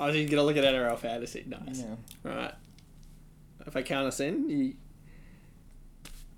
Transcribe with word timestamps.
I 0.00 0.06
was 0.06 0.14
just 0.14 0.30
gonna 0.30 0.44
look 0.44 0.56
at 0.56 0.62
NRL 0.62 0.96
fantasy. 0.96 1.44
Nice. 1.46 1.80
Yeah. 1.80 2.30
All 2.30 2.36
right. 2.36 2.54
If 3.66 3.76
I 3.76 3.82
count 3.82 4.06
us 4.06 4.20
in, 4.20 4.48
you. 4.48 4.74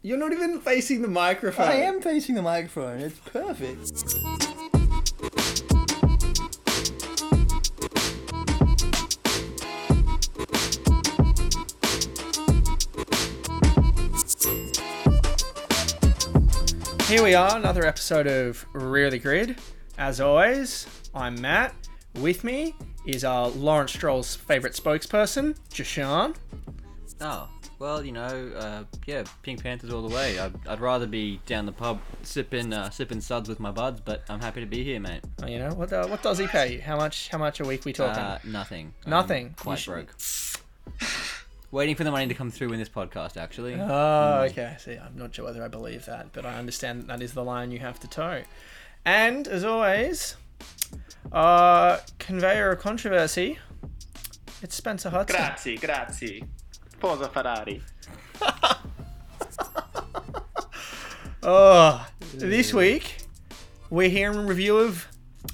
You're 0.02 0.16
not 0.16 0.32
even 0.32 0.60
facing 0.60 1.02
the 1.02 1.08
microphone. 1.08 1.68
I 1.68 1.74
am 1.74 2.00
facing 2.00 2.36
the 2.36 2.42
microphone. 2.42 3.00
It's 3.00 3.18
perfect. 3.18 3.92
Here 17.08 17.22
we 17.22 17.34
are, 17.34 17.56
another 17.56 17.84
episode 17.84 18.26
of 18.26 18.64
Rear 18.72 19.10
the 19.10 19.18
Grid. 19.18 19.58
As 19.98 20.18
always, 20.18 20.86
I'm 21.14 21.38
Matt. 21.42 21.74
With 22.14 22.42
me 22.42 22.74
is 23.04 23.24
our 23.24 23.48
Lawrence 23.48 23.92
Stroll's 23.92 24.34
favourite 24.36 24.74
spokesperson, 24.74 25.56
Jashan. 25.70 26.36
Oh, 27.20 27.48
well, 27.78 28.04
you 28.04 28.12
know, 28.12 28.52
uh, 28.56 28.84
yeah, 29.06 29.24
Pink 29.42 29.62
Panthers 29.62 29.90
all 29.92 30.06
the 30.06 30.14
way. 30.14 30.38
I'd, 30.38 30.52
I'd 30.66 30.80
rather 30.80 31.06
be 31.06 31.40
down 31.46 31.66
the 31.66 31.72
pub 31.72 32.00
sipping 32.22 32.72
uh, 32.72 32.90
sipping 32.90 33.20
suds 33.20 33.48
with 33.48 33.58
my 33.60 33.70
buds, 33.70 34.00
but 34.00 34.22
I'm 34.28 34.40
happy 34.40 34.60
to 34.60 34.66
be 34.66 34.84
here, 34.84 35.00
mate. 35.00 35.22
Oh, 35.42 35.46
you 35.46 35.58
know 35.58 35.70
what? 35.74 35.92
Uh, 35.92 36.06
what 36.06 36.22
does 36.22 36.38
he 36.38 36.46
pay 36.46 36.74
you? 36.74 36.80
How 36.80 36.96
much? 36.96 37.28
How 37.28 37.38
much 37.38 37.60
a 37.60 37.64
week 37.64 37.84
we 37.84 37.92
talking? 37.92 38.22
Uh, 38.22 38.38
nothing. 38.44 38.92
I'm 39.04 39.10
Nothing. 39.10 39.46
You 39.46 39.54
quite 39.56 39.78
should- 39.78 39.92
broke. 39.92 40.14
Waiting 41.72 41.94
for 41.94 42.02
the 42.02 42.10
money 42.10 42.26
to 42.26 42.34
come 42.34 42.50
through 42.50 42.72
in 42.72 42.80
this 42.80 42.88
podcast, 42.88 43.36
actually. 43.36 43.74
Oh, 43.80 44.46
okay. 44.50 44.74
See, 44.80 44.96
I'm 44.96 45.16
not 45.16 45.32
sure 45.32 45.44
whether 45.44 45.62
I 45.62 45.68
believe 45.68 46.04
that, 46.06 46.32
but 46.32 46.44
I 46.44 46.54
understand 46.58 47.02
that, 47.02 47.06
that 47.06 47.22
is 47.22 47.32
the 47.32 47.44
line 47.44 47.70
you 47.70 47.78
have 47.78 48.00
to 48.00 48.08
toe. 48.08 48.42
And 49.04 49.46
as 49.46 49.62
always, 49.64 50.34
uh, 51.32 51.98
conveyor 52.18 52.72
of 52.72 52.80
controversy. 52.80 53.58
It's 54.62 54.74
Spencer 54.74 55.10
Hudson. 55.10 55.36
Grazie, 55.36 55.76
grazie. 55.76 56.44
Forza 56.98 57.28
Ferrari. 57.28 57.82
Oh, 61.42 62.06
this 62.34 62.74
week 62.74 63.16
we're 63.88 64.10
hearing 64.10 64.40
a 64.40 64.42
review 64.42 64.76
of 64.76 65.06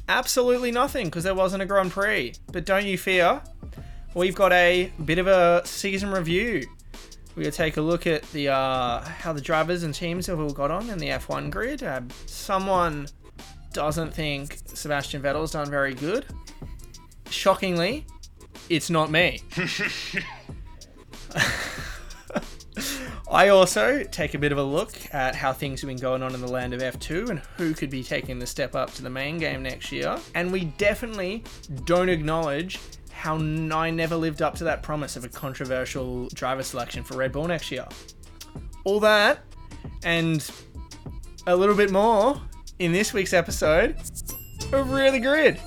absolutely 0.09 0.73
nothing 0.73 1.06
because 1.06 1.23
there 1.23 1.34
wasn't 1.34 1.62
a 1.62 1.67
Grand 1.67 1.93
Prix. 1.93 2.34
But 2.50 2.65
don't 2.65 2.87
you 2.87 2.98
fear, 2.98 3.41
we've 4.12 4.34
got 4.34 4.53
a 4.53 4.91
bit 5.05 5.19
of 5.19 5.28
a 5.28 5.62
season 5.65 6.11
review. 6.11 6.67
We're 7.37 7.45
gonna 7.45 7.53
take 7.53 7.77
a 7.77 7.83
look 7.83 8.05
at 8.05 8.23
the 8.33 8.48
uh, 8.48 9.00
how 9.03 9.33
the 9.33 9.41
drivers 9.41 9.84
and 9.84 9.95
teams 9.95 10.27
have 10.27 10.41
all 10.41 10.53
got 10.53 10.73
on 10.73 10.91
in 10.91 10.98
the 10.98 11.09
F1 11.09 11.50
grid. 11.50 11.84
Uh, 11.84 12.00
someone 12.27 13.06
doesn't 13.77 14.13
think 14.13 14.59
Sebastian 14.67 15.23
Vettel's 15.23 15.53
done 15.53 15.71
very 15.71 15.95
good. 15.95 16.27
Shockingly, 17.31 18.05
it's 18.69 18.91
not 18.91 19.11
me. 19.11 19.43
I 23.31 23.49
also 23.49 24.03
take 24.05 24.35
a 24.35 24.39
bit 24.39 24.51
of 24.51 24.59
a 24.59 24.63
look 24.63 24.93
at 25.13 25.35
how 25.35 25.53
things 25.53 25.83
have 25.83 25.89
been 25.89 25.99
going 25.99 26.23
on 26.23 26.35
in 26.35 26.41
the 26.41 26.51
land 26.51 26.73
of 26.73 26.81
F2 26.81 27.29
and 27.29 27.41
who 27.57 27.75
could 27.75 27.91
be 27.91 28.03
taking 28.03 28.39
the 28.39 28.47
step 28.47 28.75
up 28.75 28.95
to 28.95 29.03
the 29.03 29.11
main 29.11 29.37
game 29.37 29.63
next 29.63 29.93
year. 29.93 30.19
And 30.35 30.51
we 30.51 30.65
definitely 30.65 31.45
don't 31.85 32.09
acknowledge 32.09 32.81
how 33.13 33.37
I 33.37 33.91
never 33.91 34.17
lived 34.17 34.41
up 34.41 34.55
to 34.57 34.65
that 34.65 34.83
promise 34.83 35.17
of 35.17 35.25
a 35.25 35.29
controversial 35.29 36.29
driver 36.29 36.63
selection 36.63 37.05
for 37.05 37.17
Red 37.17 37.33
Bull 37.33 37.47
next 37.47 37.71
year. 37.71 37.87
All 38.85 39.01
that 39.01 39.41
and 40.03 40.51
a 41.47 41.55
little 41.55 41.77
bit 41.77 41.91
more 41.91 42.41
in 42.79 42.93
this 42.93 43.13
week's 43.13 43.33
episode 43.33 43.97
of 44.73 44.89
the 44.91 45.21
Grid. 45.21 45.59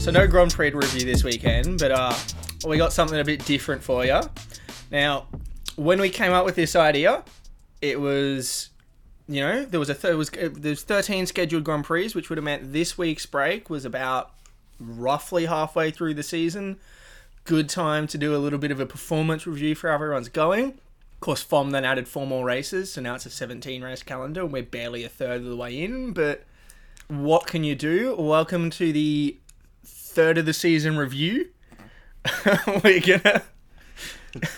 So 0.00 0.10
no 0.10 0.26
Grand 0.26 0.52
Prix 0.52 0.70
review 0.70 1.04
this 1.04 1.22
weekend, 1.22 1.78
but 1.78 1.92
uh, 1.92 2.14
we 2.66 2.76
got 2.78 2.92
something 2.92 3.20
a 3.20 3.24
bit 3.24 3.44
different 3.44 3.80
for 3.82 4.04
you. 4.04 4.20
Now, 4.90 5.28
when 5.76 6.00
we 6.00 6.10
came 6.10 6.32
up 6.32 6.44
with 6.44 6.56
this 6.56 6.74
idea, 6.74 7.22
it 7.80 8.00
was, 8.00 8.69
you 9.30 9.40
know, 9.40 9.64
there 9.64 9.78
was 9.78 9.88
a 9.88 9.94
th- 9.94 10.14
was 10.14 10.30
uh, 10.30 10.48
there's 10.52 10.82
13 10.82 11.26
scheduled 11.26 11.62
Grand 11.64 11.84
Prix, 11.84 12.10
which 12.10 12.28
would 12.28 12.36
have 12.36 12.44
meant 12.44 12.72
this 12.72 12.98
week's 12.98 13.26
break 13.26 13.70
was 13.70 13.84
about 13.84 14.32
roughly 14.80 15.46
halfway 15.46 15.90
through 15.90 16.14
the 16.14 16.22
season. 16.22 16.78
Good 17.44 17.68
time 17.68 18.06
to 18.08 18.18
do 18.18 18.34
a 18.34 18.38
little 18.38 18.58
bit 18.58 18.70
of 18.70 18.80
a 18.80 18.86
performance 18.86 19.46
review 19.46 19.74
for 19.74 19.88
how 19.88 19.94
everyone's 19.94 20.28
going. 20.28 20.70
Of 20.70 21.20
course, 21.20 21.42
FOM 21.42 21.70
then 21.70 21.84
added 21.84 22.08
four 22.08 22.26
more 22.26 22.44
races, 22.44 22.92
so 22.92 23.00
now 23.00 23.14
it's 23.14 23.26
a 23.26 23.30
17 23.30 23.82
race 23.82 24.02
calendar, 24.02 24.42
and 24.42 24.52
we're 24.52 24.62
barely 24.62 25.04
a 25.04 25.08
third 25.08 25.42
of 25.42 25.46
the 25.46 25.56
way 25.56 25.80
in. 25.80 26.12
But 26.12 26.44
what 27.08 27.46
can 27.46 27.62
you 27.62 27.74
do? 27.74 28.16
Welcome 28.16 28.68
to 28.70 28.92
the 28.92 29.38
third 29.84 30.38
of 30.38 30.46
the 30.46 30.52
season 30.52 30.96
review. 30.96 31.50
we're 32.84 33.00
gonna 33.00 33.42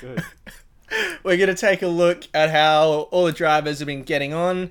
Good. 0.01 0.25
we're 1.25 1.37
gonna 1.37 1.55
take 1.55 1.83
a 1.83 1.87
look 1.89 2.25
at 2.35 2.51
how 2.51 3.09
all 3.11 3.25
the 3.27 3.33
drivers 3.33 3.79
have 3.81 3.87
been 3.87 4.03
getting 4.03 4.33
on, 4.33 4.71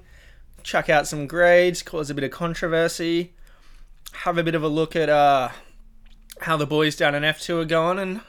chuck 0.63 0.89
out 0.89 1.07
some 1.07 1.27
grades, 1.27 1.81
cause 1.81 2.09
a 2.09 2.13
bit 2.13 2.23
of 2.23 2.31
controversy, 2.31 3.33
have 4.13 4.37
a 4.37 4.43
bit 4.43 4.55
of 4.55 4.63
a 4.63 4.67
look 4.67 4.95
at 4.95 5.09
uh 5.09 5.49
how 6.41 6.57
the 6.57 6.65
boys 6.67 6.95
down 6.95 7.13
in 7.15 7.23
F 7.23 7.39
two 7.41 7.59
are 7.59 7.65
going, 7.65 7.99
and 7.99 8.21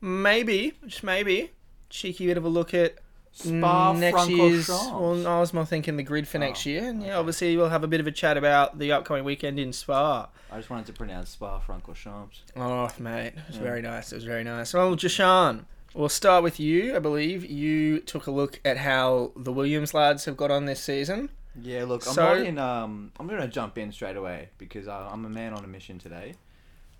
maybe, 0.00 0.74
just 0.86 1.02
maybe, 1.04 1.50
cheeky 1.88 2.26
bit 2.26 2.36
of 2.36 2.44
a 2.44 2.48
look 2.48 2.74
at 2.74 2.96
Spa 3.32 3.92
next 3.92 4.28
year's. 4.28 4.68
Well, 4.68 5.26
I 5.26 5.40
was 5.40 5.52
more 5.52 5.64
thinking 5.66 5.96
the 5.96 6.02
grid 6.04 6.28
for 6.28 6.38
next 6.38 6.66
Oh, 6.66 6.70
year, 6.70 6.88
and 6.88 7.02
yeah, 7.02 7.16
obviously 7.18 7.56
we'll 7.56 7.68
have 7.70 7.82
a 7.84 7.88
bit 7.88 8.00
of 8.00 8.06
a 8.06 8.12
chat 8.12 8.36
about 8.36 8.78
the 8.78 8.92
upcoming 8.92 9.24
weekend 9.24 9.58
in 9.58 9.72
Spa. 9.72 10.28
I 10.52 10.56
just 10.58 10.70
wanted 10.70 10.86
to 10.86 10.92
pronounce 10.92 11.30
Spa 11.30 11.60
Francorchamps. 11.60 12.42
Oh, 12.56 12.88
mate, 13.00 13.26
it 13.28 13.34
was 13.48 13.56
Yeah. 13.56 13.62
very 13.62 13.82
nice. 13.82 14.12
It 14.12 14.16
was 14.16 14.24
very 14.24 14.44
nice. 14.44 14.72
Well, 14.72 14.94
Jashan, 14.94 15.64
we'll 15.94 16.08
start 16.08 16.42
with 16.42 16.58
you. 16.60 16.94
I 16.94 16.98
believe 16.98 17.44
you 17.44 18.00
took 18.00 18.26
a 18.26 18.30
look 18.30 18.60
at 18.64 18.78
how 18.78 19.32
the 19.36 19.52
Williams 19.52 19.94
lads 19.94 20.24
have 20.26 20.36
got 20.36 20.50
on 20.50 20.64
this 20.66 20.80
season. 20.82 21.30
Yeah, 21.60 21.84
look, 21.84 22.06
I'm 22.06 22.14
So- 22.14 22.22
not 22.36 22.46
in. 22.46 22.58
Um, 22.58 23.12
I'm 23.18 23.26
gonna 23.28 23.48
jump 23.48 23.78
in 23.78 23.92
straight 23.92 24.16
away 24.16 24.48
because 24.58 24.88
I, 24.88 25.06
I'm 25.08 25.24
a 25.24 25.28
man 25.30 25.54
on 25.54 25.64
a 25.64 25.68
mission 25.68 25.98
today. 25.98 26.34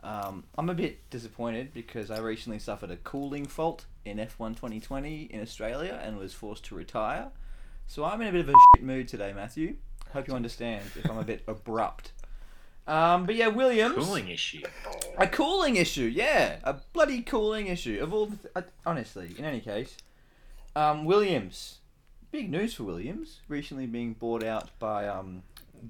Um, 0.03 0.45
I'm 0.59 0.69
a 0.69 0.75
bit 0.75 1.09
disappointed 1.11 1.73
because 1.73 2.11
I 2.11 2.19
recently 2.21 2.59
suffered 2.59 2.91
a 2.91 2.97
cooling 2.97 3.47
fault 3.47 3.87
in 4.05 4.19
F1 4.19 4.51
2020 4.55 5.23
in 5.25 5.41
Australia 5.41 5.99
and 6.03 6.19
was 6.19 6.35
forced 6.35 6.65
to 6.67 6.75
retire. 6.75 7.29
So 7.87 8.05
I'm 8.05 8.21
in 8.21 8.29
a 8.29 8.33
bit 8.33 8.43
of 8.43 8.49
a 8.51 8.55
shit 8.77 8.85
mood 8.85 9.09
today, 9.09 9.33
Matthew. 9.35 9.77
Hope 10.13 10.29
you 10.29 10.35
understand 10.35 10.85
if 10.95 11.11
I'm 11.11 11.19
a 11.19 11.25
bit 11.25 11.43
abrupt. 11.49 12.13
Um, 12.87 13.25
but 13.27 13.35
yeah, 13.35 13.49
Williams. 13.49 13.95
Cooling 13.95 14.29
issue. 14.29 14.63
A 15.19 15.27
cooling 15.27 15.77
issue, 15.77 16.05
yeah, 16.05 16.57
a 16.65 16.75
bloody 16.93 17.23
cooling 17.23 17.67
issue 17.69 18.01
of 18.03 18.13
all. 18.13 18.27
The 18.27 18.37
th- 18.37 18.53
uh, 18.57 18.63
honestly, 18.85 19.35
in 19.39 19.45
any 19.45 19.61
case, 19.61 19.97
um, 20.77 21.05
Williams, 21.05 21.79
big 22.31 22.51
news 22.51 22.75
for 22.75 22.85
Williams. 22.85 23.41
Recently 23.49 23.87
being 23.87 24.13
bought 24.13 24.43
out 24.45 24.71
by 24.79 25.09
um, 25.09 25.45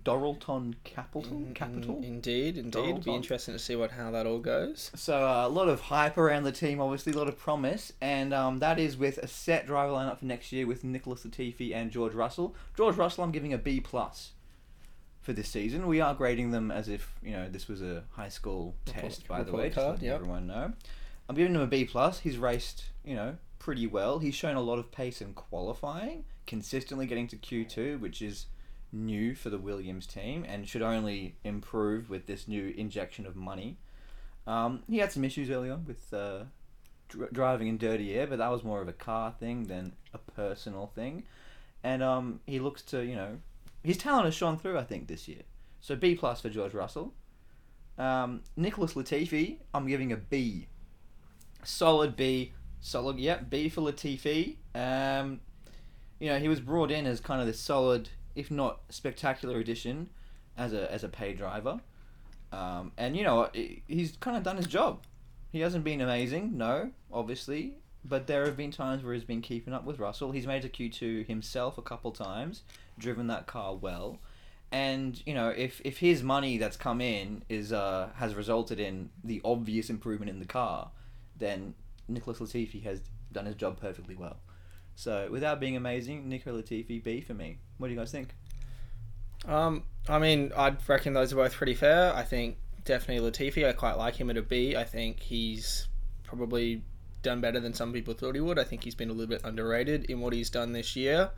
Dorilton 0.05 0.75
Capital. 0.85 1.43
Capital. 1.55 2.01
Indeed, 2.03 2.59
indeed. 2.59 2.91
It'd 2.91 3.05
be 3.05 3.15
interesting 3.15 3.55
to 3.55 3.59
see 3.59 3.75
what 3.75 3.91
how 3.91 4.13
that 4.13 4.27
all 4.27 4.39
goes. 4.39 4.93
So 4.95 5.27
uh, 5.27 5.47
a 5.47 5.49
lot 5.49 5.69
of 5.69 5.81
hype 5.81 6.17
around 6.17 6.45
the 6.45 6.53
team, 6.53 6.81
obviously 6.81 7.13
a 7.13 7.17
lot 7.17 7.29
of 7.29 7.39
promise, 7.39 7.93
and 8.01 8.33
um, 8.33 8.61
that 8.61 8.79
is 8.79 8.97
with 8.97 9.19
a 9.19 9.27
set 9.27 9.67
driver 9.67 9.93
lineup 9.93 10.19
for 10.19 10.27
next 10.27 10.53
year 10.53 10.67
with 10.67 10.85
Nicholas 10.85 11.25
Latifi 11.25 11.75
and 11.75 11.91
George 11.91 12.15
Russell. 12.15 12.55
George 12.77 12.97
Russell, 12.97 13.25
I'm 13.25 13.33
giving 13.33 13.53
a 13.53 13.59
B 13.59 13.81
plus 13.81 14.31
for 15.25 15.33
this 15.33 15.49
season. 15.49 15.89
We 15.89 16.01
are 16.01 16.15
grading 16.15 16.53
them 16.53 16.71
as 16.71 16.89
if 16.89 17.13
you 17.23 17.33
know 17.33 17.49
this 17.49 17.67
was 17.67 17.83
a 17.83 18.05
high 18.13 18.29
school 18.29 18.77
Report- 18.87 19.03
test, 19.03 19.27
by 19.27 19.43
the 19.43 19.53
way, 19.53 19.65
just 19.65 19.75
card, 19.75 19.91
letting 19.95 20.07
yep. 20.07 20.17
everyone 20.17 20.47
know. 20.47 20.73
I'm 21.29 21.35
giving 21.35 21.55
him 21.55 21.63
a 21.63 21.67
B 21.67 21.85
plus. 21.85 22.21
He's 22.21 22.39
raced, 22.39 22.85
you 23.05 23.17
know, 23.17 23.39
pretty 23.59 23.87
well. 23.87 24.21
He's 24.21 24.35
shown 24.35 24.57
a 24.57 24.61
lot 24.61 24.79
of 24.79 24.93
pace 24.93 25.21
in 25.21 25.33
qualifying, 25.33 26.25
consistently 26.47 27.07
getting 27.07 27.27
to 27.29 27.37
Q 27.37 27.65
two, 27.65 27.99
which 27.99 28.23
is 28.23 28.47
new 28.93 29.35
for 29.35 29.51
the 29.51 29.59
Williams 29.59 30.07
team 30.07 30.45
and 30.47 30.69
should 30.69 30.83
only 30.83 31.35
improve 31.43 32.09
with 32.09 32.27
this 32.27 32.47
new 32.47 32.73
injection 32.77 33.27
of 33.27 33.35
money. 33.35 33.79
Um, 34.47 34.83
he 34.89 34.99
had 34.99 35.11
some 35.11 35.25
issues 35.25 35.51
early 35.51 35.71
on 35.71 35.85
with 35.87 36.13
uh, 36.13 36.45
dr- 37.09 37.33
driving 37.33 37.67
in 37.67 37.79
dirty 37.79 38.15
air, 38.15 38.27
but 38.27 38.39
that 38.39 38.53
was 38.53 38.63
more 38.63 38.83
of 38.83 38.89
a 38.89 38.93
car 38.93 39.35
thing 39.41 39.65
than 39.65 39.95
a 40.13 40.19
personal 40.19 40.93
thing. 40.95 41.25
And 41.83 42.03
um, 42.03 42.41
he 42.47 42.61
looks 42.61 42.83
to, 42.83 43.05
you 43.05 43.17
know, 43.17 43.39
his 43.85 43.99
talent 43.99 44.25
has 44.25 44.35
shone 44.35 44.59
through, 44.59 44.79
I 44.79 44.85
think, 44.85 45.07
this 45.09 45.29
year. 45.29 45.43
So 45.81 45.95
B 45.95 46.15
plus 46.15 46.41
for 46.41 46.49
George 46.49 46.75
Russell. 46.75 47.15
Um, 47.99 48.43
Nicholas 48.57 48.95
Latifi, 48.95 49.59
I'm 49.73 49.87
giving 49.87 50.11
a 50.13 50.17
B. 50.17 50.67
Solid 51.63 52.17
B. 52.17 52.53
Solid, 52.81 53.19
yep, 53.19 53.49
B 53.49 53.69
for 53.69 53.83
Latifi. 53.83 54.57
Um, 54.75 55.41
you 56.19 56.29
know, 56.29 56.39
he 56.39 56.49
was 56.49 56.61
brought 56.61 56.91
in 56.91 57.07
as 57.07 57.21
kind 57.21 57.41
of 57.41 57.47
this 57.47 57.61
solid, 57.61 58.09
if 58.35 58.51
not 58.51 58.81
spectacular 58.89 59.59
addition 59.59 60.11
as 60.57 60.73
a 60.73 60.91
as 60.93 61.05
a 61.05 61.09
pay 61.09 61.33
driver. 61.35 61.81
Um, 62.53 62.93
and 62.97 63.17
you 63.17 63.25
know, 63.25 63.49
he's 63.87 64.17
kind 64.19 64.37
of 64.37 64.43
done 64.43 64.57
his 64.57 64.67
job. 64.67 65.05
He 65.53 65.61
hasn't 65.61 65.85
been 65.85 66.01
amazing, 66.01 66.57
no, 66.57 66.91
obviously. 67.13 67.75
but 68.05 68.27
there 68.27 68.45
have 68.45 68.57
been 68.57 68.71
times 68.71 69.03
where 69.03 69.15
he's 69.15 69.25
been 69.25 69.41
keeping 69.41 69.73
up 69.73 69.85
with 69.85 69.99
Russell. 69.99 70.33
He's 70.33 70.47
made 70.47 70.65
a 70.65 70.69
Q2 70.69 71.27
himself 71.27 71.79
a 71.79 71.83
couple 71.83 72.13
times, 72.13 72.63
driven 72.99 73.27
that 73.29 73.47
car 73.47 73.75
well. 73.75 74.19
And 74.73 75.23
you 75.25 75.35
know, 75.35 75.51
if, 75.51 75.81
if 75.85 75.99
his 75.99 76.23
money 76.23 76.59
that's 76.59 76.77
come 76.77 77.01
in 77.01 77.45
is 77.49 77.73
uh, 77.73 78.09
has 78.17 78.35
resulted 78.35 78.81
in 78.81 79.11
the 79.23 79.41
obvious 79.45 79.89
improvement 79.89 80.31
in 80.31 80.41
the 80.41 80.47
car, 80.47 80.91
then 81.37 81.75
Nicholas 82.09 82.39
Latifi 82.39 82.83
has 82.83 83.01
done 83.33 83.47
his 83.47 83.55
job 83.55 83.81
perfectly 83.81 84.17
well. 84.17 84.39
So 84.97 85.29
without 85.31 85.61
being 85.61 85.77
amazing, 85.77 86.29
Nico 86.29 86.61
Latifi 86.61 87.03
B 87.03 87.21
for 87.21 87.35
me. 87.35 87.59
What 87.79 87.89
do 87.89 87.95
you 87.95 87.99
guys 87.99 88.13
think? 88.13 88.35
Um, 89.47 89.83
I 90.09 90.19
mean, 90.19 90.53
I'd 90.57 90.89
reckon 90.89 91.13
those 91.13 91.33
are 91.33 91.37
both 91.37 91.55
pretty 91.55 91.75
fair. 91.75 92.15
I 92.15 92.23
think 92.23 92.57
definitely 92.85 93.31
Latifi. 93.31 93.69
I 93.69 93.73
quite 93.73 93.97
like 93.99 94.17
him 94.17 94.31
at 94.31 94.37
a 94.37 94.43
B. 94.43 94.77
I 94.77 94.85
think 94.85 95.21
he's 95.21 95.89
probably 96.23 96.83
done 97.23 97.41
better 97.41 97.61
than 97.61 97.75
some 97.75 97.93
people 97.93 98.15
thought 98.15 98.35
he 98.35 98.41
would. 98.41 98.59
I 98.59 98.65
think 98.65 98.85
he's 98.85 98.95
been 98.95 99.11
a 99.11 99.13
little 99.13 99.29
bit 99.29 99.43
underrated 99.45 100.05
in 100.05 100.21
what 100.21 100.33
he's 100.33 100.51
done 100.51 100.73
this 100.73 100.95
year. 100.95 101.31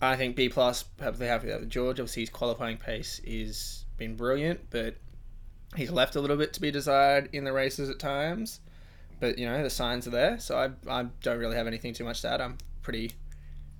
I 0.00 0.16
think 0.16 0.36
B 0.36 0.48
plus. 0.48 0.82
Perfectly 0.82 1.26
happy 1.26 1.48
with 1.48 1.70
George. 1.70 1.98
Obviously, 2.00 2.22
his 2.22 2.30
qualifying 2.30 2.76
pace 2.76 3.20
is 3.24 3.84
been 3.96 4.16
brilliant, 4.16 4.60
but 4.70 4.96
he's 5.74 5.90
left 5.90 6.16
a 6.16 6.20
little 6.20 6.36
bit 6.36 6.52
to 6.52 6.60
be 6.60 6.70
desired 6.70 7.28
in 7.32 7.44
the 7.44 7.52
races 7.52 7.88
at 7.88 7.98
times. 7.98 8.60
But 9.20 9.38
you 9.38 9.46
know 9.46 9.62
the 9.62 9.70
signs 9.70 10.06
are 10.06 10.10
there, 10.10 10.38
so 10.38 10.58
I, 10.58 10.70
I 10.90 11.06
don't 11.22 11.38
really 11.38 11.56
have 11.56 11.66
anything 11.66 11.94
too 11.94 12.04
much 12.04 12.20
to 12.22 12.28
add. 12.28 12.40
I'm 12.40 12.58
pretty 12.82 13.12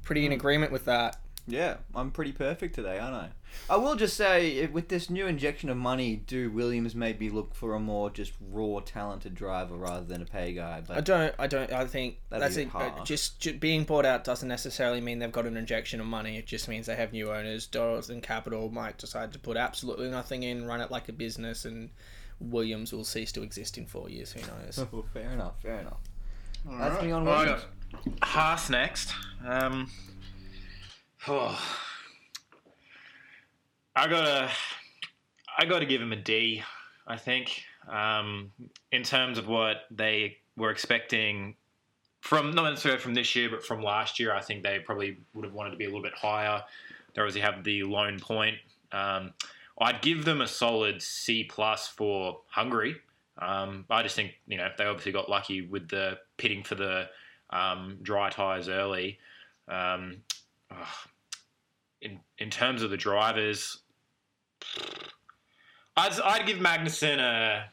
pretty 0.02 0.24
in 0.24 0.32
mm. 0.32 0.36
agreement 0.36 0.72
with 0.72 0.86
that. 0.86 1.18
Yeah, 1.48 1.76
I'm 1.94 2.10
pretty 2.10 2.32
perfect 2.32 2.74
today, 2.74 2.98
aren't 2.98 3.14
I? 3.14 3.28
I 3.70 3.76
will 3.76 3.94
just 3.94 4.16
say, 4.16 4.66
with 4.66 4.88
this 4.88 5.08
new 5.08 5.26
injection 5.26 5.70
of 5.70 5.76
money, 5.76 6.16
do 6.16 6.50
Williams 6.50 6.94
maybe 6.94 7.30
look 7.30 7.54
for 7.54 7.74
a 7.74 7.80
more 7.80 8.10
just 8.10 8.32
raw, 8.40 8.80
talented 8.84 9.34
driver 9.34 9.76
rather 9.76 10.04
than 10.04 10.22
a 10.22 10.24
pay 10.24 10.52
guy? 10.52 10.82
But 10.86 10.96
I 10.96 11.00
don't. 11.00 11.34
I 11.38 11.46
don't. 11.46 11.72
I 11.72 11.86
think 11.86 12.18
that's 12.30 12.56
it. 12.56 12.68
hard. 12.68 13.06
Just, 13.06 13.60
being 13.60 13.84
bought 13.84 14.04
out 14.04 14.24
doesn't 14.24 14.48
necessarily 14.48 15.00
mean 15.00 15.20
they've 15.20 15.30
got 15.30 15.46
an 15.46 15.56
injection 15.56 16.00
of 16.00 16.06
money. 16.06 16.36
It 16.36 16.46
just 16.46 16.68
means 16.68 16.86
they 16.86 16.96
have 16.96 17.12
new 17.12 17.30
owners. 17.30 17.68
Dorilton 17.68 18.22
Capital 18.22 18.68
might 18.70 18.98
decide 18.98 19.32
to 19.32 19.38
put 19.38 19.56
absolutely 19.56 20.10
nothing 20.10 20.42
in, 20.42 20.66
run 20.66 20.80
it 20.80 20.90
like 20.90 21.08
a 21.08 21.12
business, 21.12 21.64
and 21.64 21.90
Williams 22.40 22.92
will 22.92 23.04
cease 23.04 23.32
to 23.32 23.42
exist 23.42 23.78
in 23.78 23.86
four 23.86 24.10
years. 24.10 24.32
Who 24.32 24.40
knows? 24.40 24.84
well, 24.92 25.04
fair 25.14 25.30
enough, 25.30 25.62
fair 25.62 25.80
enough. 25.80 26.00
That's 26.64 26.80
Alright. 26.96 27.04
me 27.04 27.12
on 27.12 27.24
Williams. 27.24 27.62
got 27.92 28.02
Haas 28.22 28.70
next. 28.70 29.12
Um, 29.46 29.90
oh, 31.28 31.58
I 33.96 34.08
gotta, 34.08 34.50
I 35.58 35.64
gotta 35.64 35.86
give 35.86 36.02
him 36.02 36.12
a 36.12 36.16
D. 36.16 36.62
I 37.06 37.16
think 37.16 37.62
um, 37.88 38.52
in 38.92 39.02
terms 39.02 39.38
of 39.38 39.48
what 39.48 39.84
they 39.90 40.36
were 40.56 40.70
expecting 40.70 41.56
from 42.26 42.54
not 42.54 42.68
necessarily 42.68 43.00
from 43.00 43.14
this 43.14 43.36
year, 43.36 43.48
but 43.48 43.64
from 43.64 43.82
last 43.82 44.18
year. 44.18 44.34
I 44.34 44.40
think 44.40 44.64
they 44.64 44.80
probably 44.80 45.18
would 45.34 45.44
have 45.44 45.54
wanted 45.54 45.70
to 45.70 45.76
be 45.76 45.84
a 45.84 45.88
little 45.88 46.02
bit 46.02 46.14
higher. 46.14 46.62
They 47.14 47.22
obviously 47.22 47.40
have 47.42 47.62
the 47.62 47.84
lone 47.84 48.18
point. 48.18 48.56
Um, 48.90 49.32
I'd 49.80 50.02
give 50.02 50.24
them 50.24 50.40
a 50.40 50.48
solid 50.48 51.00
C 51.00 51.44
plus 51.44 51.86
for 51.86 52.40
Hungary. 52.48 52.96
Um, 53.38 53.84
I 53.90 54.02
just 54.02 54.16
think 54.16 54.32
you 54.46 54.56
know 54.56 54.68
they 54.76 54.84
obviously 54.84 55.12
got 55.12 55.28
lucky 55.28 55.62
with 55.62 55.88
the 55.88 56.18
pitting 56.36 56.64
for 56.64 56.74
the 56.74 57.08
um, 57.50 57.98
dry 58.02 58.30
tires 58.30 58.68
early. 58.68 59.18
Um, 59.68 60.16
ugh. 60.70 60.86
In 62.06 62.20
in 62.38 62.50
terms 62.50 62.82
of 62.82 62.90
the 62.90 62.96
drivers, 62.96 63.78
I'd 65.96 66.18
I'd 66.20 66.46
give 66.46 66.58
Magnussen 66.58 67.18
a 67.18 67.64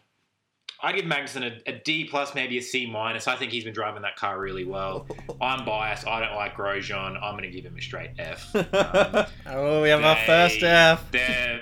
I'd 0.81 0.95
give 0.95 1.05
Magnussen 1.05 1.43
a, 1.43 1.69
a 1.69 1.79
D 1.79 2.05
plus, 2.05 2.35
maybe 2.35 2.57
a 2.57 2.61
C 2.61 2.85
minus. 2.85 3.27
I 3.27 3.35
think 3.35 3.51
he's 3.51 3.63
been 3.63 3.73
driving 3.73 4.01
that 4.01 4.17
car 4.17 4.39
really 4.39 4.65
well. 4.65 5.07
I'm 5.39 5.63
biased. 5.65 6.05
I 6.07 6.19
don't 6.19 6.35
like 6.35 6.55
Grosjean. 6.55 7.21
I'm 7.21 7.37
going 7.37 7.43
to 7.43 7.51
give 7.51 7.65
him 7.65 7.77
a 7.77 7.81
straight 7.81 8.11
F. 8.19 8.53
Um, 8.55 9.25
Oh, 9.45 9.81
we 9.81 9.89
have 9.89 10.03
our 10.03 10.17
first 10.25 10.61
F. 10.63 11.09
They're 11.11 11.61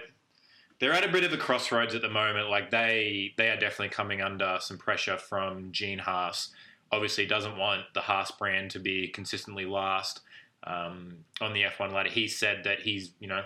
they're 0.80 0.94
at 0.94 1.04
a 1.04 1.12
bit 1.12 1.24
of 1.24 1.32
a 1.34 1.38
crossroads 1.38 1.94
at 1.94 2.02
the 2.02 2.10
moment. 2.10 2.50
Like 2.50 2.72
they 2.72 3.34
they 3.38 3.50
are 3.50 3.58
definitely 3.58 3.90
coming 3.90 4.22
under 4.22 4.58
some 4.60 4.78
pressure 4.78 5.18
from 5.18 5.72
Gene 5.72 6.00
Haas. 6.00 6.50
Obviously, 6.92 7.26
doesn't 7.26 7.58
want 7.58 7.82
the 7.94 8.02
Haas 8.02 8.32
brand 8.32 8.72
to 8.72 8.80
be 8.80 9.08
consistently 9.08 9.66
last 9.66 10.22
um, 10.66 11.18
on 11.40 11.54
the 11.54 11.63
F1 11.63 11.92
ladder. 11.94 12.10
He 12.10 12.28
said 12.28 12.63
that 12.63 12.80
he's 12.80 13.12
you 13.19 13.28
know 13.28 13.44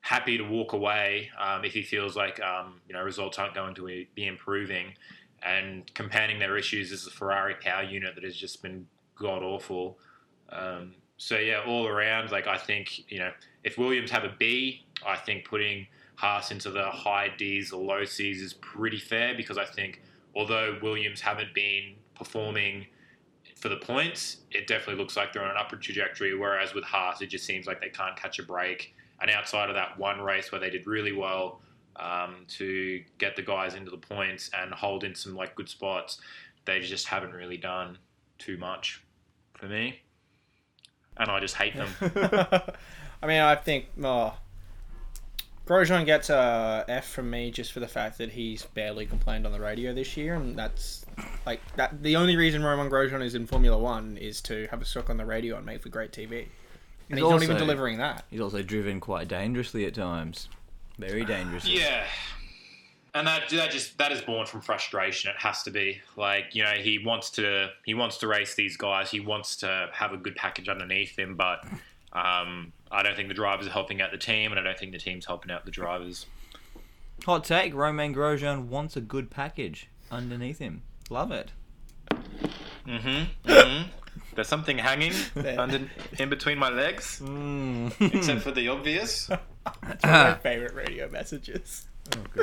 happy 0.00 0.38
to 0.38 0.44
walk 0.44 0.72
away 0.72 1.30
um, 1.38 1.64
if 1.64 1.72
he 1.72 1.82
feels 1.82 2.16
like 2.16 2.40
um, 2.40 2.80
you 2.88 2.94
know 2.94 3.02
results 3.02 3.38
aren't 3.38 3.54
going 3.54 3.74
to 3.74 4.06
be 4.14 4.26
improving. 4.26 4.94
And 5.42 5.92
compounding 5.94 6.38
their 6.38 6.58
issues 6.58 6.92
is 6.92 7.06
the 7.06 7.10
Ferrari 7.10 7.54
power 7.54 7.82
unit 7.82 8.14
that 8.14 8.24
has 8.24 8.36
just 8.36 8.62
been 8.62 8.86
god 9.16 9.42
awful. 9.42 9.98
Um, 10.50 10.94
so 11.16 11.38
yeah, 11.38 11.62
all 11.66 11.86
around, 11.86 12.30
like 12.30 12.46
I 12.46 12.58
think 12.58 13.10
you 13.10 13.18
know, 13.18 13.30
if 13.64 13.78
Williams 13.78 14.10
have 14.10 14.24
a 14.24 14.34
B, 14.38 14.84
I 15.06 15.16
think 15.16 15.44
putting 15.44 15.86
Haas 16.16 16.50
into 16.50 16.70
the 16.70 16.84
high 16.84 17.30
D's 17.36 17.72
or 17.72 17.82
low 17.82 18.04
C's 18.04 18.42
is 18.42 18.54
pretty 18.54 18.98
fair 18.98 19.34
because 19.34 19.56
I 19.56 19.64
think 19.64 20.02
although 20.34 20.78
Williams 20.82 21.20
haven't 21.20 21.54
been 21.54 21.94
performing 22.14 22.86
for 23.60 23.68
the 23.68 23.76
points, 23.76 24.38
it 24.50 24.66
definitely 24.66 24.96
looks 24.96 25.16
like 25.16 25.32
they're 25.32 25.44
on 25.44 25.50
an 25.50 25.56
upward 25.58 25.82
trajectory. 25.82 26.36
Whereas 26.36 26.74
with 26.74 26.84
Haas, 26.84 27.20
it 27.20 27.26
just 27.26 27.44
seems 27.44 27.66
like 27.66 27.80
they 27.80 27.90
can't 27.90 28.16
catch 28.16 28.38
a 28.38 28.42
break. 28.42 28.94
And 29.20 29.30
outside 29.30 29.68
of 29.68 29.74
that 29.74 29.98
one 29.98 30.20
race 30.20 30.50
where 30.50 30.60
they 30.60 30.70
did 30.70 30.86
really 30.86 31.12
well 31.12 31.60
um, 31.96 32.46
to 32.48 33.02
get 33.18 33.36
the 33.36 33.42
guys 33.42 33.74
into 33.74 33.90
the 33.90 33.98
points 33.98 34.50
and 34.58 34.72
hold 34.72 35.04
in 35.04 35.14
some 35.14 35.34
like 35.34 35.54
good 35.54 35.68
spots, 35.68 36.18
they 36.64 36.80
just 36.80 37.06
haven't 37.06 37.32
really 37.32 37.58
done 37.58 37.98
too 38.38 38.56
much 38.56 39.04
for 39.54 39.66
me. 39.66 40.00
And 41.18 41.30
I 41.30 41.38
just 41.38 41.54
hate 41.54 41.76
them. 41.76 41.90
I 43.22 43.26
mean, 43.26 43.40
I 43.40 43.56
think 43.56 43.86
oh, 44.02 44.34
Grosjean 45.70 46.04
gets 46.04 46.30
a 46.30 46.84
F 46.88 47.08
from 47.08 47.30
me 47.30 47.52
just 47.52 47.70
for 47.72 47.78
the 47.78 47.86
fact 47.86 48.18
that 48.18 48.32
he's 48.32 48.64
barely 48.64 49.06
complained 49.06 49.46
on 49.46 49.52
the 49.52 49.60
radio 49.60 49.94
this 49.94 50.16
year, 50.16 50.34
and 50.34 50.58
that's 50.58 51.06
like 51.46 51.60
that. 51.76 52.02
The 52.02 52.16
only 52.16 52.34
reason 52.34 52.64
Romain 52.64 52.90
Grosjean 52.90 53.22
is 53.22 53.36
in 53.36 53.46
Formula 53.46 53.78
One 53.78 54.16
is 54.16 54.40
to 54.42 54.66
have 54.72 54.82
a 54.82 54.84
stock 54.84 55.08
on 55.10 55.16
the 55.16 55.24
radio 55.24 55.56
and 55.56 55.64
make 55.64 55.80
for 55.82 55.88
great 55.88 56.10
TV, 56.10 56.46
and 57.08 57.20
he's, 57.20 57.28
not 57.28 57.44
even 57.44 57.56
delivering 57.56 57.98
that. 57.98 58.24
He's 58.30 58.40
also 58.40 58.62
driven 58.62 58.98
quite 58.98 59.28
dangerously 59.28 59.86
at 59.86 59.94
times. 59.94 60.48
Very 60.98 61.24
dangerously. 61.24 61.78
Yeah. 61.80 62.04
And 63.12 63.26
that 63.26 63.48
that 63.50 63.72
just 63.72 63.98
that 63.98 64.12
is 64.12 64.20
born 64.22 64.46
from 64.46 64.60
frustration. 64.60 65.30
It 65.30 65.36
has 65.36 65.64
to 65.64 65.70
be 65.72 66.00
like 66.16 66.54
you 66.54 66.62
know 66.62 66.72
he 66.72 66.98
wants 67.04 67.30
to 67.30 67.70
he 67.84 67.94
wants 67.94 68.18
to 68.18 68.28
race 68.28 68.54
these 68.56 68.76
guys. 68.76 69.10
He 69.10 69.18
wants 69.18 69.56
to 69.56 69.88
have 69.92 70.12
a 70.12 70.16
good 70.16 70.36
package 70.36 70.68
underneath 70.68 71.18
him, 71.18 71.34
but 71.34 71.64
um, 72.12 72.72
I 72.90 73.02
don't 73.02 73.14
think 73.16 73.28
the 73.28 73.34
drivers 73.34 73.66
are 73.66 73.70
helping 73.70 74.00
out 74.00 74.10
the 74.10 74.18
team, 74.18 74.50
and 74.52 74.58
I 74.58 74.62
don't 74.62 74.78
think 74.78 74.92
the 74.92 74.98
team's 74.98 75.26
helping 75.26 75.50
out 75.50 75.64
the 75.64 75.70
drivers. 75.70 76.26
Hot 77.26 77.44
take: 77.44 77.74
Romain 77.74 78.14
Grosjean 78.14 78.66
wants 78.66 78.96
a 78.96 79.00
good 79.00 79.30
package 79.30 79.88
underneath 80.10 80.58
him. 80.58 80.82
Love 81.10 81.30
it. 81.32 81.52
Mm-hmm. 82.86 83.48
mm-hmm. 83.50 83.88
There's 84.34 84.48
something 84.48 84.78
hanging 84.78 85.12
under 85.58 85.80
in 86.18 86.28
between 86.28 86.58
my 86.58 86.68
legs, 86.70 87.20
Mm. 87.22 88.14
except 88.14 88.42
for 88.42 88.52
the 88.52 88.68
obvious. 88.68 89.26
That's 89.82 90.04
one 90.04 90.14
of 90.14 90.26
my 90.28 90.34
favorite 90.42 90.74
radio 90.74 91.08
messages. 91.10 91.86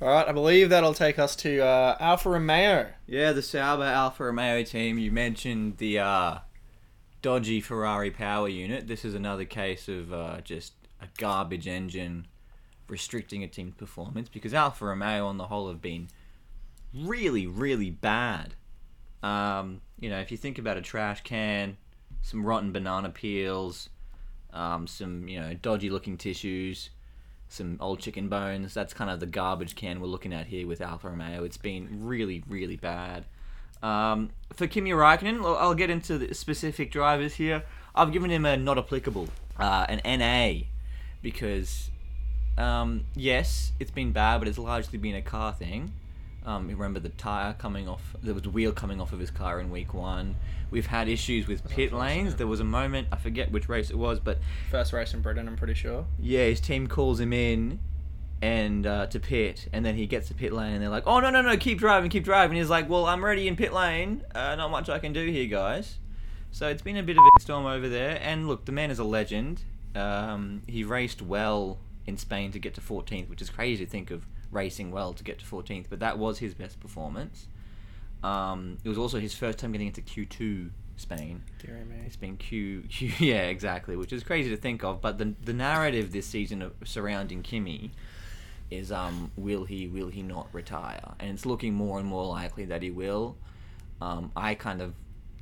All 0.00 0.06
right, 0.08 0.28
I 0.28 0.32
believe 0.32 0.70
that'll 0.70 0.94
take 0.94 1.18
us 1.18 1.34
to 1.36 1.60
uh, 1.64 1.96
Alfa 1.98 2.30
Romeo. 2.30 2.90
Yeah, 3.06 3.32
the 3.32 3.42
Sauber 3.42 3.82
Alfa 3.84 4.24
Romeo 4.24 4.62
team. 4.62 4.98
You 4.98 5.10
mentioned 5.10 5.78
the 5.78 5.98
uh, 6.00 6.38
dodgy 7.22 7.60
Ferrari 7.60 8.10
power 8.10 8.48
unit. 8.48 8.86
This 8.86 9.04
is 9.04 9.14
another 9.14 9.44
case 9.44 9.88
of 9.88 10.12
uh, 10.12 10.40
just 10.42 10.72
a 11.00 11.06
garbage 11.18 11.66
engine 11.66 12.26
restricting 12.88 13.42
a 13.42 13.48
team's 13.48 13.74
performance 13.74 14.28
because 14.28 14.54
Alfa 14.54 14.86
Romeo, 14.86 15.26
on 15.26 15.36
the 15.36 15.46
whole, 15.46 15.68
have 15.68 15.82
been 15.82 16.08
really, 16.94 17.46
really 17.46 17.90
bad. 17.90 18.54
Um, 19.22 19.80
you 19.98 20.08
know, 20.08 20.20
if 20.20 20.30
you 20.30 20.36
think 20.36 20.58
about 20.58 20.76
a 20.76 20.82
trash 20.82 21.22
can, 21.22 21.76
some 22.22 22.44
rotten 22.44 22.72
banana 22.72 23.10
peels, 23.10 23.88
um, 24.52 24.86
some 24.86 25.28
you 25.28 25.40
know 25.40 25.54
dodgy 25.54 25.90
looking 25.90 26.16
tissues, 26.16 26.90
some 27.48 27.76
old 27.80 28.00
chicken 28.00 28.28
bones. 28.28 28.74
That's 28.74 28.94
kind 28.94 29.10
of 29.10 29.20
the 29.20 29.26
garbage 29.26 29.74
can 29.74 30.00
we're 30.00 30.06
looking 30.06 30.32
at 30.32 30.46
here 30.46 30.66
with 30.66 30.80
Alfa 30.80 31.08
Romeo. 31.10 31.44
It's 31.44 31.56
been 31.56 31.88
really, 32.04 32.42
really 32.48 32.76
bad. 32.76 33.26
Um, 33.82 34.30
for 34.52 34.66
Kimi 34.66 34.90
Raikkonen, 34.90 35.44
I'll- 35.44 35.74
get 35.74 35.90
into 35.90 36.18
the 36.18 36.34
specific 36.34 36.90
drivers 36.90 37.34
here. 37.34 37.62
I've 37.94 38.12
given 38.12 38.30
him 38.30 38.44
a 38.44 38.56
not 38.56 38.78
applicable, 38.78 39.28
uh, 39.58 39.86
an 39.88 40.00
NA, 40.04 40.66
because 41.22 41.90
um, 42.56 43.04
yes, 43.14 43.72
it's 43.78 43.90
been 43.90 44.12
bad, 44.12 44.38
but 44.38 44.48
it's 44.48 44.58
largely 44.58 44.98
been 44.98 45.14
a 45.14 45.22
car 45.22 45.52
thing. 45.52 45.92
Um, 46.44 46.70
you 46.70 46.76
remember 46.76 46.98
the 46.98 47.10
tire 47.10 47.52
coming 47.52 47.88
off, 47.88 48.16
there 48.22 48.34
was 48.34 48.46
a 48.46 48.50
wheel 48.50 48.72
coming 48.72 49.00
off 49.00 49.12
of 49.12 49.18
his 49.20 49.30
car 49.30 49.60
in 49.60 49.70
week 49.70 49.92
one. 49.92 50.36
We've 50.70 50.86
had 50.86 51.08
issues 51.08 51.46
with 51.46 51.68
pit 51.68 51.92
lanes. 51.92 52.36
There 52.36 52.46
was 52.46 52.60
a 52.60 52.64
moment, 52.64 53.08
I 53.12 53.16
forget 53.16 53.52
which 53.52 53.68
race 53.68 53.90
it 53.90 53.98
was, 53.98 54.18
but 54.18 54.38
First 54.70 54.92
race 54.92 55.12
in 55.14 55.20
Britain, 55.20 55.46
I'm 55.46 55.56
pretty 55.56 55.74
sure. 55.74 56.06
yeah, 56.18 56.44
his 56.46 56.60
team 56.60 56.86
calls 56.86 57.20
him 57.20 57.32
in 57.32 57.80
and 58.40 58.86
uh, 58.86 59.06
to 59.08 59.18
pit, 59.18 59.68
and 59.72 59.84
then 59.84 59.96
he 59.96 60.06
gets 60.06 60.28
to 60.28 60.34
pit 60.34 60.52
lane, 60.52 60.74
and 60.74 60.82
they're 60.82 60.90
like, 60.90 61.06
"Oh 61.06 61.20
no, 61.20 61.30
no, 61.30 61.42
no, 61.42 61.56
keep 61.56 61.78
driving, 61.78 62.10
keep 62.10 62.24
driving." 62.24 62.56
He's 62.56 62.70
like, 62.70 62.88
"Well, 62.88 63.06
I'm 63.06 63.22
already 63.22 63.48
in 63.48 63.56
pit 63.56 63.72
lane. 63.72 64.22
Uh, 64.34 64.54
not 64.54 64.70
much 64.70 64.88
I 64.88 64.98
can 64.98 65.12
do 65.12 65.26
here, 65.26 65.46
guys." 65.46 65.98
So 66.50 66.68
it's 66.68 66.82
been 66.82 66.96
a 66.96 67.02
bit 67.02 67.16
of 67.16 67.22
a 67.36 67.40
storm 67.40 67.66
over 67.66 67.88
there. 67.88 68.18
And 68.22 68.48
look, 68.48 68.64
the 68.64 68.72
man 68.72 68.90
is 68.90 68.98
a 68.98 69.04
legend. 69.04 69.62
Um, 69.94 70.62
he 70.66 70.84
raced 70.84 71.22
well 71.22 71.78
in 72.06 72.16
Spain 72.16 72.52
to 72.52 72.58
get 72.58 72.74
to 72.74 72.80
14th, 72.80 73.28
which 73.28 73.42
is 73.42 73.50
crazy 73.50 73.84
to 73.84 73.90
think 73.90 74.10
of 74.10 74.26
racing 74.50 74.90
well 74.90 75.12
to 75.12 75.22
get 75.22 75.38
to 75.40 75.44
14th, 75.44 75.86
but 75.90 76.00
that 76.00 76.18
was 76.18 76.38
his 76.38 76.54
best 76.54 76.80
performance. 76.80 77.48
Um, 78.22 78.78
it 78.82 78.88
was 78.88 78.98
also 78.98 79.20
his 79.20 79.34
first 79.34 79.58
time 79.58 79.72
getting 79.72 79.88
into 79.88 80.00
Q2 80.00 80.70
Spain. 80.96 81.42
Dear 81.60 81.84
me. 81.84 81.96
It's 82.06 82.16
been 82.16 82.36
Q, 82.36 82.82
Q, 82.88 83.12
yeah, 83.18 83.42
exactly, 83.42 83.96
which 83.96 84.12
is 84.12 84.22
crazy 84.22 84.50
to 84.50 84.56
think 84.56 84.82
of. 84.82 85.00
But 85.00 85.18
the 85.18 85.34
the 85.44 85.52
narrative 85.52 86.12
this 86.12 86.26
season 86.26 86.62
of, 86.62 86.72
surrounding 86.84 87.42
Kimi 87.42 87.92
is, 88.70 88.92
um, 88.92 89.30
will 89.36 89.64
he, 89.64 89.88
will 89.88 90.08
he 90.08 90.22
not 90.22 90.48
retire? 90.52 91.14
And 91.20 91.30
it's 91.30 91.46
looking 91.46 91.74
more 91.74 91.98
and 91.98 92.06
more 92.06 92.26
likely 92.26 92.64
that 92.66 92.82
he 92.82 92.90
will. 92.90 93.36
Um, 94.00 94.30
I 94.36 94.54
kind 94.54 94.80
of 94.80 94.94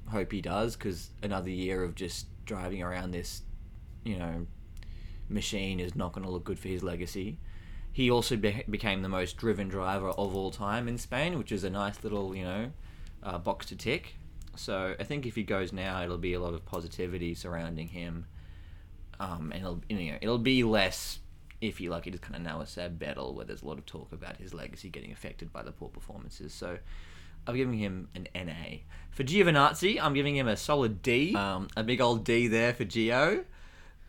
hope 0.09 0.33
he 0.33 0.41
does 0.41 0.77
because 0.77 1.11
another 1.23 1.51
year 1.51 1.83
of 1.83 1.95
just 1.95 2.27
driving 2.45 2.83
around 2.83 3.11
this, 3.11 3.43
you 4.05 4.19
know, 4.19 4.47
machine 5.29 5.81
is 5.81 5.95
not 5.95 6.13
going 6.13 6.25
to 6.25 6.31
look 6.31 6.45
good 6.45 6.59
for 6.59 6.69
his 6.69 6.83
legacy. 6.83 7.39
He 7.93 8.11
also 8.11 8.37
be- 8.37 8.65
became 8.69 9.03
the 9.03 9.09
most 9.09 9.37
driven 9.37 9.69
driver 9.69 10.11
of 10.11 10.37
all 10.37 10.51
time 10.51 10.87
in 10.89 10.99
Spain, 10.99 11.39
which 11.39 11.51
is 11.51 11.65
a 11.65 11.71
nice 11.71 12.05
little, 12.05 12.35
you 12.35 12.45
know, 12.45 12.71
uh, 13.23 13.39
box 13.39 13.67
to 13.67 13.77
tick. 13.77 14.17
So 14.57 14.95
I 14.99 15.05
think 15.05 15.27
if 15.27 15.35
he 15.35 15.43
goes 15.43 15.73
now, 15.73 16.03
it'll 16.03 16.19
be 16.19 16.35
a 16.35 16.41
lot 16.41 16.55
of 16.55 16.65
positivity 16.65 17.35
surrounding 17.35 17.89
him, 17.89 18.27
um, 19.21 19.53
and 19.53 19.63
it'll 19.63 19.83
you 19.89 20.13
know 20.13 20.19
it'll 20.21 20.39
be 20.39 20.63
less 20.63 21.19
if 21.61 21.81
you 21.81 21.91
like, 21.91 22.07
it 22.07 22.15
is 22.15 22.21
kind 22.21 22.37
of 22.37 22.43
now 22.43 22.61
a 22.61 22.67
sad 22.67 22.99
battle 22.99 23.35
where 23.35 23.45
there's 23.45 23.63
a 23.63 23.67
lot 23.67 23.79
of 23.79 23.87
talk 23.87 24.13
about 24.13 24.37
his 24.37 24.53
legacy 24.53 24.89
getting 24.89 25.13
affected 25.13 25.53
by 25.53 25.63
the 25.63 25.73
poor 25.73 25.89
performances. 25.89 26.53
So 26.53 26.79
I'm 27.47 27.57
giving 27.57 27.79
him 27.79 28.09
an 28.15 28.29
NA. 28.35 28.79
For 29.11 29.25
Giovinazzi, 29.25 29.99
I'm 30.01 30.15
giving 30.15 30.37
him 30.37 30.49
a 30.49 30.57
solid 30.57 31.03
D. 31.03 31.35
Um, 31.35 31.69
a 31.77 31.83
big 31.83 32.01
old 32.01 32.25
D 32.25 32.49
there 32.49 32.75
for 32.75 32.85
Gio. 32.85 33.45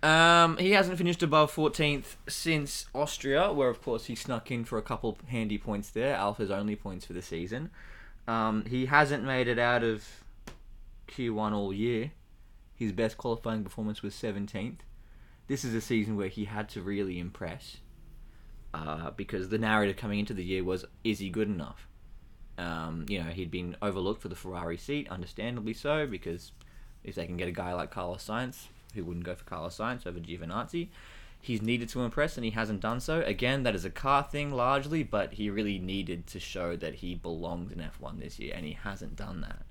Um, 0.03 0.57
he 0.57 0.71
hasn't 0.71 0.97
finished 0.97 1.23
above 1.23 1.53
14th 1.53 2.15
since 2.27 2.85
Austria, 2.93 3.51
where 3.51 3.69
of 3.69 3.81
course 3.81 4.05
he 4.05 4.15
snuck 4.15 4.51
in 4.51 4.63
for 4.63 4.77
a 4.77 4.81
couple 4.81 5.17
handy 5.27 5.57
points 5.57 5.89
there, 5.89 6.15
Alfa's 6.15 6.51
only 6.51 6.75
points 6.75 7.05
for 7.05 7.13
the 7.13 7.21
season. 7.21 7.71
Um, 8.27 8.65
he 8.65 8.85
hasn't 8.85 9.23
made 9.23 9.47
it 9.47 9.57
out 9.57 9.83
of 9.83 10.05
Q1 11.07 11.53
all 11.53 11.73
year. 11.73 12.11
His 12.75 12.91
best 12.91 13.17
qualifying 13.17 13.63
performance 13.63 14.03
was 14.03 14.13
17th. 14.13 14.79
This 15.47 15.63
is 15.63 15.73
a 15.73 15.81
season 15.81 16.17
where 16.17 16.27
he 16.27 16.45
had 16.45 16.69
to 16.69 16.81
really 16.81 17.19
impress 17.19 17.77
uh, 18.73 19.11
because 19.11 19.49
the 19.49 19.57
narrative 19.57 19.95
coming 19.95 20.19
into 20.19 20.33
the 20.33 20.43
year 20.43 20.63
was, 20.63 20.85
is 21.03 21.19
he 21.19 21.29
good 21.29 21.47
enough? 21.47 21.87
Um, 22.57 23.05
you 23.07 23.23
know, 23.23 23.29
he'd 23.29 23.51
been 23.51 23.77
overlooked 23.81 24.21
for 24.21 24.29
the 24.29 24.35
Ferrari 24.35 24.77
seat, 24.77 25.07
understandably 25.09 25.73
so, 25.73 26.05
because 26.05 26.51
if 27.03 27.15
they 27.15 27.25
can 27.25 27.37
get 27.37 27.47
a 27.47 27.51
guy 27.51 27.73
like 27.73 27.91
Carlos 27.91 28.27
Sainz, 28.27 28.65
who 28.93 29.03
wouldn't 29.03 29.25
go 29.25 29.35
for 29.35 29.45
Carlos 29.45 29.77
Sainz 29.77 30.05
over 30.05 30.19
Giovinazzi, 30.19 30.89
he's 31.39 31.61
needed 31.61 31.87
to 31.89 32.01
impress 32.01 32.35
and 32.35 32.43
he 32.43 32.51
hasn't 32.51 32.81
done 32.81 32.99
so. 32.99 33.21
Again, 33.21 33.63
that 33.63 33.75
is 33.75 33.85
a 33.85 33.89
car 33.89 34.23
thing 34.23 34.51
largely, 34.51 35.03
but 35.03 35.33
he 35.33 35.49
really 35.49 35.79
needed 35.79 36.27
to 36.27 36.39
show 36.39 36.75
that 36.75 36.95
he 36.95 37.15
belonged 37.15 37.71
in 37.71 37.79
F1 37.79 38.19
this 38.19 38.39
year, 38.39 38.53
and 38.55 38.65
he 38.65 38.73
hasn't 38.73 39.15
done 39.15 39.41
that. 39.41 39.66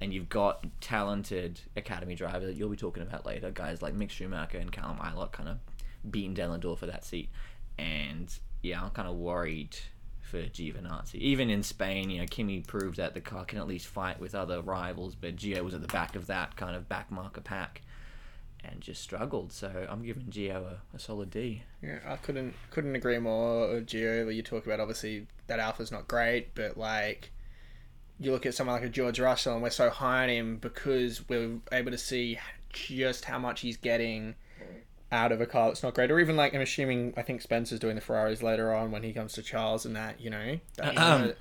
And 0.00 0.12
you've 0.12 0.28
got 0.28 0.64
talented 0.80 1.60
academy 1.74 2.14
drivers 2.14 2.48
that 2.48 2.56
you'll 2.56 2.68
be 2.68 2.76
talking 2.76 3.02
about 3.02 3.24
later, 3.24 3.50
guys 3.50 3.80
like 3.80 3.94
Mick 3.94 4.10
Schumacher 4.10 4.58
and 4.58 4.70
Callum 4.70 4.98
Ilott 4.98 5.32
kind 5.32 5.48
of 5.48 5.58
beating 6.10 6.34
door 6.34 6.76
for 6.76 6.86
that 6.86 7.04
seat. 7.04 7.30
And 7.78 8.32
yeah, 8.62 8.82
I'm 8.82 8.90
kind 8.90 9.08
of 9.08 9.16
worried 9.16 9.76
for 10.20 10.38
Giovinazzi. 10.38 11.14
Even 11.14 11.48
in 11.50 11.62
Spain, 11.62 12.10
you 12.10 12.20
know, 12.20 12.26
Kimi 12.26 12.60
proved 12.60 12.96
that 12.96 13.14
the 13.14 13.20
car 13.20 13.44
can 13.44 13.58
at 13.58 13.66
least 13.66 13.86
fight 13.86 14.20
with 14.20 14.34
other 14.34 14.60
rivals, 14.60 15.14
but 15.14 15.36
Gio 15.36 15.62
was 15.62 15.72
at 15.72 15.80
the 15.80 15.88
back 15.88 16.16
of 16.16 16.26
that 16.26 16.56
kind 16.56 16.76
of 16.76 16.88
back 16.88 17.10
marker 17.10 17.40
pack 17.40 17.82
and 18.64 18.80
just 18.80 19.02
struggled. 19.02 19.52
So 19.52 19.86
I'm 19.88 20.02
giving 20.02 20.24
Gio 20.24 20.56
a, 20.56 20.80
a 20.94 20.98
solid 20.98 21.30
D. 21.30 21.62
Yeah, 21.82 22.00
I 22.06 22.16
couldn't 22.16 22.54
couldn't 22.70 22.96
agree 22.96 23.18
more. 23.18 23.80
Gio, 23.80 24.34
you 24.34 24.42
talk 24.42 24.66
about 24.66 24.80
obviously 24.80 25.26
that 25.46 25.60
Alfa's 25.60 25.92
not 25.92 26.08
great, 26.08 26.54
but 26.54 26.76
like 26.76 27.30
you 28.18 28.32
look 28.32 28.46
at 28.46 28.54
someone 28.54 28.76
like 28.76 28.84
a 28.84 28.88
George 28.88 29.20
Russell, 29.20 29.54
and 29.54 29.62
we're 29.62 29.70
so 29.70 29.90
high 29.90 30.22
on 30.22 30.28
him 30.28 30.56
because 30.56 31.28
we're 31.28 31.58
able 31.72 31.90
to 31.90 31.98
see 31.98 32.38
just 32.72 33.24
how 33.24 33.38
much 33.38 33.60
he's 33.60 33.76
getting 33.76 34.34
out 35.12 35.32
of 35.32 35.40
a 35.40 35.46
car 35.46 35.68
that's 35.68 35.82
not 35.82 35.94
great. 35.94 36.10
Or 36.10 36.18
even 36.18 36.36
like 36.36 36.54
I'm 36.54 36.60
assuming 36.60 37.14
I 37.16 37.22
think 37.22 37.42
Spencer's 37.42 37.78
doing 37.78 37.94
the 37.94 38.00
Ferraris 38.00 38.42
later 38.42 38.74
on 38.74 38.90
when 38.90 39.02
he 39.02 39.12
comes 39.12 39.34
to 39.34 39.42
Charles 39.42 39.84
and 39.84 39.94
that 39.96 40.20
you 40.20 40.30
know. 40.30 40.58
That, 40.76 40.94
know, 40.94 41.34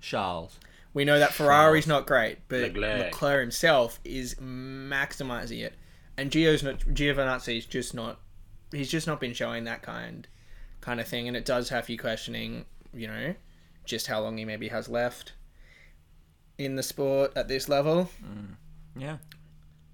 Charles. 0.00 0.58
we 0.94 1.04
know 1.04 1.18
that 1.18 1.32
Ferrari's 1.32 1.86
not 1.86 2.06
great, 2.06 2.38
but 2.48 2.60
Leclerc. 2.60 3.04
Leclerc 3.04 3.40
himself 3.40 4.00
is 4.04 4.34
maximizing 4.36 5.62
it, 5.62 5.74
and 6.16 6.30
Gio's 6.30 6.62
not 6.62 6.80
Giovinazzi's 6.80 7.66
just 7.66 7.94
not. 7.94 8.20
He's 8.72 8.90
just 8.90 9.06
not 9.06 9.20
been 9.20 9.32
showing 9.32 9.64
that 9.64 9.82
kind, 9.82 10.26
kind 10.80 11.00
of 11.00 11.06
thing, 11.06 11.28
and 11.28 11.36
it 11.36 11.44
does 11.44 11.68
have 11.68 11.88
you 11.88 11.98
questioning, 11.98 12.64
you 12.92 13.06
know, 13.06 13.34
just 13.84 14.08
how 14.08 14.20
long 14.20 14.38
he 14.38 14.44
maybe 14.44 14.68
has 14.68 14.88
left 14.88 15.34
in 16.58 16.76
the 16.76 16.82
sport 16.82 17.32
at 17.36 17.48
this 17.48 17.68
level. 17.68 18.10
Yeah. 18.96 19.18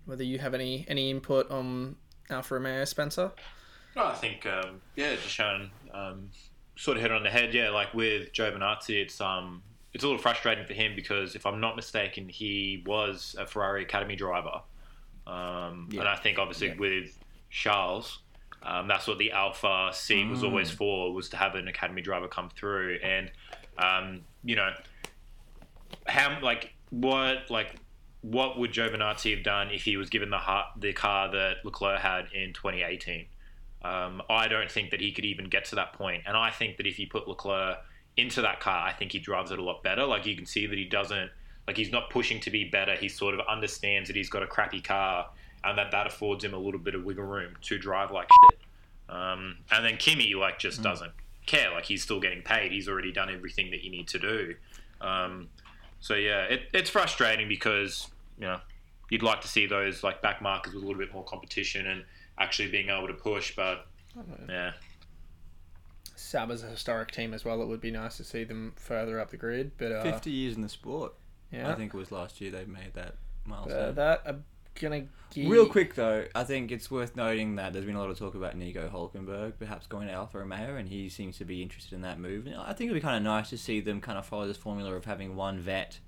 Whether 0.04 0.24
you 0.24 0.38
have 0.38 0.54
any 0.54 0.84
any 0.88 1.10
input 1.10 1.50
on 1.50 1.96
Alfa 2.30 2.54
Romeo, 2.54 2.84
Spencer? 2.84 3.32
No, 3.94 4.06
I 4.06 4.14
think 4.14 4.46
um, 4.46 4.80
yeah, 4.96 5.14
Deshaun 5.16 5.70
um, 5.92 6.30
sort 6.76 6.96
of 6.96 7.02
hit 7.02 7.10
it 7.10 7.14
on 7.14 7.22
the 7.22 7.30
head. 7.30 7.52
Yeah, 7.54 7.70
like 7.70 7.92
with 7.94 8.32
Giovinazzi, 8.32 9.00
it's 9.02 9.20
um 9.20 9.62
it's 9.92 10.02
a 10.04 10.06
little 10.06 10.20
frustrating 10.22 10.64
for 10.64 10.72
him 10.72 10.94
because 10.96 11.34
if 11.34 11.44
I'm 11.46 11.60
not 11.60 11.76
mistaken, 11.76 12.28
he 12.28 12.82
was 12.86 13.36
a 13.38 13.46
Ferrari 13.46 13.82
Academy 13.82 14.16
driver, 14.16 14.62
um, 15.26 15.88
Yeah. 15.90 16.00
and 16.00 16.08
I 16.08 16.16
think 16.16 16.38
obviously 16.38 16.68
Yeah. 16.68 16.76
with 16.78 17.18
Charles. 17.50 18.18
Um, 18.64 18.86
that's 18.86 19.08
what 19.08 19.18
the 19.18 19.32
Alfa 19.32 19.90
seat 19.92 20.28
was 20.28 20.44
always 20.44 20.70
Mm. 20.70 20.76
for, 20.76 21.12
was 21.12 21.28
to 21.30 21.36
have 21.36 21.56
an 21.56 21.66
academy 21.66 22.00
driver 22.00 22.28
come 22.28 22.48
through, 22.48 23.00
and 23.02 23.30
um, 23.76 24.20
you 24.44 24.54
know, 24.54 24.72
how 26.06 26.38
like 26.42 26.74
what 26.90 27.50
like 27.50 27.76
what 28.22 28.58
would 28.58 28.72
Giovinazzi 28.72 29.34
have 29.34 29.44
done 29.44 29.70
if 29.70 29.82
he 29.82 29.96
was 29.96 30.08
given 30.08 30.30
the 30.30 30.38
ha- 30.38 30.72
the 30.76 30.92
car 30.92 31.30
that 31.32 31.64
Leclerc 31.64 32.00
had 32.00 32.26
in 32.32 32.52
2018? 32.52 33.26
Um, 33.82 34.22
I 34.30 34.46
don't 34.46 34.70
think 34.70 34.90
that 34.90 35.00
he 35.00 35.10
could 35.10 35.24
even 35.24 35.46
get 35.46 35.64
to 35.66 35.74
that 35.74 35.92
point. 35.92 35.98
point, 35.98 36.22
and 36.26 36.36
I 36.36 36.50
think 36.50 36.76
that 36.76 36.86
if 36.86 36.98
you 36.98 37.08
put 37.08 37.26
Leclerc 37.26 37.78
into 38.16 38.42
that 38.42 38.60
car, 38.60 38.86
I 38.86 38.92
think 38.92 39.12
he 39.12 39.18
drives 39.18 39.50
it 39.50 39.58
a 39.58 39.62
lot 39.62 39.82
better. 39.82 40.04
Like 40.04 40.26
you 40.26 40.36
can 40.36 40.46
see 40.46 40.66
that 40.66 40.78
he 40.78 40.84
doesn't 40.84 41.30
like 41.66 41.76
he's 41.76 41.92
not 41.92 42.10
pushing 42.10 42.40
to 42.40 42.50
be 42.50 42.64
better. 42.64 42.94
He 42.94 43.08
sort 43.08 43.34
of 43.34 43.40
understands 43.48 44.08
that 44.08 44.16
he's 44.16 44.28
got 44.28 44.42
a 44.42 44.46
crappy 44.46 44.80
car, 44.80 45.28
and 45.64 45.76
that 45.78 45.90
that 45.90 46.06
affords 46.06 46.44
him 46.44 46.54
a 46.54 46.58
little 46.58 46.80
bit 46.80 46.94
of 46.94 47.04
wiggle 47.04 47.24
room 47.24 47.54
to 47.62 47.78
drive 47.78 48.10
like 48.10 48.28
shit. 48.50 48.60
Um, 49.08 49.58
and 49.70 49.84
then 49.84 49.96
Kimi 49.96 50.34
like 50.34 50.58
just 50.58 50.82
doesn't 50.82 51.12
care. 51.46 51.70
Like 51.70 51.84
he's 51.84 52.02
still 52.02 52.20
getting 52.20 52.42
paid. 52.42 52.72
He's 52.72 52.88
already 52.88 53.12
done 53.12 53.30
everything 53.30 53.70
that 53.70 53.82
you 53.82 53.90
need 53.90 54.08
to 54.08 54.18
do. 54.18 54.54
Um, 55.00 55.48
so 56.02 56.14
yeah, 56.14 56.42
it, 56.42 56.62
it's 56.74 56.90
frustrating 56.90 57.48
because 57.48 58.08
you 58.36 58.44
know 58.44 58.58
you'd 59.08 59.22
like 59.22 59.40
to 59.40 59.48
see 59.48 59.66
those 59.66 60.02
like 60.02 60.20
back 60.20 60.42
markers 60.42 60.74
with 60.74 60.82
a 60.82 60.86
little 60.86 61.00
bit 61.00 61.12
more 61.12 61.24
competition 61.24 61.86
and 61.86 62.04
actually 62.38 62.68
being 62.68 62.88
able 62.88 63.06
to 63.06 63.14
push. 63.14 63.54
But 63.54 63.86
yeah, 64.48 64.72
Sauber's 66.16 66.64
a 66.64 66.66
historic 66.66 67.12
team 67.12 67.32
as 67.32 67.44
well. 67.44 67.62
It 67.62 67.68
would 67.68 67.80
be 67.80 67.92
nice 67.92 68.16
to 68.16 68.24
see 68.24 68.42
them 68.42 68.72
further 68.74 69.20
up 69.20 69.30
the 69.30 69.36
grid, 69.36 69.70
but 69.78 69.92
uh, 69.92 70.02
50 70.02 70.28
years 70.28 70.56
in 70.56 70.62
the 70.62 70.68
sport. 70.68 71.14
yeah, 71.52 71.70
I 71.70 71.76
think 71.76 71.94
it 71.94 71.96
was 71.96 72.10
last 72.10 72.40
year 72.40 72.50
they 72.50 72.64
made 72.64 72.94
that 72.94 73.08
uh, 73.08 73.48
milestone. 73.48 73.94
that 73.94 74.22
I'm 74.26 74.44
gonna 74.80 75.06
give 75.30 75.50
Real 75.50 75.66
quick 75.66 75.94
though, 75.94 76.26
I 76.34 76.44
think 76.44 76.70
it's 76.70 76.90
worth 76.90 77.16
noting 77.16 77.56
that 77.56 77.72
there's 77.72 77.84
been 77.84 77.96
a 77.96 78.00
lot 78.00 78.10
of 78.10 78.18
talk 78.18 78.34
about 78.34 78.56
Nico 78.56 78.88
Hulkenberg 78.88 79.54
perhaps 79.58 79.86
going 79.86 80.08
to 80.08 80.12
Alfa 80.12 80.38
Romeo, 80.38 80.76
and 80.76 80.88
he 80.88 81.08
seems 81.08 81.38
to 81.38 81.44
be 81.44 81.62
interested 81.62 81.94
in 81.94 82.02
that 82.02 82.18
move. 82.18 82.46
And 82.46 82.56
I 82.56 82.72
think 82.72 82.90
it'd 82.90 82.94
be 82.94 83.00
kind 83.00 83.16
of 83.16 83.22
nice 83.22 83.50
to 83.50 83.58
see 83.58 83.80
them 83.80 84.00
kind 84.00 84.18
of 84.18 84.26
follow 84.26 84.46
this 84.46 84.56
formula 84.56 84.94
of 84.94 85.04
having 85.04 85.36
one 85.36 85.58
vet, 85.58 85.98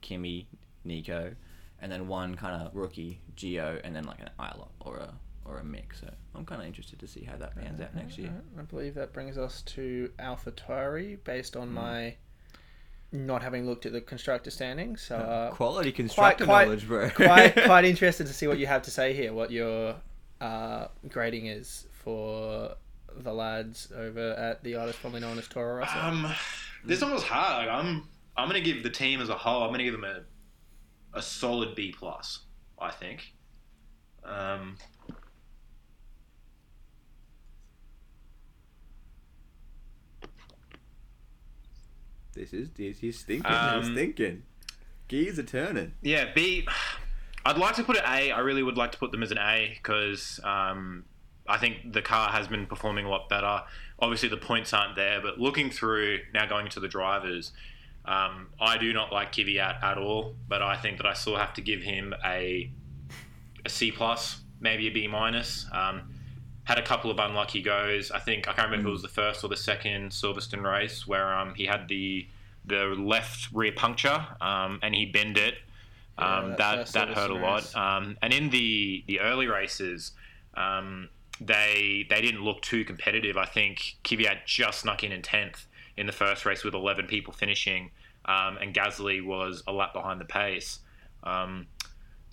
Kimi, 0.00 0.48
Nico, 0.84 1.34
and 1.80 1.90
then 1.90 2.08
one 2.08 2.34
kind 2.34 2.62
of 2.62 2.74
rookie, 2.74 3.20
Gio, 3.36 3.80
and 3.84 3.94
then 3.94 4.04
like 4.04 4.20
an 4.20 4.30
Isla 4.38 4.68
or 4.80 4.96
a 4.96 5.14
or 5.44 5.58
a 5.58 5.64
mix. 5.64 6.00
So 6.00 6.10
I'm 6.34 6.44
kind 6.44 6.60
of 6.60 6.66
interested 6.66 6.98
to 7.00 7.06
see 7.06 7.24
how 7.24 7.36
that 7.36 7.54
pans 7.56 7.80
out 7.80 7.94
next 7.94 8.18
year. 8.18 8.32
I 8.58 8.62
believe 8.62 8.94
that 8.94 9.12
brings 9.12 9.36
us 9.36 9.62
to 9.62 10.10
Alpha 10.18 10.52
Tauri, 10.52 11.18
based 11.24 11.56
on 11.56 11.68
hmm. 11.68 11.74
my 11.74 12.16
not 13.14 13.42
having 13.42 13.64
looked 13.66 13.86
at 13.86 13.92
the 13.92 14.00
constructor 14.00 14.50
standings. 14.50 15.00
So 15.00 15.16
uh, 15.16 15.50
Quality 15.52 15.92
constructor 15.92 16.44
quite- 16.44 16.64
knowledge, 16.64 16.86
bro. 16.86 17.08
quite 17.14 17.54
quite 17.64 17.84
interested 17.84 18.26
to 18.26 18.32
see 18.34 18.46
what 18.46 18.58
you 18.58 18.66
have 18.66 18.82
to 18.82 18.90
say 18.90 19.14
here. 19.14 19.32
What 19.32 19.50
your 19.50 19.94
uh, 20.40 20.88
grading 21.08 21.46
is 21.46 21.86
for 22.02 22.74
the 23.16 23.32
lads 23.32 23.92
over 23.96 24.32
at 24.32 24.62
the 24.64 24.74
artist 24.74 24.98
formerly 24.98 25.20
known 25.20 25.38
as 25.38 25.46
Toro 25.48 25.76
Rosso. 25.76 25.98
um, 25.98 26.32
this 26.84 27.00
one 27.00 27.12
was 27.12 27.22
hard. 27.22 27.68
I'm 27.68 28.08
I'm 28.36 28.48
gonna 28.48 28.60
give 28.60 28.82
the 28.82 28.90
team 28.90 29.20
as 29.20 29.28
a 29.28 29.36
whole. 29.36 29.62
I'm 29.62 29.70
gonna 29.70 29.84
give 29.84 29.92
them 29.92 30.04
a 30.04 30.22
a 31.16 31.22
solid 31.22 31.74
B 31.76 31.94
plus. 31.96 32.40
I 32.78 32.90
think. 32.90 33.32
Um, 34.24 34.76
This 42.34 42.52
is 42.52 42.68
this 42.76 43.02
is 43.02 43.22
thinking. 43.22 43.52
Um, 43.52 43.82
he's 43.82 43.94
thinking. 43.94 44.42
Gears 45.08 45.38
are 45.38 45.44
turning. 45.44 45.92
Yeah, 46.02 46.32
B. 46.34 46.66
I'd 47.46 47.58
like 47.58 47.74
to 47.76 47.84
put 47.84 47.96
it 47.96 48.02
A. 48.06 48.32
I 48.32 48.38
really 48.40 48.62
would 48.62 48.76
like 48.76 48.92
to 48.92 48.98
put 48.98 49.12
them 49.12 49.22
as 49.22 49.30
an 49.30 49.38
A 49.38 49.72
because 49.74 50.40
um, 50.42 51.04
I 51.46 51.58
think 51.58 51.92
the 51.92 52.02
car 52.02 52.30
has 52.30 52.48
been 52.48 52.66
performing 52.66 53.04
a 53.04 53.10
lot 53.10 53.28
better. 53.28 53.62
Obviously, 53.98 54.28
the 54.28 54.38
points 54.38 54.72
aren't 54.72 54.96
there, 54.96 55.20
but 55.20 55.38
looking 55.38 55.70
through 55.70 56.20
now 56.32 56.46
going 56.46 56.68
to 56.70 56.80
the 56.80 56.88
drivers, 56.88 57.52
um, 58.06 58.48
I 58.58 58.78
do 58.78 58.92
not 58.92 59.12
like 59.12 59.32
Kvyat 59.32 59.82
at 59.82 59.98
all. 59.98 60.34
But 60.48 60.62
I 60.62 60.76
think 60.76 60.96
that 60.96 61.06
I 61.06 61.12
still 61.12 61.36
have 61.36 61.54
to 61.54 61.60
give 61.60 61.82
him 61.82 62.14
a 62.24 62.70
a 63.64 63.68
C 63.68 63.90
plus, 63.90 64.40
maybe 64.60 64.88
a 64.88 64.90
B 64.90 65.06
minus. 65.06 65.66
Um, 65.72 66.13
had 66.64 66.78
a 66.78 66.82
couple 66.82 67.10
of 67.10 67.18
unlucky 67.18 67.62
goes. 67.62 68.10
I 68.10 68.18
think 68.18 68.48
I 68.48 68.52
can't 68.52 68.70
remember 68.70 68.88
if 68.88 68.90
it 68.90 68.92
was 68.92 69.02
the 69.02 69.08
first 69.08 69.44
or 69.44 69.48
the 69.48 69.56
second 69.56 70.10
Silverstone 70.10 70.62
race 70.64 71.06
where 71.06 71.32
um, 71.34 71.54
he 71.54 71.66
had 71.66 71.88
the 71.88 72.26
the 72.66 72.94
left 72.98 73.48
rear 73.52 73.72
puncture 73.72 74.26
um, 74.40 74.78
and 74.82 74.94
he 74.94 75.04
bent 75.06 75.36
it. 75.36 75.56
Yeah, 76.18 76.38
Um, 76.38 76.50
that 76.50 76.86
that 76.86 76.92
that 76.92 77.08
hurt 77.10 77.30
a 77.30 77.34
lot. 77.34 77.74
Um, 77.76 78.16
and 78.22 78.32
in 78.32 78.50
the 78.50 79.04
the 79.06 79.20
early 79.20 79.46
races, 79.46 80.12
um, 80.56 81.08
they 81.40 82.06
they 82.08 82.20
didn't 82.22 82.42
look 82.42 82.62
too 82.62 82.84
competitive. 82.84 83.36
I 83.36 83.46
think 83.46 83.96
Kvyat 84.04 84.46
just 84.46 84.80
snuck 84.80 85.04
in 85.04 85.12
in 85.12 85.20
tenth 85.22 85.66
in 85.96 86.06
the 86.06 86.12
first 86.12 86.46
race 86.46 86.64
with 86.64 86.74
eleven 86.74 87.06
people 87.06 87.32
finishing, 87.34 87.90
um, 88.24 88.56
and 88.58 88.74
Gasly 88.74 89.22
was 89.24 89.62
a 89.66 89.72
lap 89.72 89.92
behind 89.92 90.20
the 90.20 90.24
pace. 90.24 90.78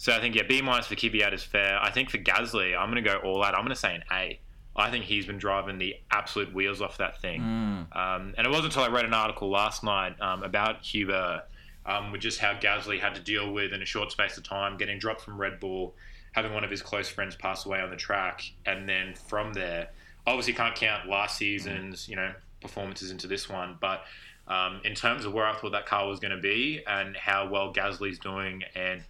So 0.01 0.11
I 0.11 0.19
think 0.19 0.33
yeah, 0.33 0.41
B 0.41 0.63
minus 0.63 0.87
for 0.87 0.95
Kvyat 0.95 1.31
is 1.31 1.43
fair. 1.43 1.77
I 1.79 1.91
think 1.91 2.09
for 2.09 2.17
Gasly, 2.17 2.75
I'm 2.75 2.89
going 2.89 3.03
to 3.03 3.07
go 3.07 3.17
all 3.17 3.43
out. 3.43 3.53
I'm 3.53 3.61
going 3.61 3.69
to 3.69 3.75
say 3.75 3.93
an 3.93 4.03
A. 4.11 4.39
I 4.75 4.89
think 4.89 5.05
he's 5.05 5.27
been 5.27 5.37
driving 5.37 5.77
the 5.77 5.95
absolute 6.09 6.51
wheels 6.51 6.81
off 6.81 6.97
that 6.97 7.21
thing. 7.21 7.39
Mm. 7.39 7.95
Um, 7.95 8.33
and 8.35 8.47
it 8.47 8.49
wasn't 8.49 8.73
until 8.73 8.81
I 8.81 8.87
read 8.87 9.05
an 9.05 9.13
article 9.13 9.51
last 9.51 9.83
night 9.83 10.19
um, 10.19 10.41
about 10.41 10.83
Hubert, 10.83 11.43
um, 11.85 12.11
with 12.11 12.19
just 12.19 12.39
how 12.39 12.53
Gasly 12.55 12.99
had 12.99 13.13
to 13.13 13.21
deal 13.21 13.53
with 13.53 13.73
in 13.73 13.83
a 13.83 13.85
short 13.85 14.11
space 14.11 14.37
of 14.37 14.43
time, 14.43 14.75
getting 14.75 14.97
dropped 14.97 15.21
from 15.21 15.39
Red 15.39 15.59
Bull, 15.59 15.93
having 16.31 16.51
one 16.51 16.63
of 16.63 16.71
his 16.71 16.81
close 16.81 17.07
friends 17.07 17.35
pass 17.35 17.67
away 17.67 17.79
on 17.79 17.91
the 17.91 17.95
track, 17.95 18.41
and 18.65 18.89
then 18.89 19.13
from 19.13 19.53
there, 19.53 19.89
obviously 20.25 20.53
can't 20.53 20.73
count 20.73 21.07
last 21.07 21.37
season's 21.37 22.09
you 22.09 22.15
know 22.15 22.33
performances 22.59 23.11
into 23.11 23.27
this 23.27 23.47
one, 23.47 23.77
but 23.79 24.01
um, 24.47 24.81
in 24.83 24.95
terms 24.95 25.25
of 25.25 25.33
where 25.33 25.45
I 25.45 25.55
thought 25.55 25.73
that 25.73 25.85
car 25.85 26.07
was 26.07 26.19
going 26.19 26.35
to 26.35 26.41
be 26.41 26.81
and 26.87 27.15
how 27.15 27.47
well 27.47 27.71
Gasly's 27.71 28.17
doing, 28.17 28.63
and 28.73 29.03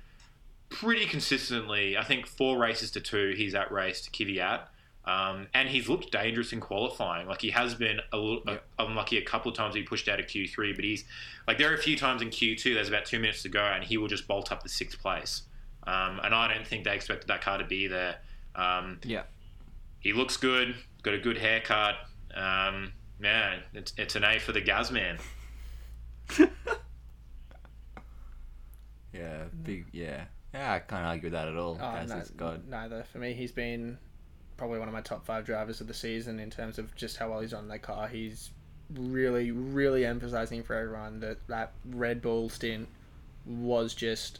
pretty 0.71 1.05
consistently, 1.05 1.95
I 1.97 2.03
think 2.03 2.25
four 2.25 2.57
races 2.57 2.89
to 2.91 2.99
two, 3.01 3.33
he's 3.37 3.53
outraced 3.53 4.11
Kvyat. 4.11 4.61
Um, 5.03 5.47
and 5.55 5.67
he's 5.67 5.89
looked 5.89 6.11
dangerous 6.11 6.53
in 6.53 6.59
qualifying. 6.59 7.27
Like 7.27 7.41
he 7.41 7.49
has 7.51 7.73
been 7.73 7.99
a 8.13 8.17
little 8.17 8.43
Yep. 8.45 8.63
unlucky 8.79 9.17
a 9.17 9.23
couple 9.23 9.49
of 9.51 9.57
times. 9.57 9.73
He 9.73 9.81
pushed 9.81 10.07
out 10.07 10.19
of 10.19 10.27
Q3, 10.27 10.75
but 10.75 10.85
he's 10.85 11.05
like 11.47 11.57
there 11.57 11.71
are 11.71 11.75
a 11.75 11.81
few 11.81 11.97
times 11.97 12.21
in 12.21 12.29
Q2. 12.29 12.75
There's 12.75 12.87
about 12.87 13.05
two 13.05 13.17
minutes 13.19 13.41
to 13.43 13.49
go, 13.49 13.63
and 13.63 13.83
he 13.83 13.97
will 13.97 14.07
just 14.07 14.27
bolt 14.27 14.51
up 14.51 14.61
the 14.61 14.69
sixth 14.69 14.99
place. 14.99 15.41
Um, 15.87 16.19
and 16.23 16.35
I 16.35 16.53
don't 16.53 16.67
think 16.67 16.83
they 16.83 16.93
expected 16.93 17.27
that 17.29 17.41
car 17.41 17.57
to 17.57 17.63
be 17.65 17.87
there. 17.87 18.17
Um, 18.55 18.99
Yeah. 19.03 19.23
he 20.01 20.13
looks 20.13 20.37
good. 20.37 20.75
Got 21.01 21.15
a 21.15 21.19
good 21.19 21.39
haircut. 21.39 21.95
Um, 22.35 22.93
man, 23.17 23.61
it's, 23.73 23.93
it's 23.97 24.15
an 24.15 24.23
A 24.23 24.37
for 24.37 24.51
the 24.51 24.61
Gaz 24.61 24.91
man. 24.91 25.17
Yeah, 29.13 29.45
big. 29.63 29.87
Yeah, 29.91 30.25
yeah. 30.53 30.73
I 30.73 30.79
can't 30.79 31.05
argue 31.05 31.23
with 31.23 31.33
that 31.33 31.47
at 31.47 31.55
all. 31.55 31.77
Oh, 31.81 32.05
no, 32.05 32.21
God. 32.37 32.67
neither. 32.67 33.03
For 33.11 33.17
me, 33.17 33.33
he's 33.33 33.51
been 33.51 33.97
probably 34.57 34.79
one 34.79 34.87
of 34.87 34.93
my 34.93 35.01
top 35.01 35.25
five 35.25 35.45
drivers 35.45 35.81
of 35.81 35.87
the 35.87 35.93
season 35.93 36.39
in 36.39 36.49
terms 36.49 36.77
of 36.77 36.95
just 36.95 37.17
how 37.17 37.29
well 37.29 37.39
he's 37.39 37.53
on 37.53 37.67
that 37.69 37.81
car. 37.81 38.07
He's 38.07 38.51
really, 38.93 39.51
really 39.51 40.05
emphasizing 40.05 40.63
for 40.63 40.75
everyone 40.75 41.19
that 41.21 41.45
that 41.47 41.73
Red 41.85 42.21
Bull 42.21 42.49
stint 42.49 42.87
was 43.45 43.93
just 43.93 44.39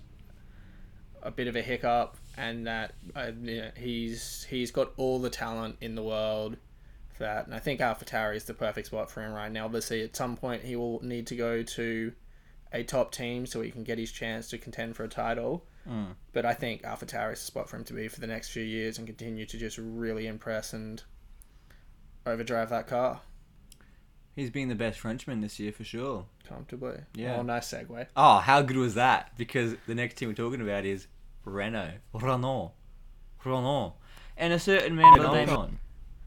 a 1.24 1.32
bit 1.32 1.48
of 1.48 1.56
a 1.56 1.62
hiccup, 1.62 2.18
and 2.38 2.68
that 2.68 2.94
uh, 3.16 3.32
you 3.42 3.62
know, 3.62 3.72
he's 3.76 4.46
he's 4.50 4.72
got 4.72 4.92
all 4.98 5.20
the 5.20 5.30
talent 5.30 5.78
in 5.82 5.96
the 5.96 6.04
world 6.04 6.58
for 7.14 7.24
that. 7.24 7.46
And 7.46 7.56
I 7.56 7.60
think 7.60 7.80
AlphaTauri 7.80 8.36
is 8.36 8.44
the 8.46 8.54
perfect 8.54 8.88
spot 8.88 9.10
for 9.10 9.22
him 9.24 9.34
right 9.34 9.52
now. 9.52 9.66
Obviously, 9.66 10.04
at 10.04 10.16
some 10.16 10.36
point 10.36 10.64
he 10.64 10.76
will 10.76 11.04
need 11.04 11.28
to 11.28 11.36
go 11.36 11.64
to 11.64 12.14
a 12.74 12.84
top 12.84 13.12
team 13.12 13.46
so 13.46 13.62
he 13.62 13.72
can 13.72 13.84
get 13.84 13.98
his 13.98 14.12
chance 14.12 14.50
to 14.50 14.58
contend 14.58 14.96
for 14.96 15.04
a 15.04 15.10
title. 15.10 15.66
Mm. 15.90 16.16
But 16.34 16.46
I 16.46 16.54
think 16.54 16.84
AlphaTauri 16.84 17.34
is 17.34 17.40
the 17.40 17.46
spot 17.46 17.70
for 17.70 17.76
him 17.78 17.84
to 17.86 17.94
be 17.94 18.08
for 18.08 18.20
the 18.20 18.28
next 18.28 18.50
few 18.50 18.64
years 18.64 18.98
and 18.98 19.08
continue 19.08 19.46
to 19.46 19.58
just 19.58 19.78
really 19.80 20.28
impress 20.28 20.74
and 20.74 21.02
overdrive 22.26 22.70
that 22.70 22.88
car 22.88 23.22
He's 24.36 24.50
been 24.50 24.70
the 24.70 24.76
best 24.76 24.98
Frenchman 25.00 25.42
this 25.42 25.60
year 25.60 25.74
for 25.74 25.84
sure. 25.84 26.26
comfortably. 26.48 27.00
Yeah. 27.14 27.36
Oh, 27.36 27.42
nice 27.42 27.70
segue. 27.70 28.08
Oh, 28.16 28.38
how 28.38 28.62
good 28.62 28.78
was 28.78 28.96
that? 28.96 29.38
Because 29.38 29.76
the 29.88 29.94
next 29.96 30.16
team 30.16 30.30
we're 30.30 30.36
talking 30.36 30.62
about 30.62 30.86
is 30.86 31.08
Renault, 31.44 31.96
Renault, 32.14 32.72
Renault, 33.44 33.96
and 34.38 34.54
a 34.54 34.60
certain 34.60 34.96
man 34.96 35.18
by 35.18 35.24
the 35.24 35.32
name 35.34 35.50
on 35.50 35.80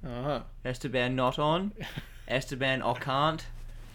Uh-huh. 0.06 0.40
Esteban 0.66 1.16
not 1.16 1.38
on, 1.38 1.72
Esteban 2.28 2.82
Ocant, 2.82 3.40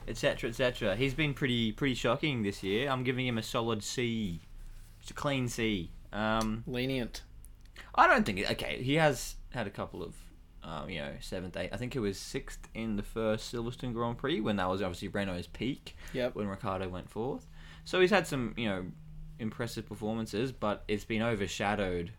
etc. 0.08 0.50
etc. 0.50 0.96
He's 0.96 1.14
been 1.14 1.36
pretty 1.36 1.72
pretty 1.72 1.94
shocking 1.94 2.42
this 2.42 2.64
year. 2.64 2.90
I'm 2.90 3.04
giving 3.04 3.28
him 3.28 3.38
a 3.38 3.44
solid 3.44 3.84
C, 3.84 4.42
clean 5.14 5.48
C. 5.48 5.92
Um, 6.12 6.64
Lenient. 6.68 7.22
I 7.96 8.08
don't 8.08 8.26
think 8.26 8.40
it, 8.40 8.52
okay. 8.52 8.82
He 8.82 8.96
has 8.96 9.36
had 9.52 9.68
a 9.68 9.70
couple 9.70 10.04
of, 10.04 10.16
um, 10.64 10.90
you 10.90 11.00
know, 11.00 11.12
seventh, 11.22 11.56
eighth. 11.58 11.74
I 11.74 11.78
think 11.78 11.96
it 11.96 12.00
was 12.00 12.18
sixth 12.18 12.68
in 12.74 12.96
the 12.96 13.04
first 13.04 13.54
Silverstone 13.54 13.94
Grand 13.94 14.18
Prix 14.18 14.42
when 14.42 14.56
that 14.58 14.70
was 14.70 14.82
obviously 14.82 15.08
Renault's 15.08 15.48
peak. 15.48 15.96
Yep. 16.14 16.36
When 16.36 16.48
Ricciardo 16.48 16.90
went 16.90 17.10
fourth, 17.10 17.48
so 17.86 18.00
he's 18.00 18.12
had 18.12 18.28
some, 18.28 18.54
you 18.58 18.68
know, 18.68 18.86
impressive 19.40 19.88
performances, 19.88 20.52
but 20.52 20.84
it's 20.88 21.06
been 21.06 21.22
overshadowed 21.22 22.12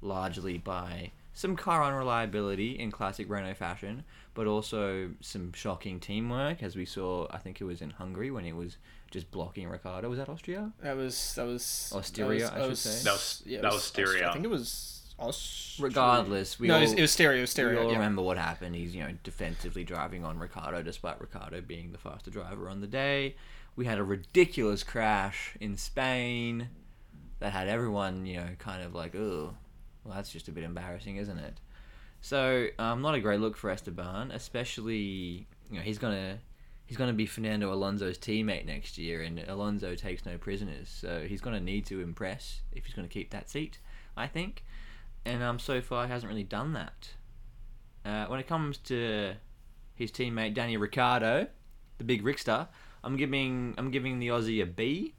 largely 0.00 0.58
by 0.58 1.12
some 1.32 1.56
car 1.56 1.82
unreliability 1.82 2.78
in 2.78 2.90
classic 2.90 3.28
Renault 3.30 3.54
fashion, 3.54 4.04
but 4.34 4.46
also 4.46 5.10
some 5.20 5.52
shocking 5.52 5.98
teamwork, 5.98 6.62
as 6.62 6.76
we 6.76 6.84
saw. 6.84 7.26
I 7.30 7.38
think 7.38 7.60
it 7.60 7.64
was 7.64 7.80
in 7.80 7.90
Hungary 7.90 8.30
when 8.30 8.44
he 8.44 8.52
was 8.52 8.76
just 9.12 9.30
blocking 9.30 9.68
Ricciardo. 9.68 10.08
Was 10.08 10.18
that 10.18 10.28
Austria? 10.28 10.72
That 10.82 10.96
was 10.96 11.34
that 11.36 11.46
was 11.46 11.92
Or 11.94 12.02
Styria, 12.02 12.46
that 12.46 12.54
I 12.54 12.60
should 12.62 12.70
was- 12.70 12.80
say. 12.80 13.04
That 13.04 13.12
was- 13.12 13.42
yeah, 13.46 13.60
that 13.60 13.72
was 13.72 13.84
Styria. 13.84 14.28
I 14.30 14.32
think 14.32 14.44
it 14.46 14.50
was 14.50 15.14
Austria. 15.18 15.86
Regardless, 15.86 16.58
we 16.58 16.68
no, 16.68 16.74
all, 16.74 16.80
it 16.80 16.84
was, 16.84 16.92
it 16.94 17.00
was 17.00 17.10
Styria. 17.12 17.42
It 17.42 17.56
we 17.56 17.76
all 17.76 17.86
yeah. 17.88 17.92
remember 17.92 18.22
what 18.22 18.38
happened. 18.38 18.74
He's 18.74 18.94
you 18.94 19.02
know 19.04 19.12
defensively 19.22 19.84
driving 19.84 20.24
on 20.24 20.38
Ricciardo, 20.38 20.82
despite 20.82 21.20
Ricciardo 21.20 21.60
being 21.60 21.92
the 21.92 21.98
faster 21.98 22.30
driver 22.30 22.68
on 22.68 22.80
the 22.80 22.86
day. 22.88 23.36
We 23.76 23.86
had 23.86 23.98
a 23.98 24.04
ridiculous 24.04 24.82
crash 24.82 25.56
in 25.60 25.76
Spain 25.76 26.68
that 27.38 27.52
had 27.52 27.68
everyone 27.68 28.26
you 28.26 28.38
know 28.38 28.48
kind 28.58 28.82
of 28.82 28.94
like, 28.94 29.14
oh, 29.14 29.54
well 30.04 30.14
that's 30.14 30.32
just 30.32 30.48
a 30.48 30.52
bit 30.52 30.64
embarrassing, 30.64 31.16
isn't 31.16 31.38
it? 31.38 31.60
So 32.22 32.68
um, 32.78 33.02
not 33.02 33.14
a 33.14 33.20
great 33.20 33.40
look 33.40 33.56
for 33.56 33.70
Esteban, 33.70 34.30
especially 34.30 35.46
you 35.70 35.76
know 35.78 35.82
he's 35.82 35.98
gonna 35.98 36.38
he's 36.92 36.98
gonna 36.98 37.14
be 37.14 37.24
Fernando 37.24 37.72
Alonso's 37.72 38.18
teammate 38.18 38.66
next 38.66 38.98
year, 38.98 39.22
and 39.22 39.42
Alonso 39.48 39.94
takes 39.94 40.26
no 40.26 40.36
prisoners, 40.36 40.90
so 40.90 41.22
he's 41.26 41.40
gonna 41.40 41.58
need 41.58 41.86
to 41.86 42.02
impress 42.02 42.60
if 42.70 42.84
he's 42.84 42.94
gonna 42.94 43.08
keep 43.08 43.30
that 43.30 43.48
seat, 43.48 43.78
I 44.14 44.26
think. 44.26 44.62
And 45.24 45.42
um, 45.42 45.58
so 45.58 45.80
far 45.80 46.04
he 46.04 46.12
hasn't 46.12 46.28
really 46.28 46.44
done 46.44 46.74
that. 46.74 47.08
Uh, 48.04 48.26
when 48.26 48.38
it 48.38 48.46
comes 48.46 48.76
to 48.76 49.32
his 49.94 50.12
teammate 50.12 50.52
Danny 50.52 50.76
Ricciardo, 50.76 51.46
the 51.96 52.04
big 52.04 52.22
Rickster, 52.22 52.68
I'm 53.02 53.16
giving 53.16 53.74
I'm 53.78 53.90
giving 53.90 54.18
the 54.18 54.28
Aussie 54.28 54.62
a 54.62 54.66
B 54.66 55.14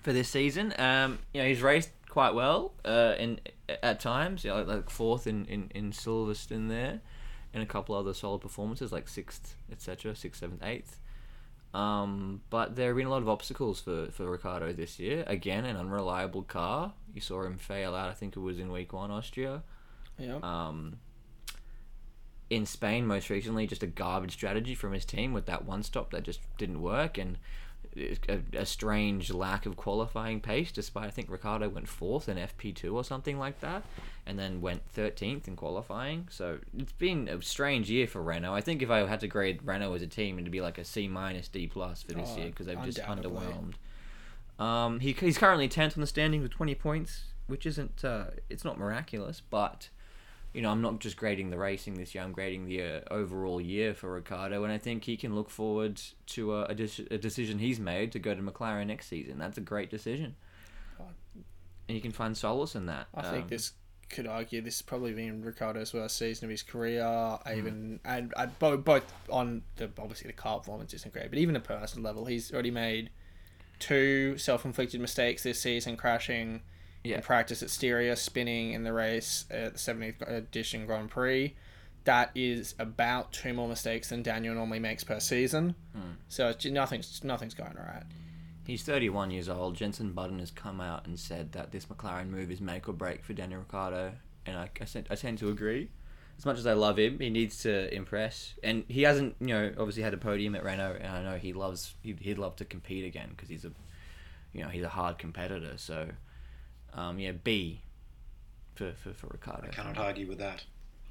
for 0.00 0.12
this 0.12 0.28
season. 0.28 0.74
Um, 0.78 1.20
you 1.32 1.42
know 1.42 1.46
he's 1.46 1.62
raced 1.62 1.90
quite 2.08 2.34
well 2.34 2.72
uh, 2.84 3.14
in 3.20 3.38
at 3.84 4.00
times, 4.00 4.42
you 4.42 4.50
know, 4.50 4.64
like 4.64 4.90
fourth 4.90 5.28
in, 5.28 5.44
in, 5.44 5.70
in 5.76 5.92
Silverstone 5.92 6.68
there, 6.68 7.02
and 7.54 7.62
a 7.62 7.66
couple 7.66 7.94
other 7.94 8.14
solid 8.14 8.40
performances 8.40 8.92
like 8.92 9.08
sixth, 9.08 9.56
etc., 9.70 10.14
sixth, 10.14 10.40
seventh, 10.40 10.62
eighth. 10.62 10.98
Um, 11.74 12.42
but 12.50 12.76
there 12.76 12.88
have 12.88 12.96
been 12.96 13.06
a 13.06 13.10
lot 13.10 13.22
of 13.22 13.28
obstacles 13.28 13.80
for, 13.80 14.08
for 14.10 14.30
Ricciardo 14.30 14.72
this 14.72 14.98
year. 14.98 15.24
Again, 15.26 15.64
an 15.64 15.76
unreliable 15.76 16.42
car. 16.42 16.92
You 17.14 17.20
saw 17.20 17.44
him 17.44 17.56
fail 17.56 17.94
out. 17.94 18.10
I 18.10 18.14
think 18.14 18.36
it 18.36 18.40
was 18.40 18.58
in 18.58 18.70
week 18.70 18.92
one, 18.92 19.10
Austria. 19.10 19.62
Yeah. 20.18 20.38
Um, 20.42 20.98
in 22.50 22.66
Spain, 22.66 23.06
most 23.06 23.30
recently, 23.30 23.66
just 23.66 23.82
a 23.82 23.86
garbage 23.86 24.32
strategy 24.32 24.74
from 24.74 24.92
his 24.92 25.06
team 25.06 25.32
with 25.32 25.46
that 25.46 25.64
one 25.64 25.82
stop 25.82 26.10
that 26.10 26.22
just 26.22 26.40
didn't 26.58 26.82
work, 26.82 27.16
and 27.16 27.38
a, 27.96 28.40
a 28.54 28.66
strange 28.66 29.32
lack 29.32 29.66
of 29.66 29.76
qualifying 29.76 30.40
pace. 30.40 30.72
Despite 30.72 31.06
I 31.06 31.10
think 31.10 31.30
Ricciardo 31.30 31.68
went 31.68 31.88
fourth 31.88 32.28
in 32.28 32.36
FP 32.36 32.74
two 32.74 32.96
or 32.96 33.04
something 33.04 33.38
like 33.38 33.60
that, 33.60 33.82
and 34.26 34.38
then 34.38 34.60
went 34.60 34.82
thirteenth 34.90 35.46
in 35.48 35.56
qualifying. 35.56 36.28
So 36.30 36.58
it's 36.76 36.92
been 36.92 37.28
a 37.28 37.40
strange 37.42 37.90
year 37.90 38.06
for 38.06 38.22
Renault. 38.22 38.54
I 38.54 38.60
think 38.60 38.82
if 38.82 38.90
I 38.90 39.06
had 39.06 39.20
to 39.20 39.28
grade 39.28 39.60
Renault 39.64 39.94
as 39.94 40.02
a 40.02 40.06
team, 40.06 40.38
it'd 40.38 40.50
be 40.50 40.60
like 40.60 40.78
a 40.78 40.84
C 40.84 41.08
minus 41.08 41.48
D 41.48 41.66
plus 41.66 42.02
for 42.02 42.12
this 42.12 42.30
Oh, 42.34 42.38
year 42.38 42.46
because 42.46 42.66
they've 42.66 42.82
just 42.84 42.98
underwhelmed. 43.00 43.74
Um, 44.58 45.00
he, 45.00 45.12
he's 45.12 45.38
currently 45.38 45.68
tenth 45.68 45.96
on 45.96 46.00
the 46.00 46.06
standings 46.06 46.42
with 46.42 46.52
twenty 46.52 46.74
points, 46.74 47.24
which 47.46 47.66
isn't 47.66 48.04
uh, 48.04 48.26
it's 48.48 48.64
not 48.64 48.78
miraculous, 48.78 49.40
but 49.40 49.88
you 50.54 50.60
know, 50.60 50.70
I'm 50.70 50.82
not 50.82 50.98
just 50.98 51.16
grading 51.16 51.50
the 51.50 51.58
racing 51.58 51.94
this 51.94 52.14
year. 52.14 52.22
I'm 52.22 52.32
grading 52.32 52.66
the 52.66 52.82
uh, 52.82 53.00
overall 53.10 53.60
year 53.60 53.94
for 53.94 54.12
Ricciardo, 54.12 54.64
and 54.64 54.72
I 54.72 54.78
think 54.78 55.04
he 55.04 55.16
can 55.16 55.34
look 55.34 55.48
forward 55.48 56.00
to 56.26 56.54
a, 56.54 56.64
a, 56.64 56.74
dec- 56.74 57.10
a 57.10 57.18
decision 57.18 57.58
he's 57.58 57.80
made 57.80 58.12
to 58.12 58.18
go 58.18 58.34
to 58.34 58.42
McLaren 58.42 58.86
next 58.86 59.06
season. 59.06 59.38
That's 59.38 59.58
a 59.58 59.62
great 59.62 59.90
decision, 59.90 60.36
and 61.88 61.96
you 61.96 62.00
can 62.00 62.12
find 62.12 62.36
solace 62.36 62.74
in 62.74 62.86
that. 62.86 63.06
I 63.14 63.22
think 63.22 63.44
Um, 63.44 63.48
this 63.48 63.72
could 64.10 64.26
argue 64.26 64.60
this 64.60 64.76
has 64.76 64.82
probably 64.82 65.14
been 65.14 65.42
Ricciardo's 65.42 65.94
worst 65.94 66.18
season 66.18 66.44
of 66.44 66.50
his 66.50 66.62
career. 66.62 67.02
Hmm. 67.02 67.58
Even 67.58 68.00
and, 68.04 68.32
and 68.36 68.58
both, 68.58 68.84
both 68.84 69.12
on 69.30 69.62
the 69.76 69.90
obviously 69.98 70.26
the 70.28 70.34
car 70.34 70.58
performance 70.58 70.92
isn't 70.92 71.14
great, 71.14 71.30
but 71.30 71.38
even 71.38 71.56
at 71.56 71.64
personal 71.64 72.04
level, 72.04 72.26
he's 72.26 72.52
already 72.52 72.70
made 72.70 73.08
two 73.78 74.36
self-inflicted 74.38 75.00
mistakes 75.00 75.42
this 75.42 75.60
season, 75.60 75.96
crashing 75.96 76.60
Yeah. 77.04 77.16
in 77.16 77.22
practice 77.22 77.62
at 77.62 77.70
Styria, 77.70 78.16
spinning 78.16 78.72
in 78.72 78.84
the 78.84 78.92
race 78.92 79.44
at 79.50 79.74
the 79.74 79.78
70th 79.78 80.28
edition 80.28 80.86
Grand 80.86 81.10
Prix. 81.10 81.54
That 82.04 82.30
is 82.34 82.74
about 82.78 83.32
two 83.32 83.52
more 83.52 83.68
mistakes 83.68 84.08
than 84.08 84.22
Daniel 84.22 84.54
normally 84.54 84.80
makes 84.80 85.04
per 85.04 85.20
season. 85.20 85.74
Hmm. 85.94 86.12
So 86.28 86.48
it's, 86.48 86.64
nothing's 86.64 87.22
nothing's 87.22 87.54
going 87.54 87.74
right. 87.76 88.02
He's 88.66 88.82
31 88.82 89.30
years 89.30 89.48
old. 89.48 89.74
Jenson 89.74 90.12
Button 90.12 90.38
has 90.38 90.50
come 90.50 90.80
out 90.80 91.06
and 91.06 91.18
said 91.18 91.52
that 91.52 91.72
this 91.72 91.86
McLaren 91.86 92.28
move 92.28 92.50
is 92.50 92.60
make 92.60 92.88
or 92.88 92.92
break 92.92 93.24
for 93.24 93.32
Daniel 93.32 93.60
Ricciardo, 93.60 94.12
and 94.46 94.56
I, 94.56 94.68
I, 94.80 94.84
tend- 94.84 95.08
I 95.10 95.14
tend 95.16 95.38
to 95.38 95.48
agree. 95.48 95.88
As 96.38 96.46
much 96.46 96.58
as 96.58 96.66
I 96.66 96.72
love 96.72 96.98
him, 96.98 97.18
he 97.18 97.28
needs 97.30 97.58
to 97.64 97.92
impress, 97.94 98.54
and 98.62 98.84
he 98.88 99.02
hasn't, 99.02 99.36
you 99.40 99.48
know, 99.48 99.72
obviously 99.78 100.02
had 100.02 100.14
a 100.14 100.16
podium 100.16 100.54
at 100.54 100.64
Renault, 100.64 100.96
and 101.00 101.08
I 101.08 101.22
know 101.22 101.36
he 101.38 101.52
loves, 101.52 101.94
he'd, 102.02 102.20
he'd 102.20 102.38
love 102.38 102.56
to 102.56 102.64
compete 102.64 103.04
again 103.04 103.30
because 103.30 103.48
he's 103.48 103.64
a, 103.64 103.72
you 104.52 104.62
know, 104.62 104.68
he's 104.68 104.82
a 104.84 104.88
hard 104.88 105.18
competitor. 105.18 105.74
So, 105.76 106.08
um, 106.94 107.18
yeah, 107.18 107.32
B 107.32 107.82
for 108.74 108.92
for, 108.92 109.12
for 109.12 109.28
Ricciardo. 109.28 109.68
I 109.68 109.70
cannot 109.70 109.98
argue 109.98 110.26
with 110.26 110.38
that. 110.38 110.64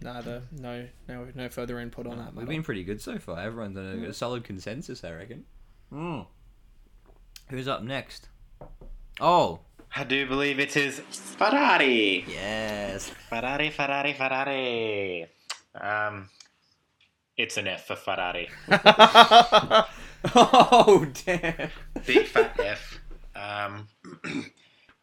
Neither, 0.04 0.42
no, 0.52 0.88
no, 1.08 1.28
no 1.36 1.48
further 1.50 1.80
input 1.80 2.08
on 2.08 2.18
that. 2.18 2.34
We've 2.34 2.48
been 2.48 2.64
pretty 2.64 2.84
good 2.84 3.00
so 3.02 3.20
far. 3.20 3.40
Everyone's 3.40 3.78
on 3.78 4.04
a, 4.04 4.10
a 4.10 4.14
solid 4.14 4.44
consensus, 4.44 5.04
I 5.04 5.12
reckon. 5.12 5.46
Mm. 5.94 6.26
Who's 7.50 7.68
up 7.68 7.84
next? 7.84 8.28
Oh, 9.20 9.60
I 9.96 10.04
do 10.04 10.26
believe 10.28 10.60
it 10.60 10.76
is 10.76 11.00
Ferrari. 11.02 12.26
yes. 12.28 13.12
Ferrari, 13.30 13.70
Ferrari, 13.70 14.14
Ferrari. 14.14 15.28
Um, 15.80 16.30
it's 17.38 17.58
an 17.58 17.68
F 17.68 17.86
for 17.86 17.96
Ferrari. 17.96 18.50
oh 20.36 21.06
damn! 21.26 21.70
Big 22.06 22.26
fat 22.26 22.60
F. 22.60 23.00
Um, 23.36 23.88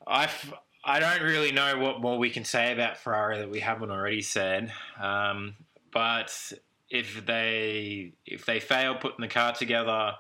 I 0.06 0.24
f- 0.24 0.52
I 0.84 1.00
don't 1.00 1.22
really 1.22 1.52
know 1.52 1.78
what 1.78 2.00
more 2.00 2.18
we 2.18 2.30
can 2.30 2.44
say 2.44 2.72
about 2.72 2.98
Ferrari 2.98 3.38
that 3.38 3.50
we 3.50 3.60
haven't 3.60 3.90
already 3.90 4.22
said. 4.22 4.72
Um, 5.00 5.54
but 5.92 6.52
if 6.90 7.24
they 7.26 8.12
if 8.24 8.46
they 8.46 8.60
fail 8.60 8.94
putting 8.94 9.20
the 9.20 9.28
car 9.28 9.52
together, 9.52 10.12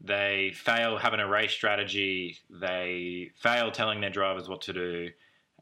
they 0.00 0.52
fail 0.54 0.98
having 0.98 1.20
a 1.20 1.28
race 1.28 1.52
strategy, 1.52 2.38
they 2.50 3.30
fail 3.36 3.70
telling 3.70 4.00
their 4.00 4.10
drivers 4.10 4.48
what 4.48 4.62
to 4.62 4.72
do, 4.72 5.10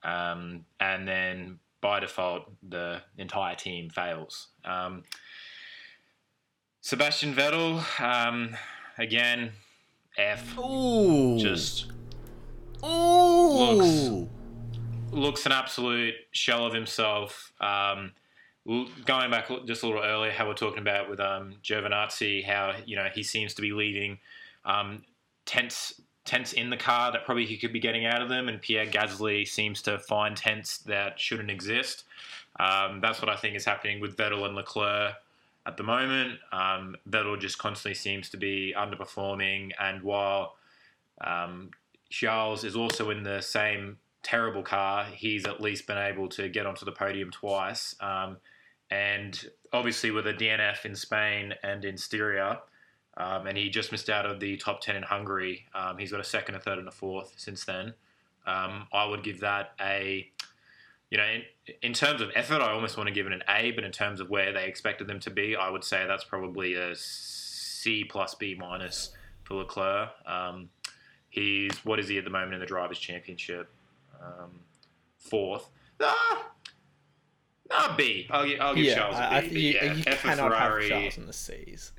um, 0.03 0.65
and 0.81 1.07
then 1.07 1.59
by 1.81 2.01
default 2.01 2.51
the 2.69 3.01
entire 3.19 3.55
team 3.55 3.91
fails. 3.91 4.49
Um, 4.65 5.05
Sebastian 6.81 7.35
Vettel, 7.35 8.01
um, 8.01 8.57
again, 8.99 9.53
F. 10.17 10.59
Ooh, 10.59 11.39
Just 11.39 11.87
ooh. 12.85 14.29
looks 15.11 15.47
an 15.47 15.53
absolute 15.53 16.14
shell 16.33 16.66
of 16.66 16.75
himself. 16.75 17.53
Um, 17.61 18.12
going 18.66 19.31
back 19.31 19.49
just 19.66 19.83
a 19.83 19.87
little 19.87 20.03
earlier, 20.03 20.31
how 20.31 20.47
we're 20.47 20.55
talking 20.55 20.81
about 20.81 21.11
with 21.11 21.21
um, 21.21 21.55
Giovinazzi, 21.62 22.45
how 22.45 22.75
you 22.87 22.97
know 22.97 23.09
he 23.12 23.23
seems 23.23 23.55
to 23.55 23.62
be 23.62 23.73
leaving 23.73 24.18
um, 24.64 25.03
tenths 25.47 26.01
tenths 26.25 26.53
in 26.53 26.71
the 26.71 26.77
car 26.77 27.11
that 27.11 27.25
probably 27.25 27.45
he 27.45 27.57
could 27.57 27.73
be 27.73 27.81
getting 27.81 28.07
out 28.07 28.23
of 28.23 28.29
them, 28.29 28.49
and 28.49 28.61
Pierre 28.61 28.87
Gasly 28.87 29.47
seems 29.47 29.83
to 29.83 29.99
find 29.99 30.37
tenths 30.37 30.79
that 30.79 31.18
shouldn't 31.18 31.51
exist. 31.51 32.05
Um, 32.61 33.01
that's 33.01 33.21
what 33.21 33.29
I 33.29 33.37
think 33.37 33.57
is 33.57 33.64
happening 33.64 34.01
with 34.01 34.16
Vettel 34.16 34.45
and 34.45 34.55
Leclerc 34.55 35.14
at 35.66 35.77
the 35.77 35.83
moment. 35.83 36.38
Um, 36.53 36.97
Vettel 37.09 37.40
just 37.40 37.59
constantly 37.59 37.95
seems 37.95 38.29
to 38.31 38.37
be 38.37 38.75
underperforming, 38.77 39.73
and 39.81 40.03
while 40.03 40.55
um, 41.21 41.71
Charles 42.12 42.62
is 42.62 42.77
also 42.77 43.11
in 43.11 43.22
the 43.22 43.40
same 43.40 43.96
terrible 44.22 44.62
car, 44.62 45.05
he's 45.05 45.46
at 45.46 45.61
least 45.61 45.87
been 45.87 45.98
able 45.98 46.29
to 46.29 46.48
get 46.48 46.66
onto 46.66 46.85
the 46.85 46.92
podium 46.92 47.31
twice. 47.31 47.96
Um, 48.01 48.37
and 48.90 49.48
obviously, 49.72 50.11
with 50.11 50.27
a 50.27 50.35
DNF 50.35 50.85
in 50.85 50.94
Spain 50.94 51.55
and 51.62 51.85
in 51.85 51.96
Styria, 51.96 52.61
um, 53.16 53.46
and 53.46 53.57
he 53.57 53.70
just 53.70 53.92
missed 53.92 54.11
out 54.11 54.27
of 54.27 54.40
the 54.40 54.57
top 54.59 54.81
10 54.81 54.96
in 54.96 55.03
Hungary. 55.03 55.66
Um, 55.75 55.98
he's 55.98 56.11
got 56.11 56.20
a 56.20 56.25
second, 56.25 56.55
a 56.55 56.61
third, 56.61 56.79
and 56.79 56.88
a 56.88 56.92
fourth 56.92 57.33
since 57.37 57.64
then. 57.64 57.94
Um, 58.46 58.87
I 58.92 59.07
would 59.07 59.22
give 59.22 59.40
that 59.40 59.72
a, 59.81 60.31
you 61.11 61.18
know, 61.18 61.25
in, 61.25 61.42
in 61.83 61.92
terms 61.94 62.20
of 62.20 62.31
effort, 62.35 62.61
I 62.61 62.72
almost 62.72 62.96
want 62.96 63.09
to 63.09 63.14
give 63.14 63.27
it 63.27 63.33
an 63.33 63.42
A, 63.48 63.70
but 63.72 63.85
in 63.85 63.92
terms 63.92 64.20
of 64.20 64.29
where 64.29 64.53
they 64.53 64.66
expected 64.66 65.07
them 65.07 65.20
to 65.20 65.31
be, 65.31 65.57
I 65.57 65.70
would 65.70 65.85
say 65.85 66.05
that's 66.07 66.25
probably 66.25 66.75
a 66.75 66.94
C 66.94 68.05
plus 68.05 68.35
B 68.35 68.55
minus 68.59 69.11
for 69.44 69.55
Leclerc. 69.55 70.11
He's, 71.33 71.73
what 71.83 71.99
is 71.99 72.09
he 72.09 72.18
at 72.18 72.25
the 72.25 72.31
moment 72.31 72.53
in 72.53 72.61
the 72.61 72.66
Drivers' 72.66 72.99
Championship? 72.99 73.73
Um, 74.23 74.51
fourth. 75.18 75.66
Ah, 75.99 76.51
ah, 77.71 77.95
B. 77.97 78.27
I'll, 78.31 78.47
I'll 78.61 78.75
give 78.75 78.85
yeah, 78.85 78.95
Charles 78.95 79.16
a 79.16 79.18
B. 79.18 79.25
I, 79.25 79.38
I 79.38 79.40
you, 79.40 79.71
yeah, 79.71 79.92
you 79.95 80.05
F 80.07 80.18
for 80.18 80.29
cannot 80.29 80.51
Ferrari. 80.51 80.83
have 80.83 80.90
Charles 80.90 81.16
in 81.16 81.27
the 81.27 81.33
C's. 81.33 81.92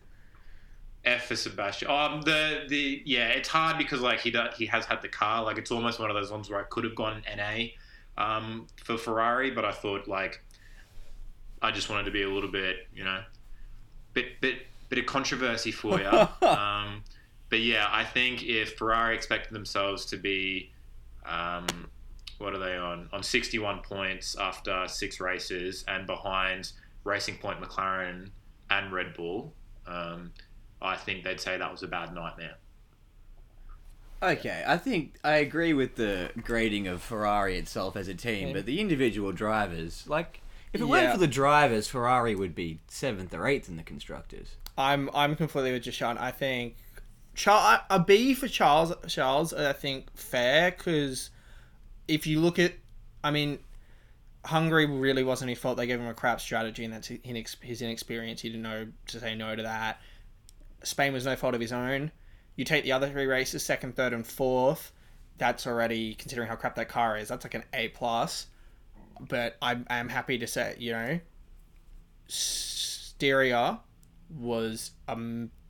F 1.03 1.25
for 1.25 1.35
Sebastian. 1.35 1.89
Um, 1.89 2.21
the 2.21 2.65
the 2.69 3.01
yeah, 3.05 3.29
it's 3.29 3.49
hard 3.49 3.79
because 3.79 4.01
like 4.01 4.19
he 4.19 4.29
does, 4.29 4.55
he 4.55 4.67
has 4.67 4.85
had 4.85 5.01
the 5.01 5.09
car. 5.09 5.43
Like 5.43 5.57
it's 5.57 5.71
almost 5.71 5.99
one 5.99 6.11
of 6.11 6.15
those 6.15 6.31
ones 6.31 6.47
where 6.47 6.59
I 6.59 6.63
could 6.65 6.83
have 6.83 6.93
gone 6.93 7.23
NA, 7.35 7.69
um, 8.23 8.67
for 8.83 8.99
Ferrari, 8.99 9.49
but 9.49 9.65
I 9.65 9.71
thought 9.71 10.07
like 10.07 10.43
I 11.59 11.71
just 11.71 11.89
wanted 11.89 12.03
to 12.03 12.11
be 12.11 12.21
a 12.21 12.29
little 12.29 12.51
bit, 12.51 12.87
you 12.93 13.03
know, 13.03 13.23
bit 14.13 14.39
bit 14.41 14.67
bit 14.89 14.99
of 14.99 15.07
controversy 15.07 15.71
for 15.71 15.99
you. 15.99 16.07
um, 16.47 17.03
but 17.53 17.61
yeah, 17.61 17.87
I 17.91 18.03
think 18.03 18.41
if 18.43 18.79
Ferrari 18.79 19.13
expected 19.15 19.53
themselves 19.53 20.05
to 20.05 20.17
be, 20.17 20.71
um, 21.23 21.67
what 22.39 22.55
are 22.55 22.57
they 22.57 22.75
on? 22.75 23.09
On 23.13 23.21
sixty 23.21 23.59
one 23.59 23.81
points 23.81 24.35
after 24.35 24.87
six 24.87 25.19
races 25.19 25.85
and 25.87 26.07
behind 26.07 26.71
Racing 27.03 27.37
Point, 27.37 27.61
McLaren, 27.61 28.31
and 28.71 28.91
Red 28.91 29.13
Bull. 29.13 29.53
Um, 29.85 30.31
I 30.81 30.95
think 30.95 31.23
they'd 31.23 31.39
say 31.39 31.55
that 31.59 31.71
was 31.71 31.83
a 31.83 31.87
bad 31.87 32.15
nightmare. 32.15 32.55
Okay, 34.23 34.63
I 34.65 34.77
think 34.77 35.19
I 35.23 35.33
agree 35.35 35.73
with 35.73 35.93
the 35.93 36.31
grading 36.41 36.87
of 36.87 37.03
Ferrari 37.03 37.59
itself 37.59 37.95
as 37.95 38.07
a 38.07 38.15
team, 38.15 38.47
Yeah. 38.47 38.53
but 38.55 38.65
the 38.65 38.81
individual 38.81 39.31
drivers, 39.31 40.07
like, 40.07 40.41
if 40.73 40.81
it 40.81 40.85
weren't 40.85 41.11
for 41.11 41.19
the 41.19 41.27
drivers, 41.27 41.87
Ferrari 41.87 42.33
would 42.33 42.55
be 42.55 42.79
seventh 42.87 43.31
or 43.31 43.45
eighth 43.45 43.69
in 43.69 43.77
the 43.77 43.83
constructors. 43.83 44.55
I'm 44.75 45.11
I'm 45.13 45.35
completely 45.35 45.71
with 45.71 45.83
Jashan. 45.83 46.17
I 46.19 46.31
think 46.31 46.77
Charles 47.35 47.81
a 47.89 47.99
B 47.99 48.33
for 48.33 48.47
Charles 48.47 48.93
Charles. 49.07 49.53
I 49.53 49.73
think 49.73 50.15
fair 50.15 50.71
because 50.71 51.29
if 52.07 52.27
you 52.27 52.39
look 52.39 52.59
at, 52.59 52.73
I 53.23 53.31
mean, 53.31 53.59
Hungary 54.45 54.85
really 54.85 55.23
wasn't 55.23 55.49
his 55.49 55.59
fault. 55.59 55.77
They 55.77 55.87
gave 55.87 55.99
him 55.99 56.07
a 56.07 56.13
crap 56.13 56.41
strategy, 56.41 56.83
and 56.83 56.93
that's 56.93 57.07
his 57.07 57.81
inexperience. 57.81 58.41
He 58.41 58.49
didn't 58.49 58.63
know 58.63 58.87
to 59.07 59.19
say 59.19 59.35
no 59.35 59.55
to 59.55 59.63
that. 59.63 59.99
Spain 60.83 61.13
was 61.13 61.25
no 61.25 61.35
fault 61.35 61.55
of 61.55 61.61
his 61.61 61.71
own. 61.71 62.11
You 62.55 62.65
take 62.65 62.83
the 62.83 62.91
other 62.91 63.09
three 63.09 63.25
races, 63.25 63.63
second, 63.63 63.95
third, 63.95 64.13
and 64.13 64.27
fourth. 64.27 64.91
That's 65.37 65.65
already 65.65 66.13
considering 66.13 66.49
how 66.49 66.55
crap 66.55 66.75
that 66.75 66.89
car 66.89 67.17
is. 67.17 67.29
That's 67.29 67.45
like 67.45 67.55
an 67.55 67.63
A 67.73 67.87
plus. 67.89 68.47
But 69.19 69.55
I'm 69.61 70.09
happy 70.09 70.37
to 70.39 70.45
say, 70.45 70.75
you 70.77 70.91
know, 70.91 71.19
Styria 72.27 73.79
was 74.29 74.91
a 75.07 75.17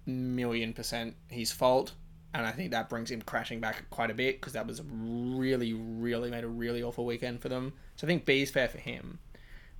million 0.05 0.73
percent 0.73 1.15
his 1.29 1.51
fault, 1.51 1.93
and 2.33 2.45
I 2.45 2.51
think 2.51 2.71
that 2.71 2.89
brings 2.89 3.11
him 3.11 3.21
crashing 3.21 3.59
back 3.59 3.89
quite 3.89 4.11
a 4.11 4.13
bit 4.13 4.39
because 4.39 4.53
that 4.53 4.67
was 4.67 4.81
really, 4.85 5.73
really 5.73 6.29
made 6.29 6.43
a 6.43 6.47
really 6.47 6.83
awful 6.83 7.05
weekend 7.05 7.41
for 7.41 7.49
them. 7.49 7.73
So 7.95 8.05
I 8.05 8.09
think 8.09 8.25
B 8.25 8.41
is 8.41 8.51
fair 8.51 8.67
for 8.67 8.79
him, 8.79 9.19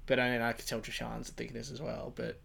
but 0.05 0.19
I 0.19 0.31
mean 0.31 0.41
I 0.41 0.53
could 0.53 0.67
tell 0.67 0.79
Jashan's 0.79 1.29
thinking 1.29 1.55
this 1.55 1.71
as 1.71 1.81
well. 1.81 2.13
But 2.15 2.39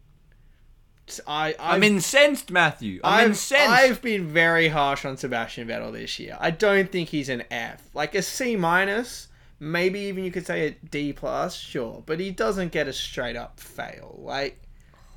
I 1.27 1.49
I've, 1.49 1.57
I'm 1.59 1.83
incensed, 1.83 2.51
Matthew. 2.51 3.01
I'm 3.05 3.21
I've, 3.21 3.29
incensed. 3.29 3.71
I've 3.71 4.03
been 4.03 4.27
very 4.27 4.69
harsh 4.69 5.05
on 5.05 5.17
Sebastian 5.17 5.69
Vettel 5.69 5.93
this 5.93 6.19
year. 6.19 6.37
I 6.41 6.51
don't 6.51 6.91
think 6.91 7.09
he's 7.09 7.29
an 7.29 7.45
F, 7.51 7.89
like 7.95 8.15
a 8.15 8.23
C 8.23 8.57
minus. 8.57 9.29
Maybe 9.61 10.01
even 10.01 10.25
you 10.25 10.31
could 10.31 10.47
say 10.47 10.69
a 10.69 10.71
D 10.71 11.13
plus, 11.13 11.57
sure, 11.57 12.03
but 12.07 12.21
he 12.21 12.31
doesn't 12.31 12.71
get 12.71 12.87
a 12.87 12.93
straight 12.93 13.37
up 13.37 13.59
fail. 13.59 14.17
Like 14.23 14.63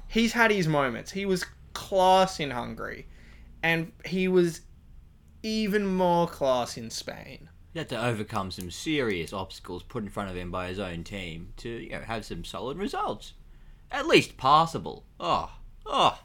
he's 0.08 0.34
had 0.34 0.52
his 0.52 0.67
moments. 0.67 1.12
He 1.12 1.26
was 1.26 1.45
class 1.73 2.39
in 2.39 2.51
Hungary, 2.51 3.07
and 3.63 3.91
he 4.05 4.27
was 4.27 4.62
even 5.43 5.86
more 5.86 6.27
class 6.27 6.77
in 6.77 6.89
Spain. 6.89 7.49
He 7.73 7.79
had 7.79 7.89
to 7.89 8.05
overcome 8.05 8.51
some 8.51 8.69
serious 8.69 9.31
obstacles 9.31 9.84
put 9.84 10.03
in 10.03 10.10
front 10.10 10.29
of 10.29 10.36
him 10.36 10.51
by 10.51 10.67
his 10.67 10.79
own 10.79 11.03
team 11.03 11.53
to 11.57 11.69
you 11.69 11.91
know 11.91 12.01
have 12.01 12.25
some 12.25 12.43
solid 12.43 12.77
results, 12.77 13.34
at 13.91 14.07
least 14.07 14.38
passable. 14.38 15.05
Oh, 15.19 15.51
oh. 15.86 16.19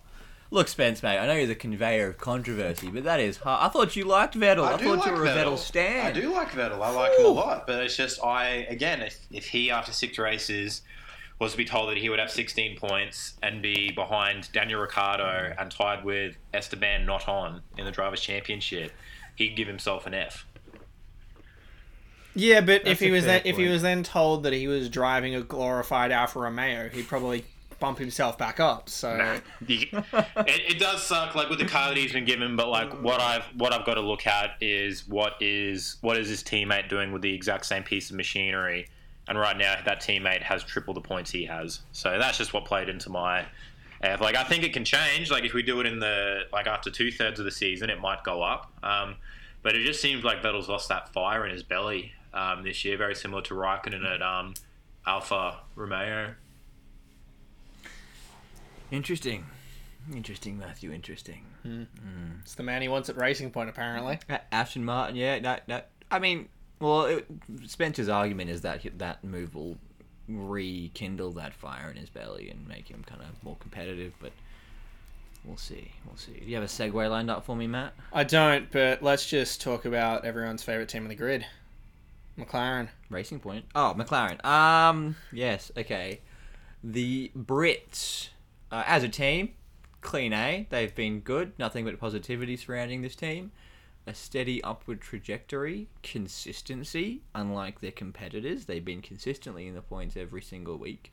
Look, 0.48 0.68
Spence, 0.68 1.02
mate. 1.02 1.18
I 1.18 1.26
know 1.26 1.34
you're 1.34 1.48
the 1.48 1.56
conveyor 1.56 2.06
of 2.06 2.18
controversy, 2.18 2.88
but 2.88 3.02
that 3.02 3.18
is 3.18 3.38
hard. 3.38 3.66
I 3.66 3.68
thought 3.68 3.96
you 3.96 4.04
liked 4.04 4.36
Vettel. 4.36 4.64
I, 4.64 4.76
thought 4.76 5.04
you 5.04 5.12
were 5.12 5.24
a 5.24 5.28
Vettel 5.28 5.58
stan. 5.58 6.06
I 6.06 6.12
do 6.12 6.32
like 6.32 6.50
Vettel. 6.50 6.80
I 6.80 6.90
like 6.90 7.18
him 7.18 7.26
a 7.26 7.30
lot, 7.30 7.66
but 7.66 7.82
it's 7.82 7.96
just 7.96 8.22
I 8.22 8.66
again, 8.68 9.02
if, 9.02 9.18
if 9.32 9.48
he 9.48 9.72
after 9.72 9.92
six 9.92 10.18
races 10.18 10.82
was 11.38 11.52
to 11.52 11.58
be 11.58 11.64
told 11.64 11.90
that 11.90 11.98
he 11.98 12.08
would 12.08 12.18
have 12.18 12.30
16 12.30 12.78
points 12.78 13.34
and 13.42 13.60
be 13.60 13.90
behind 13.92 14.50
Daniel 14.52 14.80
Ricciardo 14.80 15.54
and 15.58 15.70
tied 15.70 16.04
with 16.04 16.36
Esteban 16.54 17.04
not 17.04 17.28
on 17.28 17.60
in 17.76 17.84
the 17.84 17.90
drivers' 17.90 18.20
championship, 18.22 18.92
he'd 19.34 19.54
give 19.56 19.68
himself 19.68 20.06
an 20.06 20.14
F. 20.14 20.46
Yeah, 22.34 22.60
but 22.60 22.86
if 22.86 23.00
he 23.00 23.10
was 23.10 23.24
fair 23.24 23.38
then 23.38 23.46
if 23.46 23.56
he 23.56 23.66
was 23.66 23.82
then 23.82 24.02
told 24.02 24.42
that 24.42 24.52
he 24.52 24.68
was 24.68 24.88
driving 24.90 25.34
a 25.34 25.40
glorified 25.40 26.12
Alfa 26.12 26.38
Romeo, 26.38 26.88
he'd 26.90 27.08
probably 27.08 27.44
bump 27.80 27.98
himself 27.98 28.36
back 28.38 28.60
up. 28.60 28.88
So 28.88 29.38
You- 29.66 29.86
it, 29.92 30.72
it 30.72 30.78
does 30.78 31.02
suck, 31.02 31.34
like 31.34 31.48
with 31.48 31.58
the 31.58 31.66
car 31.66 31.88
that 31.88 31.96
he's 31.96 32.12
been 32.12 32.24
given. 32.26 32.56
But 32.56 32.68
like 32.68 32.92
what 33.02 33.20
I've 33.20 33.44
what 33.56 33.72
I've 33.72 33.86
got 33.86 33.94
to 33.94 34.00
look 34.02 34.26
at 34.26 34.50
is 34.60 35.06
what 35.08 35.34
is 35.40 35.96
what 36.02 36.16
is 36.18 36.28
his 36.28 36.42
teammate 36.42 36.88
doing 36.88 37.12
with 37.12 37.22
the 37.22 37.32
exact 37.34 37.64
same 37.66 37.82
piece 37.82 38.10
of 38.10 38.16
machinery, 38.16 38.86
and 39.28 39.38
right 39.38 39.56
now 39.56 39.76
that 39.84 40.00
teammate 40.00 40.42
has 40.42 40.62
triple 40.62 40.94
the 40.94 41.00
points 41.00 41.30
he 41.30 41.44
has. 41.46 41.80
So 41.92 42.18
that's 42.18 42.38
just 42.38 42.52
what 42.52 42.64
played 42.64 42.88
into 42.88 43.10
my. 43.10 43.46
F. 44.02 44.20
Like 44.20 44.36
I 44.36 44.44
think 44.44 44.62
it 44.62 44.72
can 44.74 44.84
change. 44.84 45.30
Like 45.30 45.44
if 45.44 45.54
we 45.54 45.62
do 45.62 45.80
it 45.80 45.86
in 45.86 45.98
the 45.98 46.42
like 46.52 46.66
after 46.66 46.90
two 46.90 47.10
thirds 47.10 47.38
of 47.38 47.44
the 47.46 47.50
season, 47.50 47.88
it 47.88 48.00
might 48.00 48.22
go 48.24 48.42
up. 48.42 48.70
Um, 48.82 49.16
but 49.62 49.74
it 49.74 49.84
just 49.84 50.00
seems 50.00 50.22
like 50.22 50.42
Vettel's 50.42 50.68
lost 50.68 50.88
that 50.90 51.12
fire 51.12 51.44
in 51.46 51.50
his 51.52 51.62
belly 51.62 52.12
um, 52.34 52.62
this 52.62 52.84
year, 52.84 52.96
very 52.96 53.14
similar 53.14 53.42
to 53.42 53.54
Raikkonen 53.54 54.04
at 54.04 54.22
um, 54.22 54.54
Alfa 55.06 55.56
Romeo. 55.74 56.34
Interesting, 58.90 59.46
interesting, 60.14 60.58
Matthew. 60.58 60.92
Interesting. 60.92 61.44
it's 62.42 62.54
the 62.54 62.62
man 62.62 62.82
he 62.82 62.88
wants 62.88 63.08
at 63.08 63.16
Racing 63.16 63.50
Point, 63.50 63.68
apparently. 63.68 64.20
A- 64.28 64.54
Aston 64.54 64.84
Martin, 64.84 65.16
yeah, 65.16 65.40
no, 65.40 65.58
no. 65.66 65.80
I 66.10 66.20
mean, 66.20 66.48
well, 66.80 67.06
it, 67.06 67.26
Spencer's 67.66 68.08
argument 68.08 68.50
is 68.50 68.60
that 68.62 68.80
that 68.98 69.24
move 69.24 69.54
will 69.54 69.76
rekindle 70.28 71.32
that 71.32 71.54
fire 71.54 71.90
in 71.90 71.96
his 71.96 72.10
belly 72.10 72.50
and 72.50 72.66
make 72.66 72.88
him 72.88 73.04
kind 73.06 73.22
of 73.22 73.42
more 73.42 73.56
competitive. 73.60 74.12
But 74.20 74.32
we'll 75.44 75.56
see, 75.56 75.92
we'll 76.04 76.16
see. 76.16 76.32
Do 76.32 76.46
you 76.46 76.54
have 76.56 76.64
a 76.64 76.68
segue 76.68 77.10
lined 77.10 77.30
up 77.30 77.44
for 77.44 77.56
me, 77.56 77.66
Matt? 77.66 77.94
I 78.12 78.24
don't, 78.24 78.70
but 78.70 79.02
let's 79.02 79.26
just 79.26 79.60
talk 79.60 79.84
about 79.84 80.24
everyone's 80.24 80.62
favorite 80.62 80.88
team 80.88 81.04
on 81.04 81.08
the 81.08 81.14
grid, 81.14 81.46
McLaren. 82.38 82.88
Racing 83.08 83.40
Point. 83.40 83.64
Oh, 83.74 83.94
McLaren. 83.96 84.44
Um, 84.44 85.16
yes, 85.32 85.70
okay. 85.76 86.20
The 86.82 87.30
Brits, 87.36 88.28
uh, 88.70 88.82
as 88.86 89.02
a 89.02 89.08
team, 89.08 89.50
clean 90.00 90.32
A. 90.32 90.66
They've 90.70 90.94
been 90.94 91.20
good. 91.20 91.52
Nothing 91.58 91.84
but 91.84 91.98
positivity 91.98 92.56
surrounding 92.56 93.02
this 93.02 93.16
team. 93.16 93.52
A 94.08 94.14
steady 94.14 94.62
upward 94.62 95.00
trajectory, 95.00 95.88
consistency. 96.02 97.22
Unlike 97.34 97.80
their 97.80 97.90
competitors, 97.90 98.66
they've 98.66 98.84
been 98.84 99.02
consistently 99.02 99.66
in 99.66 99.74
the 99.74 99.82
points 99.82 100.16
every 100.16 100.42
single 100.42 100.76
week. 100.76 101.12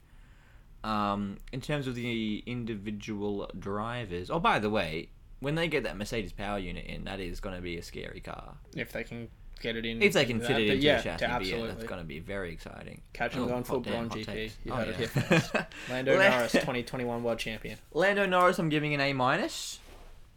Um, 0.83 1.37
in 1.51 1.61
terms 1.61 1.87
of 1.87 1.95
the 1.95 2.43
individual 2.45 3.49
drivers, 3.57 4.29
oh, 4.29 4.39
by 4.39 4.59
the 4.59 4.69
way, 4.69 5.09
when 5.39 5.55
they 5.55 5.67
get 5.67 5.83
that 5.83 5.97
Mercedes 5.97 6.33
power 6.33 6.59
unit 6.59 6.85
in, 6.85 7.05
that 7.05 7.19
is 7.19 7.39
going 7.39 7.55
to 7.55 7.61
be 7.61 7.77
a 7.77 7.81
scary 7.81 8.19
car. 8.19 8.55
If 8.75 8.91
they 8.91 9.03
can 9.03 9.29
get 9.61 9.75
it 9.77 9.85
in, 9.85 10.01
If 10.01 10.13
they 10.13 10.25
can 10.25 10.39
fit 10.39 10.49
that, 10.49 10.61
it 10.61 10.69
into 10.69 10.85
yeah, 10.85 10.99
a 10.99 11.03
chassis, 11.03 11.25
but 11.25 11.45
yeah, 11.45 11.65
that's 11.67 11.83
going 11.85 12.01
to 12.01 12.05
be 12.05 12.19
very 12.19 12.51
exciting. 12.51 13.01
Catch 13.13 13.33
him 13.33 13.43
Oh, 13.43 13.47
going 13.47 13.57
hot 13.59 13.67
full 13.67 13.79
damn, 13.79 14.09
GP. 14.09 14.25
takes. 14.25 14.57
You 14.65 14.73
Oh, 14.73 14.75
heard 14.75 14.89
it 14.89 14.95
here 14.97 15.07
first. 15.07 15.55
Lando 15.89 16.17
Lan- 16.17 16.31
Norris, 16.31 16.51
2021 16.51 17.23
world 17.23 17.39
champion. 17.39 17.77
Lando 17.93 18.25
Norris, 18.25 18.59
I'm 18.59 18.69
giving 18.69 18.93
an 18.93 18.99
A 18.99 19.13
minus. 19.13 19.79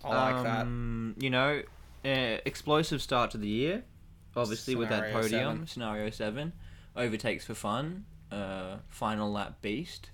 I 0.05 0.33
like 0.33 0.45
that. 0.45 0.61
Um, 0.62 1.16
You 1.19 1.31
know, 1.31 1.62
uh, 2.07 2.38
explosive 2.45 3.03
start 3.03 3.33
to 3.33 3.38
the 3.38 3.49
year. 3.49 3.85
Obviously, 4.37 4.75
with 4.75 4.90
that 4.90 5.12
podium, 5.12 5.31
seven. 5.31 5.66
scenario 5.66 6.11
seven, 6.11 6.53
overtakes 6.95 7.45
for 7.47 7.55
fun, 7.55 8.05
uh, 8.31 8.77
final 8.88 9.33
lap 9.33 9.62
beast. 9.62 10.11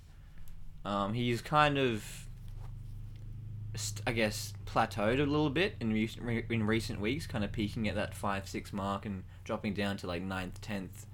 Um, 0.84 1.12
he's 1.12 1.42
kind 1.42 1.76
of, 1.76 2.04
st- 3.74 4.02
I 4.06 4.12
guess, 4.12 4.52
plateaued 4.64 5.16
a 5.18 5.26
little 5.26 5.50
bit 5.50 5.74
in 5.80 5.92
re- 5.92 6.44
in 6.48 6.66
recent 6.66 7.00
weeks, 7.00 7.26
kind 7.26 7.44
of 7.44 7.50
peaking 7.52 7.88
at 7.88 7.96
that 7.96 8.14
five 8.14 8.48
six 8.48 8.72
mark 8.72 9.06
and 9.06 9.24
dropping 9.44 9.74
down 9.74 9.96
to 9.98 10.06
like 10.06 10.22
ninth 10.22 10.60
tenth. 10.60 11.06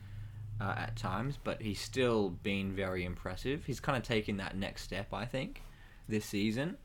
Uh, 0.61 0.75
at 0.77 0.97
times, 0.97 1.39
but 1.45 1.63
he's 1.63 1.81
still 1.81 2.31
been 2.31 2.73
very 2.73 3.05
impressive. 3.05 3.65
He's 3.65 3.79
kind 3.79 3.97
of 3.97 4.03
taken 4.03 4.39
that 4.39 4.57
next 4.57 4.83
step, 4.83 5.15
I 5.15 5.25
think, 5.25 5.63
this 6.09 6.25
season. 6.25 6.77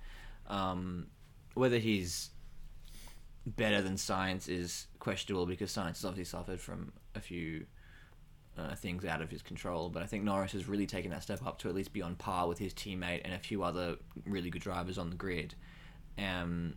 Um, 0.46 1.08
whether 1.56 1.80
he's 1.80 2.30
better 3.46 3.82
than 3.82 3.96
Sainz 3.96 4.48
is 4.48 4.88
questionable 5.00 5.46
because 5.46 5.72
Sainz 5.72 5.88
has 5.96 6.06
obviously 6.06 6.26
suffered 6.38 6.60
from 6.62 6.94
a 7.16 7.20
few 7.20 7.66
uh, 8.58 8.76
things 8.76 9.04
out 9.06 9.22
of 9.22 9.30
his 9.30 9.42
control. 9.42 9.90
But 9.90 10.04
I 10.04 10.06
think 10.06 10.24
Norris 10.24 10.52
has 10.54 10.68
really 10.68 10.86
taken 10.88 11.12
that 11.12 11.24
step 11.24 11.46
up 11.46 11.60
to 11.60 11.70
at 11.70 11.76
least 11.76 11.92
be 11.94 12.02
on 12.02 12.16
par 12.16 12.48
with 12.48 12.60
his 12.60 12.74
teammate 12.74 13.22
and 13.26 13.34
a 13.34 13.40
few 13.40 13.64
other 13.64 13.98
really 14.26 14.50
good 14.50 14.62
drivers 14.62 14.98
on 14.98 15.10
the 15.10 15.16
grid. 15.16 15.56
Um, 16.18 16.76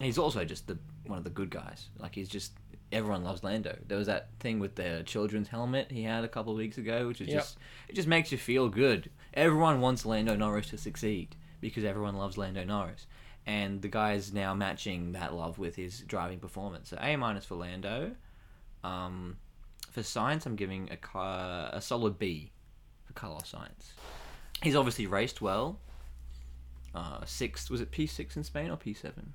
he's 0.00 0.18
also 0.18 0.44
just 0.44 0.66
the 0.66 0.78
one 1.06 1.18
of 1.18 1.24
the 1.24 1.30
good 1.30 1.50
guys. 1.50 1.88
Like 1.98 2.14
he's 2.14 2.28
just 2.28 2.52
everyone 2.92 3.24
loves 3.24 3.42
Lando. 3.42 3.76
There 3.86 3.98
was 3.98 4.06
that 4.08 4.28
thing 4.40 4.58
with 4.58 4.74
the 4.74 5.02
children's 5.06 5.48
helmet 5.48 5.90
he 5.90 6.02
had 6.02 6.24
a 6.24 6.28
couple 6.28 6.52
of 6.52 6.58
weeks 6.58 6.78
ago, 6.78 7.06
which 7.08 7.20
is 7.20 7.28
Yep. 7.28 7.36
just 7.38 7.58
it 7.88 7.94
just 7.94 8.08
makes 8.08 8.30
you 8.32 8.38
feel 8.38 8.68
good. 8.68 9.10
Everyone 9.34 9.80
wants 9.80 10.04
Lando 10.04 10.34
Norris 10.36 10.68
to 10.70 10.78
succeed 10.78 11.36
because 11.60 11.84
everyone 11.84 12.16
loves 12.16 12.36
Lando 12.36 12.64
Norris. 12.64 13.06
And 13.46 13.80
the 13.80 13.88
guy 13.88 14.14
is 14.14 14.32
now 14.32 14.54
matching 14.54 15.12
that 15.12 15.32
love 15.32 15.58
with 15.58 15.76
his 15.76 16.00
driving 16.00 16.40
performance. 16.40 16.90
So 16.90 16.98
A 17.00 17.16
minus 17.16 17.44
for 17.44 17.54
Lando. 17.54 18.12
Um, 18.82 19.36
for 19.92 20.00
Sainz, 20.00 20.46
I'm 20.46 20.56
giving 20.56 20.90
a 20.90 20.96
ca- 20.96 21.70
a 21.72 21.80
solid 21.80 22.18
B 22.18 22.50
for 23.04 23.12
Carlos 23.12 23.52
Sainz. 23.52 23.92
He's 24.62 24.74
obviously 24.74 25.06
raced 25.06 25.40
well. 25.40 25.78
Uh, 26.94 27.24
sixth 27.24 27.70
was 27.70 27.80
it 27.80 27.90
P 27.90 28.06
six 28.06 28.36
in 28.36 28.44
Spain 28.44 28.70
or 28.70 28.76
P 28.76 28.94
seven? 28.94 29.34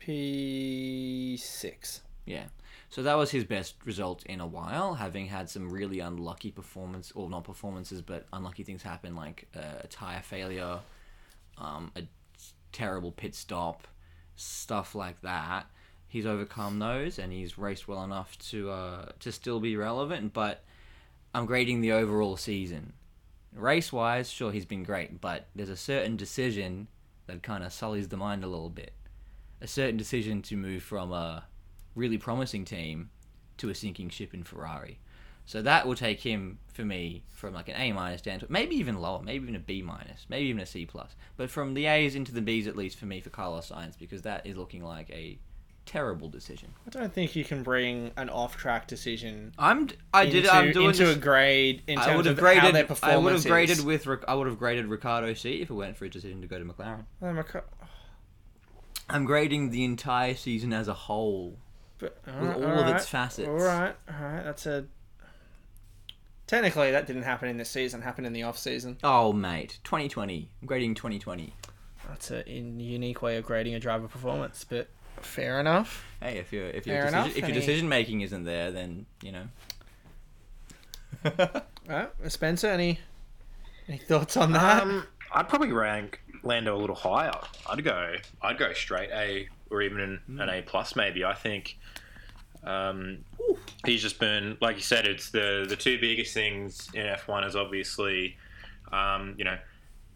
P6. 0.00 2.00
Yeah. 2.26 2.44
So 2.90 3.02
that 3.02 3.14
was 3.14 3.30
his 3.30 3.44
best 3.44 3.74
result 3.84 4.24
in 4.24 4.40
a 4.40 4.46
while, 4.46 4.94
having 4.94 5.26
had 5.26 5.50
some 5.50 5.70
really 5.70 6.00
unlucky 6.00 6.50
performance, 6.50 7.12
or 7.14 7.28
not 7.28 7.44
performances, 7.44 8.00
but 8.00 8.26
unlucky 8.32 8.62
things 8.62 8.82
happen, 8.82 9.14
like 9.14 9.46
uh, 9.54 9.82
a 9.82 9.86
tire 9.86 10.22
failure, 10.22 10.78
um, 11.58 11.92
a 11.96 12.02
terrible 12.72 13.12
pit 13.12 13.34
stop, 13.34 13.88
stuff 14.36 14.94
like 14.94 15.20
that. 15.22 15.66
He's 16.06 16.26
overcome 16.26 16.78
those, 16.78 17.18
and 17.18 17.32
he's 17.32 17.58
raced 17.58 17.86
well 17.86 18.02
enough 18.02 18.38
to 18.50 18.70
uh, 18.70 19.06
to 19.20 19.32
still 19.32 19.60
be 19.60 19.76
relevant. 19.76 20.32
But 20.32 20.64
I'm 21.34 21.46
grading 21.46 21.80
the 21.80 21.92
overall 21.92 22.36
season. 22.36 22.94
Race 23.52 23.92
wise, 23.92 24.30
sure, 24.30 24.52
he's 24.52 24.64
been 24.64 24.84
great, 24.84 25.20
but 25.20 25.46
there's 25.54 25.68
a 25.68 25.76
certain 25.76 26.16
decision 26.16 26.88
that 27.26 27.42
kind 27.42 27.64
of 27.64 27.72
sullies 27.72 28.08
the 28.08 28.16
mind 28.16 28.44
a 28.44 28.48
little 28.48 28.70
bit. 28.70 28.92
A 29.60 29.66
certain 29.66 29.96
decision 29.96 30.42
to 30.42 30.56
move 30.56 30.82
from 30.82 31.12
a 31.12 31.44
really 31.94 32.18
promising 32.18 32.64
team 32.64 33.10
to 33.58 33.68
a 33.68 33.74
sinking 33.74 34.08
ship 34.08 34.32
in 34.32 34.44
Ferrari. 34.44 34.98
So 35.48 35.62
that 35.62 35.86
will 35.86 35.94
take 35.94 36.20
him 36.20 36.58
for 36.74 36.84
me 36.84 37.22
from 37.30 37.54
like 37.54 37.70
an 37.70 37.76
A 37.78 37.90
minus 37.92 38.20
down 38.20 38.38
to 38.40 38.46
maybe 38.50 38.76
even 38.76 39.00
lower, 39.00 39.22
maybe 39.22 39.44
even 39.44 39.56
a 39.56 39.58
B 39.58 39.80
minus, 39.80 40.26
maybe 40.28 40.48
even 40.48 40.60
a 40.60 40.66
C 40.66 40.84
plus. 40.84 41.16
But 41.38 41.48
from 41.48 41.72
the 41.72 41.86
A's 41.86 42.14
into 42.14 42.32
the 42.32 42.42
B's 42.42 42.66
at 42.66 42.76
least 42.76 42.98
for 42.98 43.06
me 43.06 43.22
for 43.22 43.30
Carlos 43.30 43.70
Sainz 43.70 43.98
because 43.98 44.20
that 44.22 44.46
is 44.46 44.58
looking 44.58 44.84
like 44.84 45.08
a 45.08 45.38
terrible 45.86 46.28
decision. 46.28 46.68
I 46.86 46.90
don't 46.90 47.10
think 47.10 47.34
you 47.34 47.46
can 47.46 47.62
bring 47.62 48.10
an 48.18 48.28
off-track 48.28 48.88
decision 48.88 49.54
I'm 49.58 49.88
I 50.12 50.26
did 50.26 50.46
I'm 50.46 50.70
doing 50.70 50.88
into 50.88 51.06
this, 51.06 51.16
a 51.16 51.18
grade 51.18 51.80
in 51.86 51.98
I 51.98 52.14
would 52.14 52.26
have 52.26 52.36
of 52.36 52.44
how 52.44 52.60
graded 52.60 52.74
their 52.74 52.96
I 53.02 53.16
would 53.16 53.32
have 53.32 53.46
graded 53.46 53.78
is. 53.78 53.84
with 53.86 54.06
I 54.28 54.34
would 54.34 54.48
have 54.48 54.58
graded 54.58 54.84
Ricciardo 54.84 55.32
C 55.32 55.62
if 55.62 55.70
it 55.70 55.74
went 55.74 55.96
for 55.96 56.04
a 56.04 56.10
decision 56.10 56.42
to 56.42 56.46
go 56.46 56.58
to 56.58 56.64
McLaren. 56.66 57.06
Oh, 57.22 57.62
I'm 59.08 59.24
grading 59.24 59.70
the 59.70 59.84
entire 59.84 60.34
season 60.34 60.74
as 60.74 60.88
a 60.88 60.92
whole. 60.92 61.56
but- 61.98 62.18
With 62.26 62.34
alright, 62.34 62.56
all 62.56 62.62
of 62.64 62.78
alright, 62.80 62.96
its 62.96 63.08
facets. 63.08 63.48
All 63.48 63.54
right, 63.54 63.96
all 64.10 64.26
right. 64.26 64.44
That's 64.44 64.66
a. 64.66 64.84
Technically, 66.48 66.90
that 66.90 67.06
didn't 67.06 67.22
happen 67.22 67.48
in 67.48 67.56
this 67.58 67.70
season. 67.70 68.02
Happened 68.02 68.26
in 68.26 68.32
the 68.32 68.42
off 68.42 68.58
season. 68.58 68.96
Oh 69.04 69.32
mate, 69.32 69.78
2020. 69.84 70.48
I'm 70.60 70.66
grading 70.66 70.94
2020. 70.96 71.54
That's 72.08 72.30
a 72.32 72.44
in- 72.50 72.80
unique 72.80 73.22
way 73.22 73.36
of 73.36 73.44
grading 73.44 73.74
a 73.74 73.80
driver 73.80 74.08
performance, 74.08 74.64
but 74.68 74.88
fair 75.20 75.60
enough. 75.60 76.04
Hey, 76.20 76.38
if 76.38 76.52
your 76.52 76.66
if 76.68 76.84
Fair 76.84 76.96
your 77.00 77.06
enough, 77.06 77.26
decision, 77.26 77.44
if 77.44 77.48
your 77.48 77.56
any- 77.56 77.66
decision 77.66 77.88
making 77.88 78.20
isn't 78.22 78.44
there, 78.44 78.70
then 78.72 79.06
you 79.22 79.32
know. 79.32 79.44
Right, 81.88 82.10
Spencer, 82.28 82.66
any 82.68 82.98
any 83.88 83.96
thoughts 83.98 84.36
on 84.36 84.52
that? 84.52 84.82
Um, 84.82 85.06
I'd 85.32 85.48
probably 85.48 85.72
rank 85.72 86.20
Lando 86.42 86.76
a 86.76 86.78
little 86.78 86.94
higher. 86.96 87.32
I'd 87.68 87.82
go, 87.82 88.14
I'd 88.42 88.58
go 88.58 88.72
straight 88.74 89.08
A 89.10 89.48
or 89.70 89.80
even 89.80 90.00
an, 90.00 90.40
an 90.40 90.48
A 90.50 90.60
plus 90.62 90.94
maybe. 90.96 91.24
I 91.24 91.32
think 91.32 91.78
Um, 92.68 93.24
he's 93.86 94.02
just 94.02 94.18
been, 94.18 94.56
like 94.60 94.76
you 94.76 94.82
said, 94.82 95.06
it's 95.06 95.30
the 95.30 95.66
the 95.68 95.76
two 95.76 95.98
biggest 95.98 96.34
things 96.34 96.88
in 96.94 97.06
F1 97.06 97.46
is 97.46 97.56
obviously, 97.56 98.36
um, 98.92 99.34
you 99.38 99.44
know, 99.44 99.58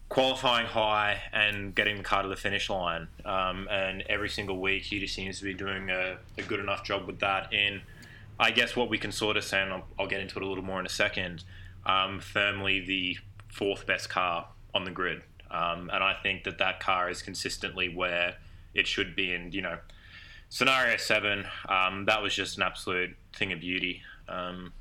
qualifying 0.09 0.67
high 0.67 1.19
and 1.33 1.73
getting 1.73 1.97
the 1.97 2.03
car 2.03 2.21
to 2.21 2.29
the 2.29 2.35
finish 2.35 2.69
line. 2.69 3.07
Um, 3.25 3.67
and 3.71 4.03
every 4.03 4.29
single 4.29 4.59
week, 4.59 4.83
he 4.83 4.99
just 4.99 5.15
seems 5.15 5.39
to 5.39 5.43
be 5.43 5.53
doing 5.55 5.89
a, 5.89 6.17
a 6.37 6.43
good 6.43 6.59
enough 6.59 6.83
job 6.83 7.07
with 7.07 7.19
that. 7.19 7.51
In, 7.51 7.81
I 8.39 8.51
guess, 8.51 8.75
what 8.75 8.89
we 8.89 8.97
can 8.97 9.11
sort 9.11 9.37
of 9.37 9.43
say, 9.43 9.61
and 9.61 9.73
I'll, 9.73 9.87
I'll 9.97 10.07
get 10.07 10.21
into 10.21 10.37
it 10.37 10.43
a 10.43 10.47
little 10.47 10.63
more 10.63 10.79
in 10.79 10.85
a 10.85 10.89
second. 10.89 11.43
Um, 11.85 12.19
firmly 12.19 12.79
the 12.79 13.17
fourth 13.49 13.85
best 13.85 14.09
car 14.09 14.47
on 14.73 14.85
the 14.85 14.91
grid, 14.91 15.23
um, 15.51 15.89
and 15.91 16.03
I 16.03 16.13
think 16.21 16.43
that 16.45 16.59
that 16.59 16.79
car 16.79 17.09
is 17.09 17.21
consistently 17.21 17.89
where 17.89 18.35
it 18.73 18.87
should 18.87 19.15
be. 19.15 19.33
And 19.33 19.53
you 19.53 19.61
know, 19.61 19.79
scenario 20.53 20.95
seven, 20.97 21.45
um, 21.67 22.05
that 22.05 22.21
was 22.21 22.35
just 22.35 22.57
an 22.57 22.63
absolute 22.63 23.15
thing 23.35 23.51
of 23.51 23.59
beauty. 23.59 24.03
Um, 24.29 24.71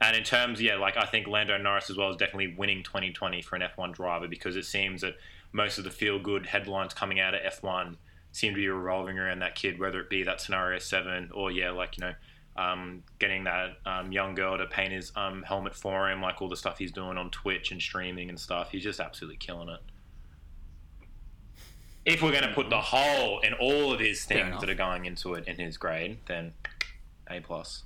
and 0.00 0.16
in 0.16 0.22
terms, 0.22 0.62
yeah, 0.62 0.76
like 0.76 0.96
I 0.96 1.06
think 1.06 1.26
Lando 1.26 1.58
Norris 1.58 1.90
as 1.90 1.96
well 1.96 2.10
is 2.10 2.16
definitely 2.16 2.54
winning 2.56 2.84
2020 2.84 3.42
for 3.42 3.56
an 3.56 3.62
F1 3.62 3.94
driver 3.94 4.28
because 4.28 4.54
it 4.54 4.64
seems 4.64 5.00
that 5.00 5.16
most 5.50 5.76
of 5.76 5.82
the 5.82 5.90
feel 5.90 6.20
good 6.20 6.46
headlines 6.46 6.94
coming 6.94 7.18
out 7.18 7.34
of 7.34 7.40
F1 7.40 7.96
seem 8.30 8.54
to 8.54 8.60
be 8.60 8.68
revolving 8.68 9.18
around 9.18 9.40
that 9.40 9.56
kid, 9.56 9.80
whether 9.80 9.98
it 9.98 10.08
be 10.08 10.22
that 10.22 10.40
scenario 10.40 10.78
seven 10.78 11.30
or 11.34 11.50
yeah, 11.50 11.72
like 11.72 11.98
you 11.98 12.02
know, 12.02 12.14
um, 12.56 13.02
getting 13.18 13.42
that 13.42 13.78
um, 13.86 14.12
young 14.12 14.36
girl 14.36 14.56
to 14.56 14.66
paint 14.66 14.92
his 14.92 15.10
um, 15.16 15.42
helmet 15.42 15.74
for 15.74 16.08
him, 16.08 16.22
like 16.22 16.40
all 16.40 16.48
the 16.48 16.56
stuff 16.56 16.78
he's 16.78 16.92
doing 16.92 17.18
on 17.18 17.28
Twitch 17.30 17.72
and 17.72 17.82
streaming 17.82 18.28
and 18.28 18.38
stuff. 18.38 18.70
He's 18.70 18.84
just 18.84 19.00
absolutely 19.00 19.38
killing 19.38 19.68
it. 19.68 19.80
If 22.12 22.22
we're 22.22 22.32
going 22.32 22.44
to 22.48 22.54
put 22.54 22.70
the 22.70 22.80
whole 22.80 23.40
and 23.44 23.54
all 23.54 23.92
of 23.92 24.00
his 24.00 24.24
things 24.24 24.60
that 24.60 24.68
are 24.70 24.74
going 24.74 25.04
into 25.04 25.34
it 25.34 25.46
in 25.46 25.56
his 25.56 25.76
grade, 25.76 26.18
then 26.26 26.54
A 27.30 27.40
plus. 27.40 27.84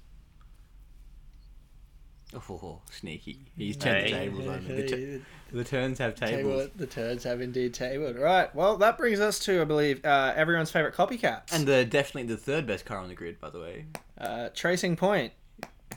Oh, 2.35 2.81
sneaky. 2.91 3.45
He's 3.59 3.77
turned 3.77 4.07
the 4.07 4.11
tables 4.11 4.49
on. 4.49 4.67
The, 4.67 4.87
tu- 4.89 5.23
the 5.53 5.65
turns 5.65 5.99
have 5.99 6.15
Table 6.15 6.37
tables. 6.37 6.63
it. 6.65 6.79
The 6.79 6.87
turds 6.87 7.25
have 7.25 7.43
indeed 7.43 7.75
tabled. 7.75 8.17
Right. 8.17 8.55
Well, 8.55 8.79
that 8.79 8.97
brings 8.97 9.21
us 9.21 9.39
to, 9.41 9.61
I 9.61 9.65
believe, 9.65 10.03
uh, 10.05 10.33
everyone's 10.35 10.71
favorite 10.71 10.95
copycats. 10.95 11.53
And 11.53 11.67
the 11.67 11.85
definitely 11.85 12.33
the 12.35 12.39
third 12.41 12.67
best 12.67 12.87
car 12.87 12.97
on 12.99 13.09
the 13.09 13.15
grid, 13.15 13.39
by 13.39 13.51
the 13.51 13.61
way. 13.61 13.85
uh, 14.17 14.49
Tracing 14.55 14.97
Point. 14.97 15.35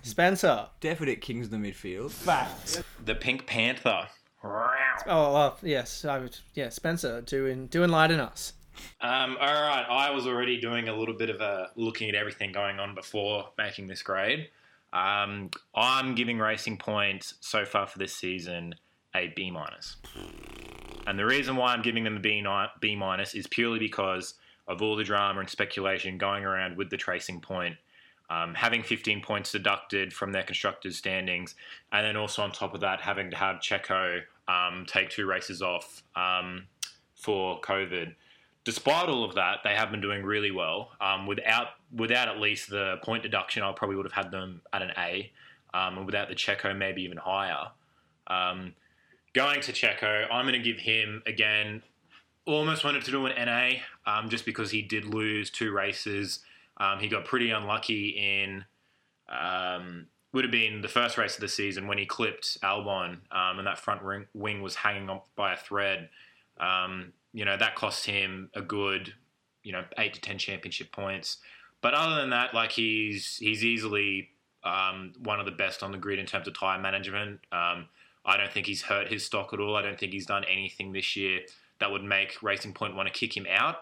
Spencer. 0.01 0.67
Definite 0.81 1.21
kings 1.21 1.45
of 1.45 1.51
the 1.51 1.57
midfield. 1.57 2.11
Facts. 2.11 2.83
The 3.05 3.15
Pink 3.15 3.45
Panther. 3.47 4.07
Oh 5.07 5.33
well, 5.33 5.57
yes. 5.61 6.05
I 6.05 6.19
would, 6.19 6.37
yeah, 6.53 6.69
Spencer 6.69 7.21
doing 7.21 7.67
doing 7.67 7.85
enlighten 7.85 8.19
us. 8.19 8.53
Um, 9.01 9.37
all 9.39 9.53
right, 9.53 9.85
I 9.89 10.11
was 10.11 10.27
already 10.27 10.59
doing 10.59 10.89
a 10.89 10.95
little 10.95 11.13
bit 11.15 11.29
of 11.29 11.41
a 11.41 11.69
looking 11.75 12.09
at 12.09 12.15
everything 12.15 12.51
going 12.51 12.79
on 12.79 12.95
before 12.95 13.49
making 13.57 13.87
this 13.87 14.01
grade. 14.01 14.49
Um, 14.93 15.49
I'm 15.73 16.15
giving 16.15 16.39
Racing 16.39 16.77
Point 16.77 17.33
so 17.39 17.65
far 17.65 17.87
for 17.87 17.99
this 17.99 18.13
season 18.13 18.75
a 19.15 19.31
B 19.35 19.51
minus, 19.51 19.97
and 21.07 21.17
the 21.17 21.25
reason 21.25 21.55
why 21.55 21.73
I'm 21.73 21.81
giving 21.81 22.03
them 22.03 22.17
a 22.17 22.19
B 22.19 22.45
B 22.79 22.95
minus 22.95 23.33
is 23.33 23.47
purely 23.47 23.79
because 23.79 24.35
of 24.67 24.81
all 24.81 24.95
the 24.95 25.03
drama 25.03 25.39
and 25.39 25.49
speculation 25.49 26.17
going 26.17 26.43
around 26.43 26.77
with 26.77 26.89
the 26.89 26.97
Tracing 26.97 27.39
Point. 27.41 27.75
Um, 28.27 28.55
having 28.55 28.81
15 28.81 29.21
points 29.21 29.51
deducted 29.51 30.11
from 30.11 30.31
their 30.31 30.41
constructors' 30.41 30.97
standings, 30.97 31.53
and 31.91 32.03
then 32.03 32.17
also 32.17 32.41
on 32.41 32.51
top 32.51 32.73
of 32.73 32.81
that, 32.81 32.99
having 32.99 33.29
to 33.29 33.37
have 33.37 33.57
Checo 33.57 34.21
um, 34.47 34.85
take 34.87 35.09
two 35.09 35.25
races 35.25 35.61
off 35.61 36.03
um, 36.15 36.67
for 37.15 37.59
COVID 37.61 38.13
despite 38.65 39.07
all 39.07 39.23
of 39.23 39.35
that, 39.35 39.59
they 39.63 39.75
have 39.75 39.91
been 39.91 40.01
doing 40.01 40.23
really 40.23 40.51
well. 40.51 40.91
Um, 40.99 41.25
without 41.25 41.67
without 41.95 42.27
at 42.27 42.41
least 42.41 42.69
the 42.69 42.97
point 43.03 43.23
deduction, 43.23 43.63
I 43.63 43.71
probably 43.71 43.95
would 43.95 44.05
have 44.05 44.25
had 44.25 44.31
them 44.31 44.61
at 44.73 44.81
an 44.81 44.91
A, 44.97 45.31
um, 45.73 45.97
and 45.97 46.05
without 46.05 46.27
the 46.27 46.35
Checo, 46.35 46.75
maybe 46.75 47.03
even 47.03 47.17
higher. 47.17 47.67
Um, 48.27 48.73
going 49.33 49.61
to 49.61 49.71
Checo, 49.71 50.25
I'm 50.29 50.45
going 50.45 50.61
to 50.61 50.71
give 50.71 50.79
him 50.81 51.23
again. 51.25 51.83
Almost 52.47 52.83
wanted 52.83 53.03
to 53.05 53.11
do 53.11 53.25
an 53.25 53.33
NA, 53.45 54.27
just 54.27 54.45
because 54.45 54.69
he 54.69 54.83
did 54.83 55.05
lose 55.05 55.49
two 55.49 55.71
races. 55.71 56.41
He 56.99 57.07
got 57.07 57.25
pretty 57.25 57.49
unlucky 57.51 58.09
in. 58.09 58.65
Um, 59.27 60.07
would 60.35 60.43
have 60.43 60.51
been 60.51 60.81
the 60.81 60.89
first 60.89 61.17
race 61.17 61.35
of 61.35 61.39
the 61.39 61.47
season 61.47 61.87
when 61.87 61.97
he 61.97 62.05
clipped 62.05 62.59
Albon, 62.61 63.19
um, 63.31 63.57
and 63.57 63.65
that 63.65 63.79
front 63.79 64.01
wing 64.33 64.61
was 64.61 64.75
hanging 64.75 65.09
off 65.09 65.29
by 65.37 65.53
a 65.53 65.57
thread. 65.57 66.09
Um, 66.59 67.13
you 67.31 67.45
know 67.45 67.55
that 67.55 67.75
cost 67.75 68.05
him 68.05 68.49
a 68.53 68.61
good, 68.61 69.13
you 69.63 69.71
know, 69.71 69.85
eight 69.97 70.13
to 70.15 70.21
ten 70.21 70.37
championship 70.37 70.91
points. 70.91 71.37
But 71.79 71.93
other 71.93 72.15
than 72.15 72.31
that, 72.31 72.53
like 72.53 72.73
he's 72.73 73.37
he's 73.37 73.63
easily 73.63 74.29
um, 74.65 75.13
one 75.19 75.39
of 75.39 75.45
the 75.45 75.53
best 75.53 75.81
on 75.81 75.93
the 75.93 75.97
grid 75.97 76.19
in 76.19 76.25
terms 76.25 76.49
of 76.49 76.59
tire 76.59 76.81
management. 76.81 77.39
Um, 77.53 77.87
I 78.25 78.35
don't 78.35 78.51
think 78.51 78.65
he's 78.65 78.81
hurt 78.81 79.07
his 79.07 79.25
stock 79.25 79.53
at 79.53 79.61
all. 79.61 79.77
I 79.77 79.81
don't 79.81 79.97
think 79.97 80.11
he's 80.11 80.25
done 80.25 80.43
anything 80.51 80.91
this 80.91 81.15
year 81.15 81.41
that 81.79 81.89
would 81.89 82.03
make 82.03 82.43
Racing 82.43 82.73
Point 82.73 82.93
want 82.93 83.07
to 83.07 83.13
kick 83.13 83.37
him 83.37 83.47
out. 83.49 83.75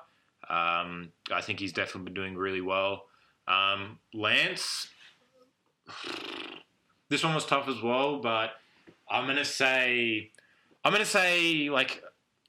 Um, 0.50 1.10
I 1.32 1.42
think 1.42 1.60
he's 1.60 1.74
definitely 1.74 2.12
been 2.12 2.13
doing 2.13 2.36
really 2.36 2.62
well. 2.62 3.06
Um, 3.48 3.98
Lance, 4.13 4.89
this 7.10 7.24
one 7.24 7.36
was 7.36 7.46
tough 7.46 7.67
as 7.67 7.82
well, 7.82 8.19
but 8.19 8.52
I'm 9.10 9.28
gonna 9.28 9.46
say 9.46 10.32
I'm 10.84 10.91
gonna 10.91 11.06
say 11.06 11.69
like 11.69 12.04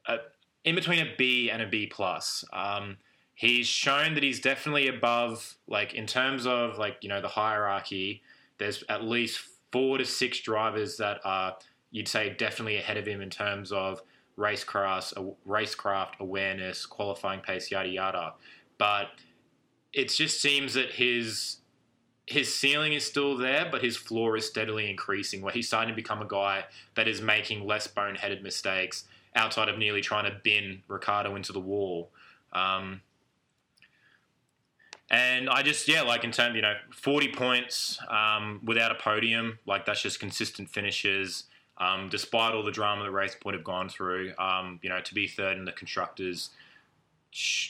a, 0.06 0.18
in 0.64 0.74
between 0.74 1.00
a 1.00 1.14
B 1.16 1.50
and 1.50 1.62
a 1.62 1.66
B 1.66 1.86
plus. 1.86 2.44
Um, 2.52 2.96
he's 3.34 3.66
shown 3.66 4.14
that 4.14 4.22
he's 4.22 4.40
definitely 4.40 4.88
above, 4.88 5.56
like 5.66 5.94
in 5.94 6.06
terms 6.06 6.46
of 6.46 6.78
like 6.78 6.98
you 7.02 7.08
know 7.08 7.20
the 7.20 7.28
hierarchy. 7.28 8.22
There's 8.58 8.84
at 8.88 9.04
least 9.04 9.40
four 9.72 9.98
to 9.98 10.04
six 10.04 10.40
drivers 10.40 10.96
that 10.98 11.20
are 11.24 11.56
you'd 11.90 12.08
say 12.08 12.34
definitely 12.38 12.76
ahead 12.76 12.96
of 12.96 13.06
him 13.06 13.20
in 13.20 13.30
terms 13.30 13.72
of 13.72 14.00
racecraft, 14.38 15.34
racecraft 15.46 16.18
awareness, 16.20 16.86
qualifying 16.86 17.40
pace, 17.40 17.70
yada 17.70 17.88
yada. 17.88 18.34
But 18.78 19.08
it 19.92 20.08
just 20.08 20.40
seems 20.40 20.74
that 20.74 20.92
his 20.92 21.58
his 22.26 22.54
ceiling 22.54 22.92
is 22.92 23.04
still 23.04 23.36
there, 23.36 23.68
but 23.70 23.82
his 23.82 23.96
floor 23.96 24.36
is 24.36 24.46
steadily 24.46 24.88
increasing. 24.88 25.42
Where 25.42 25.52
he's 25.52 25.66
starting 25.66 25.90
to 25.90 25.94
become 25.94 26.22
a 26.22 26.26
guy 26.26 26.64
that 26.94 27.06
is 27.06 27.20
making 27.20 27.66
less 27.66 27.86
boneheaded 27.86 28.42
mistakes 28.42 29.04
outside 29.34 29.68
of 29.68 29.78
nearly 29.78 30.00
trying 30.00 30.24
to 30.24 30.38
bin 30.42 30.82
Ricciardo 30.88 31.36
into 31.36 31.52
the 31.52 31.60
wall. 31.60 32.10
Um, 32.52 33.02
and 35.10 35.50
I 35.50 35.62
just, 35.62 35.86
yeah, 35.86 36.02
like 36.02 36.24
in 36.24 36.30
terms, 36.30 36.56
you 36.56 36.62
know, 36.62 36.74
40 36.92 37.32
points 37.32 37.98
um, 38.08 38.60
without 38.64 38.90
a 38.90 38.94
podium, 38.94 39.58
like 39.66 39.84
that's 39.84 40.00
just 40.00 40.18
consistent 40.18 40.70
finishes. 40.70 41.44
Um, 41.76 42.08
despite 42.08 42.54
all 42.54 42.62
the 42.62 42.70
drama 42.70 43.02
the 43.04 43.10
race 43.10 43.34
point 43.34 43.54
have 43.54 43.64
gone 43.64 43.88
through, 43.88 44.32
um, 44.38 44.78
you 44.82 44.88
know, 44.88 45.00
to 45.00 45.14
be 45.14 45.26
third 45.26 45.58
in 45.58 45.64
the 45.64 45.72
constructors, 45.72 46.50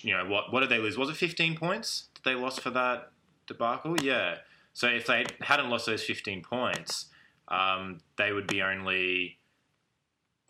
you 0.03 0.14
know, 0.14 0.27
what 0.27 0.53
what 0.53 0.61
did 0.61 0.69
they 0.69 0.79
lose? 0.79 0.99
Was 0.99 1.09
it 1.09 1.17
15 1.17 1.57
points 1.57 2.09
that 2.14 2.23
they 2.23 2.35
lost 2.35 2.61
for 2.61 2.69
that 2.71 3.11
debacle? 3.46 3.96
Yeah. 4.00 4.37
So 4.72 4.88
if 4.88 5.07
they 5.07 5.24
hadn't 5.40 5.70
lost 5.70 5.87
those 5.87 6.02
15 6.02 6.42
points, 6.42 7.07
um, 7.48 8.00
they 8.16 8.33
would 8.33 8.46
be 8.46 8.62
only 8.62 9.38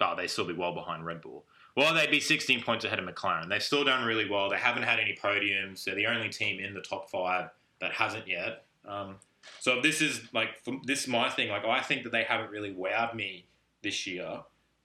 oh, 0.00 0.14
they'd 0.16 0.28
still 0.28 0.46
be 0.46 0.52
well 0.52 0.74
behind 0.74 1.06
Red 1.06 1.20
Bull. 1.20 1.44
Well, 1.76 1.94
they'd 1.94 2.10
be 2.10 2.20
16 2.20 2.62
points 2.62 2.84
ahead 2.84 2.98
of 2.98 3.04
McLaren. 3.04 3.48
They've 3.48 3.62
still 3.62 3.84
done 3.84 4.04
really 4.04 4.28
well. 4.28 4.48
They 4.48 4.56
haven't 4.56 4.84
had 4.84 5.00
any 5.00 5.16
podiums. 5.20 5.84
They're 5.84 5.94
the 5.94 6.06
only 6.06 6.28
team 6.28 6.60
in 6.60 6.74
the 6.74 6.80
top 6.80 7.10
five 7.10 7.50
that 7.80 7.92
hasn't 7.92 8.28
yet. 8.28 8.64
Um, 8.86 9.16
so 9.60 9.80
this 9.80 10.00
is 10.00 10.22
like 10.32 10.48
this 10.84 11.02
is 11.02 11.08
my 11.08 11.28
thing. 11.28 11.48
Like 11.48 11.64
I 11.64 11.80
think 11.80 12.04
that 12.04 12.12
they 12.12 12.22
haven't 12.22 12.50
really 12.50 12.72
wowed 12.72 13.14
me 13.14 13.46
this 13.82 14.06
year, 14.06 14.40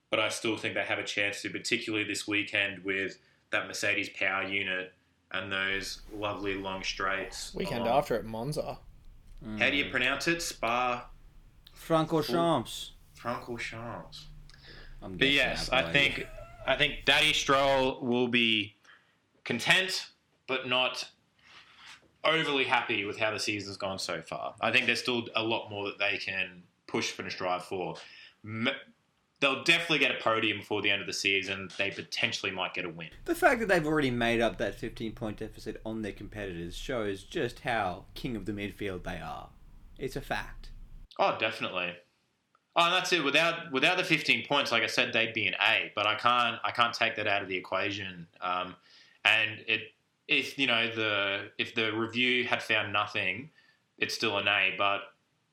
but 0.09 0.19
I 0.19 0.29
still 0.29 0.57
think 0.57 0.73
they 0.73 0.83
have 0.83 0.99
a 0.99 1.03
chance 1.03 1.41
to, 1.43 1.49
particularly 1.49 2.05
this 2.05 2.27
weekend 2.27 2.83
with 2.83 3.17
that 3.51 3.67
Mercedes 3.67 4.09
power 4.09 4.43
unit 4.43 4.93
and 5.31 5.51
those 5.51 6.01
lovely 6.13 6.55
long 6.55 6.83
straights. 6.83 7.53
Weekend 7.53 7.83
along. 7.83 7.97
after 7.97 8.15
at 8.15 8.25
Monza. 8.25 8.79
Mm. 9.45 9.59
How 9.59 9.69
do 9.69 9.77
you 9.77 9.89
pronounce 9.89 10.27
it? 10.27 10.41
Spa 10.41 11.07
Francorchamps. 11.75 12.91
Francorchamps. 13.17 14.25
I'm 15.01 15.17
But 15.17 15.29
yes, 15.29 15.69
I 15.69 15.91
think 15.91 16.27
I 16.67 16.75
think 16.75 17.05
Daddy 17.05 17.33
Stroll 17.33 17.99
will 18.01 18.27
be 18.27 18.75
content, 19.43 20.08
but 20.47 20.67
not 20.67 21.10
overly 22.23 22.65
happy 22.65 23.06
with 23.06 23.17
how 23.17 23.31
the 23.31 23.39
season's 23.39 23.77
gone 23.77 23.97
so 23.97 24.21
far. 24.21 24.56
I 24.60 24.71
think 24.71 24.85
there's 24.85 24.99
still 24.99 25.23
a 25.35 25.43
lot 25.43 25.69
more 25.69 25.85
that 25.85 25.99
they 25.99 26.17
can 26.17 26.63
push 26.87 27.12
finish 27.12 27.37
drive 27.37 27.63
for. 27.63 27.95
They'll 29.40 29.63
definitely 29.63 30.00
get 30.00 30.12
a 30.12 30.21
podium 30.21 30.58
before 30.58 30.81
the 30.81 30.92
end 30.92 31.02
of 31.02 31.08
the 31.08 31.13
season. 31.13 31.69
They 31.77 31.92
potentially 31.92 32.52
might 32.52 32.73
get 32.73 32.83
a 32.83 32.90
win. 32.90 33.10
The 33.25 33.35
fact 33.35 33.62
that 33.62 33.69
they've 33.69 33.85
already 33.85 34.12
made 34.12 34.42
up 34.42 34.58
that 34.58 34.75
15 34.75 35.13
point 35.13 35.37
deficit 35.37 35.81
on 35.85 36.02
their 36.02 36.12
competitors 36.12 36.75
shows 36.75 37.23
just 37.23 37.62
how 37.62 38.06
king 38.15 38.35
of 38.35 38.46
the 38.46 38.52
midfield 38.52 39.04
they 39.04 39.19
are. 39.19 39.50
It's 39.98 40.15
a 40.15 40.21
fact. 40.21 40.69
Oh, 41.17 41.37
definitely. 41.40 41.94
Oh, 42.75 42.85
and 42.85 42.94
that's 42.94 43.12
it. 43.12 43.23
Without 43.23 43.71
without 43.71 43.98
the 43.98 44.04
15 44.04 44.46
points, 44.46 44.71
like 44.71 44.83
I 44.83 44.87
said, 44.87 45.12
they'd 45.12 45.33
be 45.33 45.48
an 45.48 45.56
A. 45.62 45.92
But 45.96 46.06
I 46.06 46.15
can't 46.15 46.60
I 46.63 46.71
can't 46.71 46.94
take 46.94 47.15
that 47.15 47.27
out 47.27 47.42
of 47.42 47.48
the 47.48 47.56
equation. 47.56 48.27
Um, 48.42 48.75
and 49.25 49.60
it 49.67 49.81
if 50.27 50.58
you 50.58 50.67
know 50.67 50.87
the 50.94 51.50
if 51.58 51.75
the 51.75 51.92
review 51.92 52.46
had 52.46 52.62
found 52.62 52.94
nothing, 52.94 53.50
it's 53.98 54.15
still 54.15 54.37
an 54.37 54.48
A. 54.48 54.75
But 54.77 55.02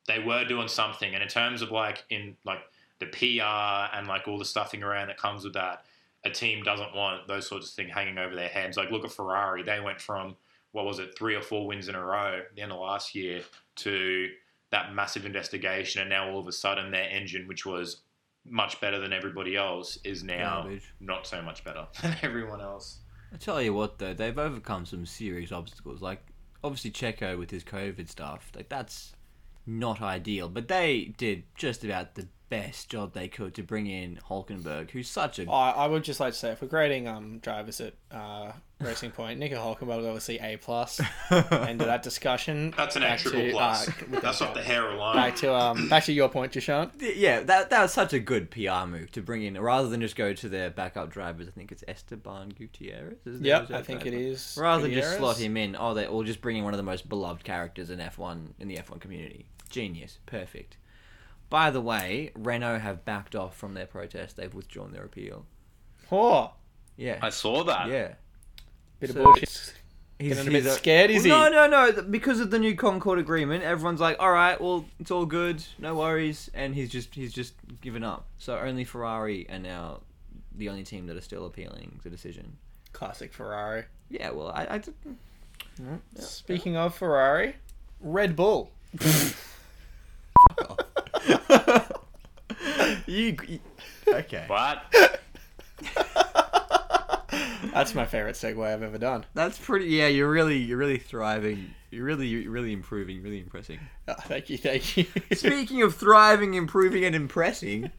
they 0.07 0.21
were 0.21 0.45
doing 0.45 0.69
something, 0.69 1.15
and 1.15 1.23
in 1.23 1.29
terms 1.29 1.63
of 1.63 1.71
like 1.71 2.05
in 2.11 2.37
like 2.45 2.61
the 2.99 3.07
PR 3.07 3.97
and 3.97 4.07
like 4.07 4.27
all 4.27 4.39
the 4.39 4.45
stuffing 4.45 4.83
around 4.83 5.09
that 5.09 5.19
comes 5.19 5.45
with 5.45 5.55
that, 5.55 5.85
a 6.25 6.31
team 6.31 6.63
doesn't 6.63 6.95
want 6.95 7.29
those 7.29 7.47
sorts 7.47 7.69
of 7.69 7.75
things 7.75 7.93
hanging 7.93 8.19
over 8.19 8.35
their 8.35 8.49
heads. 8.49 8.77
Like 8.77 8.91
look 8.91 9.05
at 9.05 9.13
Ferrari; 9.13 9.63
they 9.63 9.81
went 9.81 10.01
from 10.01 10.37
what 10.73 10.85
was 10.85 10.99
it, 10.99 11.17
three 11.17 11.35
or 11.35 11.43
four 11.43 11.67
wins 11.67 11.89
in 11.89 11.95
a 11.95 12.05
row 12.05 12.41
at 12.41 12.55
the 12.55 12.63
end 12.63 12.73
of 12.73 12.79
last 12.79 13.15
year 13.15 13.43
to 13.77 14.29
that 14.71 14.95
massive 14.95 15.25
investigation, 15.25 16.01
and 16.03 16.11
now 16.11 16.31
all 16.31 16.39
of 16.39 16.49
a 16.49 16.53
sudden 16.53 16.91
their 16.91 17.09
engine, 17.09 17.47
which 17.47 17.65
was 17.65 18.03
much 18.45 18.81
better 18.81 18.99
than 18.99 19.13
everybody 19.13 19.57
else, 19.57 19.99
is 20.05 20.23
now 20.23 20.63
Garbage. 20.63 20.93
not 21.01 21.27
so 21.27 21.41
much 21.43 21.65
better 21.65 21.87
than 22.03 22.17
everyone 22.23 22.61
else. 22.61 22.99
I 23.33 23.37
tell 23.37 23.61
you 23.61 23.75
what, 23.75 23.99
though, 23.99 24.15
they've 24.15 24.39
overcome 24.39 24.87
some 24.87 25.07
serious 25.07 25.51
obstacles. 25.51 26.01
Like, 26.01 26.25
obviously, 26.63 26.91
Checo 26.91 27.39
with 27.39 27.51
his 27.51 27.65
COVID 27.65 28.09
stuff, 28.09 28.51
like 28.55 28.69
that's 28.69 29.15
not 29.67 30.01
ideal. 30.01 30.49
But 30.49 30.69
they 30.69 31.15
did 31.17 31.45
just 31.55 31.85
about 31.85 32.15
the 32.15 32.29
best 32.49 32.89
job 32.89 33.13
they 33.13 33.29
could 33.29 33.55
to 33.55 33.63
bring 33.63 33.87
in 33.87 34.19
Hulkenberg, 34.29 34.91
who's 34.91 35.09
such 35.09 35.39
a 35.39 35.51
I, 35.51 35.71
I 35.71 35.87
would 35.87 36.05
just 36.05 36.21
like 36.21 36.33
to 36.33 36.39
say, 36.39 36.51
if 36.53 36.63
we're 36.63 36.69
grading 36.69 37.09
um, 37.09 37.39
drivers 37.39 37.81
at 37.81 37.95
uh, 38.13 38.53
Racing 38.81 39.11
Point, 39.11 39.41
Nico 39.41 39.57
Hulkenberg 39.57 40.07
obviously 40.07 40.39
A 40.39 40.57
plus. 40.57 41.01
End 41.31 41.81
of 41.81 41.87
that 41.89 42.03
discussion. 42.03 42.73
That's 42.77 42.95
an 42.95 43.03
Back 43.03 43.13
extra 43.13 43.33
to, 43.33 43.51
plus. 43.51 43.89
uh, 43.89 43.93
That's 44.21 44.39
that- 44.39 44.49
off 44.49 44.55
the 44.55 44.63
hair 44.63 44.89
alone. 44.89 45.17
Back 45.17 45.37
to 45.37 45.53
um, 45.55 45.89
back 45.89 46.05
to 46.05 46.13
your 46.13 46.29
point, 46.29 46.53
Jashan. 46.53 46.91
yeah. 47.01 47.41
That 47.41 47.71
that 47.71 47.83
was 47.83 47.93
such 47.93 48.13
a 48.13 48.21
good 48.21 48.51
PR 48.51 48.87
move 48.87 49.11
to 49.13 49.23
bring 49.23 49.43
in, 49.43 49.61
rather 49.61 49.89
than 49.89 50.01
just 50.01 50.15
go 50.17 50.33
to 50.33 50.49
their 50.49 50.71
backup 50.71 51.11
drivers. 51.11 51.49
I 51.49 51.51
think 51.51 51.73
it's 51.73 51.83
Esteban 51.89 52.51
Gutierrez. 52.51 53.19
Is 53.27 53.41
there- 53.41 53.63
Yep, 53.63 53.71
I 53.73 53.83
think 53.83 54.01
right? 54.01 54.09
it 54.09 54.15
is. 54.15 54.57
Rather 54.61 54.83
than 54.83 54.93
just 54.93 55.17
slot 55.17 55.39
him 55.39 55.57
in, 55.57 55.77
oh, 55.79 55.95
they 55.95 56.07
or 56.07 56.23
just 56.25 56.41
bring 56.41 56.57
in 56.57 56.65
one 56.65 56.73
of 56.75 56.79
the 56.79 56.83
most 56.85 57.09
beloved 57.09 57.43
characters 57.45 57.91
in 57.91 57.99
F1 57.99 58.53
in 58.61 58.69
the 58.69 58.77
F1 58.77 59.01
community. 59.01 59.47
Genius, 59.71 60.19
perfect. 60.27 60.77
By 61.49 61.71
the 61.71 61.81
way, 61.81 62.33
Renault 62.35 62.79
have 62.81 63.05
backed 63.05 63.37
off 63.37 63.57
from 63.57 63.75
their 63.75 63.87
protest. 63.87 64.37
They've 64.37 64.53
withdrawn 64.53 64.93
their 64.93 65.05
appeal. 65.05 65.47
Oh, 66.11 66.53
Yeah, 66.97 67.19
I 67.23 67.31
saw 67.31 67.63
that. 67.65 67.89
yeah. 67.89 68.15
bit 69.01 69.11
of 69.11 69.17
bullshit. 69.17 69.75
He's, 70.19 70.35
Getting 70.35 70.49
a 70.49 70.51
bit 70.51 70.63
he's 70.65 70.73
scared, 70.73 71.11
is 71.11 71.27
well, 71.27 71.45
he? 71.45 71.51
No, 71.51 71.67
no, 71.67 71.87
no. 71.87 71.93
th- 71.93 72.11
Because 72.11 72.41
of 72.41 72.51
the 72.51 72.59
new 72.59 72.75
Concorde 72.75 73.19
agreement, 73.19 73.63
everyone's 73.63 74.01
like, 74.01 74.17
"All 74.19 74.33
right, 74.33 74.59
well, 74.59 74.87
it's 74.99 75.11
all 75.11 75.27
good, 75.27 75.63
no 75.79 75.95
worries," 75.95 76.49
and 76.55 76.75
he's 76.75 76.89
just 76.91 77.15
he's 77.15 77.35
just 77.35 77.53
given 77.83 78.03
up. 78.03 78.27
So 78.39 78.59
only 78.59 78.85
Ferrari 78.85 79.47
are 79.51 79.59
now 79.59 80.01
the 80.55 80.71
only 80.71 80.85
team 80.85 81.07
that 81.09 81.17
are 81.19 81.21
still 81.21 81.45
appealing 81.45 82.01
the 82.03 82.09
decision. 82.09 82.57
Classic 82.95 83.31
Ferrari. 83.31 83.85
Yeah, 84.09 84.31
well, 84.31 84.49
I, 84.49 84.67
I 84.71 84.79
did- 84.79 84.95
Speaking 86.19 86.77
of 86.79 86.95
Ferrari, 86.95 87.57
Red 88.01 88.35
Bull. 88.37 88.71
you, 93.07 93.37
you 93.47 93.61
okay? 94.09 94.45
But 94.49 95.21
That's 97.73 97.95
my 97.95 98.07
favorite 98.07 98.37
segue 98.37 98.65
I've 98.65 98.83
ever 98.83 98.99
done. 98.99 99.25
That's 99.35 99.59
pretty. 99.59 99.87
Yeah, 99.87 100.09
you're 100.09 100.31
really 100.31 100.59
you're 100.59 100.79
really 100.79 100.99
thriving. 100.99 101.75
You're 101.91 102.05
really 102.05 102.27
you're 102.27 102.51
really 102.51 102.73
improving. 102.73 103.23
Really 103.23 103.41
impressing. 103.41 103.79
Oh, 104.09 104.15
thank 104.23 104.49
you, 104.51 104.59
thank 104.59 104.97
you. 104.97 105.07
Speaking 105.33 105.83
of 105.83 105.95
thriving, 105.95 106.55
improving, 106.55 107.05
and 107.05 107.15
impressing, 107.15 107.91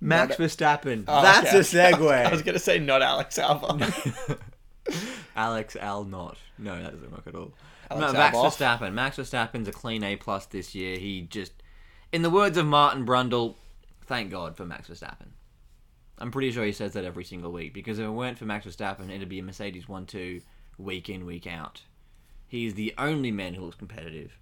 Max 0.00 0.38
Not- 0.38 0.48
Verstappen. 0.48 1.04
Oh, 1.06 1.22
That's 1.22 1.48
okay. 1.48 1.58
a 1.58 1.92
segue. 1.92 2.26
I 2.26 2.30
was 2.30 2.42
gonna 2.42 2.58
say 2.58 2.78
not 2.78 3.02
Alex 3.02 3.38
Albon. 3.38 4.38
Alex 5.36 5.76
Al 5.76 6.04
not. 6.04 6.36
No, 6.58 6.80
that 6.82 6.92
doesn't 6.92 7.12
work 7.12 7.26
at 7.26 7.34
all. 7.34 7.52
Alex 7.90 8.12
no, 8.12 8.18
Max 8.18 8.36
Albon. 8.36 8.50
Verstappen. 8.50 8.92
Max 8.94 9.16
Verstappen's 9.16 9.68
a 9.68 9.72
clean 9.72 10.02
A 10.02 10.16
plus 10.16 10.46
this 10.46 10.74
year. 10.74 10.98
He 10.98 11.22
just, 11.22 11.52
in 12.12 12.22
the 12.22 12.30
words 12.30 12.58
of 12.58 12.66
Martin 12.66 13.06
Brundle, 13.06 13.54
thank 14.04 14.30
God 14.30 14.56
for 14.56 14.66
Max 14.66 14.88
Verstappen. 14.88 15.28
I'm 16.18 16.30
pretty 16.30 16.52
sure 16.52 16.64
he 16.64 16.72
says 16.72 16.92
that 16.92 17.04
every 17.04 17.24
single 17.24 17.50
week 17.50 17.72
because 17.72 17.98
if 17.98 18.04
it 18.04 18.10
weren't 18.10 18.38
for 18.38 18.44
Max 18.44 18.66
Verstappen, 18.66 19.10
it'd 19.10 19.28
be 19.28 19.38
a 19.38 19.42
Mercedes 19.42 19.88
one-two 19.88 20.42
week 20.78 21.08
in 21.08 21.24
week 21.24 21.46
out. 21.46 21.82
He's 22.46 22.74
the 22.74 22.94
only 22.98 23.30
man 23.30 23.54
who 23.54 23.64
looks 23.64 23.76
competitive, 23.76 24.38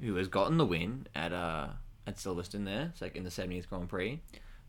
who 0.00 0.14
has 0.16 0.28
gotten 0.28 0.58
the 0.58 0.66
win 0.66 1.06
at 1.14 1.32
uh 1.32 1.68
at 2.06 2.16
Silverstone 2.16 2.64
there, 2.64 2.92
like 3.00 3.16
in 3.16 3.24
the 3.24 3.30
70th 3.30 3.68
Grand 3.68 3.88
Prix. 3.88 4.20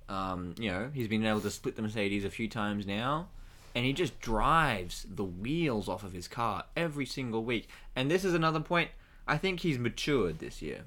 Um, 0.09 0.55
you 0.57 0.69
know, 0.69 0.89
he's 0.93 1.07
been 1.07 1.25
able 1.25 1.41
to 1.41 1.51
split 1.51 1.75
the 1.75 1.81
Mercedes 1.81 2.25
a 2.25 2.29
few 2.29 2.47
times 2.47 2.85
now, 2.85 3.29
and 3.73 3.85
he 3.85 3.93
just 3.93 4.19
drives 4.19 5.05
the 5.09 5.23
wheels 5.23 5.87
off 5.87 6.03
of 6.03 6.11
his 6.11 6.27
car 6.27 6.65
every 6.75 7.05
single 7.05 7.43
week. 7.43 7.69
And 7.95 8.11
this 8.11 8.25
is 8.25 8.33
another 8.33 8.59
point. 8.59 8.89
I 9.27 9.37
think 9.37 9.61
he's 9.61 9.79
matured 9.79 10.39
this 10.39 10.61
year. 10.61 10.83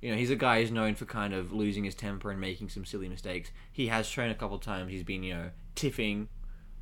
You 0.00 0.12
know, 0.12 0.16
he's 0.16 0.30
a 0.30 0.36
guy 0.36 0.60
who's 0.60 0.70
known 0.70 0.94
for 0.94 1.06
kind 1.06 1.34
of 1.34 1.52
losing 1.52 1.84
his 1.84 1.94
temper 1.94 2.30
and 2.30 2.40
making 2.40 2.68
some 2.68 2.84
silly 2.84 3.08
mistakes. 3.08 3.50
He 3.72 3.88
has 3.88 4.06
shown 4.06 4.30
a 4.30 4.34
couple 4.34 4.58
times 4.58 4.90
he's 4.90 5.02
been, 5.02 5.22
you 5.22 5.34
know, 5.34 5.50
tiffing 5.74 6.28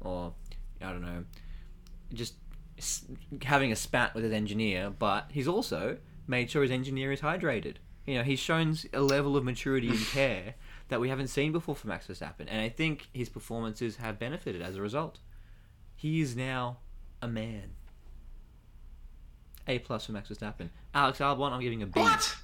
or 0.00 0.34
I 0.82 0.90
don't 0.90 1.02
know, 1.02 1.24
just 2.12 2.34
having 3.42 3.72
a 3.72 3.76
spat 3.76 4.14
with 4.14 4.24
his 4.24 4.32
engineer, 4.32 4.90
but 4.90 5.30
he's 5.32 5.48
also 5.48 5.98
made 6.26 6.50
sure 6.50 6.62
his 6.62 6.70
engineer 6.70 7.12
is 7.12 7.20
hydrated. 7.20 7.76
You 8.06 8.16
know, 8.18 8.22
he's 8.22 8.38
shown 8.38 8.76
a 8.92 9.00
level 9.00 9.36
of 9.36 9.44
maturity 9.44 9.88
and 9.88 9.98
care 10.06 10.54
that 10.88 11.00
we 11.00 11.08
haven't 11.08 11.28
seen 11.28 11.52
before 11.52 11.74
for 11.74 11.88
Max 11.88 12.06
Verstappen, 12.06 12.46
and 12.48 12.60
I 12.60 12.68
think 12.68 13.08
his 13.12 13.28
performances 13.28 13.96
have 13.96 14.18
benefited 14.18 14.62
as 14.62 14.76
a 14.76 14.82
result. 14.82 15.18
He 15.96 16.20
is 16.20 16.36
now 16.36 16.78
a 17.20 17.26
man. 17.26 17.70
A 19.66 19.80
plus 19.80 20.06
for 20.06 20.12
Max 20.12 20.28
Verstappen. 20.28 20.68
Alex 20.94 21.18
Albon, 21.18 21.50
I'm 21.50 21.60
giving 21.60 21.82
a 21.82 21.86
B. 21.86 21.98
what? 21.98 22.36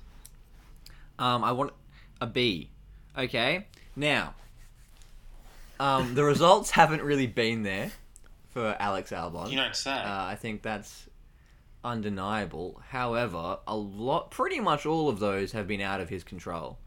Um, 1.23 1.45
I 1.45 1.53
want 1.53 1.73
a 2.21 2.27
B. 2.27 2.69
Okay. 3.17 3.69
Now, 3.95 4.35
um, 5.79 6.17
the 6.17 6.25
results 6.25 6.73
haven't 6.73 7.01
really 7.01 7.29
been 7.29 7.63
there 7.63 7.93
for 8.51 8.75
Alex 8.81 9.13
Albon. 9.13 9.49
You 9.49 9.57
don't 9.57 9.77
say. 9.77 9.93
Uh, 9.93 10.25
I 10.25 10.35
think 10.35 10.63
that's 10.63 11.09
undeniable. 11.85 12.83
However, 12.89 13.59
a 13.69 13.77
lot, 13.77 14.33
pretty 14.33 14.59
much 14.59 14.85
all 14.85 15.09
of 15.09 15.21
those 15.21 15.53
have 15.53 15.69
been 15.69 15.81
out 15.81 16.01
of 16.01 16.09
his 16.09 16.25
control. 16.25 16.79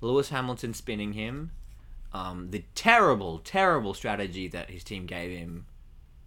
Lewis 0.00 0.30
Hamilton 0.30 0.72
spinning 0.72 1.12
him, 1.12 1.50
um, 2.14 2.50
the 2.50 2.64
terrible, 2.74 3.40
terrible 3.40 3.92
strategy 3.92 4.48
that 4.48 4.70
his 4.70 4.82
team 4.82 5.04
gave 5.04 5.36
him 5.36 5.66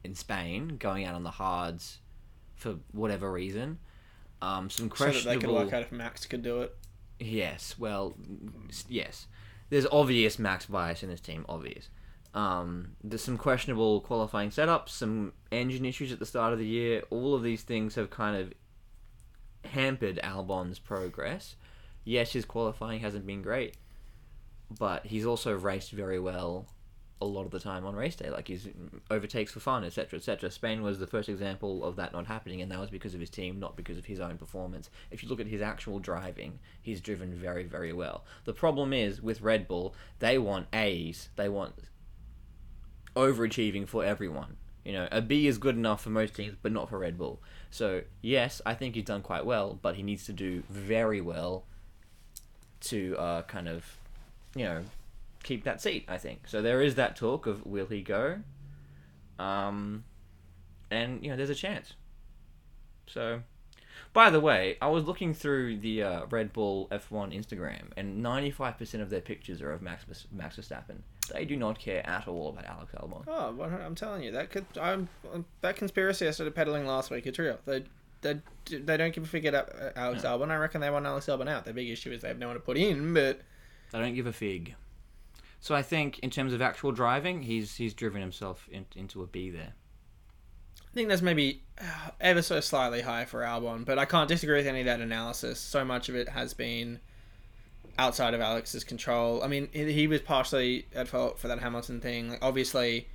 in 0.03 0.13
Spain, 0.13 0.78
going 0.78 1.03
out 1.03 1.16
on 1.16 1.24
the 1.24 1.32
hards 1.32 1.97
for 2.55 2.76
whatever 2.91 3.32
reason. 3.32 3.80
Um, 4.39 4.70
some 4.70 4.91
so 4.95 5.05
that 5.09 5.24
they 5.24 5.38
could 5.38 5.49
work 5.49 5.74
out 5.74 5.82
if 5.82 5.91
Max 5.91 6.28
could 6.28 6.43
do 6.43 6.61
it. 6.61 6.76
Yes, 7.20 7.76
well, 7.78 8.16
yes. 8.88 9.28
There's 9.70 9.88
obvious 9.91 10.38
max 10.38 10.66
bias 10.66 11.03
in 11.03 11.09
this 11.09 11.22
team, 11.22 11.45
obvious. 11.47 11.89
Um, 12.34 12.95
there's 13.03 13.24
some 13.24 13.38
questionable 13.38 14.01
qualifying 14.01 14.49
setups, 14.49 14.89
some 14.89 15.34
engine 15.51 15.86
issues 15.86 16.11
at 16.11 16.20
the 16.20 16.26
start 16.26 16.51
of 16.51 16.59
the 16.59 16.66
year. 16.68 17.03
All 17.09 17.34
of 17.34 17.43
these 17.43 17.63
things 17.63 17.95
have 17.95 18.09
kind 18.09 18.36
of 18.36 18.53
hampered 19.72 20.20
Albon's 20.22 20.78
progress. 20.78 21.55
Yes, 22.03 22.34
his 22.34 22.45
qualifying 22.45 22.99
hasn't 22.99 23.26
been 23.26 23.41
great, 23.41 23.78
but 24.78 25.05
he's 25.05 25.26
also 25.26 25.53
raced 25.53 25.91
very 25.91 26.20
well 26.20 26.68
a 27.22 27.26
lot 27.26 27.45
of 27.45 27.51
the 27.51 27.59
time 27.59 27.86
on 27.86 27.95
race 27.95 28.16
day. 28.16 28.30
Like 28.30 28.47
he's 28.47 28.68
overtakes 29.09 29.51
for 29.51 29.59
fun, 29.59 29.84
etc., 29.84 30.18
etc. 30.18 30.51
Spain 30.51 30.82
was 30.82 30.99
the 30.99 31.07
first 31.07 31.30
example 31.30 31.84
of 31.84 31.95
that 31.95 32.13
not 32.13 32.28
happening, 32.28 32.61
and 32.61 32.72
that 32.72 32.80
was 32.80 32.89
because 32.89 33.13
of 33.13 33.20
his 33.20 33.30
team, 33.30 33.59
not 33.59 33.76
because 33.76 33.97
of 33.97 34.05
his 34.05 34.20
own 34.20 34.38
performance. 34.38 34.89
If 35.11 35.24
you 35.24 35.30
look 35.30 35.39
at 35.39 35.47
his 35.47 35.61
actual 35.61 35.99
driving, 35.99 36.59
he's 36.82 37.01
driven 37.01 37.34
very, 37.34 37.63
very 37.63 37.93
well. 37.93 38.26
The 38.43 38.53
problem 38.53 38.93
is 38.93 39.22
with 39.22 39.41
Red 39.41 39.68
Bull, 39.68 39.95
they 40.20 40.38
want 40.38 40.68
A's, 40.74 41.30
they 41.36 41.49
want 41.49 41.76
overachieving 43.16 43.88
for 43.88 44.03
everyone. 44.03 44.57
You 44.84 44.93
know, 44.93 45.07
a 45.11 45.22
B 45.22 45.47
is 45.47 45.57
good 45.57 45.76
enough 45.76 46.03
for 46.03 46.09
most 46.09 46.36
teams, 46.36 46.55
but 46.61 46.72
not 46.72 46.89
for 46.89 46.99
Red 46.99 47.18
Bull. 47.18 47.41
So 47.72 48.01
yes, 48.22 48.61
I 48.66 48.76
think 48.76 48.93
he's 48.93 49.05
done 49.05 49.22
quite 49.22 49.45
well, 49.45 49.80
but 49.82 49.95
he 49.95 50.03
needs 50.03 50.26
to 50.28 50.34
do 50.34 50.63
very 50.70 51.22
well 51.22 51.66
to 52.82 53.18
uh, 53.18 53.41
kind 53.43 53.68
of, 53.68 53.97
you 54.55 54.66
know, 54.66 54.84
keep 55.46 55.64
that 55.64 55.82
seat. 55.82 56.04
I 56.08 56.18
think 56.18 56.48
so. 56.48 56.62
There 56.62 56.82
is 56.82 56.96
that 56.96 57.16
talk 57.16 57.46
of 57.46 57.66
will 57.66 57.86
he 57.86 58.02
go, 58.02 58.39
um, 59.39 60.04
and 60.91 61.24
you 61.24 61.30
know, 61.30 61.38
there's 61.38 61.50
a 61.50 61.56
chance. 61.56 61.93
So, 63.08 63.43
by 64.12 64.30
the 64.30 64.39
way, 64.39 64.78
I 64.82 64.88
was 64.88 65.06
looking 65.06 65.34
through 65.34 65.78
the 65.78 66.04
uh, 66.04 66.26
Red 66.30 66.52
Bull 66.52 66.88
F1 66.91 67.34
Instagram, 67.34 67.91
and 67.96 68.26
95% 68.26 69.02
of 69.02 69.10
their 69.10 69.22
pictures 69.22 69.62
are 69.62 69.72
of 69.72 69.82
Max 69.82 70.06
Max 70.32 70.58
Verstappen. 70.58 70.98
They 71.32 71.46
do 71.46 71.56
not 71.56 71.80
care 71.80 72.06
at 72.08 72.28
all 72.28 72.50
about 72.50 72.66
Alex 72.66 72.91
Albon. 72.96 73.24
Oh, 73.28 73.54
well, 73.54 73.70
I'm 73.70 73.96
telling 73.96 74.24
you 74.24 74.32
that 74.32 74.50
could. 74.50 74.66
I'm 74.80 75.08
that 75.62 75.76
conspiracy 75.76 76.28
I 76.28 76.32
started 76.32 76.56
peddling 76.56 76.86
last 76.86 77.12
week. 77.12 77.26
It's 77.26 77.39
real. 77.39 77.60
They 77.66 77.84
they 78.22 78.39
they 78.72 78.98
don't 78.98 79.14
give 79.14 79.24
a 79.24 79.28
fig 79.28 79.46
about 79.46 79.72
Alex 79.96 80.24
Albon. 80.24 80.50
I 80.50 80.56
reckon 80.56 80.82
they 80.82 80.89
want 80.89 81.06
Alex 81.06 81.28
Albon 81.28 81.48
out. 81.48 81.66
Their 81.66 81.74
big 81.74 81.89
issue 81.89 82.12
is 82.12 82.22
they 82.22 82.28
have 82.28 82.39
no 82.39 82.48
one 82.48 82.56
to 82.56 82.60
put 82.60 82.78
in. 82.78 83.14
But 83.14 83.41
They 83.91 84.00
don't 84.00 84.16
give 84.16 84.28
a 84.28 84.34
fig. 84.34 84.76
So 85.66 85.74
I 85.74 85.82
think 85.82 86.20
in 86.20 86.30
terms 86.30 86.53
of 86.53 86.61
actual 86.61 86.91
driving, 86.91 87.41
he's 87.41 87.74
he's 87.74 87.95
driven 87.95 88.22
himself 88.22 88.70
in, 88.72 88.86
into 88.95 89.24
a 89.24 89.26
B 89.26 89.49
there. 89.49 89.74
I 90.78 90.93
think 90.93 91.09
that's 91.09 91.24
maybe 91.24 91.63
uh, 91.82 92.11
ever 92.22 92.43
so 92.43 92.59
slightly 92.59 93.01
high 93.01 93.26
for 93.26 93.41
Albon, 93.41 93.84
but 93.84 93.97
I 93.97 94.05
can't 94.05 94.30
disagree 94.30 94.57
with 94.57 94.68
any 94.68 94.82
of 94.82 94.86
that 94.86 95.01
analysis. 95.01 95.59
So 95.59 95.84
much 95.84 96.07
of 96.07 96.16
it 96.16 96.30
has 96.30 96.53
been 96.53 96.99
outside 97.97 98.36
of 98.36 98.41
Alex's 98.41 98.84
control. 98.84 99.41
I 99.43 99.47
mean, 99.47 99.68
he 99.74 100.05
was 100.05 100.22
partially 100.22 100.86
at 100.93 101.07
fault 101.07 101.39
for 101.39 101.47
that 101.47 101.57
Hamilton 101.57 101.99
thing. 101.99 102.30
Like, 102.30 102.45
obviously, 102.45 103.07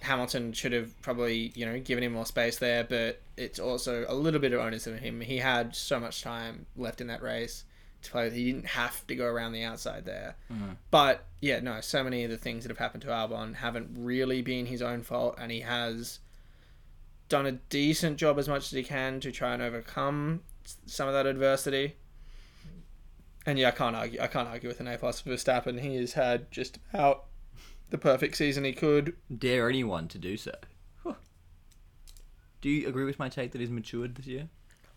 Hamilton 0.00 0.52
should 0.52 0.72
have 0.72 1.00
probably 1.00 1.50
you 1.54 1.64
know 1.64 1.80
given 1.80 2.04
him 2.04 2.12
more 2.12 2.26
space 2.26 2.58
there, 2.58 2.84
but 2.84 3.22
it's 3.38 3.58
also 3.58 4.04
a 4.06 4.14
little 4.14 4.38
bit 4.38 4.52
of 4.52 4.60
onus 4.60 4.86
on 4.86 4.98
him. 4.98 5.22
He 5.22 5.38
had 5.38 5.74
so 5.74 5.98
much 5.98 6.20
time 6.20 6.66
left 6.76 7.00
in 7.00 7.06
that 7.06 7.22
race 7.22 7.64
to 8.06 8.10
play. 8.10 8.24
with. 8.24 8.34
He 8.34 8.50
didn't 8.50 8.66
have 8.66 9.06
to 9.06 9.14
go 9.14 9.26
around 9.26 9.52
the 9.52 9.62
outside 9.62 10.04
there. 10.04 10.36
Mm-hmm. 10.52 10.72
But 10.90 11.26
yeah, 11.40 11.60
no, 11.60 11.80
so 11.80 12.02
many 12.02 12.24
of 12.24 12.30
the 12.30 12.36
things 12.36 12.64
that 12.64 12.70
have 12.70 12.78
happened 12.78 13.02
to 13.02 13.08
Albon 13.08 13.56
haven't 13.56 13.90
really 13.96 14.42
been 14.42 14.66
his 14.66 14.82
own 14.82 15.02
fault, 15.02 15.36
and 15.38 15.52
he 15.52 15.60
has 15.60 16.20
done 17.28 17.46
a 17.46 17.52
decent 17.52 18.16
job 18.16 18.38
as 18.38 18.48
much 18.48 18.64
as 18.64 18.70
he 18.70 18.82
can 18.82 19.20
to 19.20 19.32
try 19.32 19.52
and 19.52 19.62
overcome 19.62 20.42
some 20.86 21.08
of 21.08 21.14
that 21.14 21.26
adversity. 21.26 21.96
And 23.44 23.58
yeah, 23.58 23.68
I 23.68 23.72
can't 23.72 23.94
argue. 23.94 24.20
I 24.20 24.26
can't 24.26 24.48
argue 24.48 24.68
with 24.68 24.80
an 24.80 24.88
A 24.88 24.98
plus 24.98 25.20
for 25.20 25.30
Verstappen. 25.30 25.80
He 25.80 25.96
has 25.96 26.14
had 26.14 26.50
just 26.50 26.78
about 26.92 27.26
the 27.90 27.98
perfect 27.98 28.36
season 28.36 28.64
he 28.64 28.72
could. 28.72 29.14
Dare 29.36 29.68
anyone 29.68 30.08
to 30.08 30.18
do 30.18 30.36
so. 30.36 30.52
Huh. 31.04 31.14
Do 32.60 32.68
you 32.68 32.88
agree 32.88 33.04
with 33.04 33.18
my 33.18 33.28
take 33.28 33.52
that 33.52 33.60
he's 33.60 33.70
matured 33.70 34.16
this 34.16 34.26
year? 34.26 34.48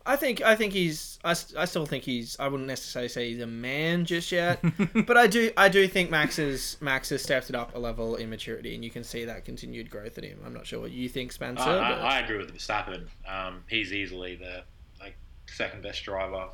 I 0.06 0.16
think. 0.16 0.40
I 0.42 0.56
think 0.56 0.72
he's. 0.72 1.18
I, 1.22 1.32
I 1.56 1.64
still 1.66 1.84
think 1.86 2.04
he's. 2.04 2.36
I 2.40 2.48
wouldn't 2.48 2.66
necessarily 2.66 3.08
say 3.08 3.30
he's 3.32 3.42
a 3.42 3.46
man 3.46 4.04
just 4.06 4.32
yet, 4.32 4.62
but 5.06 5.16
I 5.16 5.26
do. 5.26 5.50
I 5.56 5.68
do 5.68 5.86
think 5.86 6.10
Max 6.10 6.36
has 6.36 6.76
Max 6.80 7.10
has 7.10 7.22
stepped 7.22 7.50
it 7.50 7.54
up 7.56 7.74
a 7.74 7.78
level 7.78 8.16
in 8.16 8.30
maturity, 8.30 8.74
and 8.74 8.82
you 8.84 8.90
can 8.90 9.04
see 9.04 9.24
that 9.26 9.44
continued 9.44 9.90
growth 9.90 10.16
in 10.18 10.24
him. 10.24 10.38
I'm 10.44 10.54
not 10.54 10.66
sure 10.66 10.80
what 10.80 10.90
you 10.90 11.08
think, 11.08 11.32
Spencer. 11.32 11.62
I, 11.62 11.76
I, 11.78 11.92
but- 11.92 12.00
I 12.02 12.18
agree 12.20 12.38
with 12.38 12.54
Verstappen. 12.56 13.06
Um, 13.28 13.62
he's 13.68 13.92
easily 13.92 14.36
the 14.36 14.64
like 15.00 15.16
second 15.46 15.82
best 15.82 16.02
driver, 16.02 16.48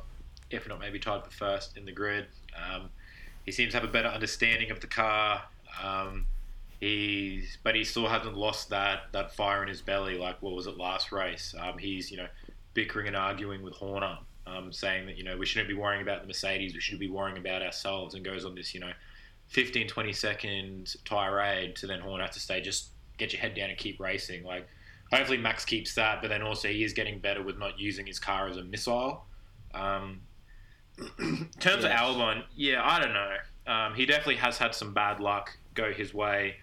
if 0.51 0.67
not 0.67 0.79
maybe 0.79 0.99
tied 0.99 1.23
for 1.23 1.31
first 1.31 1.77
in 1.77 1.85
the 1.85 1.91
grid. 1.93 2.25
Um, 2.55 2.89
he 3.45 3.51
seems 3.53 3.71
to 3.71 3.79
have 3.79 3.87
a 3.87 3.91
better 3.91 4.09
understanding 4.09 4.71
of 4.71 4.81
the 4.81 4.87
car. 4.87 5.41
Um, 5.81 6.25
he's 6.79 7.57
but 7.63 7.75
he 7.75 7.83
still 7.83 8.07
hasn't 8.07 8.35
lost 8.35 8.69
that 8.69 9.03
that 9.13 9.33
fire 9.33 9.61
in 9.63 9.69
his 9.69 9.81
belly. 9.81 10.17
Like 10.17 10.41
what 10.41 10.53
was 10.53 10.67
it 10.67 10.77
last 10.77 11.11
race? 11.11 11.55
Um, 11.59 11.77
he's 11.77 12.11
you 12.11 12.17
know 12.17 12.27
bickering 12.77 13.07
and 13.07 13.15
arguing 13.15 13.63
with 13.63 13.73
Horner, 13.73 14.19
um, 14.45 14.71
saying 14.71 15.07
that 15.07 15.17
you 15.17 15.23
know 15.23 15.35
we 15.35 15.47
shouldn't 15.47 15.67
be 15.67 15.73
worrying 15.73 16.03
about 16.03 16.21
the 16.21 16.27
Mercedes. 16.27 16.75
We 16.75 16.79
should 16.79 16.99
be 16.99 17.09
worrying 17.09 17.39
about 17.39 17.63
ourselves, 17.63 18.13
and 18.13 18.23
goes 18.23 18.45
on 18.45 18.53
this 18.53 18.71
you 18.75 18.79
know 18.79 18.91
15, 19.47 19.87
20 19.87 20.13
second 20.13 20.95
tirade 21.03 21.75
to 21.77 21.87
then 21.87 21.99
Horner 21.99 22.27
to 22.27 22.39
say 22.39 22.61
just 22.61 22.89
get 23.17 23.33
your 23.33 23.41
head 23.41 23.55
down 23.55 23.69
and 23.71 23.77
keep 23.79 23.99
racing. 23.99 24.43
Like 24.43 24.67
hopefully 25.11 25.39
Max 25.39 25.65
keeps 25.65 25.95
that, 25.95 26.21
but 26.21 26.27
then 26.27 26.43
also 26.43 26.67
he 26.67 26.83
is 26.83 26.93
getting 26.93 27.17
better 27.17 27.41
with 27.41 27.57
not 27.57 27.79
using 27.79 28.05
his 28.05 28.19
car 28.19 28.47
as 28.47 28.57
a 28.57 28.63
missile. 28.63 29.25
Um, 29.73 30.21
in 31.19 31.49
terms 31.59 31.83
Yes. 31.83 31.85
of 31.85 31.91
Albon, 31.91 32.43
yeah, 32.55 32.81
I 32.83 32.99
don't 32.99 33.13
know. 33.13 33.35
Um, 33.65 33.95
he 33.95 34.05
definitely 34.05 34.35
has 34.35 34.59
had 34.59 34.75
some 34.75 34.93
bad 34.93 35.19
luck 35.19 35.49
go 35.73 35.91
his 35.91 36.13
way. 36.13 36.57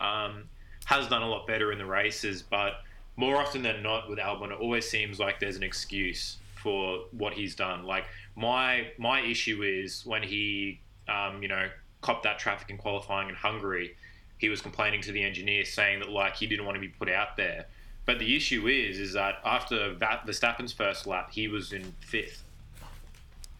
Um, 0.00 0.48
has 0.86 1.06
done 1.06 1.22
a 1.22 1.28
lot 1.28 1.46
better 1.46 1.70
in 1.70 1.78
the 1.78 1.86
races, 1.86 2.42
but 2.42 2.72
more 3.20 3.36
often 3.36 3.60
than 3.62 3.82
not 3.82 4.08
with 4.08 4.18
Albon, 4.18 4.50
it 4.50 4.58
always 4.58 4.88
seems 4.88 5.20
like 5.20 5.40
there's 5.40 5.56
an 5.56 5.62
excuse 5.62 6.38
for 6.54 7.04
what 7.12 7.34
he's 7.34 7.54
done. 7.54 7.84
Like 7.84 8.06
my 8.34 8.92
my 8.96 9.20
issue 9.20 9.62
is 9.62 10.06
when 10.06 10.22
he, 10.22 10.80
um, 11.06 11.42
you 11.42 11.48
know, 11.48 11.68
copped 12.00 12.22
that 12.22 12.38
traffic 12.38 12.70
in 12.70 12.78
qualifying 12.78 13.28
in 13.28 13.34
Hungary, 13.34 13.94
he 14.38 14.48
was 14.48 14.62
complaining 14.62 15.02
to 15.02 15.12
the 15.12 15.22
engineer 15.22 15.66
saying 15.66 15.98
that 15.98 16.08
like 16.08 16.34
he 16.36 16.46
didn't 16.46 16.64
want 16.64 16.76
to 16.76 16.80
be 16.80 16.88
put 16.88 17.10
out 17.10 17.36
there. 17.36 17.66
But 18.06 18.18
the 18.18 18.34
issue 18.34 18.66
is, 18.68 18.98
is 18.98 19.12
that 19.12 19.34
after 19.44 19.92
Va- 19.92 20.22
Verstappen's 20.26 20.72
first 20.72 21.06
lap, 21.06 21.30
he 21.30 21.46
was 21.46 21.74
in 21.74 21.92
fifth. 22.00 22.42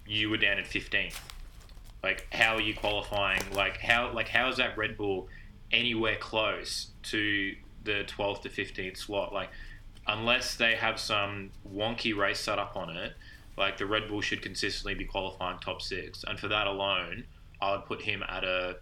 You 0.06 0.30
were 0.30 0.38
down 0.38 0.58
in 0.58 0.64
fifteenth. 0.64 1.20
Like, 2.02 2.26
how 2.32 2.54
are 2.54 2.62
you 2.62 2.74
qualifying? 2.74 3.42
Like, 3.52 3.76
how 3.76 4.10
like 4.14 4.28
how 4.28 4.48
is 4.48 4.56
that 4.56 4.78
Red 4.78 4.96
Bull 4.96 5.28
anywhere 5.70 6.16
close 6.16 6.88
to 7.02 7.54
the 7.84 8.04
twelfth 8.04 8.42
to 8.42 8.48
fifteenth 8.48 8.96
slot? 8.96 9.32
Like, 9.32 9.50
unless 10.06 10.56
they 10.56 10.74
have 10.74 10.98
some 10.98 11.50
wonky 11.72 12.16
race 12.16 12.40
set 12.40 12.58
up 12.58 12.76
on 12.76 12.96
it, 12.96 13.14
like 13.56 13.76
the 13.76 13.86
Red 13.86 14.08
Bull 14.08 14.20
should 14.20 14.42
consistently 14.42 14.94
be 14.94 15.04
qualifying 15.04 15.58
top 15.58 15.82
six, 15.82 16.24
and 16.26 16.38
for 16.38 16.48
that 16.48 16.66
alone, 16.66 17.24
I 17.60 17.72
would 17.72 17.86
put 17.86 18.02
him 18.02 18.22
at 18.28 18.44
a 18.44 18.76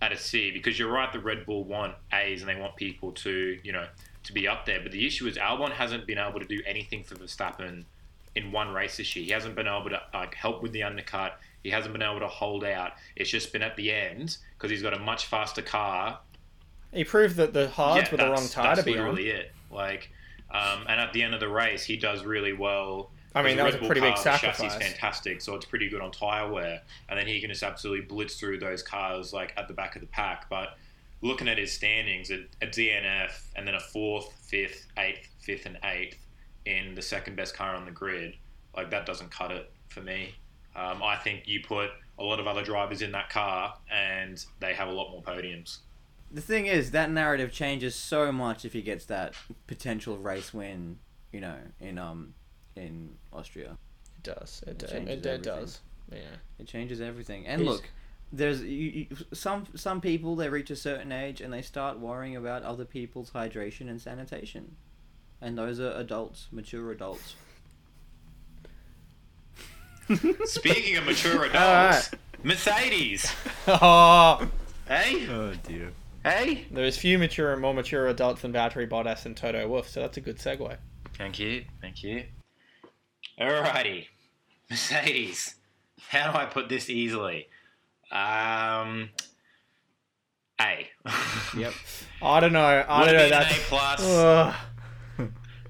at 0.00 0.12
a 0.12 0.18
C 0.18 0.50
because 0.50 0.78
you're 0.78 0.92
right. 0.92 1.12
The 1.12 1.20
Red 1.20 1.46
Bull 1.46 1.64
want 1.64 1.94
A's 2.12 2.42
and 2.42 2.48
they 2.48 2.60
want 2.60 2.76
people 2.76 3.12
to 3.12 3.58
you 3.62 3.72
know 3.72 3.86
to 4.24 4.32
be 4.32 4.46
up 4.48 4.66
there. 4.66 4.80
But 4.80 4.92
the 4.92 5.06
issue 5.06 5.26
is 5.26 5.36
Albon 5.36 5.72
hasn't 5.72 6.06
been 6.06 6.18
able 6.18 6.40
to 6.40 6.46
do 6.46 6.60
anything 6.66 7.04
for 7.04 7.14
Verstappen 7.14 7.84
in 8.34 8.52
one 8.52 8.72
race 8.72 8.96
this 8.96 9.14
year. 9.14 9.24
He 9.24 9.30
hasn't 9.30 9.54
been 9.54 9.68
able 9.68 9.90
to 9.90 10.00
like 10.12 10.34
help 10.34 10.62
with 10.62 10.72
the 10.72 10.82
undercut. 10.82 11.38
He 11.62 11.70
hasn't 11.70 11.92
been 11.92 12.02
able 12.02 12.20
to 12.20 12.28
hold 12.28 12.64
out. 12.64 12.92
It's 13.16 13.30
just 13.30 13.52
been 13.52 13.62
at 13.62 13.76
the 13.76 13.90
end 13.90 14.36
because 14.56 14.70
he's 14.70 14.82
got 14.82 14.94
a 14.94 14.98
much 14.98 15.26
faster 15.26 15.62
car 15.62 16.18
he 16.94 17.04
proved 17.04 17.36
that 17.36 17.52
the 17.52 17.68
hards 17.68 18.06
yeah, 18.06 18.10
were 18.10 18.16
the 18.16 18.30
wrong 18.30 18.48
tire 18.48 18.76
to 18.76 18.82
be 18.82 18.92
on. 18.92 18.98
That's 18.98 19.16
literally 19.16 19.30
it. 19.30 19.52
Like, 19.70 20.10
um, 20.50 20.84
and 20.88 21.00
at 21.00 21.12
the 21.12 21.22
end 21.22 21.34
of 21.34 21.40
the 21.40 21.48
race, 21.48 21.84
he 21.84 21.96
does 21.96 22.24
really 22.24 22.52
well. 22.52 23.10
I 23.34 23.42
mean, 23.42 23.56
that 23.56 23.66
was 23.66 23.74
a 23.74 23.78
pretty 23.78 24.00
big 24.00 24.14
car, 24.14 24.24
the 24.24 24.30
chassis 24.30 24.68
sacrifice. 24.68 24.74
is 24.74 24.88
fantastic, 24.88 25.40
so 25.40 25.56
it's 25.56 25.64
pretty 25.64 25.88
good 25.88 26.00
on 26.00 26.12
tire 26.12 26.50
wear, 26.50 26.80
and 27.08 27.18
then 27.18 27.26
he 27.26 27.40
can 27.40 27.50
just 27.50 27.64
absolutely 27.64 28.06
blitz 28.06 28.38
through 28.38 28.60
those 28.60 28.82
cars 28.82 29.32
like 29.32 29.52
at 29.56 29.66
the 29.66 29.74
back 29.74 29.96
of 29.96 30.02
the 30.02 30.06
pack. 30.06 30.48
But 30.48 30.76
looking 31.20 31.48
at 31.48 31.58
his 31.58 31.72
standings, 31.72 32.30
a, 32.30 32.44
a 32.62 32.66
DNF 32.68 33.32
and 33.56 33.66
then 33.66 33.74
a 33.74 33.80
fourth, 33.80 34.32
fifth, 34.42 34.86
eighth, 34.98 35.28
fifth, 35.40 35.66
and 35.66 35.78
eighth 35.82 36.18
in 36.64 36.94
the 36.94 37.02
second 37.02 37.34
best 37.34 37.56
car 37.56 37.74
on 37.74 37.84
the 37.84 37.90
grid, 37.90 38.34
like 38.76 38.90
that 38.90 39.04
doesn't 39.04 39.32
cut 39.32 39.50
it 39.50 39.72
for 39.88 40.00
me. 40.00 40.34
Um, 40.76 41.02
I 41.02 41.16
think 41.16 41.42
you 41.46 41.60
put 41.60 41.90
a 42.18 42.22
lot 42.22 42.38
of 42.38 42.46
other 42.46 42.62
drivers 42.62 43.02
in 43.02 43.12
that 43.12 43.30
car, 43.30 43.74
and 43.90 44.44
they 44.60 44.74
have 44.74 44.88
a 44.88 44.92
lot 44.92 45.10
more 45.10 45.22
podiums. 45.22 45.78
The 46.34 46.40
thing 46.40 46.66
is, 46.66 46.90
that 46.90 47.10
narrative 47.12 47.52
changes 47.52 47.94
so 47.94 48.32
much 48.32 48.64
if 48.64 48.72
he 48.72 48.82
gets 48.82 49.04
that 49.06 49.34
potential 49.68 50.18
race 50.18 50.52
win, 50.52 50.98
you 51.32 51.40
know, 51.40 51.56
in 51.80 51.96
um 51.96 52.34
in 52.76 53.10
Austria. 53.32 53.78
It 54.16 54.22
does. 54.24 54.62
It, 54.66 54.70
It 54.70 54.78
does. 54.78 54.92
It, 54.92 55.08
it 55.26 55.42
does. 55.44 55.80
Yeah. 56.12 56.18
It 56.58 56.66
changes 56.66 57.00
everything. 57.00 57.46
And 57.46 57.62
He's- 57.62 57.72
look, 57.72 57.88
there's 58.32 58.62
you, 58.62 59.06
you, 59.10 59.16
some 59.32 59.64
some 59.76 60.00
people 60.00 60.34
they 60.34 60.48
reach 60.48 60.70
a 60.70 60.76
certain 60.76 61.12
age 61.12 61.40
and 61.40 61.52
they 61.52 61.62
start 61.62 62.00
worrying 62.00 62.34
about 62.34 62.64
other 62.64 62.84
people's 62.84 63.30
hydration 63.30 63.88
and 63.88 64.00
sanitation, 64.02 64.74
and 65.40 65.56
those 65.56 65.78
are 65.78 65.92
adults, 65.92 66.48
mature 66.50 66.90
adults. 66.90 67.36
Speaking 70.46 70.96
of 70.96 71.04
mature 71.06 71.44
adults, 71.44 71.54
Alright. 71.56 72.10
Mercedes. 72.42 73.32
oh, 73.68 74.48
Hey, 74.88 75.28
Oh 75.30 75.54
dear. 75.62 75.92
Hey. 76.24 76.66
there's 76.70 76.96
few 76.96 77.18
mature, 77.18 77.52
and 77.52 77.62
more 77.62 77.74
mature 77.74 78.06
adults 78.08 78.42
than 78.42 78.52
Valtteri 78.52 78.88
Bottas 78.88 79.26
and 79.26 79.36
Toto 79.36 79.68
Wolff, 79.68 79.88
so 79.88 80.00
that's 80.00 80.16
a 80.16 80.20
good 80.20 80.38
segue. 80.38 80.76
Thank 81.16 81.38
you, 81.38 81.64
thank 81.80 82.02
you. 82.02 82.24
Alrighty, 83.40 84.06
Mercedes. 84.70 85.56
How 86.08 86.32
do 86.32 86.38
I 86.38 86.44
put 86.46 86.68
this 86.68 86.90
easily? 86.90 87.48
Um, 88.10 89.10
A. 90.60 90.88
Yep. 91.56 91.72
I 92.22 92.40
don't 92.40 92.52
know. 92.52 92.60
I 92.60 93.00
Would 93.00 93.06
don't 93.06 93.16
know. 93.16 93.28
That's 93.28 93.56
A 93.56 93.60
plus? 93.60 94.54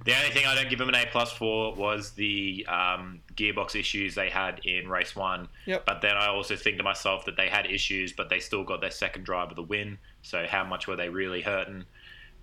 The 0.05 0.15
only 0.15 0.31
thing 0.31 0.47
I 0.47 0.55
don't 0.55 0.69
give 0.69 0.79
them 0.79 0.91
an 0.91 0.95
A 0.95 1.07
plus 1.07 1.33
for 1.33 1.75
was 1.75 2.11
the 2.11 2.67
um, 2.69 3.21
gearbox 3.37 3.79
issues 3.79 4.15
they 4.15 4.31
had 4.31 4.61
in 4.65 4.89
race 4.89 5.15
one. 5.17 5.49
Yep. 5.67 5.87
But 5.87 6.01
then 6.03 6.17
I 6.17 6.29
also 6.29 6.57
think 6.57 6.79
to 6.79 6.83
myself 6.83 7.25
that 7.27 7.37
they 7.37 7.49
had 7.49 7.67
issues, 7.67 8.13
but 8.13 8.29
they 8.31 8.41
still 8.41 8.65
got 8.65 8.81
their 8.81 8.91
second 8.91 9.25
drive 9.25 9.51
of 9.51 9.57
the 9.57 9.63
win. 9.63 9.99
So 10.23 10.47
how 10.49 10.65
much 10.65 10.87
were 10.87 10.97
they 10.97 11.09
really 11.09 11.43
hurting? 11.43 11.85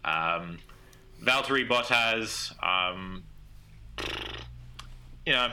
Um, 0.04 0.60
Valtteri 1.24 1.68
Bottas, 1.68 2.52
um, 2.64 3.24
you 5.26 5.34
know, 5.34 5.52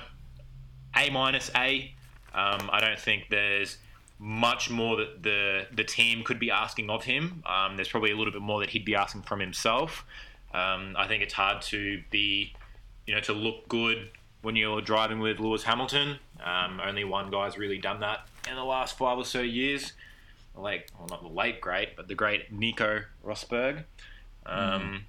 A 0.96 1.10
minus 1.10 1.50
A. 1.54 1.92
Um, 2.34 2.70
I 2.72 2.80
don't 2.80 2.98
think 2.98 3.26
there's 3.30 3.78
much 4.18 4.68
more 4.68 4.96
that 4.96 5.22
the 5.22 5.66
the 5.72 5.84
team 5.84 6.24
could 6.24 6.38
be 6.38 6.50
asking 6.50 6.90
of 6.90 7.04
him. 7.04 7.42
Um, 7.46 7.76
there's 7.76 7.88
probably 7.88 8.10
a 8.10 8.16
little 8.16 8.32
bit 8.32 8.42
more 8.42 8.60
that 8.60 8.70
he'd 8.70 8.84
be 8.84 8.94
asking 8.94 9.22
from 9.22 9.40
himself. 9.40 10.04
Um, 10.52 10.94
I 10.96 11.06
think 11.06 11.22
it's 11.22 11.34
hard 11.34 11.62
to 11.62 12.02
be, 12.10 12.54
you 13.06 13.14
know, 13.14 13.20
to 13.20 13.32
look 13.32 13.68
good 13.68 14.10
when 14.42 14.56
you're 14.56 14.80
driving 14.80 15.18
with 15.20 15.38
Lewis 15.40 15.64
Hamilton. 15.64 16.18
Um, 16.44 16.80
only 16.84 17.04
one 17.04 17.30
guy's 17.30 17.58
really 17.58 17.78
done 17.78 18.00
that 18.00 18.26
in 18.48 18.54
the 18.56 18.64
last 18.64 18.96
five 18.96 19.18
or 19.18 19.24
so 19.24 19.40
years. 19.40 19.92
Like, 20.56 20.90
well, 20.98 21.08
not 21.08 21.22
the 21.22 21.28
late 21.28 21.60
great, 21.60 21.96
but 21.96 22.08
the 22.08 22.14
great 22.14 22.52
Nico 22.52 23.02
Rosberg. 23.24 23.84
Um, 24.46 25.04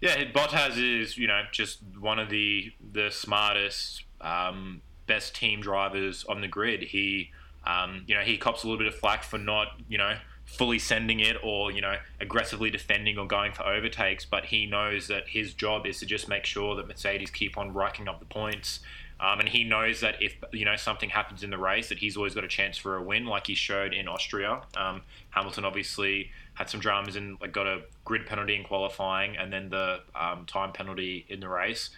Yeah, 0.00 0.24
Bottas 0.24 0.76
is, 0.76 1.16
you 1.16 1.26
know, 1.26 1.42
just 1.50 1.78
one 1.98 2.18
of 2.18 2.28
the 2.28 2.72
the 2.92 3.10
smartest, 3.10 4.04
um, 4.20 4.82
best 5.06 5.34
team 5.34 5.60
drivers 5.62 6.24
on 6.24 6.42
the 6.42 6.48
grid. 6.48 6.82
He, 6.82 7.30
um, 7.66 8.04
you 8.06 8.14
know, 8.14 8.20
he 8.20 8.36
cops 8.36 8.64
a 8.64 8.66
little 8.66 8.78
bit 8.78 8.86
of 8.86 8.98
flack 8.98 9.22
for 9.22 9.38
not, 9.38 9.68
you 9.88 9.96
know, 9.96 10.16
fully 10.44 10.78
sending 10.78 11.20
it 11.20 11.36
or 11.42 11.72
you 11.72 11.80
know 11.80 11.96
aggressively 12.20 12.70
defending 12.70 13.18
or 13.18 13.26
going 13.26 13.52
for 13.52 13.64
overtakes, 13.66 14.24
but 14.24 14.46
he 14.46 14.66
knows 14.66 15.08
that 15.08 15.28
his 15.28 15.54
job 15.54 15.86
is 15.86 15.98
to 16.00 16.06
just 16.06 16.28
make 16.28 16.44
sure 16.44 16.76
that 16.76 16.86
Mercedes 16.86 17.30
keep 17.30 17.56
on 17.58 17.72
racking 17.72 18.08
up 18.08 18.20
the 18.20 18.26
points. 18.26 18.80
Um, 19.20 19.38
and 19.40 19.48
he 19.48 19.62
knows 19.62 20.00
that 20.00 20.20
if 20.20 20.36
you 20.52 20.64
know 20.64 20.76
something 20.76 21.08
happens 21.08 21.42
in 21.44 21.50
the 21.50 21.56
race, 21.58 21.88
that 21.88 21.98
he's 21.98 22.16
always 22.16 22.34
got 22.34 22.44
a 22.44 22.48
chance 22.48 22.76
for 22.76 22.96
a 22.96 23.02
win, 23.02 23.26
like 23.26 23.46
he 23.46 23.54
showed 23.54 23.94
in 23.94 24.08
Austria. 24.08 24.62
Um, 24.76 25.02
Hamilton 25.30 25.64
obviously 25.64 26.30
had 26.54 26.68
some 26.68 26.80
dramas 26.80 27.14
and 27.16 27.40
like 27.40 27.52
got 27.52 27.66
a 27.66 27.82
grid 28.04 28.26
penalty 28.26 28.56
in 28.56 28.64
qualifying, 28.64 29.36
and 29.36 29.52
then 29.52 29.70
the 29.70 30.00
um, 30.16 30.46
time 30.46 30.72
penalty 30.72 31.24
in 31.28 31.40
the 31.40 31.48
race. 31.48 31.90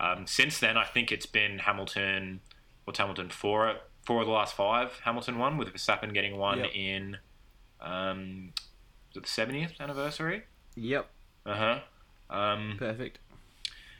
Um, 0.00 0.26
since 0.26 0.58
then, 0.58 0.76
I 0.76 0.84
think 0.84 1.12
it's 1.12 1.26
been 1.26 1.58
Hamilton. 1.60 2.40
What's 2.84 2.98
Hamilton 2.98 3.28
four? 3.28 3.76
Four 4.06 4.20
of 4.22 4.26
the 4.26 4.32
last 4.32 4.54
five. 4.54 5.00
Hamilton 5.04 5.38
won 5.38 5.56
with 5.58 5.68
Verstappen 5.68 6.12
getting 6.12 6.36
one 6.38 6.58
Yep. 6.60 6.70
in 6.74 7.16
um, 7.84 8.52
the 9.14 9.20
seventieth 9.24 9.72
anniversary. 9.80 10.44
Yep. 10.76 11.08
Uh 11.46 11.54
huh. 11.54 11.78
Um, 12.36 12.76
Perfect. 12.78 13.18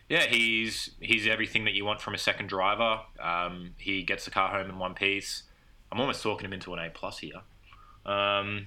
yeah, 0.08 0.26
he's 0.26 0.90
he's 1.00 1.26
everything 1.26 1.64
that 1.64 1.74
you 1.74 1.84
want 1.84 2.00
from 2.00 2.14
a 2.14 2.18
second 2.18 2.48
driver. 2.48 3.00
Um, 3.20 3.74
he 3.78 4.02
gets 4.02 4.24
the 4.24 4.30
car 4.30 4.48
home 4.48 4.70
in 4.70 4.78
one 4.78 4.94
piece. 4.94 5.44
I'm 5.92 6.00
almost 6.00 6.22
talking 6.22 6.46
him 6.46 6.52
into 6.52 6.72
an 6.72 6.80
A 6.80 6.90
plus 6.90 7.18
here. 7.18 7.42
Um, 8.04 8.66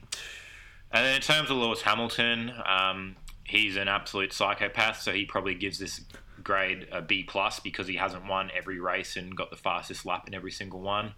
and 0.91 1.05
then 1.05 1.15
in 1.15 1.21
terms 1.21 1.49
of 1.49 1.57
Lewis 1.57 1.81
Hamilton, 1.81 2.53
um, 2.65 3.17
he's 3.43 3.75
an 3.75 3.87
absolute 3.87 4.31
psychopath, 4.31 5.01
so 5.01 5.11
he 5.11 5.25
probably 5.25 5.55
gives 5.55 5.79
this 5.79 6.01
grade 6.43 6.87
a 6.91 7.01
B 7.01 7.23
plus 7.23 7.59
because 7.59 7.87
he 7.87 7.95
hasn't 7.95 8.25
won 8.25 8.49
every 8.55 8.79
race 8.79 9.17
and 9.17 9.35
got 9.35 9.49
the 9.49 9.57
fastest 9.57 10.05
lap 10.05 10.27
in 10.27 10.33
every 10.33 10.51
single 10.51 10.79
one. 10.79 11.13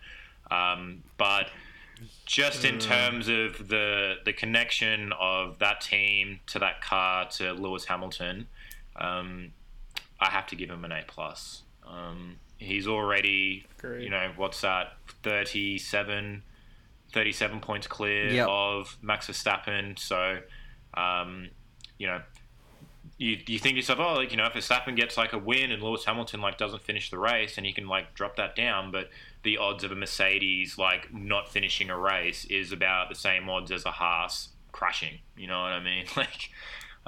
Um, 0.49 1.03
but 1.17 1.49
just 2.25 2.65
in 2.65 2.79
terms 2.79 3.27
of 3.27 3.67
the 3.67 4.15
the 4.25 4.33
connection 4.33 5.11
of 5.19 5.59
that 5.59 5.81
team 5.81 6.39
to 6.47 6.59
that 6.59 6.81
car 6.81 7.27
to 7.31 7.53
Lewis 7.53 7.85
Hamilton, 7.85 8.47
um, 8.95 9.51
I 10.19 10.29
have 10.29 10.47
to 10.47 10.55
give 10.55 10.69
him 10.69 10.85
an 10.85 10.91
A 10.91 11.03
plus. 11.07 11.63
Um, 11.87 12.37
he's 12.57 12.87
already, 12.87 13.65
Agreed. 13.79 14.03
you 14.03 14.09
know, 14.09 14.31
what's 14.35 14.61
that, 14.61 14.93
37, 15.23 16.43
37 17.13 17.59
points 17.61 17.87
clear 17.87 18.29
Yep. 18.31 18.47
of 18.47 18.97
Max 19.01 19.27
Verstappen. 19.27 19.97
So, 19.97 20.39
um, 20.93 21.49
you 21.97 22.07
know, 22.07 22.21
you, 23.17 23.37
you 23.47 23.57
think 23.59 23.73
to 23.73 23.77
yourself, 23.77 23.99
oh, 23.99 24.13
like, 24.13 24.31
you 24.31 24.37
know, 24.37 24.45
if 24.45 24.53
Verstappen 24.53 24.95
gets 24.95 25.17
like 25.17 25.33
a 25.33 25.37
win 25.37 25.71
and 25.71 25.81
Lewis 25.81 26.05
Hamilton 26.05 26.41
like 26.41 26.57
doesn't 26.57 26.83
finish 26.83 27.09
the 27.09 27.17
race, 27.17 27.57
and 27.57 27.65
he 27.65 27.73
can 27.73 27.87
like 27.87 28.13
drop 28.13 28.35
that 28.35 28.55
down, 28.55 28.91
but 28.91 29.09
the 29.43 29.57
odds 29.57 29.83
of 29.83 29.91
a 29.91 29.95
Mercedes 29.95 30.77
like 30.77 31.13
not 31.13 31.49
finishing 31.51 31.89
a 31.89 31.97
race 31.97 32.45
is 32.45 32.71
about 32.71 33.09
the 33.09 33.15
same 33.15 33.49
odds 33.49 33.71
as 33.71 33.85
a 33.85 33.91
Haas 33.91 34.49
crashing. 34.71 35.19
You 35.37 35.47
know 35.47 35.61
what 35.61 35.71
I 35.71 35.79
mean? 35.79 36.05
Like, 36.17 36.49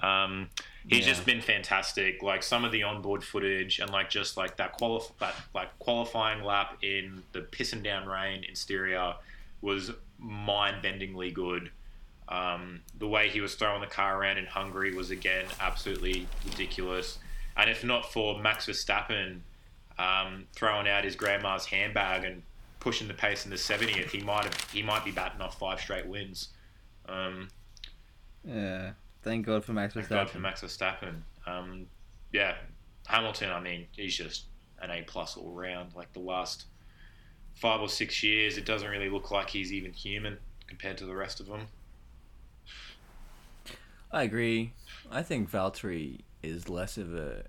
um, 0.01 0.49
he's 0.87 1.05
Yeah. 1.05 1.13
just 1.13 1.25
been 1.25 1.41
fantastic. 1.41 2.23
Like 2.23 2.41
some 2.43 2.63
of 2.63 2.71
the 2.71 2.83
onboard 2.83 3.23
footage 3.23 3.79
and 3.79 3.89
like 3.91 4.09
just 4.09 4.37
like 4.37 4.55
that 4.57 4.79
qualif- 4.79 5.11
that 5.19 5.35
like 5.53 5.77
qualifying 5.79 6.43
lap 6.43 6.77
in 6.81 7.21
the 7.33 7.41
pissing 7.41 7.83
down 7.83 8.07
rain 8.07 8.43
in 8.47 8.55
Styria 8.55 9.17
was 9.61 9.91
mind-bendingly 10.17 11.33
good. 11.33 11.71
Um, 12.29 12.81
the 12.97 13.07
way 13.07 13.29
he 13.29 13.41
was 13.41 13.55
throwing 13.55 13.81
the 13.81 13.87
car 13.87 14.17
around 14.19 14.37
in 14.37 14.45
Hungary 14.45 14.95
was 14.95 15.11
again 15.11 15.45
absolutely 15.59 16.27
ridiculous. 16.45 17.19
And 17.57 17.69
if 17.69 17.83
not 17.83 18.11
for 18.11 18.39
Max 18.39 18.65
Verstappen 18.67 19.41
um, 20.01 20.45
throwing 20.53 20.87
out 20.87 21.03
his 21.03 21.15
grandma's 21.15 21.65
handbag 21.65 22.23
and 22.23 22.41
pushing 22.79 23.07
the 23.07 23.13
pace 23.13 23.45
in 23.45 23.51
the 23.51 23.57
70th, 23.57 24.09
he 24.09 24.19
might 24.21 24.45
have 24.45 24.71
he 24.71 24.81
might 24.81 25.05
be 25.05 25.11
batting 25.11 25.41
off 25.41 25.59
five 25.59 25.79
straight 25.79 26.07
wins. 26.07 26.49
Um, 27.07 27.49
Yeah. 28.43 28.93
Thank 29.23 29.45
God 29.45 29.63
for 29.63 29.73
Max 29.73 29.93
Verstappen. 29.93 30.07
Thank 30.07 30.09
God 30.09 30.29
for 30.31 30.39
Max 30.39 30.61
Verstappen. 30.61 31.21
Um, 31.45 31.85
yeah, 32.33 32.55
Hamilton. 33.05 33.51
I 33.51 33.59
mean, 33.59 33.85
he's 33.91 34.15
just 34.15 34.45
an 34.81 34.89
A 34.89 35.03
plus 35.03 35.37
all 35.37 35.51
round. 35.51 35.93
Like 35.95 36.11
the 36.13 36.19
last 36.19 36.65
five 37.53 37.81
or 37.81 37.89
six 37.89 38.23
years, 38.23 38.57
it 38.57 38.65
doesn't 38.65 38.89
really 38.89 39.09
look 39.09 39.29
like 39.29 39.51
he's 39.51 39.71
even 39.71 39.93
human 39.93 40.39
compared 40.65 40.97
to 40.97 41.05
the 41.05 41.13
rest 41.13 41.39
of 41.39 41.45
them. 41.45 41.67
I 44.11 44.23
agree. 44.23 44.73
I 45.11 45.21
think 45.21 45.51
Valtteri 45.51 46.21
is 46.41 46.67
less 46.67 46.97
of 46.97 47.13
a 47.13 47.43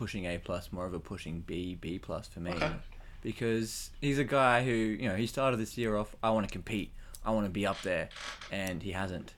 pushing 0.00 0.24
A 0.24 0.38
plus, 0.38 0.72
more 0.72 0.86
of 0.86 0.94
a 0.94 0.98
pushing 0.98 1.40
B 1.42 1.74
B 1.78 1.98
plus 1.98 2.26
for 2.26 2.40
me, 2.40 2.52
Okay. 2.52 2.72
because 3.20 3.90
he's 4.00 4.18
a 4.18 4.24
guy 4.24 4.64
who 4.64 4.72
you 4.72 5.06
know 5.10 5.14
he 5.14 5.26
started 5.26 5.58
this 5.60 5.76
year 5.76 5.94
off. 5.96 6.16
I 6.22 6.30
want 6.30 6.48
to 6.48 6.52
compete. 6.52 6.90
I 7.22 7.32
want 7.32 7.44
to 7.44 7.50
be 7.50 7.66
up 7.66 7.82
there, 7.82 8.08
and 8.50 8.82
he 8.82 8.92
hasn't. 8.92 9.34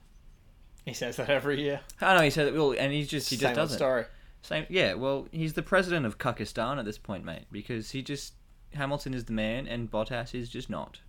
He 0.85 0.93
says 0.93 1.17
that 1.17 1.29
every 1.29 1.61
year. 1.61 1.81
I 1.99 2.15
know 2.15 2.21
he 2.23 2.29
said 2.29 2.47
it 2.47 2.53
will, 2.53 2.71
and 2.79 2.93
he's 2.93 3.09
just 3.09 3.29
he 3.29 3.35
Same 3.35 3.41
just 3.41 3.49
old 3.49 3.55
doesn't. 3.57 3.77
story. 3.77 4.05
Same, 4.41 4.65
yeah. 4.69 4.93
Well, 4.93 5.27
he's 5.31 5.51
the 5.53 5.61
president 5.63 6.05
of 6.05 6.17
Kakistan 6.17 6.79
at 6.79 6.85
this 6.85 6.97
point, 6.97 7.25
mate, 7.25 7.43
because 7.51 7.91
he 7.91 8.01
just 8.01 8.33
Hamilton 8.73 9.13
is 9.13 9.25
the 9.25 9.33
man 9.33 9.67
and 9.67 9.91
Bottas 9.91 10.33
is 10.33 10.47
just 10.47 10.69
not, 10.69 11.01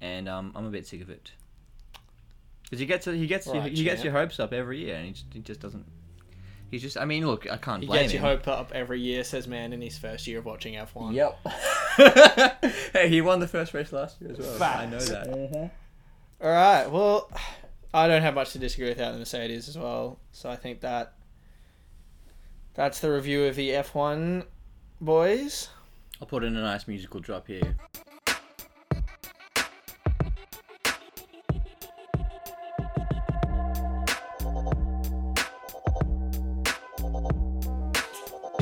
and 0.00 0.28
um, 0.28 0.52
I'm 0.54 0.64
a 0.64 0.70
bit 0.70 0.86
sick 0.86 1.02
of 1.02 1.10
it. 1.10 1.32
Because 2.62 2.78
he 2.78 2.86
gets 2.86 3.06
he 3.06 3.26
gets 3.26 3.48
Right, 3.48 3.72
he 3.72 3.82
gets 3.82 4.04
your 4.04 4.12
hopes 4.12 4.38
up 4.38 4.52
every 4.52 4.78
year, 4.78 4.94
and 4.94 5.06
he 5.06 5.12
just, 5.12 5.26
he 5.32 5.40
just 5.40 5.58
doesn't. 5.58 5.86
He's 6.70 6.82
just. 6.82 6.96
I 6.96 7.04
mean, 7.04 7.26
look, 7.26 7.50
I 7.50 7.56
can't 7.56 7.82
He 7.82 7.86
blame 7.86 8.02
gets 8.02 8.12
your 8.14 8.22
him. 8.22 8.38
hope 8.38 8.48
up 8.48 8.72
every 8.74 9.00
year, 9.00 9.24
says 9.24 9.48
man, 9.48 9.72
in 9.72 9.80
his 9.80 9.98
first 9.98 10.26
year 10.26 10.38
of 10.38 10.44
watching 10.44 10.74
F1. 10.74 11.14
Yep. 11.14 12.92
hey, 12.92 13.08
he 13.08 13.20
won 13.20 13.40
the 13.40 13.48
first 13.48 13.74
race 13.74 13.92
last 13.92 14.20
year 14.20 14.32
as 14.32 14.38
well. 14.38 14.58
Fact. 14.58 14.78
I 14.78 14.86
know 14.86 14.98
that. 14.98 15.26
Mm-hmm. 15.28 16.44
All 16.44 16.50
right. 16.50 16.90
Well, 16.90 17.30
I 17.92 18.06
don't 18.06 18.22
have 18.22 18.34
much 18.34 18.52
to 18.52 18.58
disagree 18.58 18.88
with 18.88 18.98
that 18.98 19.12
the 19.12 19.18
Mercedes 19.18 19.68
as 19.68 19.76
well. 19.76 20.18
So 20.32 20.48
I 20.48 20.56
think 20.56 20.80
that 20.80 21.14
that's 22.74 23.00
the 23.00 23.10
review 23.10 23.44
of 23.44 23.56
the 23.56 23.70
F1 23.70 24.44
boys. 25.00 25.68
I'll 26.20 26.26
put 26.28 26.44
in 26.44 26.54
a 26.56 26.62
nice 26.62 26.86
musical 26.86 27.18
drop 27.20 27.46
here. 27.46 27.76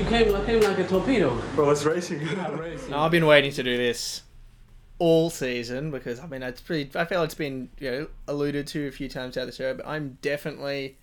You 0.08 0.24
came, 0.24 0.46
came 0.46 0.60
like 0.62 0.78
a 0.78 0.88
torpedo. 0.88 1.38
Bro, 1.54 1.68
it's 1.68 1.84
racing. 1.84 2.24
Now, 2.88 3.00
I've 3.00 3.10
been 3.10 3.26
waiting 3.26 3.52
to 3.52 3.62
do 3.62 3.76
this 3.76 4.22
all 4.98 5.28
season 5.28 5.90
because 5.90 6.18
I 6.18 6.26
mean 6.26 6.42
it's 6.42 6.62
pretty. 6.62 6.98
I 6.98 7.04
feel 7.04 7.22
it's 7.24 7.34
been 7.34 7.68
you 7.78 7.90
know 7.90 8.08
alluded 8.26 8.66
to 8.68 8.88
a 8.88 8.90
few 8.90 9.10
times 9.10 9.36
out 9.36 9.44
the 9.44 9.52
show, 9.52 9.74
but 9.74 9.86
I'm 9.86 10.16
definitely 10.22 10.96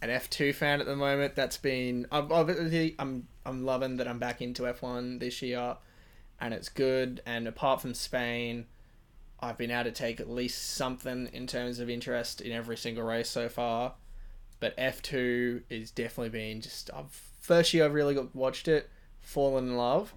an 0.00 0.08
F2 0.08 0.54
fan 0.54 0.80
at 0.80 0.86
the 0.86 0.96
moment. 0.96 1.34
That's 1.34 1.58
been 1.58 2.06
I'm 2.10 2.32
obviously 2.32 2.94
I'm 2.98 3.28
I'm 3.44 3.66
loving 3.66 3.98
that 3.98 4.08
I'm 4.08 4.18
back 4.18 4.40
into 4.40 4.62
F1 4.62 5.20
this 5.20 5.42
year, 5.42 5.76
and 6.40 6.54
it's 6.54 6.70
good. 6.70 7.20
And 7.26 7.46
apart 7.46 7.82
from 7.82 7.92
Spain, 7.92 8.64
I've 9.40 9.58
been 9.58 9.70
able 9.70 9.84
to 9.84 9.92
take 9.92 10.20
at 10.20 10.30
least 10.30 10.70
something 10.74 11.28
in 11.34 11.46
terms 11.46 11.80
of 11.80 11.90
interest 11.90 12.40
in 12.40 12.52
every 12.52 12.78
single 12.78 13.04
race 13.04 13.28
so 13.28 13.50
far. 13.50 13.92
But 14.58 14.74
F2 14.78 15.64
is 15.68 15.90
definitely 15.90 16.30
been 16.30 16.62
just 16.62 16.90
I've 16.94 17.27
first 17.48 17.74
year 17.74 17.84
I've 17.86 17.94
really 17.94 18.14
got 18.14 18.34
watched 18.36 18.68
it, 18.68 18.88
fallen 19.20 19.68
in 19.68 19.76
love. 19.76 20.14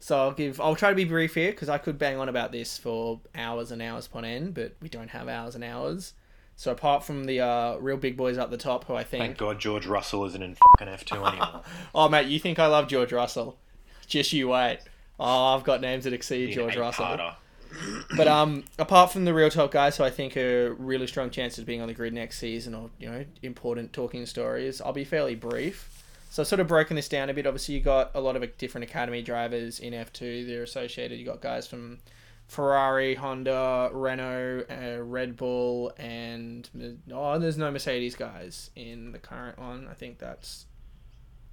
So 0.00 0.18
I'll 0.18 0.32
give. 0.32 0.60
I'll 0.60 0.74
try 0.74 0.88
to 0.88 0.96
be 0.96 1.04
brief 1.04 1.34
here 1.34 1.50
because 1.52 1.68
I 1.68 1.76
could 1.78 1.98
bang 1.98 2.18
on 2.18 2.28
about 2.30 2.52
this 2.52 2.78
for 2.78 3.20
hours 3.34 3.70
and 3.70 3.82
hours 3.82 4.06
upon 4.06 4.24
end, 4.24 4.54
but 4.54 4.74
we 4.80 4.88
don't 4.88 5.10
have 5.10 5.28
hours 5.28 5.54
and 5.54 5.62
hours. 5.62 6.14
So 6.56 6.72
apart 6.72 7.04
from 7.04 7.24
the 7.24 7.40
uh, 7.40 7.76
real 7.76 7.96
big 7.98 8.16
boys 8.16 8.38
up 8.38 8.50
the 8.50 8.56
top, 8.56 8.84
who 8.84 8.94
I 8.94 9.04
think, 9.04 9.22
Thank 9.22 9.38
God 9.38 9.58
George 9.60 9.86
Russell 9.86 10.24
isn't 10.24 10.42
in 10.42 10.56
fucking 10.78 10.88
F2 10.94 11.28
anymore. 11.28 11.62
oh 11.94 12.08
mate, 12.08 12.26
you 12.28 12.38
think 12.38 12.58
I 12.58 12.66
love 12.66 12.88
George 12.88 13.12
Russell? 13.12 13.58
Just 14.06 14.32
you 14.32 14.48
wait. 14.48 14.78
Oh, 15.18 15.54
I've 15.54 15.64
got 15.64 15.82
names 15.82 16.04
that 16.04 16.14
exceed 16.14 16.52
George 16.52 16.76
Russell. 16.76 17.04
eight-parter. 17.04 17.34
But 18.16 18.26
um, 18.26 18.64
apart 18.78 19.12
from 19.12 19.24
the 19.24 19.32
real 19.32 19.48
top 19.48 19.70
guys, 19.70 19.96
who 19.96 20.02
I 20.02 20.10
think 20.10 20.36
are 20.36 20.74
really 20.74 21.06
strong 21.06 21.30
chances 21.30 21.60
of 21.60 21.66
being 21.66 21.80
on 21.80 21.86
the 21.88 21.94
grid 21.94 22.12
next 22.12 22.38
season, 22.38 22.74
or 22.74 22.90
you 22.98 23.08
know, 23.08 23.24
important 23.42 23.92
talking 23.92 24.26
stories, 24.26 24.80
I'll 24.80 24.92
be 24.92 25.04
fairly 25.04 25.36
brief. 25.36 25.99
So 26.30 26.42
I've 26.42 26.46
sort 26.46 26.60
of 26.60 26.68
broken 26.68 26.94
this 26.96 27.08
down 27.08 27.28
a 27.28 27.34
bit. 27.34 27.46
Obviously, 27.46 27.74
you 27.74 27.80
got 27.80 28.12
a 28.14 28.20
lot 28.20 28.36
of 28.36 28.56
different 28.56 28.84
academy 28.88 29.20
drivers 29.20 29.80
in 29.80 29.92
F 29.92 30.12
two. 30.12 30.46
They're 30.46 30.62
associated. 30.62 31.18
You 31.18 31.24
got 31.26 31.40
guys 31.40 31.66
from 31.66 31.98
Ferrari, 32.46 33.16
Honda, 33.16 33.90
Renault, 33.92 34.64
uh, 34.70 35.02
Red 35.02 35.36
Bull, 35.36 35.92
and 35.98 36.68
oh, 37.12 37.38
there's 37.38 37.58
no 37.58 37.70
Mercedes 37.70 38.14
guys 38.14 38.70
in 38.76 39.12
the 39.12 39.18
current 39.18 39.58
one. 39.58 39.88
I 39.90 39.94
think 39.94 40.18
that's 40.18 40.66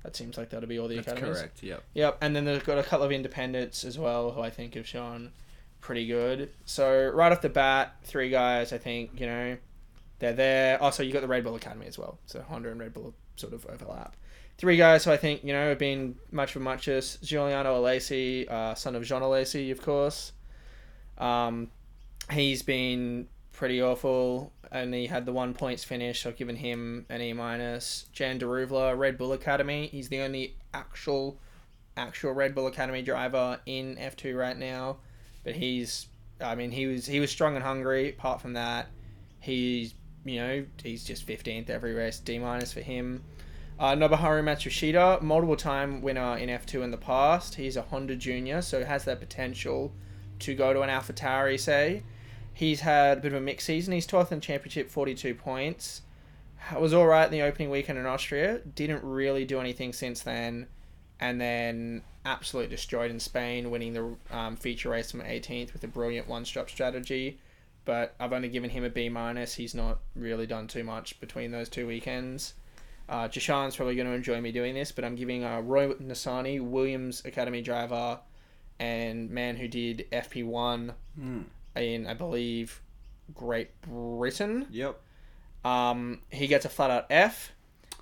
that 0.04 0.16
seems 0.16 0.38
like 0.38 0.50
that'll 0.52 0.70
be 0.70 0.78
all 0.80 0.88
the 0.88 0.98
That's 0.98 1.08
academies. 1.08 1.38
correct. 1.40 1.64
Yep. 1.64 1.84
Yep, 1.96 2.18
and 2.22 2.36
then 2.36 2.46
they've 2.46 2.64
got 2.64 2.78
a 2.78 2.84
couple 2.84 3.06
of 3.06 3.12
independents 3.12 3.84
as 3.84 3.98
well 3.98 4.32
who 4.32 4.42
I 4.42 4.52
think 4.52 4.76
have 4.76 4.88
shown 4.88 5.32
pretty 5.82 6.06
good. 6.06 6.52
So 6.66 7.10
right 7.10 7.32
off 7.32 7.42
the 7.42 7.50
bat, 7.50 7.96
three 8.04 8.30
guys 8.30 8.72
I 8.74 8.78
think 8.78 9.20
you 9.20 9.26
know 9.26 9.58
they're 10.20 10.34
there. 10.34 10.82
Also, 10.82 11.02
you 11.02 11.12
got 11.14 11.22
the 11.22 11.28
Red 11.28 11.44
Bull 11.44 11.56
Academy 11.56 11.88
as 11.88 11.98
well. 11.98 12.20
So 12.28 12.42
Honda 12.42 12.70
and 12.70 12.80
Red 12.80 12.94
Bull 12.94 13.16
sort 13.38 13.54
of 13.54 13.66
overlap. 13.66 14.16
Three 14.58 14.78
guys 14.78 15.06
who 15.06 15.12
I 15.12 15.18
think 15.18 15.44
you 15.44 15.54
know 15.54 15.70
have 15.70 15.80
been 15.80 16.16
much 16.32 16.52
for 16.52 16.60
muches. 16.60 17.18
Giuliano 17.22 17.82
Alesi, 17.82 18.50
uh, 18.50 18.76
son 18.76 18.96
of 18.96 19.04
Jean 19.04 19.22
Alesi, 19.22 19.72
of 19.72 19.82
course. 19.82 20.32
Um, 21.18 21.70
he's 22.32 22.64
been 22.64 23.28
pretty 23.54 23.82
awful 23.82 24.52
he 24.72 25.08
had 25.08 25.26
the 25.26 25.32
one 25.32 25.54
points 25.54 25.84
finish. 25.84 26.24
So 26.24 26.30
I've 26.30 26.38
given 26.38 26.56
him 26.56 27.06
an 27.10 27.22
E 27.22 27.34
minus. 27.34 28.06
Jehan 28.12 28.40
Daruvala, 28.40 28.98
Red 28.98 29.18
Bull 29.18 29.34
Academy. 29.34 29.88
He's 29.88 30.10
the 30.10 30.22
only 30.22 30.56
actual, 30.74 31.40
actual 31.96 32.34
Red 32.34 32.56
Bull 32.56 32.68
Academy 32.68 33.02
driver 33.02 33.60
in 33.66 33.98
F 33.98 34.16
two 34.16 34.36
right 34.36 34.58
now, 34.58 34.98
but 35.44 35.56
he's. 35.56 36.08
I 36.40 36.54
mean, 36.54 36.70
he 36.70 36.86
was 36.86 37.06
he 37.06 37.20
was 37.20 37.32
strong 37.32 37.56
and 37.56 37.64
hungry. 37.64 38.10
Apart 38.10 38.42
from 38.42 38.54
that, 38.54 38.88
he's 39.40 39.96
you 40.24 40.40
know 40.40 40.66
he's 40.84 41.04
just 41.04 41.24
fifteenth 41.24 41.70
every 41.70 41.94
race. 41.94 42.20
D 42.20 42.38
minus 42.38 42.74
for 42.74 42.82
him. 42.82 43.24
Uh, 43.80 43.94
Nobuharu 43.94 44.44
Matsushita, 44.44 45.22
multiple 45.22 45.56
time 45.56 46.02
winner 46.02 46.36
in 46.38 46.50
F2 46.50 46.82
in 46.82 46.90
the 46.90 46.98
past. 46.98 47.56
He's 47.56 47.78
a 47.78 47.84
Honda 47.84 48.16
junior, 48.16 48.64
so 48.64 48.84
has 48.84 49.06
that 49.06 49.20
potential 49.20 49.92
to 50.40 50.56
go 50.56 50.74
to 50.74 50.82
an 50.82 50.90
AlphaTauri, 50.90 51.60
say. 51.60 52.02
He's 52.54 52.80
had 52.80 53.20
a 53.20 53.22
bit 53.22 53.34
of 53.34 53.38
a 53.38 53.42
mixed 53.42 53.68
season. 53.68 53.94
He's 53.94 54.08
12th 54.08 54.32
in 54.32 54.42
championship, 54.42 54.90
42 54.90 55.36
points. 55.36 56.02
Was 56.76 56.92
all 56.92 57.06
right 57.06 57.26
in 57.26 57.32
the 57.32 57.44
opening 57.44 57.70
weekend 57.70 58.00
in 58.00 58.08
Austria. 58.08 58.62
Didn't 58.74 59.04
really 59.04 59.46
do 59.46 59.60
anything 59.60 59.94
since 59.94 60.22
then. 60.22 60.66
And 61.20 61.40
then 61.40 62.02
absolutely 62.26 62.76
destroyed 62.76 63.12
in 63.12 63.20
Spain, 63.20 63.70
winning 63.70 63.94
the 63.94 64.16
um, 64.36 64.56
feature 64.56 64.90
race 64.90 65.12
from 65.12 65.22
18th 65.22 65.74
with 65.74 65.84
a 65.84 65.88
brilliant 65.88 66.28
one-stop 66.28 66.72
strategy. 66.72 67.38
But 67.86 68.16
I've 68.20 68.34
only 68.34 68.50
given 68.50 68.72
him 68.72 68.84
a 68.84 68.90
B 68.90 69.08
minus. 69.08 69.54
He's 69.54 69.76
not 69.76 70.00
really 70.16 70.48
done 70.48 70.68
too 70.68 70.84
much 70.84 71.20
between 71.20 71.52
those 71.52 71.70
two 71.70 71.86
weekends. 71.86 72.56
Uh, 73.10 73.28
Jashan's 73.28 73.76
probably 73.76 73.96
going 73.96 74.08
to 74.08 74.14
enjoy 74.14 74.42
me 74.42 74.52
doing 74.52 74.74
this, 74.74 74.92
but 74.92 75.06
I'm 75.06 75.16
giving 75.16 75.44
uh, 75.44 75.62
Roy 75.62 75.94
Nissany, 75.94 76.62
Williams 76.62 77.24
Academy 77.26 77.62
driver, 77.62 78.20
and 78.80 79.30
man 79.30 79.56
who 79.56 79.68
did 79.68 80.08
FP1 80.12 80.94
Hmm. 81.16 81.42
in, 81.76 82.06
I 82.08 82.14
believe, 82.14 82.82
Great 83.34 83.70
Britain. 83.82 84.68
Yep. 84.72 85.00
Um, 85.64 86.22
he 86.32 86.48
gets 86.48 86.66
a 86.66 86.70
flat 86.70 86.92
out 86.92 87.06
F. 87.10 87.52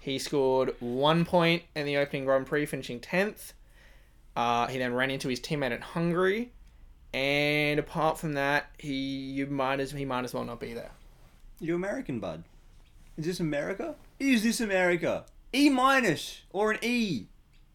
He 0.02 0.20
scored 0.20 0.76
one 0.80 1.26
point 1.26 1.64
in 1.76 1.86
the 1.86 1.98
opening 1.98 2.26
Grand 2.26 2.46
Prix, 2.48 2.66
finishing 2.66 3.00
10th. 3.00 3.54
Uh, 4.36 4.68
he 4.68 4.78
then 4.78 4.94
ran 4.94 5.10
into 5.12 5.30
his 5.30 5.40
teammate 5.40 5.72
at 5.72 5.82
Hungary. 5.82 6.52
And 7.14 7.80
apart 7.80 8.18
from 8.20 8.34
that, 8.34 8.68
he 8.78 8.94
you 8.94 9.46
might 9.48 9.80
as 9.80 9.92
he 9.92 10.04
might 10.04 10.26
as 10.26 10.34
well 10.34 10.44
not 10.44 10.60
be 10.60 10.74
there. 10.74 10.92
You 11.62 11.74
American, 11.76 12.20
bud? 12.20 12.44
Is 13.18 13.26
this 13.26 13.40
America? 13.40 13.96
Is 14.20 14.44
this 14.44 14.62
America? 14.62 15.26
E 15.54 15.70
minus 15.70 16.42
or 16.52 16.72
an 16.72 16.80
E? 16.82 17.26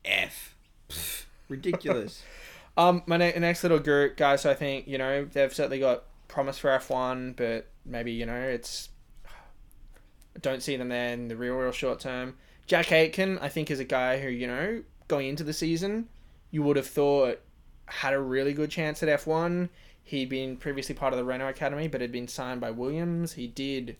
F. 0.04 0.54
Pfft, 0.88 1.24
ridiculous. 1.48 2.22
Um, 2.76 3.02
my 3.04 3.18
ne- 3.18 3.38
next 3.38 3.62
little 3.62 3.80
group, 3.80 4.16
guys. 4.16 4.46
I 4.46 4.54
think 4.54 4.86
you 4.86 4.96
know 4.96 5.24
they've 5.24 5.52
certainly 5.52 5.80
got 5.80 6.04
promise 6.28 6.56
for 6.56 6.70
F 6.70 6.88
one, 6.88 7.34
but 7.36 7.66
maybe 7.84 8.12
you 8.12 8.24
know 8.24 8.40
it's. 8.40 8.88
I 9.26 10.38
don't 10.40 10.62
see 10.62 10.76
them 10.76 10.88
there 10.88 11.12
in 11.12 11.28
the 11.28 11.36
real, 11.36 11.54
real 11.56 11.72
short 11.72 12.00
term. 12.00 12.36
Jack 12.66 12.90
Aitken, 12.92 13.38
I 13.40 13.48
think, 13.48 13.70
is 13.70 13.80
a 13.80 13.84
guy 13.84 14.20
who 14.20 14.28
you 14.28 14.46
know 14.46 14.82
going 15.08 15.28
into 15.28 15.44
the 15.44 15.52
season, 15.52 16.08
you 16.52 16.62
would 16.62 16.76
have 16.76 16.86
thought 16.86 17.40
had 17.86 18.14
a 18.14 18.20
really 18.20 18.54
good 18.54 18.70
chance 18.70 19.02
at 19.02 19.08
F 19.08 19.26
one. 19.26 19.68
He'd 20.02 20.30
been 20.30 20.56
previously 20.56 20.94
part 20.94 21.12
of 21.12 21.18
the 21.18 21.24
Renault 21.24 21.48
Academy, 21.48 21.88
but 21.88 22.00
had 22.00 22.12
been 22.12 22.28
signed 22.28 22.60
by 22.60 22.70
Williams. 22.70 23.32
He 23.34 23.46
did 23.46 23.96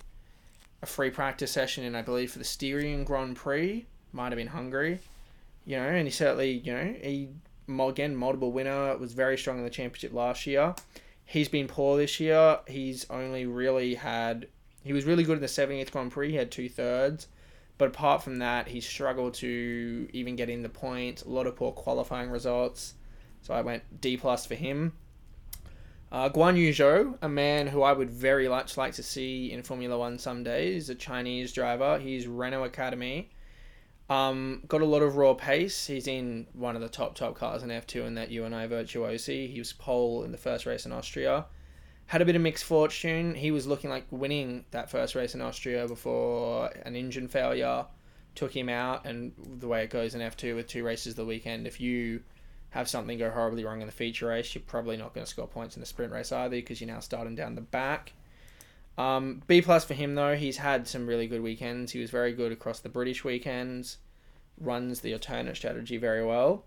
a 0.83 0.87
free 0.87 1.11
practice 1.11 1.51
session 1.51 1.85
in, 1.85 1.95
I 1.95 2.03
believe, 2.03 2.33
for 2.33 2.39
the 2.39 2.45
Styrian 2.45 3.05
Grand 3.05 3.37
Prix. 3.37 3.87
Might 4.13 4.33
have 4.33 4.37
been 4.37 4.49
Hungary. 4.49 5.01
You 5.65 5.77
know, 5.77 5.85
and 5.85 6.07
he 6.07 6.11
certainly, 6.11 6.53
you 6.53 6.73
know, 6.73 6.95
he 7.03 7.29
again 7.79 8.17
multiple 8.17 8.51
winner 8.51 8.97
was 8.97 9.13
very 9.13 9.39
strong 9.39 9.59
in 9.59 9.65
the 9.65 9.71
championship 9.71 10.13
last 10.13 10.47
year. 10.47 10.75
He's 11.25 11.49
been 11.49 11.69
poor 11.69 11.97
this 11.97 12.19
year. 12.19 12.59
He's 12.67 13.09
only 13.11 13.47
really 13.47 13.95
had 13.95 14.49
he 14.83 14.93
was 14.93 15.05
really 15.05 15.23
good 15.23 15.37
in 15.37 15.43
the 15.43 15.47
70th 15.47 15.93
grand 15.93 16.11
prix. 16.11 16.31
He 16.31 16.37
had 16.37 16.51
two 16.51 16.69
thirds. 16.69 17.29
But 17.79 17.89
apart 17.89 18.23
from 18.23 18.39
that 18.39 18.69
he 18.69 18.81
struggled 18.81 19.35
to 19.35 20.09
even 20.13 20.37
get 20.37 20.51
in 20.51 20.63
the 20.63 20.69
points. 20.69 21.23
A 21.23 21.29
lot 21.29 21.47
of 21.47 21.57
poor 21.57 21.73
qualifying 21.73 22.31
results. 22.31 22.95
So 23.43 23.55
i 23.55 23.61
went 23.61 24.01
d 24.01 24.17
plus 24.17 24.47
for 24.47 24.55
him 24.55 24.93
uh, 26.13 26.29
Guan 26.29 26.57
Yu 26.57 26.73
Zhou, 26.73 27.17
a 27.23 27.29
man 27.29 27.69
who 27.69 27.83
I 27.83 27.93
would 27.93 28.11
very 28.11 28.49
much 28.49 28.77
like 28.77 28.95
to 28.95 29.03
see 29.03 29.53
in 29.53 29.63
Formula 29.63 29.97
One 29.97 30.19
someday, 30.19 30.75
is 30.75 30.91
a 30.91 30.95
Chinese 30.95 31.53
driver. 31.53 31.99
He's 31.99 32.27
Renault 32.27 32.65
Academy. 32.65 33.31
Um, 34.11 34.63
got 34.67 34.81
a 34.81 34.87
lot 34.87 35.03
of 35.03 35.17
raw 35.17 35.35
pace. 35.35 35.87
He's 35.87 36.09
in 36.09 36.49
one 36.53 36.75
of 36.75 36.83
the 36.83 36.89
top 36.89 37.15
top 37.15 37.37
cars 37.37 37.63
in 37.63 37.69
F2 37.69 38.07
in 38.07 38.17
that 38.17 38.33
UNI 38.33 38.67
Virtuosi. 38.67 39.49
He 39.49 39.59
was 39.61 39.73
pole 39.73 40.25
in 40.25 40.33
the 40.33 40.39
first 40.39 40.67
race 40.67 40.85
in 40.85 40.91
Austria. 40.91 41.47
Had 42.07 42.21
a 42.21 42.25
bit 42.25 42.35
of 42.35 42.43
mixed 42.43 42.65
fortune. 42.65 43.37
He 43.37 43.53
was 43.53 43.69
looking 43.69 43.89
like 43.89 44.05
winning 44.11 44.65
that 44.73 44.91
first 44.91 45.15
race 45.15 45.37
in 45.37 45.41
Austria 45.41 45.87
before 45.87 46.71
an 46.85 46.97
engine 46.97 47.29
failure 47.29 47.87
took 48.35 48.51
him 48.51 48.69
out. 48.69 49.07
And 49.07 49.33
the 49.61 49.69
way 49.69 49.85
it 49.85 49.91
goes 49.91 50.17
in 50.17 50.21
F2 50.21 50.57
with 50.57 50.67
two 50.67 50.83
races 50.83 51.15
the 51.15 51.25
weekend, 51.25 51.69
if 51.69 51.81
you 51.81 52.23
have 52.71 52.89
something 52.89 53.19
go 53.19 53.31
horribly 53.31 53.65
wrong 53.65 53.81
in 53.81 53.87
the 53.87 53.93
feature 53.93 54.29
race, 54.29 54.55
you're 54.55 54.63
probably 54.67 54.97
not 54.97 55.13
going 55.15 55.25
to 55.25 55.31
score 55.31 55.47
points 55.47 55.77
in 55.77 55.81
the 55.81 55.87
sprint 55.87 56.13
race 56.13 56.33
either 56.33 56.51
because 56.57 56.81
you're 56.81 56.91
now 56.91 57.01
starting 57.01 57.35
down 57.35 57.55
the 57.55 57.61
back. 57.61 58.13
Um, 58.97 59.43
B 59.47 59.63
plus 59.63 59.85
for 59.85 59.95
him 59.95 60.15
though. 60.15 60.37
He's 60.37 60.59
had 60.59 60.87
some 60.87 61.07
really 61.07 61.27
good 61.27 61.43
weekends. 61.43 61.93
He 61.93 62.01
was 62.01 62.11
very 62.11 62.33
good 62.33 62.53
across 62.53 62.81
the 62.81 62.89
British 62.89 63.25
weekends. 63.25 63.99
Runs 64.61 65.01
the 65.01 65.13
alternate 65.13 65.57
strategy 65.57 65.97
very 65.97 66.25
well. 66.25 66.65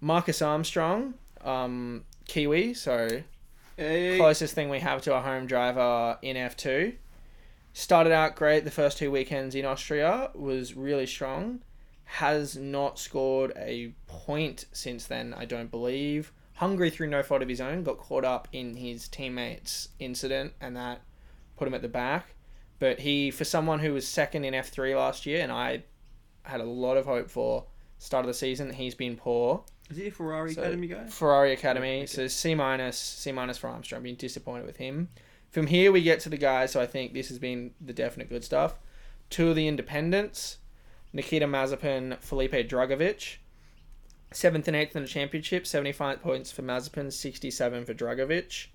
Marcus 0.00 0.42
Armstrong, 0.42 1.14
um, 1.42 2.04
Kiwi, 2.26 2.74
so 2.74 3.22
Hey. 3.76 4.16
closest 4.16 4.54
thing 4.54 4.70
we 4.70 4.80
have 4.80 5.02
to 5.02 5.14
a 5.14 5.20
home 5.20 5.46
driver 5.46 6.18
in 6.22 6.36
F2. 6.36 6.94
Started 7.74 8.12
out 8.12 8.36
great 8.36 8.64
the 8.64 8.70
first 8.70 8.96
two 8.96 9.10
weekends 9.10 9.54
in 9.54 9.66
Austria, 9.66 10.30
was 10.34 10.74
really 10.74 11.06
strong. 11.06 11.60
Has 12.06 12.56
not 12.56 12.98
scored 12.98 13.52
a 13.56 13.92
point 14.06 14.64
since 14.72 15.06
then, 15.06 15.34
I 15.34 15.44
don't 15.44 15.70
believe. 15.70 16.32
Hungary 16.54 16.88
through 16.88 17.08
no 17.08 17.22
fault 17.22 17.42
of 17.42 17.48
his 17.48 17.60
own, 17.60 17.82
got 17.82 17.98
caught 17.98 18.24
up 18.24 18.48
in 18.52 18.76
his 18.76 19.08
teammates' 19.08 19.90
incident, 19.98 20.54
and 20.60 20.74
that 20.76 21.02
put 21.56 21.68
him 21.68 21.74
at 21.74 21.82
the 21.82 21.88
back. 21.88 22.34
But 22.78 23.00
he, 23.00 23.30
for 23.30 23.44
someone 23.44 23.80
who 23.80 23.92
was 23.92 24.06
second 24.06 24.44
in 24.44 24.54
F3 24.54 24.96
last 24.96 25.26
year, 25.26 25.42
and 25.42 25.52
I 25.52 25.84
had 26.42 26.60
a 26.60 26.64
lot 26.64 26.96
of 26.96 27.06
hope 27.06 27.28
for 27.28 27.64
start 27.98 28.24
of 28.24 28.28
the 28.28 28.34
season, 28.34 28.72
he's 28.72 28.94
been 28.94 29.16
poor. 29.16 29.64
Is 29.90 29.96
he 29.96 30.08
a 30.08 30.10
Ferrari 30.10 30.52
So, 30.52 30.62
Academy 30.62 30.86
guy? 30.86 31.06
Ferrari 31.06 31.52
Academy. 31.52 31.98
Okay. 31.98 32.06
So 32.06 32.26
C 32.26 32.54
minus, 32.54 32.98
C 32.98 33.32
minus 33.32 33.58
for 33.58 33.68
Armstrong. 33.68 34.02
Being 34.02 34.16
disappointed 34.16 34.66
with 34.66 34.76
him. 34.76 35.08
From 35.50 35.66
here 35.66 35.92
we 35.92 36.02
get 36.02 36.20
to 36.20 36.28
the 36.28 36.36
guys. 36.36 36.72
So 36.72 36.80
I 36.80 36.86
think 36.86 37.12
this 37.14 37.28
has 37.28 37.38
been 37.38 37.72
the 37.80 37.92
definite 37.92 38.28
good 38.28 38.44
stuff. 38.44 38.78
Two 39.30 39.50
of 39.50 39.56
the 39.56 39.68
independents, 39.68 40.58
Nikita 41.16 41.46
Mazepin, 41.46 42.20
Felipe 42.20 42.68
Drugovich. 42.68 43.36
Seventh 44.32 44.68
and 44.68 44.76
eighth 44.76 44.94
in 44.94 45.00
the 45.00 45.08
championship, 45.08 45.66
seventy-five 45.66 46.20
points 46.20 46.52
for 46.52 46.60
Mazepin, 46.60 47.10
sixty-seven 47.10 47.86
for 47.86 47.94
Drugovich. 47.94 48.66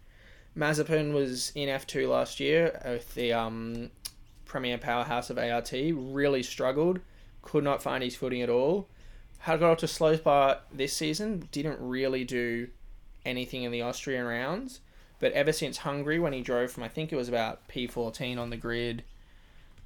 Mazepin 0.58 1.14
was 1.14 1.52
in 1.54 1.70
F 1.70 1.86
two 1.86 2.10
last 2.10 2.40
year 2.40 2.82
with 2.84 3.14
the 3.14 3.32
um, 3.32 3.92
premier 4.46 4.80
powerhouse 4.80 5.30
of 5.30 5.38
ART. 5.38 5.72
Really 5.72 6.42
struggled, 6.42 7.02
could 7.44 7.64
not 7.64 7.84
find 7.84 8.04
his 8.04 8.16
footing 8.16 8.42
at 8.42 8.50
all 8.50 8.90
had 9.38 9.60
got 9.60 9.72
off 9.72 9.78
to 9.80 9.88
slow 9.88 10.16
start 10.16 10.60
this 10.74 10.94
season. 10.94 11.48
Didn't 11.52 11.80
really 11.80 12.24
do 12.24 12.70
anything 13.24 13.62
in 13.62 13.72
the 13.72 13.84
Austrian 13.84 14.26
rounds, 14.26 14.80
but 15.20 15.32
ever 15.34 15.52
since 15.52 15.78
Hungary, 15.78 16.18
when 16.18 16.34
he 16.34 16.42
drove 16.42 16.72
from 16.72 16.82
I 16.82 16.88
think 16.88 17.14
it 17.14 17.18
was 17.18 17.30
about 17.30 17.68
P 17.68 17.86
fourteen 17.86 18.40
on 18.40 18.50
the 18.50 18.58
grid 18.58 19.04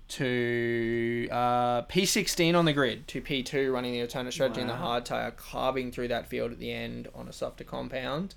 to 0.07 1.27
uh, 1.31 1.81
P 1.83 2.05
sixteen 2.05 2.55
on 2.55 2.65
the 2.65 2.73
grid 2.73 3.07
to 3.09 3.21
P 3.21 3.43
two, 3.43 3.71
running 3.71 3.93
the 3.93 4.01
alternate 4.01 4.31
strategy 4.31 4.61
in 4.61 4.67
the 4.67 4.75
hard 4.75 5.05
tire, 5.05 5.31
carving 5.31 5.91
through 5.91 6.09
that 6.09 6.27
field 6.27 6.51
at 6.51 6.59
the 6.59 6.71
end 6.71 7.07
on 7.15 7.27
a 7.27 7.33
softer 7.33 7.63
compound. 7.63 8.35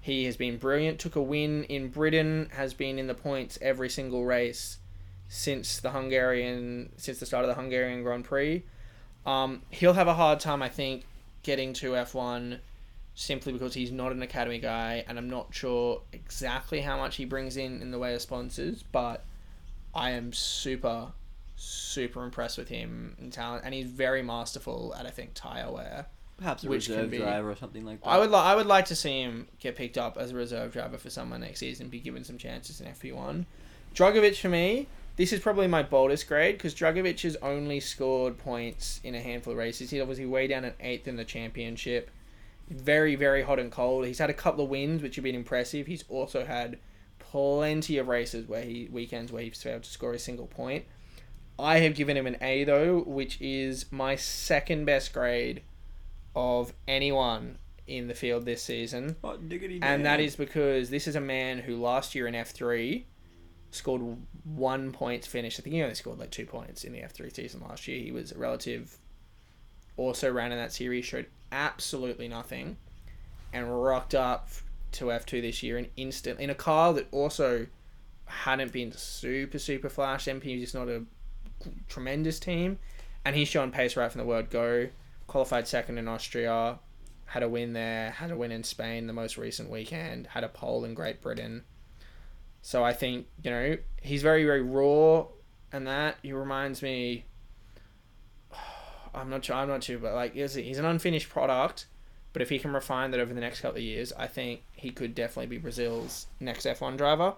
He 0.00 0.24
has 0.24 0.36
been 0.36 0.58
brilliant. 0.58 0.98
Took 0.98 1.16
a 1.16 1.22
win 1.22 1.64
in 1.64 1.88
Britain. 1.88 2.50
Has 2.52 2.72
been 2.72 2.98
in 2.98 3.08
the 3.08 3.14
points 3.14 3.58
every 3.60 3.88
single 3.88 4.24
race 4.24 4.78
since 5.28 5.80
the 5.80 5.90
Hungarian 5.90 6.92
since 6.96 7.18
the 7.18 7.26
start 7.26 7.44
of 7.44 7.48
the 7.48 7.60
Hungarian 7.60 8.02
Grand 8.02 8.24
Prix. 8.24 8.62
Um, 9.26 9.62
he'll 9.70 9.92
have 9.92 10.08
a 10.08 10.14
hard 10.14 10.40
time, 10.40 10.62
I 10.62 10.68
think, 10.68 11.04
getting 11.42 11.74
to 11.74 11.90
F1 11.92 12.60
simply 13.14 13.52
because 13.52 13.74
he's 13.74 13.90
not 13.90 14.12
an 14.12 14.22
academy 14.22 14.58
guy, 14.58 15.04
and 15.08 15.18
I'm 15.18 15.28
not 15.28 15.52
sure 15.52 16.02
exactly 16.12 16.80
how 16.80 16.96
much 16.96 17.16
he 17.16 17.24
brings 17.24 17.56
in 17.56 17.82
in 17.82 17.90
the 17.90 17.98
way 17.98 18.14
of 18.14 18.22
sponsors, 18.22 18.84
but 18.92 19.24
I 19.94 20.10
am 20.10 20.32
super, 20.32 21.12
super 21.56 22.24
impressed 22.24 22.58
with 22.58 22.68
him 22.68 23.16
in 23.20 23.30
talent, 23.30 23.64
and 23.64 23.74
he's 23.74 23.86
very 23.86 24.22
masterful 24.22 24.94
at 24.98 25.06
I 25.06 25.10
think 25.10 25.30
tire 25.34 25.70
wear. 25.70 26.06
Perhaps 26.36 26.62
a 26.62 26.68
Which 26.68 26.88
reserve 26.88 27.10
be- 27.10 27.18
driver 27.18 27.50
or 27.50 27.56
something 27.56 27.84
like 27.84 28.00
that. 28.00 28.08
I 28.08 28.18
would 28.18 28.30
li- 28.30 28.36
I 28.36 28.54
would 28.54 28.66
like 28.66 28.84
to 28.86 28.96
see 28.96 29.22
him 29.22 29.48
get 29.58 29.74
picked 29.74 29.98
up 29.98 30.16
as 30.16 30.30
a 30.30 30.36
reserve 30.36 30.72
driver 30.72 30.96
for 30.96 31.10
someone 31.10 31.40
next 31.40 31.58
season, 31.60 31.88
be 31.88 31.98
given 31.98 32.22
some 32.22 32.38
chances 32.38 32.80
in 32.80 32.86
FP1. 32.86 33.44
Drugovich 33.94 34.40
for 34.40 34.48
me, 34.48 34.86
this 35.16 35.32
is 35.32 35.40
probably 35.40 35.66
my 35.66 35.82
boldest 35.82 36.28
grade 36.28 36.56
because 36.56 36.74
Drugovich 36.76 37.22
has 37.22 37.34
only 37.42 37.80
scored 37.80 38.38
points 38.38 39.00
in 39.02 39.16
a 39.16 39.20
handful 39.20 39.52
of 39.52 39.58
races. 39.58 39.90
He's 39.90 40.00
obviously 40.00 40.26
way 40.26 40.46
down 40.46 40.64
at 40.64 40.76
eighth 40.78 41.08
in 41.08 41.16
the 41.16 41.24
championship. 41.24 42.08
Very 42.70 43.16
very 43.16 43.42
hot 43.42 43.58
and 43.58 43.72
cold. 43.72 44.06
He's 44.06 44.18
had 44.20 44.30
a 44.30 44.34
couple 44.34 44.62
of 44.62 44.70
wins 44.70 45.02
which 45.02 45.16
have 45.16 45.24
been 45.24 45.34
impressive. 45.34 45.88
He's 45.88 46.04
also 46.08 46.44
had 46.44 46.78
plenty 47.30 47.98
of 47.98 48.08
races 48.08 48.48
where 48.48 48.62
he 48.62 48.88
weekends 48.90 49.32
where 49.32 49.42
he's 49.42 49.62
failed 49.62 49.82
to 49.82 49.90
score 49.90 50.12
a 50.12 50.18
single 50.18 50.46
point. 50.46 50.84
I 51.58 51.78
have 51.80 51.94
given 51.94 52.16
him 52.16 52.26
an 52.26 52.36
A 52.40 52.64
though, 52.64 53.00
which 53.00 53.40
is 53.40 53.86
my 53.90 54.16
second 54.16 54.84
best 54.84 55.12
grade 55.12 55.62
of 56.34 56.72
anyone 56.86 57.58
in 57.86 58.06
the 58.06 58.14
field 58.14 58.44
this 58.44 58.62
season. 58.62 59.16
Oh, 59.24 59.38
and 59.82 60.04
that 60.04 60.20
is 60.20 60.36
because 60.36 60.90
this 60.90 61.08
is 61.08 61.16
a 61.16 61.20
man 61.20 61.58
who 61.58 61.76
last 61.76 62.14
year 62.14 62.26
in 62.26 62.34
F3 62.34 63.04
scored 63.70 64.02
one 64.44 64.92
point 64.92 65.26
finish. 65.26 65.58
I 65.58 65.62
think 65.62 65.74
he 65.74 65.82
only 65.82 65.94
scored 65.94 66.18
like 66.18 66.30
two 66.30 66.46
points 66.46 66.84
in 66.84 66.92
the 66.92 67.00
F3 67.00 67.34
season 67.34 67.62
last 67.66 67.88
year. 67.88 68.00
He 68.00 68.12
was 68.12 68.32
a 68.32 68.38
relative, 68.38 68.96
also 69.96 70.30
ran 70.30 70.52
in 70.52 70.58
that 70.58 70.72
series, 70.72 71.04
showed 71.04 71.26
absolutely 71.50 72.28
nothing, 72.28 72.76
and 73.52 73.82
rocked 73.82 74.14
up 74.14 74.48
to 74.92 75.06
F2 75.06 75.42
this 75.42 75.62
year 75.62 75.78
and 75.78 75.88
instant 75.96 76.40
in 76.40 76.50
a 76.50 76.54
car 76.54 76.92
that 76.94 77.06
also 77.12 77.66
hadn't 78.26 78.72
been 78.72 78.92
super, 78.92 79.58
super 79.58 79.88
flash. 79.88 80.26
MP 80.26 80.56
is 80.56 80.62
just 80.62 80.74
not 80.74 80.88
a 80.88 81.04
tremendous 81.88 82.38
team. 82.38 82.78
And 83.24 83.34
he's 83.34 83.48
shown 83.48 83.70
pace 83.70 83.96
right 83.96 84.10
from 84.10 84.20
the 84.20 84.26
word 84.26 84.50
go. 84.50 84.88
Qualified 85.26 85.68
second 85.68 85.98
in 85.98 86.08
Austria, 86.08 86.78
had 87.26 87.42
a 87.42 87.48
win 87.48 87.74
there, 87.74 88.10
had 88.12 88.30
a 88.30 88.36
win 88.36 88.50
in 88.50 88.64
Spain 88.64 89.06
the 89.06 89.12
most 89.12 89.36
recent 89.36 89.68
weekend, 89.68 90.28
had 90.28 90.44
a 90.44 90.48
pole 90.48 90.84
in 90.84 90.94
Great 90.94 91.20
Britain. 91.20 91.64
So 92.62 92.82
I 92.82 92.92
think 92.92 93.26
you 93.42 93.50
know 93.50 93.76
he's 94.00 94.22
very 94.22 94.44
very 94.44 94.62
raw, 94.62 95.26
and 95.72 95.86
that 95.86 96.16
he 96.22 96.32
reminds 96.32 96.82
me. 96.82 97.26
I'm 99.14 99.28
not 99.30 99.44
sure. 99.44 99.56
I'm 99.56 99.68
not 99.68 99.84
sure, 99.84 99.98
but 99.98 100.14
like 100.14 100.34
he's 100.34 100.56
an 100.56 100.84
unfinished 100.84 101.28
product. 101.28 101.86
But 102.38 102.42
if 102.42 102.50
he 102.50 102.60
can 102.60 102.72
refine 102.72 103.10
that 103.10 103.18
over 103.18 103.34
the 103.34 103.40
next 103.40 103.62
couple 103.62 103.78
of 103.78 103.82
years, 103.82 104.12
I 104.16 104.28
think 104.28 104.62
he 104.70 104.90
could 104.90 105.12
definitely 105.12 105.48
be 105.48 105.58
Brazil's 105.58 106.28
next 106.38 106.66
F1 106.66 106.96
driver. 106.96 107.34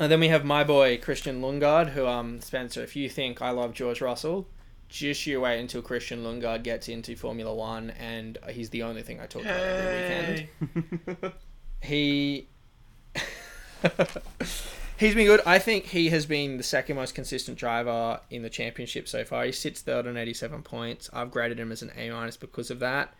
And 0.00 0.10
then 0.10 0.18
we 0.18 0.26
have 0.26 0.44
my 0.44 0.64
boy 0.64 0.98
Christian 0.98 1.40
Lundgaard, 1.40 1.90
who 1.90 2.04
um 2.04 2.40
Spencer, 2.40 2.82
if 2.82 2.96
you 2.96 3.08
think 3.08 3.40
I 3.40 3.50
love 3.50 3.74
George 3.74 4.00
Russell, 4.00 4.48
just 4.88 5.24
you 5.24 5.42
wait 5.42 5.60
until 5.60 5.82
Christian 5.82 6.24
Lundgaard 6.24 6.64
gets 6.64 6.88
into 6.88 7.14
Formula 7.14 7.54
One, 7.54 7.90
and 7.90 8.38
he's 8.50 8.70
the 8.70 8.82
only 8.82 9.02
thing 9.04 9.20
I 9.20 9.26
talk 9.26 9.42
about 9.42 9.60
every 9.60 10.50
weekend. 10.58 11.32
He 11.82 12.48
he's 14.98 15.14
been 15.14 15.26
good. 15.26 15.40
I 15.46 15.58
think 15.58 15.86
he 15.86 16.08
has 16.10 16.26
been 16.26 16.56
the 16.56 16.62
second 16.62 16.96
most 16.96 17.14
consistent 17.14 17.58
driver 17.58 18.20
in 18.30 18.42
the 18.42 18.50
championship 18.50 19.08
so 19.08 19.24
far. 19.24 19.44
He 19.44 19.52
sits 19.52 19.80
third 19.80 20.06
on 20.06 20.16
87 20.16 20.62
points. 20.62 21.10
I've 21.12 21.30
graded 21.30 21.60
him 21.60 21.72
as 21.72 21.82
an 21.82 21.92
A 21.96 22.10
minus 22.10 22.36
because 22.36 22.70
of 22.70 22.80
that. 22.80 23.14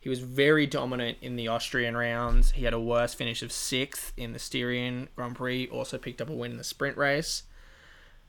He 0.00 0.08
was 0.08 0.18
very 0.18 0.66
dominant 0.66 1.18
in 1.20 1.36
the 1.36 1.46
Austrian 1.48 1.96
rounds. 1.96 2.50
He 2.50 2.64
had 2.64 2.74
a 2.74 2.80
worse 2.80 3.14
finish 3.14 3.40
of 3.42 3.52
sixth 3.52 4.12
in 4.16 4.32
the 4.32 4.38
Styrian 4.40 5.08
Grand 5.14 5.36
Prix. 5.36 5.68
Also 5.68 5.96
picked 5.96 6.20
up 6.20 6.28
a 6.28 6.34
win 6.34 6.50
in 6.50 6.58
the 6.58 6.64
sprint 6.64 6.96
race. 6.96 7.44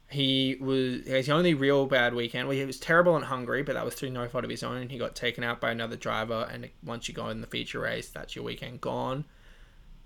He 0.08 0.56
was 0.62 1.02
his 1.08 1.30
only 1.30 1.56
real 1.56 1.88
bad 1.88 2.14
weekend. 2.14 2.48
Well, 2.48 2.56
he 2.56 2.64
was 2.64 2.80
terrible 2.80 3.18
in 3.18 3.24
Hungary, 3.24 3.64
but 3.64 3.74
that 3.74 3.86
was 3.86 3.96
through 3.96 4.12
no 4.12 4.28
fault 4.28 4.44
of 4.44 4.52
his 4.52 4.62
own. 4.62 4.90
He 4.90 5.00
got 5.00 5.16
taken 5.16 5.44
out 5.44 5.60
by 5.60 5.72
another 5.72 5.96
driver, 5.96 6.48
and 6.52 6.70
once 6.84 7.08
you 7.08 7.16
go 7.16 7.30
in 7.30 7.42
the 7.42 7.48
feature 7.48 7.80
race, 7.80 8.10
that's 8.10 8.36
your 8.36 8.46
weekend 8.46 8.80
gone. 8.80 9.26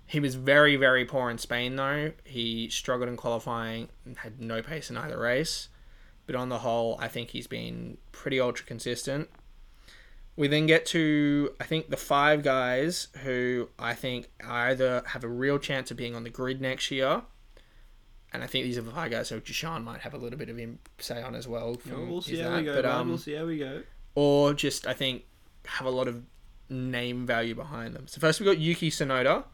He 0.08 0.20
was 0.20 0.36
very, 0.36 0.76
very 0.76 1.04
poor 1.04 1.30
in 1.30 1.36
Spain, 1.36 1.76
though. 1.76 2.12
He 2.24 2.70
struggled 2.70 3.10
in 3.10 3.16
qualifying, 3.16 3.88
and 4.06 4.16
had 4.16 4.40
no 4.40 4.62
pace 4.62 4.88
in 4.88 4.96
either 4.96 5.18
race. 5.18 5.68
But 6.26 6.34
on 6.34 6.48
the 6.48 6.58
whole, 6.58 6.96
I 6.98 7.08
think 7.08 7.30
he's 7.30 7.46
been 7.46 7.98
pretty 8.10 8.40
ultra 8.40 8.66
consistent. 8.66 9.28
We 10.34 10.48
then 10.48 10.66
get 10.66 10.86
to, 10.86 11.50
I 11.60 11.64
think, 11.64 11.90
the 11.90 11.96
five 11.98 12.42
guys 12.42 13.08
who 13.22 13.68
I 13.78 13.92
think 13.94 14.30
either 14.42 15.02
have 15.06 15.24
a 15.24 15.28
real 15.28 15.58
chance 15.58 15.90
of 15.90 15.98
being 15.98 16.14
on 16.14 16.22
the 16.22 16.30
grid 16.30 16.60
next 16.60 16.90
year. 16.90 17.22
And 18.32 18.42
I 18.42 18.46
think 18.46 18.64
these 18.64 18.78
are 18.78 18.82
the 18.82 18.90
five 18.90 19.10
guys 19.10 19.28
who 19.28 19.40
Jashan 19.40 19.84
might 19.84 20.00
have 20.00 20.14
a 20.14 20.18
little 20.18 20.38
bit 20.38 20.48
of 20.48 20.56
him 20.56 20.78
say 20.98 21.22
on 21.22 21.34
as 21.34 21.46
well. 21.46 21.74
from 21.74 22.08
we'll 22.10 22.20
see 22.22 22.38
how 22.38 22.50
that. 22.50 22.58
we 22.58 22.64
go. 22.64 22.74
But, 22.76 22.86
um, 22.86 23.08
we'll 23.08 23.18
see 23.18 23.34
how 23.34 23.44
we 23.44 23.58
go. 23.58 23.82
or 24.14 24.54
just 24.54 24.86
I 24.86 24.94
think 24.94 25.24
have 25.66 25.86
a 25.86 25.90
lot 25.90 26.08
of 26.08 26.22
name 26.70 27.26
value 27.26 27.54
behind 27.54 27.94
them. 27.94 28.06
So 28.06 28.20
first 28.20 28.40
we've 28.40 28.46
got 28.46 28.58
Yuki 28.58 28.90
Tsunoda. 28.90 29.44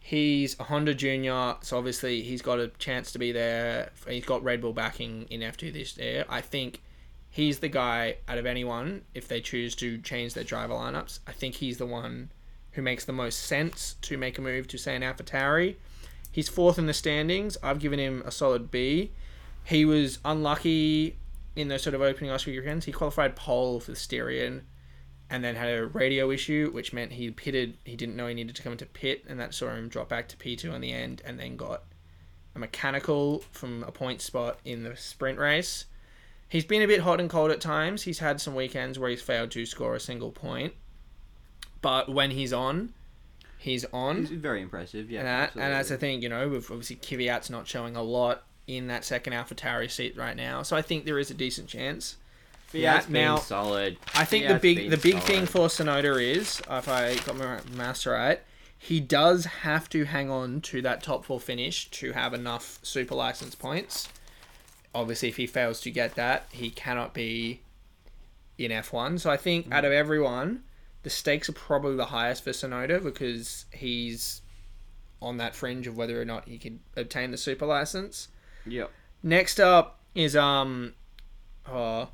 He's 0.00 0.58
a 0.58 0.64
Honda 0.64 0.94
Junior, 0.94 1.56
so 1.60 1.76
obviously 1.76 2.22
he's 2.22 2.40
got 2.40 2.58
a 2.58 2.68
chance 2.78 3.12
to 3.12 3.18
be 3.18 3.32
there. 3.32 3.90
He's 4.08 4.24
got 4.24 4.42
Red 4.42 4.60
Bull 4.60 4.72
backing 4.72 5.26
in 5.28 5.40
F2 5.40 5.72
this 5.72 5.98
year. 5.98 6.24
I 6.28 6.40
think 6.40 6.80
he's 7.28 7.58
the 7.58 7.68
guy 7.68 8.16
out 8.26 8.38
of 8.38 8.46
anyone 8.46 9.02
if 9.14 9.28
they 9.28 9.40
choose 9.40 9.74
to 9.76 9.98
change 9.98 10.34
their 10.34 10.44
driver 10.44 10.74
lineups. 10.74 11.18
I 11.26 11.32
think 11.32 11.56
he's 11.56 11.78
the 11.78 11.86
one 11.86 12.32
who 12.72 12.82
makes 12.82 13.04
the 13.04 13.12
most 13.12 13.40
sense 13.40 13.96
to 14.02 14.16
make 14.16 14.38
a 14.38 14.40
move 14.40 14.68
to 14.68 14.78
say 14.78 14.96
an 14.96 15.02
AlphaTauri. 15.02 15.76
He's 16.30 16.48
fourth 16.48 16.78
in 16.78 16.86
the 16.86 16.94
standings. 16.94 17.56
I've 17.62 17.78
given 17.78 17.98
him 17.98 18.22
a 18.24 18.30
solid 18.30 18.70
B. 18.70 19.10
He 19.64 19.84
was 19.84 20.18
unlucky 20.24 21.16
in 21.56 21.68
those 21.68 21.82
sort 21.82 21.94
of 21.94 22.00
opening 22.00 22.30
Austria 22.30 22.60
weekends. 22.60 22.86
He 22.86 22.92
qualified 22.92 23.36
pole 23.36 23.80
for 23.80 23.90
the 23.90 23.96
Styrian 23.96 24.62
and 25.30 25.44
then 25.44 25.56
had 25.56 25.68
a 25.68 25.86
radio 25.86 26.30
issue, 26.30 26.70
which 26.72 26.92
meant 26.92 27.12
he 27.12 27.30
pitted. 27.30 27.76
He 27.84 27.96
didn't 27.96 28.16
know 28.16 28.26
he 28.26 28.34
needed 28.34 28.56
to 28.56 28.62
come 28.62 28.72
into 28.72 28.86
pit, 28.86 29.24
and 29.28 29.38
that 29.40 29.54
saw 29.54 29.70
him 29.74 29.88
drop 29.88 30.08
back 30.08 30.28
to 30.28 30.36
P2 30.36 30.72
on 30.72 30.80
the 30.80 30.92
end, 30.92 31.22
and 31.24 31.38
then 31.38 31.56
got 31.56 31.82
a 32.54 32.58
mechanical 32.58 33.44
from 33.52 33.82
a 33.84 33.92
point 33.92 34.20
spot 34.20 34.58
in 34.64 34.82
the 34.82 34.96
sprint 34.96 35.38
race. 35.38 35.84
He's 36.48 36.64
been 36.64 36.82
a 36.82 36.86
bit 36.86 37.02
hot 37.02 37.20
and 37.20 37.28
cold 37.28 37.50
at 37.50 37.60
times. 37.60 38.04
He's 38.04 38.20
had 38.20 38.40
some 38.40 38.54
weekends 38.54 38.98
where 38.98 39.10
he's 39.10 39.20
failed 39.20 39.50
to 39.50 39.66
score 39.66 39.94
a 39.94 40.00
single 40.00 40.30
point, 40.30 40.72
but 41.82 42.08
when 42.08 42.30
he's 42.30 42.54
on, 42.54 42.94
he's 43.58 43.84
on. 43.92 44.16
He's 44.16 44.30
very 44.30 44.62
impressive. 44.62 45.10
Yeah, 45.10 45.20
And, 45.20 45.28
that, 45.28 45.54
and 45.54 45.72
that's 45.74 45.90
the 45.90 45.98
thing, 45.98 46.22
you 46.22 46.30
know, 46.30 46.48
with 46.48 46.70
obviously 46.70 46.96
Kvyat's 46.96 47.50
not 47.50 47.66
showing 47.66 47.96
a 47.96 48.02
lot 48.02 48.44
in 48.66 48.86
that 48.86 49.04
second 49.04 49.34
AlphaTauri 49.34 49.90
seat 49.90 50.16
right 50.16 50.36
now, 50.36 50.62
so 50.62 50.74
I 50.74 50.82
think 50.82 51.04
there 51.04 51.18
is 51.18 51.30
a 51.30 51.34
decent 51.34 51.68
chance. 51.68 52.16
Fiat's 52.68 53.06
that 53.06 53.12
been 53.12 53.24
now- 53.24 53.38
solid. 53.38 53.96
I 54.14 54.24
think 54.24 54.46
the 54.46 54.54
big 54.56 54.90
the 54.90 54.98
big 54.98 55.18
thing 55.20 55.46
for 55.46 55.68
Tsunoda 55.68 56.22
is, 56.22 56.60
if 56.70 56.88
I 56.88 57.16
got 57.16 57.36
my 57.36 57.60
maths 57.74 58.06
right, 58.06 58.40
he 58.78 59.00
does 59.00 59.44
have 59.46 59.88
to 59.90 60.04
hang 60.04 60.30
on 60.30 60.60
to 60.62 60.82
that 60.82 61.02
top 61.02 61.24
four 61.24 61.40
finish 61.40 61.90
to 61.92 62.12
have 62.12 62.34
enough 62.34 62.78
super 62.82 63.14
license 63.14 63.54
points. 63.54 64.08
Obviously, 64.94 65.28
if 65.28 65.36
he 65.36 65.46
fails 65.46 65.80
to 65.80 65.90
get 65.90 66.14
that, 66.14 66.46
he 66.52 66.70
cannot 66.70 67.14
be 67.14 67.60
in 68.58 68.70
F1. 68.70 69.20
So 69.20 69.30
I 69.30 69.36
think 69.36 69.72
out 69.72 69.84
of 69.84 69.92
everyone, 69.92 70.62
the 71.02 71.10
stakes 71.10 71.48
are 71.48 71.52
probably 71.52 71.96
the 71.96 72.06
highest 72.06 72.44
for 72.44 72.50
Tsunoda 72.50 73.02
because 73.02 73.64
he's 73.72 74.42
on 75.20 75.38
that 75.38 75.54
fringe 75.54 75.86
of 75.86 75.96
whether 75.96 76.20
or 76.20 76.24
not 76.24 76.46
he 76.48 76.58
can 76.58 76.80
obtain 76.96 77.30
the 77.30 77.36
super 77.36 77.66
license. 77.66 78.28
Yep. 78.66 78.90
Next 79.22 79.58
up 79.58 80.00
is 80.14 80.36
um, 80.36 80.94
uh, 81.66 82.06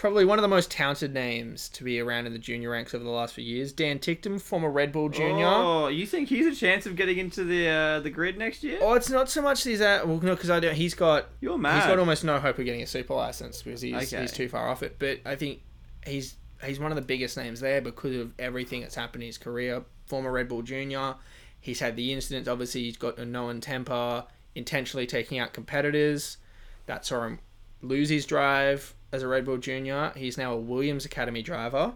probably 0.00 0.24
one 0.24 0.38
of 0.38 0.42
the 0.42 0.48
most 0.48 0.70
talented 0.70 1.12
names 1.12 1.68
to 1.68 1.84
be 1.84 2.00
around 2.00 2.26
in 2.26 2.32
the 2.32 2.38
junior 2.38 2.70
ranks 2.70 2.94
over 2.94 3.04
the 3.04 3.10
last 3.10 3.34
few 3.34 3.44
years. 3.44 3.70
Dan 3.70 3.98
Ticktum, 3.98 4.40
former 4.40 4.70
Red 4.70 4.92
Bull 4.92 5.10
junior. 5.10 5.44
Oh, 5.44 5.88
you 5.88 6.06
think 6.06 6.30
he's 6.30 6.46
a 6.46 6.58
chance 6.58 6.86
of 6.86 6.96
getting 6.96 7.18
into 7.18 7.44
the 7.44 7.68
uh, 7.68 8.00
the 8.00 8.08
grid 8.08 8.38
next 8.38 8.64
year? 8.64 8.78
Oh, 8.80 8.94
it's 8.94 9.10
not 9.10 9.28
so 9.28 9.42
much 9.42 9.62
these 9.62 9.80
that 9.80 10.08
well, 10.08 10.18
no, 10.22 10.34
because 10.34 10.48
I 10.48 10.58
don't. 10.58 10.74
He's 10.74 10.94
got 10.94 11.26
You're 11.42 11.58
mad. 11.58 11.76
he's 11.82 11.86
got 11.86 11.98
almost 11.98 12.24
no 12.24 12.40
hope 12.40 12.58
of 12.58 12.64
getting 12.64 12.80
a 12.80 12.86
super 12.86 13.12
license 13.12 13.60
because 13.62 13.82
he's 13.82 13.94
Okay. 13.94 14.22
he's 14.22 14.32
too 14.32 14.48
far 14.48 14.70
off 14.70 14.82
it. 14.82 14.96
But 14.98 15.20
I 15.26 15.36
think 15.36 15.60
he's 16.06 16.34
he's 16.64 16.80
one 16.80 16.90
of 16.90 16.96
the 16.96 17.02
biggest 17.02 17.36
names 17.36 17.60
there 17.60 17.82
because 17.82 18.16
of 18.16 18.32
everything 18.38 18.80
that's 18.80 18.94
happened 18.94 19.22
in 19.22 19.26
his 19.26 19.36
career. 19.38 19.84
Former 20.06 20.32
Red 20.32 20.48
Bull 20.48 20.62
junior. 20.62 21.16
He's 21.60 21.80
had 21.80 21.96
the 21.96 22.10
incidents. 22.14 22.48
Obviously, 22.48 22.84
he's 22.84 22.96
got 22.96 23.18
a 23.18 23.26
known 23.26 23.60
temper, 23.60 24.24
intentionally 24.54 25.06
taking 25.06 25.38
out 25.38 25.52
competitors. 25.52 26.38
That 26.86 27.04
saw 27.04 27.24
him 27.26 27.40
lose 27.82 28.08
his 28.08 28.26
drive 28.26 28.94
as 29.12 29.22
a 29.22 29.28
Red 29.28 29.44
Bull 29.44 29.58
junior. 29.58 30.12
He's 30.16 30.38
now 30.38 30.52
a 30.52 30.56
Williams 30.56 31.04
Academy 31.04 31.42
driver. 31.42 31.94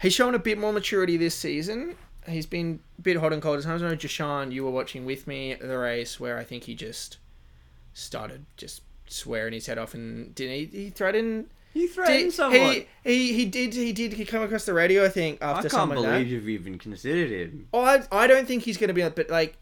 He's 0.00 0.12
shown 0.12 0.34
a 0.34 0.38
bit 0.38 0.58
more 0.58 0.72
maturity 0.72 1.16
this 1.16 1.34
season. 1.34 1.96
He's 2.26 2.46
been 2.46 2.80
a 2.98 3.02
bit 3.02 3.16
hot 3.16 3.32
and 3.32 3.42
cold 3.42 3.58
at 3.58 3.64
times. 3.64 3.82
I 3.82 3.88
know, 3.88 3.96
Jashan, 3.96 4.52
you 4.52 4.64
were 4.64 4.70
watching 4.70 5.04
with 5.04 5.26
me 5.26 5.52
at 5.52 5.60
the 5.60 5.78
race 5.78 6.20
where 6.20 6.38
I 6.38 6.44
think 6.44 6.64
he 6.64 6.74
just 6.74 7.18
started 7.94 8.46
just 8.56 8.82
swearing 9.06 9.52
his 9.52 9.66
head 9.66 9.78
off 9.78 9.94
and 9.94 10.34
didn't 10.34 10.54
he, 10.54 10.64
he 10.84 10.90
threatened 10.90 11.50
he 11.74 11.86
threatened 11.86 12.30
did, 12.30 12.32
someone. 12.32 12.72
he, 12.72 12.86
he 13.04 13.32
he 13.32 13.44
did 13.44 13.74
he 13.74 13.92
did 13.92 14.14
he 14.14 14.24
come 14.24 14.42
across 14.42 14.64
the 14.64 14.72
radio 14.72 15.04
I 15.04 15.08
think 15.08 15.38
after 15.42 15.68
some. 15.68 15.92
I 15.92 15.94
can't 15.94 16.06
believe 16.06 16.28
you've 16.28 16.48
even 16.48 16.78
considered 16.78 17.30
him. 17.30 17.68
Oh, 17.72 17.80
I, 17.82 18.02
I 18.10 18.26
don't 18.26 18.46
think 18.46 18.62
he's 18.62 18.78
going 18.78 18.88
to 18.88 18.94
be 18.94 19.06
but 19.08 19.28
like 19.28 19.56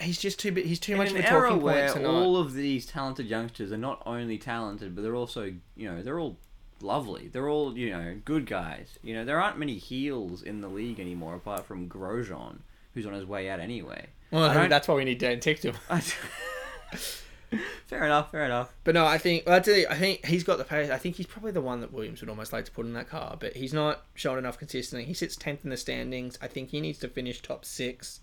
he's 0.00 0.18
just 0.18 0.38
too 0.38 0.52
bit 0.52 0.66
he's 0.66 0.80
too 0.80 0.92
In 0.92 0.98
much 0.98 1.10
an 1.10 1.18
of 1.18 1.24
a 1.24 1.30
era 1.30 1.40
talking 1.48 1.62
point 1.62 1.62
where 1.62 1.92
to 1.92 2.00
not 2.00 2.14
all 2.14 2.36
of 2.36 2.52
these 2.54 2.86
talented 2.86 3.26
youngsters 3.26 3.72
are 3.72 3.78
not 3.78 4.02
only 4.06 4.38
talented, 4.38 4.94
but 4.94 5.02
they're 5.02 5.16
also, 5.16 5.52
you 5.76 5.90
know, 5.90 6.02
they're 6.02 6.18
all 6.18 6.36
lovely. 6.80 7.28
They're 7.28 7.48
all, 7.48 7.76
you 7.76 7.90
know, 7.90 8.16
good 8.24 8.46
guys. 8.46 8.98
You 9.02 9.14
know, 9.14 9.24
there 9.24 9.40
aren't 9.40 9.58
many 9.58 9.78
heels 9.78 10.42
in 10.42 10.60
the 10.60 10.68
league 10.68 11.00
anymore 11.00 11.34
apart 11.34 11.64
from 11.64 11.88
Grosjean, 11.88 12.58
who's 12.94 13.06
on 13.06 13.14
his 13.14 13.24
way 13.24 13.48
out 13.48 13.60
anyway. 13.60 14.06
well, 14.30 14.44
I 14.44 14.64
I 14.64 14.68
that's 14.68 14.88
why 14.88 14.94
we 14.94 15.04
need 15.04 15.18
Dan 15.18 15.38
Ticktum. 15.38 15.76
fair 17.86 18.04
enough, 18.04 18.30
fair 18.30 18.44
enough. 18.44 18.72
But 18.84 18.94
no, 18.94 19.06
I 19.06 19.18
think 19.18 19.48
I 19.48 19.60
tell 19.60 19.76
you, 19.76 19.86
I 19.88 19.96
think 19.96 20.26
he's 20.26 20.44
got 20.44 20.58
the 20.58 20.64
pace. 20.64 20.90
I 20.90 20.98
think 20.98 21.16
he's 21.16 21.26
probably 21.26 21.52
the 21.52 21.60
one 21.60 21.80
that 21.80 21.92
Williams 21.92 22.20
would 22.20 22.30
almost 22.30 22.52
like 22.52 22.64
to 22.64 22.72
put 22.72 22.86
in 22.86 22.92
that 22.94 23.08
car, 23.08 23.36
but 23.38 23.54
he's 23.56 23.72
not 23.72 24.04
shown 24.14 24.38
enough 24.38 24.58
consistently. 24.58 25.04
He 25.04 25.14
sits 25.14 25.36
tenth 25.36 25.64
in 25.64 25.70
the 25.70 25.76
standings. 25.76 26.38
I 26.42 26.48
think 26.48 26.70
he 26.70 26.80
needs 26.80 26.98
to 26.98 27.08
finish 27.08 27.40
top 27.40 27.64
six 27.64 28.20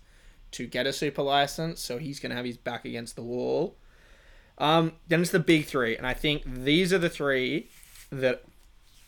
to 0.52 0.66
get 0.66 0.86
a 0.86 0.92
super 0.92 1.22
license, 1.22 1.80
so 1.80 1.98
he's 1.98 2.20
going 2.20 2.30
to 2.30 2.36
have 2.36 2.44
his 2.44 2.56
back 2.56 2.84
against 2.84 3.16
the 3.16 3.22
wall. 3.22 3.76
Um, 4.58 4.92
then 5.08 5.20
it's 5.22 5.30
the 5.30 5.40
big 5.40 5.64
three, 5.64 5.96
and 5.96 6.06
I 6.06 6.14
think 6.14 6.42
these 6.46 6.92
are 6.92 6.98
the 6.98 7.08
three 7.08 7.68
that 8.10 8.44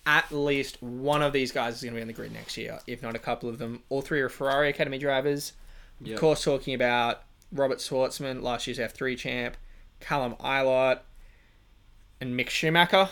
at 0.07 0.30
least 0.32 0.82
one 0.82 1.22
of 1.22 1.32
these 1.32 1.53
guys 1.53 1.76
is 1.76 1.82
going 1.82 1.92
to 1.95 1.97
be 1.97 2.03
on 2.03 2.09
the 2.09 2.12
grid 2.12 2.32
next 2.32 2.57
year, 2.57 2.78
if 2.86 3.03
not 3.03 3.14
a 3.14 3.18
couple 3.18 3.49
of 3.49 3.59
them. 3.59 3.82
All 3.88 4.03
three 4.03 4.20
are 4.20 4.28
Ferrari 4.28 4.68
Academy 4.68 4.99
drivers. 4.99 5.53
Yep. 6.01 6.14
Of 6.14 6.20
course, 6.20 6.45
talking 6.45 6.74
about 6.74 7.22
Robert 7.53 7.78
Shwartzman, 7.78 8.42
last 8.42 8.66
year's 8.66 8.78
F3 8.78 9.16
champ, 9.16 9.57
Callum 10.01 10.34
Ilott, 10.40 11.01
and 12.20 12.38
Mick 12.38 12.51
Schumacher. 12.51 13.09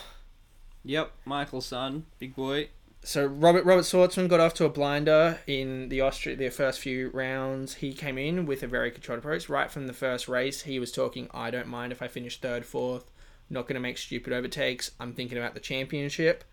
Yep, 0.85 1.13
Michael's 1.25 1.67
son, 1.67 2.07
big 2.19 2.35
boy. 2.35 2.69
So 3.05 3.27
Robert 3.27 3.65
Robert 3.65 3.83
Shwartzman 3.83 4.29
got 4.29 4.39
off 4.39 4.55
to 4.55 4.65
a 4.65 4.69
blinder 4.69 5.41
in 5.49 5.89
the 5.89 6.01
Austria 6.01 6.37
their 6.37 6.53
first 6.53 6.79
few 6.79 7.11
rounds. 7.11 7.75
He 7.75 7.93
came 7.93 8.17
in 8.17 8.47
with 8.47 8.63
a 8.63 8.69
very 8.69 8.93
controlled 8.93 9.19
approach 9.19 9.49
right 9.49 9.69
from 9.71 9.89
the 9.89 9.93
first 9.93 10.29
race. 10.29 10.63
He 10.63 10.79
was 10.79 10.93
talking, 10.93 11.29
"I 11.35 11.51
don't 11.51 11.67
mind 11.67 11.91
if 11.91 12.01
I 12.01 12.07
finish 12.07 12.41
third, 12.41 12.65
fourth. 12.65 13.11
Not 13.51 13.63
going 13.63 13.75
to 13.75 13.81
make 13.81 13.99
stupid 13.99 14.33
overtakes. 14.33 14.93
I'm 15.01 15.15
thinking 15.15 15.37
about 15.37 15.55
the 15.55 15.61
championship." 15.61 16.45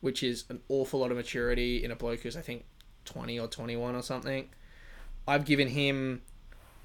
Which 0.00 0.22
is 0.22 0.44
an 0.48 0.60
awful 0.68 1.00
lot 1.00 1.10
of 1.10 1.18
maturity 1.18 1.84
in 1.84 1.90
a 1.90 1.96
bloke 1.96 2.20
who's 2.20 2.36
I 2.36 2.40
think 2.40 2.64
20 3.04 3.38
or 3.38 3.46
21 3.46 3.94
or 3.94 4.02
something. 4.02 4.48
I've 5.26 5.44
given 5.44 5.68
him 5.68 6.22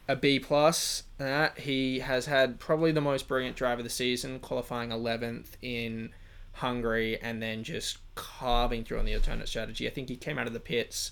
a 0.06 0.18
B 0.18 0.38
plus. 0.38 1.04
That 1.18 1.60
he 1.60 2.00
has 2.00 2.26
had 2.26 2.60
probably 2.60 2.92
the 2.92 3.00
most 3.00 3.30
brilliant 3.30 3.56
drive 3.56 3.78
of 3.78 3.86
the 3.86 3.90
season, 3.90 4.40
qualifying 4.40 4.92
11th 4.92 5.56
in 5.62 6.14
Hungary, 6.54 7.18
and 7.22 7.42
then 7.42 7.64
just 7.64 8.00
carving 8.16 8.84
through 8.84 9.00
on 9.00 9.06
the 9.06 9.16
alternate 9.16 9.48
strategy. 9.48 9.88
I 9.88 9.92
think 9.92 10.10
he 10.10 10.16
came 10.16 10.38
out 10.38 10.48
of 10.48 10.54
the 10.54 10.60
pits 10.60 11.12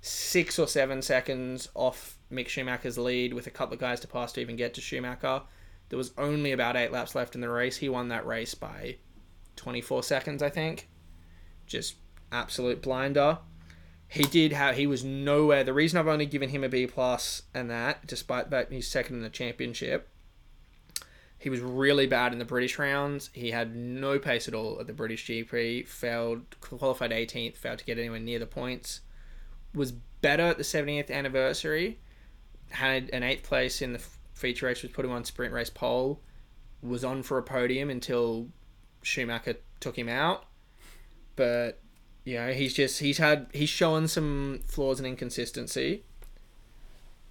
six 0.00 0.58
or 0.58 0.68
seven 0.68 1.02
seconds 1.02 1.68
off 1.74 2.18
Mick 2.30 2.48
Schumacher's 2.48 2.98
lead, 2.98 3.32
with 3.34 3.46
a 3.46 3.50
couple 3.50 3.74
of 3.74 3.80
guys 3.80 4.00
to 4.00 4.08
pass 4.08 4.32
to 4.32 4.40
even 4.40 4.56
get 4.56 4.74
to 4.74 4.80
Schumacher. 4.80 5.42
There 5.88 5.96
was 5.96 6.12
only 6.18 6.52
about 6.52 6.76
eight 6.76 6.92
laps 6.92 7.14
left 7.14 7.34
in 7.34 7.40
the 7.40 7.48
race. 7.48 7.76
He 7.76 7.88
won 7.88 8.08
that 8.08 8.26
race 8.26 8.54
by 8.54 8.96
24 9.56 10.02
seconds, 10.02 10.42
I 10.42 10.50
think. 10.50 10.88
Just 11.66 11.96
absolute 12.32 12.82
blinder 12.82 13.38
he 14.08 14.24
did 14.24 14.52
have 14.52 14.76
he 14.76 14.86
was 14.86 15.04
nowhere 15.04 15.64
the 15.64 15.72
reason 15.72 15.98
i've 15.98 16.06
only 16.06 16.26
given 16.26 16.48
him 16.50 16.62
a 16.62 16.68
b 16.68 16.86
plus 16.86 17.42
and 17.54 17.70
that 17.70 18.06
despite 18.06 18.50
that 18.50 18.70
he's 18.70 18.88
second 18.88 19.16
in 19.16 19.22
the 19.22 19.28
championship 19.28 20.08
he 21.38 21.50
was 21.50 21.60
really 21.60 22.06
bad 22.06 22.32
in 22.32 22.38
the 22.38 22.44
british 22.44 22.78
rounds. 22.78 23.30
He 23.32 23.50
had 23.50 23.74
no 23.74 24.18
pace 24.18 24.48
at 24.48 24.54
all 24.54 24.78
at 24.80 24.86
the 24.86 24.92
british 24.92 25.26
gp 25.26 25.86
failed 25.86 26.42
qualified 26.60 27.10
18th 27.10 27.56
failed 27.56 27.78
to 27.78 27.84
get 27.84 27.98
anywhere 27.98 28.20
near 28.20 28.38
the 28.38 28.46
points. 28.46 29.00
Was 29.74 29.92
better 29.92 30.44
at 30.44 30.58
the 30.58 30.64
70th 30.64 31.10
anniversary 31.10 31.98
had 32.70 33.10
an 33.12 33.22
eighth 33.22 33.44
place 33.44 33.80
in 33.80 33.92
the 33.92 34.00
feature 34.34 34.66
race 34.66 34.82
which 34.82 34.92
put 34.92 35.04
him 35.04 35.12
on 35.12 35.24
sprint 35.24 35.52
race 35.52 35.70
pole 35.70 36.20
was 36.82 37.04
on 37.04 37.22
for 37.22 37.38
a 37.38 37.42
podium 37.42 37.90
until 37.90 38.48
schumacher 39.02 39.56
took 39.80 39.96
him 39.98 40.08
out. 40.08 40.44
But 41.34 41.80
you 42.24 42.36
know, 42.36 42.52
he's 42.52 42.74
just 42.74 43.00
he's 43.00 43.18
had 43.18 43.46
he's 43.52 43.68
shown 43.68 44.08
some 44.08 44.60
flaws 44.66 44.98
and 44.98 45.06
inconsistency. 45.06 46.02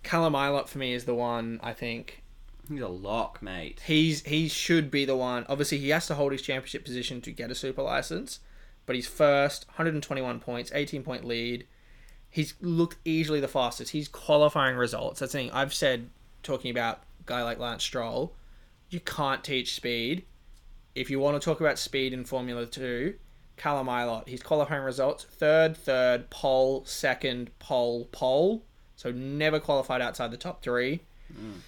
Callum 0.04 0.34
Ilott 0.34 0.68
for 0.68 0.78
me 0.78 0.94
is 0.94 1.06
the 1.06 1.16
one 1.16 1.60
I 1.64 1.74
think 1.74 2.24
He's 2.70 2.82
a 2.82 2.88
lock, 2.88 3.42
mate. 3.42 3.82
he's 3.86 4.24
he 4.24 4.48
should 4.48 4.90
be 4.90 5.06
the 5.06 5.16
one. 5.16 5.46
Obviously, 5.48 5.78
he 5.78 5.90
has 5.90 6.08
to 6.08 6.16
hold 6.16 6.32
his 6.32 6.42
championship 6.42 6.84
position 6.84 7.22
to 7.22 7.32
get 7.32 7.52
a 7.52 7.56
super 7.56 7.82
license, 7.82 8.40
but 8.86 8.96
he's 8.96 9.08
first, 9.08 9.68
121 9.68 10.40
points, 10.40 10.72
18 10.74 11.04
point 11.04 11.26
lead. 11.26 11.68
He's 12.30 12.56
looked 12.60 12.98
easily 13.06 13.40
the 13.40 13.48
fastest. 13.48 13.92
He's 13.92 14.08
qualifying 14.08 14.76
results. 14.76 15.20
That's 15.20 15.32
the 15.32 15.38
thing 15.38 15.52
I've 15.52 15.74
said 15.74 16.10
talking 16.44 16.72
about 16.72 17.04
a 17.22 17.24
guy 17.26 17.44
like 17.44 17.60
Lance 17.60 17.84
Stroll. 17.84 18.36
You 18.90 19.00
can't 19.00 19.44
teach 19.44 19.76
speed. 19.76 20.26
If 20.96 21.10
you 21.10 21.20
want 21.20 21.40
to 21.40 21.44
talk 21.44 21.60
about 21.60 21.80
speed 21.80 22.14
in 22.14 22.26
Formula 22.26 22.66
Two, 22.66 23.16
Callum 23.58 23.88
Ilott. 23.88 24.28
he's 24.28 24.44
qualifying 24.44 24.84
results: 24.84 25.26
third, 25.26 25.78
third, 25.78 26.30
pole, 26.30 26.84
second, 26.86 27.52
pole, 27.60 28.06
pole. 28.12 28.64
So 28.96 29.12
never 29.12 29.60
qualified 29.60 30.02
outside 30.02 30.32
the 30.32 30.38
top 30.38 30.64
three. 30.64 31.02
Mm. 31.34 31.60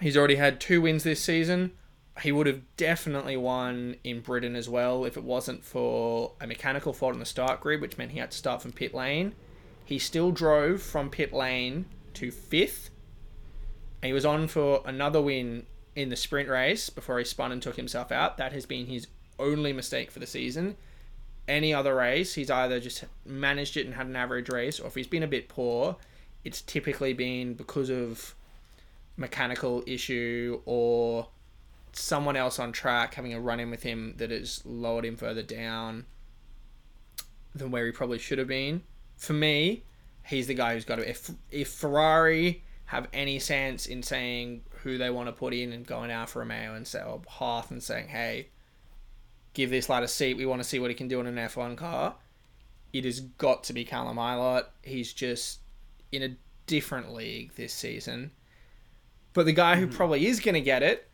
He's 0.00 0.16
already 0.16 0.36
had 0.36 0.60
two 0.60 0.80
wins 0.80 1.02
this 1.02 1.22
season. 1.22 1.72
He 2.22 2.32
would 2.32 2.46
have 2.46 2.62
definitely 2.76 3.36
won 3.36 3.96
in 4.02 4.20
Britain 4.20 4.56
as 4.56 4.68
well 4.68 5.04
if 5.04 5.16
it 5.16 5.24
wasn't 5.24 5.64
for 5.64 6.32
a 6.40 6.46
mechanical 6.46 6.92
fault 6.92 7.14
in 7.14 7.20
the 7.20 7.26
start 7.26 7.60
grid, 7.60 7.80
which 7.80 7.98
meant 7.98 8.12
he 8.12 8.18
had 8.18 8.30
to 8.30 8.36
start 8.36 8.62
from 8.62 8.72
pit 8.72 8.94
lane. 8.94 9.34
He 9.84 9.98
still 9.98 10.30
drove 10.30 10.82
from 10.82 11.10
pit 11.10 11.32
lane 11.32 11.86
to 12.14 12.30
fifth. 12.30 12.90
And 14.02 14.08
he 14.08 14.12
was 14.12 14.24
on 14.24 14.48
for 14.48 14.82
another 14.84 15.20
win 15.20 15.66
in 15.96 16.10
the 16.10 16.16
sprint 16.16 16.48
race 16.48 16.90
before 16.90 17.18
he 17.18 17.24
spun 17.24 17.50
and 17.50 17.60
took 17.60 17.76
himself 17.76 18.12
out. 18.12 18.36
That 18.36 18.52
has 18.52 18.66
been 18.66 18.86
his 18.86 19.08
only 19.38 19.72
mistake 19.72 20.10
for 20.10 20.18
the 20.18 20.26
season. 20.26 20.76
Any 21.48 21.72
other 21.72 21.94
race, 21.94 22.34
he's 22.34 22.50
either 22.50 22.78
just 22.78 23.04
managed 23.24 23.76
it 23.76 23.86
and 23.86 23.94
had 23.94 24.06
an 24.06 24.16
average 24.16 24.48
race, 24.48 24.78
or 24.78 24.86
if 24.88 24.94
he's 24.94 25.06
been 25.06 25.22
a 25.22 25.28
bit 25.28 25.48
poor, 25.48 25.96
it's 26.44 26.60
typically 26.60 27.14
been 27.14 27.54
because 27.54 27.90
of 27.90 28.34
mechanical 29.18 29.82
issue 29.86 30.62
or 30.64 31.28
someone 31.92 32.36
else 32.36 32.58
on 32.58 32.72
track 32.72 33.14
having 33.14 33.34
a 33.34 33.40
run 33.40 33.60
in 33.60 33.70
with 33.70 33.82
him 33.82 34.14
that 34.16 34.30
has 34.30 34.62
lowered 34.64 35.04
him 35.04 35.16
further 35.16 35.42
down 35.42 36.06
than 37.54 37.70
where 37.70 37.84
he 37.84 37.92
probably 37.92 38.18
should 38.18 38.38
have 38.38 38.48
been. 38.48 38.82
For 39.16 39.32
me, 39.32 39.82
he's 40.24 40.46
the 40.46 40.54
guy 40.54 40.74
who's 40.74 40.84
got 40.84 40.96
to. 40.96 41.08
If 41.08 41.30
if 41.50 41.68
Ferrari 41.68 42.62
have 42.86 43.08
any 43.12 43.38
sense 43.38 43.84
in 43.84 44.02
saying 44.02 44.62
who 44.82 44.96
they 44.96 45.10
want 45.10 45.28
to 45.28 45.32
put 45.32 45.52
in 45.52 45.72
and 45.72 45.86
going 45.86 46.10
out 46.10 46.20
Alfa 46.20 46.38
Romeo 46.38 46.74
and 46.74 46.86
say 46.86 47.02
or 47.02 47.20
Hearth 47.28 47.70
and 47.70 47.82
saying, 47.82 48.08
hey, 48.08 48.48
give 49.52 49.68
this 49.68 49.90
lad 49.90 50.02
a 50.02 50.08
seat. 50.08 50.38
We 50.38 50.46
want 50.46 50.62
to 50.62 50.68
see 50.68 50.78
what 50.78 50.88
he 50.88 50.94
can 50.94 51.08
do 51.08 51.20
in 51.20 51.26
an 51.26 51.36
F1 51.36 51.76
car. 51.76 52.14
It 52.92 53.04
has 53.04 53.20
got 53.20 53.64
to 53.64 53.74
be 53.74 53.84
Callum 53.84 54.16
Ilott. 54.16 54.64
He's 54.82 55.12
just 55.12 55.58
in 56.12 56.22
a 56.22 56.36
different 56.66 57.12
league 57.12 57.54
this 57.56 57.74
season. 57.74 58.30
But 59.34 59.46
the 59.46 59.52
guy 59.52 59.76
who 59.76 59.86
mm-hmm. 59.86 59.96
probably 59.96 60.26
is 60.26 60.40
going 60.40 60.54
to 60.54 60.60
get 60.60 60.82
it 60.82 61.08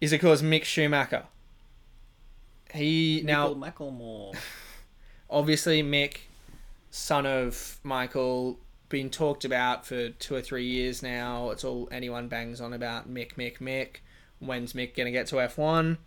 is, 0.00 0.12
of 0.12 0.20
course, 0.20 0.42
Mick 0.42 0.64
Schumacher. 0.64 1.24
He 2.72 3.22
now 3.24 3.54
Michael 3.54 3.92
Macklemore. 3.92 4.36
obviously 5.30 5.82
Mick, 5.82 6.18
son 6.90 7.26
of 7.26 7.78
Michael, 7.82 8.58
been 8.88 9.10
talked 9.10 9.44
about 9.44 9.86
for 9.86 10.10
two 10.10 10.34
or 10.34 10.40
three 10.40 10.64
years 10.64 11.02
now. 11.02 11.50
It's 11.50 11.64
all 11.64 11.88
anyone 11.90 12.28
bangs 12.28 12.60
on 12.60 12.72
about 12.72 13.12
Mick, 13.12 13.34
Mick, 13.34 13.58
Mick. 13.58 13.96
When's 14.38 14.72
Mick 14.72 14.96
gonna 14.96 15.10
get 15.10 15.26
to 15.28 15.40
F 15.40 15.58
one? 15.58 15.98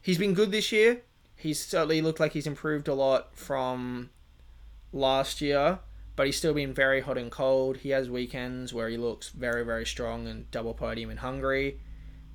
He's 0.00 0.18
been 0.18 0.34
good 0.34 0.50
this 0.50 0.72
year. 0.72 1.02
He's 1.36 1.64
certainly 1.64 2.00
looked 2.00 2.20
like 2.20 2.32
he's 2.32 2.46
improved 2.46 2.88
a 2.88 2.94
lot 2.94 3.36
from 3.36 4.10
last 4.92 5.40
year, 5.40 5.80
but 6.16 6.26
he's 6.26 6.36
still 6.36 6.54
been 6.54 6.74
very 6.74 7.00
hot 7.00 7.16
and 7.18 7.30
cold. 7.30 7.78
He 7.78 7.90
has 7.90 8.10
weekends 8.10 8.72
where 8.74 8.88
he 8.88 8.96
looks 8.96 9.30
very, 9.30 9.64
very 9.64 9.86
strong 9.86 10.26
and 10.26 10.50
double 10.50 10.74
podium 10.74 11.10
in 11.10 11.16
Hungary, 11.18 11.80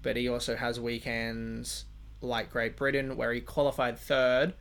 but 0.02 0.16
he 0.18 0.28
also 0.28 0.56
has 0.56 0.80
weekends 0.80 1.86
like 2.22 2.52
Great 2.52 2.76
Britain 2.76 3.16
where 3.16 3.32
he 3.34 3.42
qualified 3.42 3.98
third, 4.00 4.54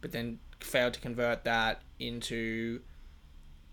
but 0.00 0.12
then 0.12 0.38
failed 0.60 0.94
to 0.94 1.00
convert 1.00 1.44
that 1.44 1.82
into 1.98 2.80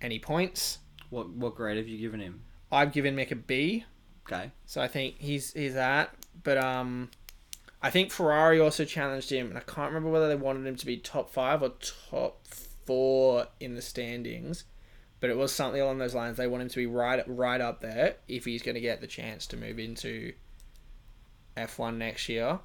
any 0.01 0.19
points. 0.19 0.79
What 1.09 1.29
what 1.29 1.55
grade 1.55 1.77
have 1.77 1.87
you 1.87 1.97
given 1.97 2.19
him? 2.19 2.43
I've 2.71 2.91
given 2.91 3.15
Mick 3.15 3.31
a 3.31 3.35
B, 3.35 3.85
Okay. 4.27 4.51
so 4.65 4.81
I 4.81 4.87
think 4.87 5.15
he's 5.19 5.53
he's 5.53 5.73
that. 5.73 6.13
But 6.43 6.57
um, 6.57 7.09
I 7.81 7.89
think 7.89 8.11
Ferrari 8.11 8.59
also 8.59 8.85
challenged 8.85 9.31
him, 9.31 9.47
and 9.49 9.57
I 9.57 9.61
can't 9.61 9.87
remember 9.91 10.09
whether 10.09 10.27
they 10.27 10.35
wanted 10.35 10.65
him 10.67 10.75
to 10.75 10.85
be 10.85 10.97
top 10.97 11.31
five 11.31 11.63
or 11.63 11.71
top 12.09 12.45
four 12.85 13.47
in 13.59 13.75
the 13.75 13.81
standings. 13.81 14.65
But 15.19 15.29
it 15.29 15.37
was 15.37 15.51
something 15.51 15.81
along 15.81 15.97
those 15.97 16.15
lines. 16.15 16.37
They 16.37 16.47
want 16.47 16.63
him 16.63 16.69
to 16.69 16.75
be 16.77 16.85
right 16.85 17.23
right 17.27 17.59
up 17.59 17.81
there 17.81 18.15
if 18.27 18.45
he's 18.45 18.61
going 18.61 18.75
to 18.75 18.81
get 18.81 19.01
the 19.01 19.07
chance 19.07 19.47
to 19.47 19.57
move 19.57 19.79
into 19.79 20.33
F 21.57 21.77
one 21.77 21.97
next 21.97 22.29
year. 22.29 22.59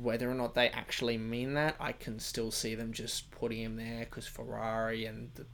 Whether 0.00 0.30
or 0.30 0.34
not 0.34 0.54
they 0.54 0.68
actually 0.70 1.18
mean 1.18 1.52
that, 1.54 1.76
I 1.78 1.92
can 1.92 2.18
still 2.18 2.50
see 2.50 2.74
them 2.74 2.92
just 2.92 3.30
putting 3.30 3.60
him 3.60 3.76
there 3.76 4.00
because 4.00 4.26
Ferrari 4.26 5.04
and 5.04 5.30
the 5.34 5.44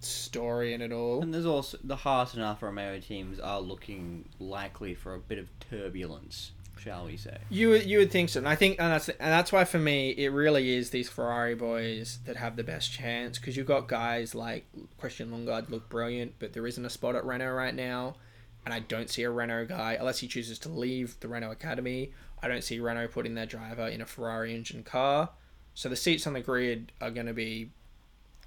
story 0.00 0.72
and 0.72 0.82
it 0.82 0.92
all. 0.92 1.22
And 1.22 1.32
there's 1.34 1.46
also 1.46 1.78
the 1.84 1.96
Haas 1.96 2.32
and 2.32 2.42
Alfa 2.42 2.66
Romeo 2.66 2.98
teams 3.00 3.38
are 3.38 3.60
looking 3.60 4.28
likely 4.38 4.94
for 4.94 5.14
a 5.14 5.18
bit 5.18 5.38
of 5.38 5.48
turbulence, 5.60 6.52
shall 6.82 7.06
we 7.06 7.16
say? 7.16 7.36
You 7.48 7.70
would 7.70 7.84
you 7.84 7.98
would 7.98 8.10
think 8.10 8.28
so, 8.28 8.38
and 8.38 8.48
I 8.48 8.56
think 8.56 8.80
and 8.80 8.92
that's 8.92 9.08
and 9.08 9.16
that's 9.18 9.52
why 9.52 9.64
for 9.64 9.78
me 9.78 10.10
it 10.10 10.28
really 10.28 10.74
is 10.74 10.90
these 10.90 11.08
Ferrari 11.08 11.54
boys 11.54 12.18
that 12.26 12.36
have 12.36 12.56
the 12.56 12.64
best 12.64 12.92
chance 12.92 13.38
because 13.38 13.56
you've 13.56 13.66
got 13.66 13.88
guys 13.88 14.34
like 14.34 14.66
Christian 14.98 15.30
Lundgaard 15.30 15.70
look 15.70 15.88
brilliant, 15.88 16.34
but 16.38 16.52
there 16.52 16.66
isn't 16.66 16.84
a 16.84 16.90
spot 16.90 17.14
at 17.14 17.24
Renault 17.24 17.52
right 17.52 17.74
now, 17.74 18.16
and 18.64 18.74
I 18.74 18.80
don't 18.80 19.08
see 19.08 19.22
a 19.22 19.30
Renault 19.30 19.66
guy 19.66 19.94
unless 19.94 20.18
he 20.18 20.28
chooses 20.28 20.58
to 20.60 20.68
leave 20.68 21.18
the 21.20 21.28
Renault 21.28 21.52
Academy. 21.52 22.12
I 22.42 22.48
don't 22.48 22.64
see 22.64 22.80
Renault 22.80 23.08
putting 23.08 23.34
their 23.34 23.46
driver 23.46 23.86
in 23.86 24.00
a 24.00 24.06
Ferrari 24.06 24.54
engine 24.54 24.82
car, 24.82 25.30
so 25.74 25.88
the 25.88 25.96
seats 25.96 26.26
on 26.26 26.32
the 26.32 26.40
grid 26.40 26.92
are 27.00 27.10
going 27.10 27.26
to 27.26 27.34
be 27.34 27.70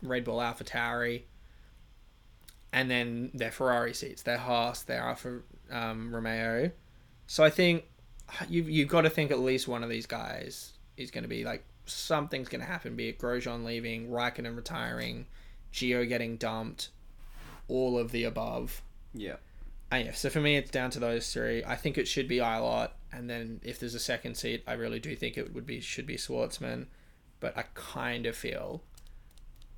Red 0.01 0.25
Bull, 0.25 0.39
AlphaTauri, 0.39 1.23
and 2.73 2.91
then 2.91 3.31
their 3.33 3.51
Ferrari 3.51 3.93
seats, 3.93 4.23
their 4.23 4.37
Haas, 4.37 4.83
their 4.83 5.01
Alfa 5.01 5.39
um, 5.71 6.13
Romeo. 6.13 6.71
So 7.27 7.43
I 7.43 7.49
think 7.49 7.85
you've 8.49 8.69
you've 8.69 8.89
got 8.89 9.01
to 9.01 9.09
think 9.09 9.31
at 9.31 9.39
least 9.39 9.67
one 9.67 9.83
of 9.83 9.89
these 9.89 10.05
guys 10.05 10.73
is 10.97 11.11
going 11.11 11.23
to 11.23 11.29
be 11.29 11.43
like 11.43 11.63
something's 11.85 12.49
going 12.49 12.61
to 12.61 12.67
happen. 12.67 12.95
Be 12.95 13.09
it 13.09 13.19
Grosjean 13.19 13.63
leaving, 13.63 14.09
Raikkonen 14.09 14.55
retiring, 14.55 15.25
Gio 15.73 16.07
getting 16.07 16.37
dumped, 16.37 16.89
all 17.67 17.97
of 17.97 18.11
the 18.11 18.23
above. 18.23 18.81
Yeah. 19.13 19.35
And 19.91 20.07
yeah, 20.07 20.13
so 20.13 20.29
for 20.29 20.41
me, 20.41 20.57
it's 20.57 20.71
down 20.71 20.89
to 20.91 20.99
those 20.99 21.31
three. 21.31 21.63
I 21.63 21.75
think 21.75 21.97
it 21.97 22.07
should 22.07 22.27
be 22.27 22.37
Ilott, 22.37 22.89
and 23.11 23.29
then 23.29 23.61
if 23.63 23.79
there's 23.79 23.93
a 23.93 23.99
second 23.99 24.35
seat, 24.35 24.63
I 24.67 24.73
really 24.73 24.99
do 24.99 25.15
think 25.15 25.37
it 25.37 25.53
would 25.53 25.65
be 25.65 25.79
should 25.79 26.07
be 26.07 26.17
Shwartzman. 26.17 26.87
But 27.39 27.57
I 27.57 27.65
kind 27.75 28.25
of 28.25 28.35
feel 28.35 28.81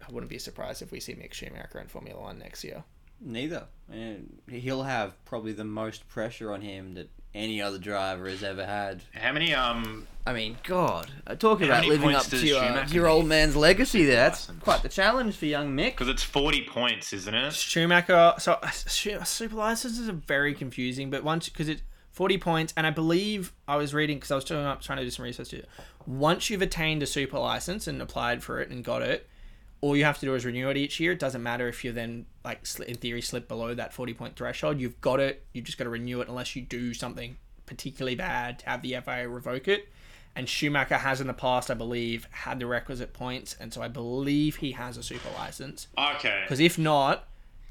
I 0.07 0.11
wouldn't 0.11 0.29
be 0.29 0.39
surprised 0.39 0.81
if 0.81 0.91
we 0.91 0.99
see 0.99 1.13
Mick 1.13 1.33
Schumacher 1.33 1.79
in 1.79 1.87
Formula 1.87 2.21
One 2.21 2.39
next 2.39 2.63
year. 2.63 2.83
Neither. 3.19 3.65
And 3.91 4.39
he'll 4.49 4.83
have 4.83 5.23
probably 5.25 5.51
the 5.51 5.65
most 5.65 6.07
pressure 6.07 6.53
on 6.53 6.61
him 6.61 6.93
that 6.93 7.09
any 7.33 7.61
other 7.61 7.77
driver 7.77 8.27
has 8.29 8.43
ever 8.43 8.65
had. 8.65 9.03
How 9.13 9.31
many 9.31 9.53
um 9.53 10.07
I 10.25 10.33
mean, 10.33 10.57
God, 10.63 11.09
uh, 11.25 11.35
talk 11.35 11.61
about 11.61 11.75
many 11.77 11.87
living 11.87 12.09
points 12.09 12.25
up 12.25 12.31
does 12.31 12.41
to, 12.41 12.57
uh, 12.57 12.67
Schumacher 12.67 12.87
to 12.89 12.93
your 12.95 13.05
need? 13.05 13.11
old 13.13 13.25
man's 13.27 13.55
legacy 13.55 14.03
there. 14.03 14.15
That's 14.17 14.49
License. 14.49 14.63
quite 14.63 14.81
the 14.83 14.89
challenge 14.89 15.37
for 15.37 15.45
young 15.45 15.73
Mick. 15.73 15.91
because 15.91 16.09
it's 16.09 16.21
40 16.23 16.63
points, 16.63 17.13
isn't 17.13 17.33
it? 17.33 17.53
Schumacher. 17.53 18.33
So 18.39 18.53
uh, 18.61 18.67
Schu- 18.71 19.23
super 19.23 19.55
licenses 19.55 20.09
are 20.09 20.13
very 20.13 20.53
confusing, 20.53 21.09
but 21.09 21.23
once 21.23 21.47
because 21.47 21.69
it's 21.69 21.81
forty 22.11 22.37
points, 22.37 22.73
and 22.75 22.85
I 22.85 22.89
believe 22.89 23.53
I 23.69 23.77
was 23.77 23.93
reading 23.93 24.17
because 24.17 24.31
I 24.31 24.35
was 24.35 24.43
doing 24.43 24.65
up 24.65 24.81
trying 24.81 24.97
to 24.97 25.03
do 25.05 25.11
some 25.11 25.23
research. 25.23 25.49
Too. 25.49 25.63
Once 26.05 26.49
you've 26.49 26.61
attained 26.61 27.03
a 27.03 27.05
super 27.05 27.39
license 27.39 27.87
and 27.87 28.01
applied 28.01 28.43
for 28.43 28.59
it 28.59 28.69
and 28.69 28.83
got 28.83 29.01
it, 29.03 29.29
all 29.81 29.95
you 29.95 30.05
have 30.05 30.19
to 30.19 30.25
do 30.25 30.33
is 30.35 30.45
renew 30.45 30.69
it 30.69 30.77
each 30.77 30.99
year. 30.99 31.11
It 31.11 31.19
doesn't 31.19 31.43
matter 31.43 31.67
if 31.67 31.83
you 31.83 31.91
then 31.91 32.25
like 32.43 32.61
in 32.87 32.95
theory 32.95 33.21
slip 33.21 33.47
below 33.47 33.73
that 33.73 33.93
forty 33.93 34.13
point 34.13 34.35
threshold. 34.35 34.79
You've 34.79 34.99
got 35.01 35.19
it. 35.19 35.45
You 35.53 35.61
just 35.61 35.77
got 35.77 35.85
to 35.85 35.89
renew 35.89 36.21
it 36.21 36.27
unless 36.27 36.55
you 36.55 36.61
do 36.61 36.93
something 36.93 37.37
particularly 37.65 38.15
bad 38.15 38.59
to 38.59 38.69
have 38.69 38.81
the 38.81 38.95
FIA 39.03 39.29
revoke 39.29 39.67
it. 39.67 39.89
And 40.35 40.47
Schumacher 40.47 40.97
has 40.97 41.19
in 41.19 41.25
the 41.25 41.33
past, 41.33 41.71
I 41.71 41.73
believe, 41.73 42.27
had 42.29 42.59
the 42.59 42.67
requisite 42.67 43.11
points, 43.11 43.55
and 43.59 43.73
so 43.73 43.81
I 43.81 43.87
believe 43.87 44.57
he 44.57 44.73
has 44.73 44.95
a 44.95 45.01
super 45.01 45.29
license. 45.35 45.87
Okay. 45.97 46.41
Because 46.43 46.59
if 46.59 46.77
not, 46.77 47.27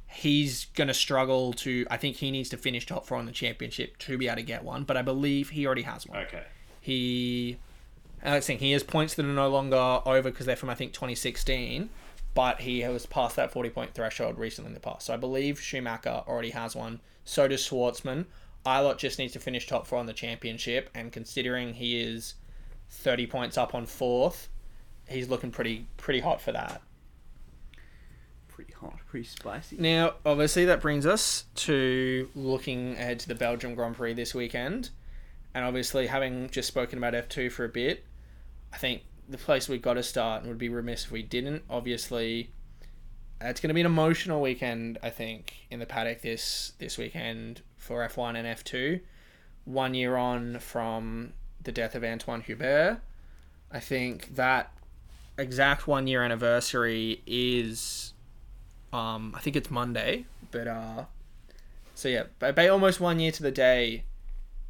he's 0.08 0.64
going 0.74 0.88
to 0.88 0.94
struggle 0.94 1.52
to. 1.54 1.86
I 1.90 1.96
think 1.96 2.16
he 2.16 2.32
needs 2.32 2.48
to 2.48 2.56
finish 2.56 2.84
top 2.84 3.06
four 3.06 3.20
in 3.20 3.26
the 3.26 3.32
championship 3.32 3.98
to 3.98 4.18
be 4.18 4.26
able 4.26 4.36
to 4.36 4.42
get 4.42 4.64
one. 4.64 4.82
But 4.82 4.96
I 4.96 5.02
believe 5.02 5.50
he 5.50 5.64
already 5.64 5.82
has 5.82 6.06
one. 6.06 6.18
Okay. 6.24 6.42
He. 6.80 7.58
I 8.22 8.40
think 8.40 8.60
he 8.60 8.72
has 8.72 8.82
points 8.82 9.14
that 9.14 9.24
are 9.24 9.28
no 9.28 9.48
longer 9.48 10.00
over 10.06 10.30
because 10.30 10.46
they're 10.46 10.56
from 10.56 10.70
I 10.70 10.74
think 10.74 10.92
2016, 10.92 11.90
but 12.34 12.60
he 12.60 12.80
has 12.80 13.06
passed 13.06 13.36
that 13.36 13.52
40 13.52 13.70
point 13.70 13.94
threshold 13.94 14.38
recently 14.38 14.68
in 14.68 14.74
the 14.74 14.80
past. 14.80 15.06
So 15.06 15.14
I 15.14 15.16
believe 15.16 15.60
Schumacher 15.60 16.22
already 16.26 16.50
has 16.50 16.74
one. 16.74 17.00
So 17.24 17.48
does 17.48 17.66
Shwartzman. 17.66 18.26
Ilott 18.64 18.98
just 18.98 19.18
needs 19.18 19.32
to 19.34 19.38
finish 19.38 19.66
top 19.66 19.86
four 19.86 19.98
on 19.98 20.06
the 20.06 20.12
championship, 20.12 20.90
and 20.94 21.12
considering 21.12 21.74
he 21.74 22.00
is 22.00 22.34
30 22.90 23.26
points 23.28 23.56
up 23.56 23.74
on 23.74 23.86
fourth, 23.86 24.48
he's 25.08 25.28
looking 25.28 25.50
pretty 25.50 25.86
pretty 25.96 26.20
hot 26.20 26.40
for 26.40 26.52
that. 26.52 26.82
Pretty 28.48 28.72
hot, 28.72 28.98
pretty 29.06 29.26
spicy. 29.26 29.76
Now, 29.76 30.14
obviously, 30.24 30.64
that 30.64 30.80
brings 30.80 31.06
us 31.06 31.44
to 31.56 32.28
looking 32.34 32.92
ahead 32.92 33.20
to 33.20 33.28
the 33.28 33.34
Belgium 33.34 33.74
Grand 33.74 33.96
Prix 33.96 34.14
this 34.14 34.34
weekend. 34.34 34.90
And 35.56 35.64
obviously, 35.64 36.06
having 36.06 36.50
just 36.50 36.68
spoken 36.68 36.98
about 36.98 37.14
F2 37.14 37.50
for 37.50 37.64
a 37.64 37.68
bit, 37.70 38.04
I 38.74 38.76
think 38.76 39.04
the 39.26 39.38
place 39.38 39.70
we've 39.70 39.80
got 39.80 39.94
to 39.94 40.02
start 40.02 40.42
and 40.42 40.50
would 40.50 40.58
be 40.58 40.68
remiss 40.68 41.06
if 41.06 41.10
we 41.10 41.22
didn't. 41.22 41.62
Obviously, 41.70 42.50
it's 43.40 43.58
going 43.58 43.68
to 43.68 43.74
be 43.74 43.80
an 43.80 43.86
emotional 43.86 44.42
weekend, 44.42 44.98
I 45.02 45.08
think, 45.08 45.54
in 45.70 45.78
the 45.80 45.86
paddock 45.86 46.20
this, 46.20 46.74
this 46.78 46.98
weekend 46.98 47.62
for 47.78 48.06
F1 48.06 48.36
and 48.36 48.46
F2. 48.46 49.00
One 49.64 49.94
year 49.94 50.16
on 50.16 50.58
from 50.58 51.32
the 51.62 51.72
death 51.72 51.94
of 51.94 52.04
Antoine 52.04 52.42
Hubert. 52.42 53.00
I 53.72 53.80
think 53.80 54.34
that 54.34 54.70
exact 55.38 55.88
one 55.88 56.06
year 56.06 56.22
anniversary 56.22 57.22
is 57.26 58.12
um, 58.92 59.32
I 59.34 59.40
think 59.40 59.56
it's 59.56 59.70
Monday, 59.70 60.26
but 60.50 60.68
uh, 60.68 61.04
so 61.94 62.10
yeah, 62.10 62.24
by 62.38 62.68
almost 62.68 63.00
one 63.00 63.18
year 63.20 63.32
to 63.32 63.42
the 63.42 63.50
day 63.50 64.04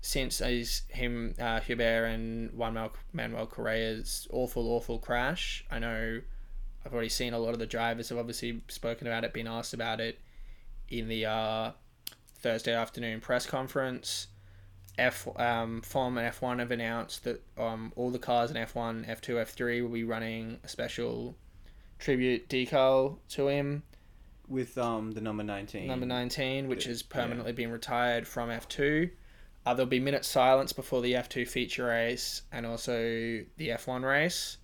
since 0.07 0.41
is 0.41 0.83
him, 0.89 1.35
uh, 1.41 1.59
Hubert 1.59 2.05
and 2.05 2.53
Juan 2.53 2.91
Manuel 3.13 3.47
Correa's 3.47 4.29
awful, 4.31 4.69
awful 4.69 5.01
crash. 5.01 5.65
I 5.69 5.81
know 5.81 6.21
I've 6.85 6.95
already 6.95 7.09
seen 7.09 7.33
a 7.33 7.39
lot 7.41 7.55
of 7.55 7.59
the 7.59 7.67
drivers 7.67 8.11
have 8.11 8.19
obviously 8.19 8.63
spoken 8.69 9.09
about 9.09 9.25
it, 9.25 9.33
been 9.33 9.49
asked 9.49 9.75
about 9.75 10.01
it 10.01 10.21
in 10.89 11.09
the 11.09 11.27
uh, 11.27 11.73
Thursday 12.37 12.73
afternoon 12.73 13.21
press 13.21 13.47
conference. 13.47 14.29
F 14.97 15.27
um, 15.41 15.83
FOM 15.83 16.17
and 16.17 16.33
F1 16.33 16.61
have 16.61 16.71
announced 16.71 17.25
that 17.25 17.43
um, 17.59 17.93
all 17.97 18.11
the 18.11 18.21
cars 18.21 18.53
in 18.53 18.57
F1, 18.57 19.09
F2, 19.09 19.43
F3 19.43 19.83
will 19.83 19.91
be 19.91 20.05
running 20.05 20.61
a 20.63 20.69
special 20.69 21.35
tribute 21.99 22.49
decal 22.49 23.19
to 23.31 23.49
him 23.49 23.83
With 24.49 24.79
um 24.79 25.13
the 25.13 25.21
number 25.21 25.43
19. 25.43 25.89
number 25.89 26.07
19, 26.07 26.69
which 26.69 26.85
has 26.85 27.03
permanently 27.03 27.53
been 27.53 27.73
retired 27.73 28.29
from 28.29 28.51
F2. 28.51 29.11
Uh, 29.67 29.75
there'll 29.75 29.89
be 29.91 29.99
minute 29.99 30.25
silence 30.25 30.73
before 30.73 31.03
the 31.03 31.14
F2 31.14 31.47
feature 31.49 31.87
race 31.87 32.43
and 32.53 32.64
also 32.64 32.95
the 33.57 33.69
F1 33.71 34.05
race. 34.05 34.59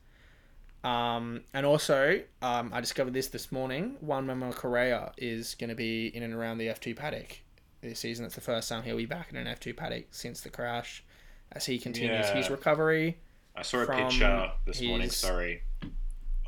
Um, 0.84 1.42
and 1.53 1.66
also, 1.66 2.22
um, 2.40 2.70
I 2.72 2.80
discovered 2.80 3.12
this 3.12 3.26
this 3.26 3.50
morning. 3.50 3.96
Juan 4.00 4.26
Manuel 4.26 4.53
Correa 4.53 5.11
is 5.18 5.57
going 5.57 5.70
to 5.70 5.76
be 5.76 6.07
in 6.07 6.22
and 6.22 6.32
around 6.32 6.59
the 6.59 6.68
F2 6.68 6.96
paddock 6.96 7.40
this 7.80 7.98
season. 7.98 8.24
It's 8.24 8.36
the 8.36 8.40
first 8.40 8.68
time 8.68 8.84
he'll 8.84 8.96
be 8.96 9.07
back 9.07 9.30
in 9.30 9.36
an 9.36 9.46
F2 9.48 9.76
paddock 9.76 10.07
since 10.12 10.40
the 10.40 10.50
crash 10.50 11.03
as 11.50 11.66
he 11.66 11.80
continues 11.80 12.26
Yeah. 12.28 12.34
his 12.36 12.48
recovery. 12.48 13.18
I 13.57 13.62
saw 13.62 13.80
a 13.82 13.86
picture 13.86 14.53
this 14.66 14.80
morning, 14.80 15.11
sorry, 15.11 15.62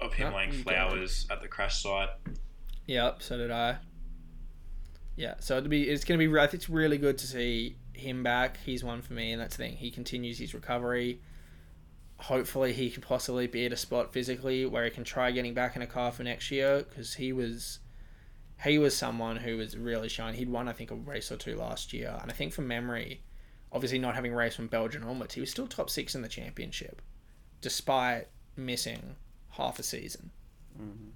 of 0.00 0.14
him 0.14 0.30
No, 0.30 0.36
laying 0.36 0.52
flowers 0.52 1.26
at 1.28 1.42
the 1.42 1.48
crash 1.48 1.82
site. 1.82 2.08
Yep, 2.86 3.20
so 3.20 3.36
did 3.36 3.50
I. 3.50 3.78
Yeah, 5.16 5.34
so 5.40 5.58
it'll 5.58 5.68
be 5.68 5.88
it's 5.88 6.04
gonna 6.04 6.18
be 6.18 6.28
I 6.38 6.46
think 6.46 6.54
it's 6.54 6.70
really 6.70 6.98
good 6.98 7.18
to 7.18 7.26
see 7.26 7.76
him 7.96 8.22
back. 8.22 8.58
He's 8.64 8.84
one 8.84 9.02
for 9.02 9.12
me, 9.12 9.32
and 9.32 9.40
that's 9.40 9.56
the 9.56 9.64
thing. 9.64 9.76
He 9.76 9.90
continues 9.90 10.38
his 10.38 10.54
recovery. 10.54 11.20
Hopefully, 12.18 12.72
he 12.72 12.90
can 12.90 13.02
possibly 13.02 13.46
be 13.46 13.66
at 13.66 13.72
a 13.72 13.76
spot 13.76 14.12
physically 14.12 14.66
where 14.66 14.84
he 14.84 14.90
can 14.90 15.04
try 15.04 15.30
getting 15.30 15.54
back 15.54 15.76
in 15.76 15.82
a 15.82 15.86
car 15.86 16.12
for 16.12 16.22
next 16.22 16.50
year 16.50 16.84
because 16.88 17.14
he 17.14 17.32
was 17.32 17.80
he 18.64 18.78
was 18.78 18.96
someone 18.96 19.36
who 19.36 19.56
was 19.56 19.76
really 19.76 20.08
shiny. 20.08 20.38
He'd 20.38 20.48
won 20.48 20.68
I 20.68 20.72
think 20.72 20.90
a 20.90 20.94
race 20.94 21.30
or 21.32 21.36
two 21.36 21.56
last 21.56 21.92
year, 21.92 22.18
and 22.22 22.30
I 22.30 22.34
think 22.34 22.52
from 22.52 22.68
memory, 22.68 23.22
obviously 23.72 23.98
not 23.98 24.14
having 24.14 24.32
raced 24.32 24.56
from 24.56 24.68
Belgium 24.68 25.04
onwards, 25.04 25.34
he 25.34 25.40
was 25.40 25.50
still 25.50 25.66
top 25.66 25.90
six 25.90 26.14
in 26.14 26.22
the 26.22 26.28
championship, 26.28 27.02
despite 27.60 28.28
missing 28.56 29.16
half 29.50 29.78
a 29.78 29.82
season. 29.82 30.30
Mm-hmm. 30.80 31.10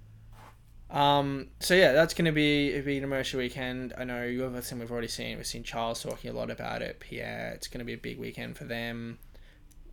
Um, 0.91 1.47
so 1.59 1.75
yeah, 1.75 1.91
that's 1.91 2.13
going 2.13 2.25
to 2.25 2.31
be 2.31 2.69
it'll 2.69 2.85
be 2.85 2.97
emotional 2.97 3.41
weekend. 3.41 3.93
I 3.97 4.03
know 4.03 4.23
you 4.23 4.41
have 4.41 4.55
a 4.55 4.61
thing 4.61 4.79
we've 4.79 4.91
already 4.91 5.07
seen. 5.07 5.37
We've 5.37 5.45
seen 5.45 5.63
Charles 5.63 6.01
talking 6.01 6.31
a 6.31 6.33
lot 6.33 6.49
about 6.49 6.81
it. 6.81 6.99
Pierre, 6.99 7.51
it's 7.53 7.67
going 7.67 7.79
to 7.79 7.85
be 7.85 7.93
a 7.93 7.97
big 7.97 8.17
weekend 8.19 8.57
for 8.57 8.63
them. 8.63 9.19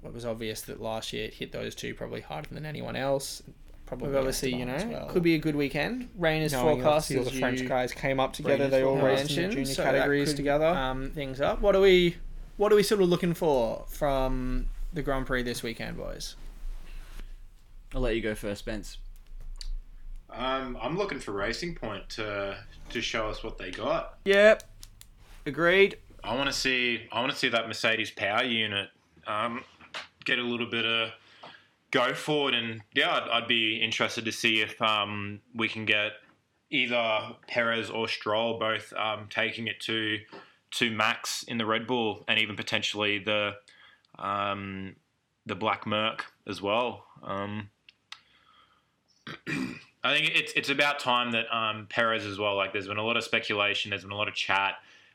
It 0.05 0.15
was 0.15 0.25
obvious 0.25 0.62
that 0.62 0.81
last 0.81 1.12
year 1.12 1.27
it 1.27 1.35
hit 1.35 1.53
those 1.53 1.75
two 1.75 1.95
probably 1.95 2.20
harder 2.20 2.49
than 2.51 2.65
anyone 2.65 2.97
else. 2.97 3.43
Probably 3.87 4.16
obviously, 4.16 4.55
you 4.55 4.65
know, 4.65 4.75
as 4.75 4.85
well. 4.85 5.07
could 5.09 5.23
be 5.23 5.35
a 5.35 5.39
good 5.39 5.55
weekend. 5.55 6.09
Rain 6.16 6.43
is 6.43 6.53
Knowing 6.53 6.83
forecast. 6.83 7.11
All 7.12 7.19
all 7.19 7.25
the 7.25 7.31
the 7.31 7.39
French 7.39 7.59
French 7.59 7.69
guys 7.69 7.93
came 7.93 8.19
up 8.19 8.33
together. 8.33 8.69
They 8.69 8.83
all 8.83 8.99
forecast. 8.99 9.23
raced 9.23 9.39
in 9.39 9.49
the 9.49 9.55
junior 9.55 9.75
so 9.75 9.85
categories 9.85 10.31
could, 10.31 10.37
together. 10.37 10.66
Um, 10.66 11.11
things 11.11 11.41
up. 11.41 11.61
What 11.61 11.77
are 11.77 11.81
we? 11.81 12.16
What 12.57 12.73
are 12.73 12.77
we 12.77 12.83
sort 12.83 13.01
of 13.01 13.09
looking 13.09 13.35
for 13.35 13.85
from 13.89 14.66
the 14.93 15.03
Grand 15.03 15.27
Prix 15.27 15.43
this 15.43 15.62
weekend, 15.62 15.99
boys? 15.99 16.35
I'll 17.95 18.01
let 18.01 18.16
you 18.16 18.23
go 18.23 18.35
first, 18.35 18.61
Spence. 18.61 18.99
Um, 20.31 20.77
I'm 20.81 20.97
looking 20.97 21.19
for 21.19 21.32
Racing 21.32 21.74
Point 21.74 22.09
to 22.11 22.59
to 22.90 23.01
show 23.01 23.28
us 23.28 23.43
what 23.43 23.59
they 23.59 23.70
got. 23.70 24.19
Yep. 24.24 24.62
Agreed. 25.44 25.98
I 26.23 26.35
want 26.35 26.48
to 26.48 26.53
see 26.53 27.07
I 27.12 27.20
want 27.20 27.32
to 27.32 27.39
see 27.39 27.48
that 27.48 27.69
Mercedes 27.69 28.11
power 28.11 28.44
unit 28.44 28.89
um, 29.27 29.62
get 30.24 30.39
a 30.39 30.43
little 30.43 30.69
bit 30.69 30.85
of 30.85 31.11
go 31.90 32.15
forward, 32.15 32.55
and 32.55 32.82
yeah, 32.94 33.11
I'd, 33.11 33.28
I'd 33.31 33.48
be 33.48 33.77
interested 33.77 34.24
to 34.24 34.32
see 34.32 34.61
if 34.61 34.81
um, 34.82 35.40
we 35.55 35.69
can 35.69 35.85
get 35.85 36.12
either 36.70 37.36
Perez 37.47 37.90
or 37.90 38.09
Stroll 38.09 38.59
both 38.59 38.93
um, 38.94 39.28
taking 39.31 39.69
it 39.69 39.81
to 39.81 40.19
to 40.73 40.90
Max 40.90 41.44
in 41.44 41.59
the 41.59 41.66
Red 41.66 41.86
Bull, 41.86 42.24
and 42.28 42.39
even 42.39 42.57
potentially 42.57 43.19
the 43.19 43.53
um, 44.19 44.97
the 45.47 45.55
Black 45.55 45.86
Merc 45.86 46.24
as 46.47 46.61
well. 46.61 47.05
I 50.07 50.15
think 50.19 50.33
it's 50.35 50.53
it's 50.55 50.69
about 50.70 50.99
time 50.99 51.33
that 51.33 51.47
um, 51.55 51.87
Perez 51.89 52.24
as 52.24 52.39
well. 52.39 52.57
Like, 52.57 52.73
there's 52.73 52.87
been 52.89 52.97
a 52.97 53.03
lot 53.05 53.16
of 53.16 53.24
speculation. 53.24 53.91
There's 53.91 54.03
been 54.03 54.12
a 54.12 54.16
lot 54.16 54.28
of 54.28 54.35
chat. 54.35 54.74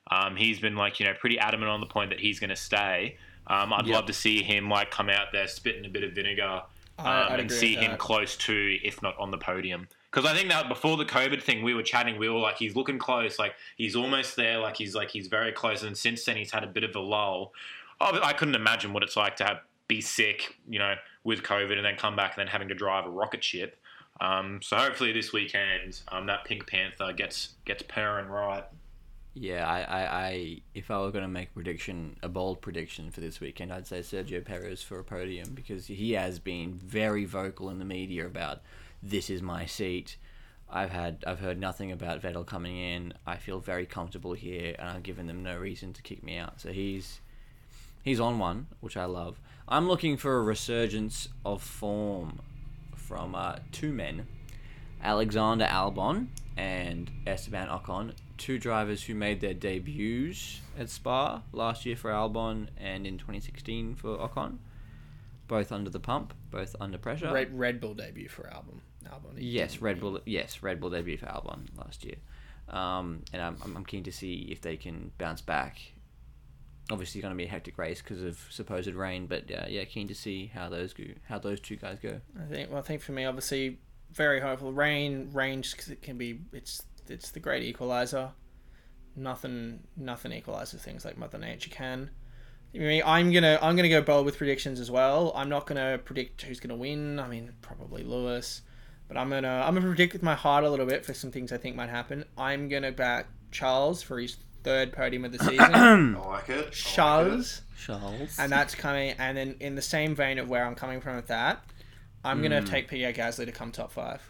Um, 0.10 0.36
he's 0.36 0.60
been 0.60 0.76
like 0.76 1.00
you 1.00 1.06
know 1.06 1.14
pretty 1.14 1.40
adamant 1.40 1.70
on 1.72 1.80
the 1.80 1.86
point 1.86 2.10
that 2.10 2.20
he's 2.20 2.40
going 2.40 2.50
to 2.50 2.56
stay. 2.56 3.18
Um, 3.48 3.74
I'd 3.74 3.88
Yep. 3.88 3.96
love 3.96 4.06
to 4.08 4.14
see 4.14 4.44
him 4.44 4.70
like 4.70 4.92
come 4.92 5.10
out 5.10 5.32
there 5.32 5.48
spitting 5.48 5.86
a 5.86 5.90
bit 5.90 6.04
of 6.04 6.14
vinegar 6.14 6.62
um, 7.00 7.08
I- 7.08 7.38
and 7.38 7.52
see 7.52 7.76
him 7.76 7.92
that. 7.92 8.00
close 8.00 8.36
to, 8.38 8.78
if 8.84 9.02
not 9.02 9.18
on 9.20 9.32
the 9.32 9.38
podium. 9.38 9.88
Because 10.12 10.30
I 10.30 10.36
think 10.36 10.50
that 10.50 10.68
before 10.68 10.98
the 10.98 11.06
COVID 11.06 11.42
thing, 11.42 11.64
we 11.64 11.74
were 11.74 11.84
chatting. 11.84 12.18
We 12.20 12.28
were 12.28 12.40
like, 12.40 12.58
he's 12.58 12.76
looking 12.76 13.00
close, 13.00 13.40
like 13.40 13.54
he's 13.78 13.96
almost 13.96 14.36
there, 14.36 14.60
like 14.60 14.76
he's 14.76 14.94
like 14.94 15.10
he's 15.10 15.28
very 15.28 15.52
close. 15.54 15.84
And 15.84 15.98
since 15.98 16.26
then, 16.26 16.36
he's 16.36 16.52
had 16.52 16.64
a 16.66 16.68
bit 16.68 16.84
of 16.84 16.96
a 16.96 17.00
lull. 17.00 17.54
Oh, 18.02 18.20
I 18.22 18.34
couldn't 18.34 18.56
imagine 18.56 18.92
what 18.94 19.04
it's 19.04 19.16
like 19.16 19.36
to 19.38 19.46
have 19.46 19.58
be 19.88 20.02
sick, 20.02 20.56
you 20.70 20.80
know, 20.80 20.96
with 21.24 21.44
COVID, 21.44 21.76
and 21.76 21.86
then 21.86 21.96
come 21.98 22.16
back 22.16 22.36
and 22.38 22.42
then 22.42 22.48
having 22.48 22.68
to 22.70 22.76
drive 22.76 23.06
a 23.06 23.10
rocket 23.10 23.44
ship. 23.44 23.78
Um, 24.22 24.60
so 24.62 24.78
hopefully 24.78 25.12
this 25.12 25.34
weekend, 25.34 26.00
um, 26.10 26.28
that 26.28 26.46
Pink 26.46 26.68
Panther 26.68 27.12
gets 27.12 27.56
gets 27.66 27.82
purring 27.82 28.28
right. 28.28 28.64
Yeah, 29.34 29.68
I, 29.68 29.82
I, 29.82 30.28
I 30.28 30.62
if 30.76 30.92
I 30.92 31.00
were 31.00 31.12
going 31.12 31.24
to 31.24 31.30
make 31.30 31.50
a 31.50 31.54
prediction, 31.54 32.18
a 32.22 32.30
bold 32.30 32.62
prediction 32.62 33.10
for 33.10 33.22
this 33.22 33.40
weekend, 33.40 33.74
I'd 33.74 33.88
say 33.88 34.02
Sergio 34.02 34.46
Perez 34.46 34.84
for 34.84 35.00
a 35.00 35.04
podium 35.04 35.54
because 35.56 35.88
he 35.88 36.12
has 36.12 36.38
been 36.38 36.74
very 36.74 37.26
vocal 37.26 37.70
in 37.70 37.80
the 37.80 37.86
media 37.86 38.28
about 38.28 38.62
this 39.02 39.30
is 39.30 39.42
my 39.42 39.66
seat. 39.66 40.18
I've 40.70 40.92
had 40.92 41.24
I've 41.26 41.40
heard 41.40 41.60
nothing 41.60 41.92
about 41.92 42.22
Vettel 42.22 42.46
coming 42.46 42.78
in. 42.78 43.14
I 43.26 43.38
feel 43.38 43.60
very 43.60 43.88
comfortable 43.88 44.34
here, 44.34 44.76
and 44.78 44.88
I've 44.88 45.04
given 45.04 45.26
them 45.26 45.42
no 45.42 45.58
reason 45.58 45.94
to 45.94 46.02
kick 46.04 46.24
me 46.24 46.38
out. 46.38 46.62
So 46.62 46.72
he's 46.72 47.22
he's 48.04 48.20
on 48.20 48.38
one, 48.38 48.68
which 48.82 48.96
I 48.98 49.06
love. 49.06 49.40
I'm 49.68 49.88
looking 49.88 50.16
for 50.16 50.38
a 50.38 50.42
resurgence 50.44 51.28
of 51.44 51.64
form 51.64 52.40
from 53.12 53.36
uh, 53.36 53.58
two 53.74 53.92
men, 53.92 54.26
Alexander 55.04 55.66
Albon 55.66 56.28
and 56.56 57.12
Esteban 57.28 57.68
Ocon, 57.68 58.14
two 58.38 58.58
drivers 58.58 59.04
who 59.04 59.14
made 59.14 59.42
their 59.42 59.54
debuts 59.54 60.62
at 60.80 60.90
Spa 60.90 61.42
last 61.52 61.86
year 61.86 61.98
for 61.98 62.10
Albon 62.10 62.70
and 62.78 63.06
in 63.06 63.18
2016 63.18 63.96
for 63.96 64.18
Ocon. 64.18 64.60
Both 65.50 65.74
under 65.74 65.90
the 65.90 66.00
pump, 66.00 66.34
both 66.52 66.74
under 66.80 66.98
pressure. 66.98 67.34
Red, 67.34 67.60
Red 67.60 67.82
Bull 67.82 67.96
debut 67.96 68.30
for 68.30 68.44
Albon. 68.44 68.80
Album. 69.12 69.32
Yes, 69.38 69.82
Red 69.82 70.00
Bull. 70.00 70.22
Yes, 70.26 70.64
Red 70.64 70.80
Bull 70.80 70.90
debut 70.90 71.18
for 71.18 71.26
Albon 71.26 71.66
last 71.78 72.06
year, 72.06 72.16
um, 72.70 73.24
and 73.34 73.42
I'm 73.42 73.58
I'm 73.76 73.84
keen 73.84 74.04
to 74.04 74.12
see 74.14 74.48
if 74.50 74.62
they 74.62 74.78
can 74.78 75.12
bounce 75.18 75.42
back. 75.42 75.82
Obviously, 76.92 77.22
going 77.22 77.34
to 77.34 77.38
be 77.38 77.46
a 77.46 77.50
hectic 77.50 77.78
race 77.78 78.02
because 78.02 78.22
of 78.22 78.40
supposed 78.50 78.94
rain, 78.94 79.28
but 79.28 79.50
uh, 79.52 79.66
yeah, 79.68 79.86
keen 79.86 80.08
to 80.08 80.16
see 80.16 80.52
how 80.54 80.70
those 80.70 80.94
go, 80.94 81.06
how 81.28 81.40
those 81.40 81.60
two 81.60 81.76
guys 81.76 81.98
go. 82.00 82.20
I 82.40 82.54
think. 82.54 82.70
Well, 82.70 82.80
I 82.80 82.82
think 82.82 83.02
for 83.02 83.14
me, 83.14 83.26
obviously, 83.26 83.80
very 84.12 84.42
hopeful. 84.42 84.74
Rain, 84.74 85.30
range 85.32 85.76
cause 85.76 85.90
it 85.90 86.02
can 86.02 86.18
be. 86.18 86.42
It's 86.52 86.84
it's 87.08 87.32
the 87.32 87.40
great 87.40 87.64
equalizer. 87.64 88.32
Nothing, 89.16 89.82
nothing 89.98 90.32
equalizes 90.32 90.82
things 90.82 91.04
like 91.04 91.18
Mother 91.18 91.38
Nature 91.38 91.70
can. 91.70 92.12
I 92.74 92.78
mean, 92.78 93.04
I'm 93.06 93.32
gonna 93.32 93.60
I'm 93.62 93.76
gonna 93.76 93.90
go 93.90 94.02
bold 94.02 94.26
with 94.26 94.38
predictions 94.38 94.80
as 94.80 94.90
well. 94.90 95.34
I'm 95.36 95.50
not 95.50 95.66
gonna 95.66 96.00
predict 96.04 96.42
who's 96.44 96.60
gonna 96.60 96.76
win. 96.76 97.20
I 97.20 97.28
mean, 97.28 97.52
probably 97.62 98.04
Lewis, 98.04 98.62
but 99.08 99.18
I'm 99.18 99.30
gonna 99.30 99.64
I'm 99.66 99.74
gonna 99.74 99.88
predict 99.88 100.14
with 100.14 100.24
my 100.24 100.36
heart 100.36 100.64
a 100.64 100.70
little 100.70 100.86
bit 100.86 101.06
for 101.06 101.14
some 101.14 101.32
things 101.32 101.52
I 101.52 101.58
think 101.58 101.76
might 101.76 101.90
happen. 101.90 102.24
I'm 102.38 102.70
gonna 102.70 102.94
back 102.94 103.28
Charles 103.52 104.02
for 104.02 104.20
his 104.20 104.38
third 104.64 104.94
podium 104.94 105.26
of 105.26 105.32
the 105.32 105.40
season. 105.44 105.60
I 105.60 105.96
like 105.96 106.50
it. 106.50 106.58
I 106.58 106.62
like 106.62 106.72
Charles, 106.72 107.62
Charles. 107.78 108.38
and 108.40 108.52
that's 108.52 108.76
coming. 108.76 109.16
And 109.18 109.38
then 109.38 109.56
in 109.60 109.76
the 109.76 109.82
same 109.82 110.16
vein 110.16 110.40
of 110.40 110.50
where 110.50 110.66
I'm 110.66 110.76
coming 110.76 111.02
from 111.02 111.16
with 111.16 111.28
that, 111.28 111.64
I'm 112.24 112.42
gonna 112.42 112.62
hmm. 112.62 112.68
take 112.68 112.88
Pierre 112.88 113.14
Gasly 113.14 113.46
to 113.46 113.52
come 113.52 113.72
top 113.72 113.92
five. 113.92 114.22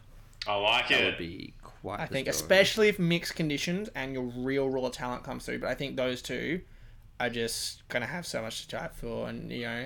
I 0.47 0.55
like 0.55 0.89
that 0.89 1.01
it. 1.01 1.05
would 1.05 1.17
be 1.17 1.53
quite. 1.61 1.99
I 1.99 2.05
think, 2.05 2.25
story. 2.25 2.35
especially 2.35 2.87
if 2.87 2.99
mixed 2.99 3.35
conditions 3.35 3.89
and 3.95 4.13
your 4.13 4.23
real 4.23 4.69
raw 4.69 4.89
talent 4.89 5.23
comes 5.23 5.45
through. 5.45 5.59
But 5.59 5.69
I 5.69 5.75
think 5.75 5.95
those 5.95 6.21
two 6.21 6.61
are 7.19 7.29
just 7.29 7.87
gonna 7.89 8.07
have 8.07 8.25
so 8.25 8.41
much 8.41 8.61
to 8.61 8.67
chat 8.67 8.95
for, 8.95 9.27
and 9.27 9.51
you 9.51 9.63
know, 9.63 9.85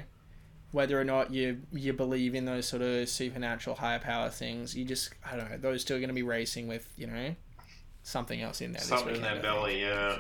whether 0.72 1.00
or 1.00 1.04
not 1.04 1.34
you 1.34 1.62
you 1.72 1.94
believe 1.94 2.36
in 2.36 2.46
those 2.46 2.68
sort 2.68 2.82
of 2.82 3.10
supernatural 3.10 3.76
higher 3.76 4.00
power 4.00 4.30
things, 4.30 4.76
you 4.76 4.86
just 4.86 5.14
I 5.30 5.36
don't 5.36 5.50
know. 5.50 5.58
Those 5.58 5.84
two 5.84 5.96
are 5.96 6.00
gonna 6.00 6.14
be 6.14 6.24
racing 6.24 6.68
with 6.68 6.88
you 6.96 7.08
know 7.08 7.36
something 8.06 8.42
else 8.42 8.62
in 8.62 8.72
there. 8.72 8.82
Something 8.82 9.16
in 9.16 9.22
their 9.22 9.36
weekend, 9.36 9.48
I 9.48 9.50
think. 9.50 9.62
belly, 9.62 9.82
yeah. 9.82 10.18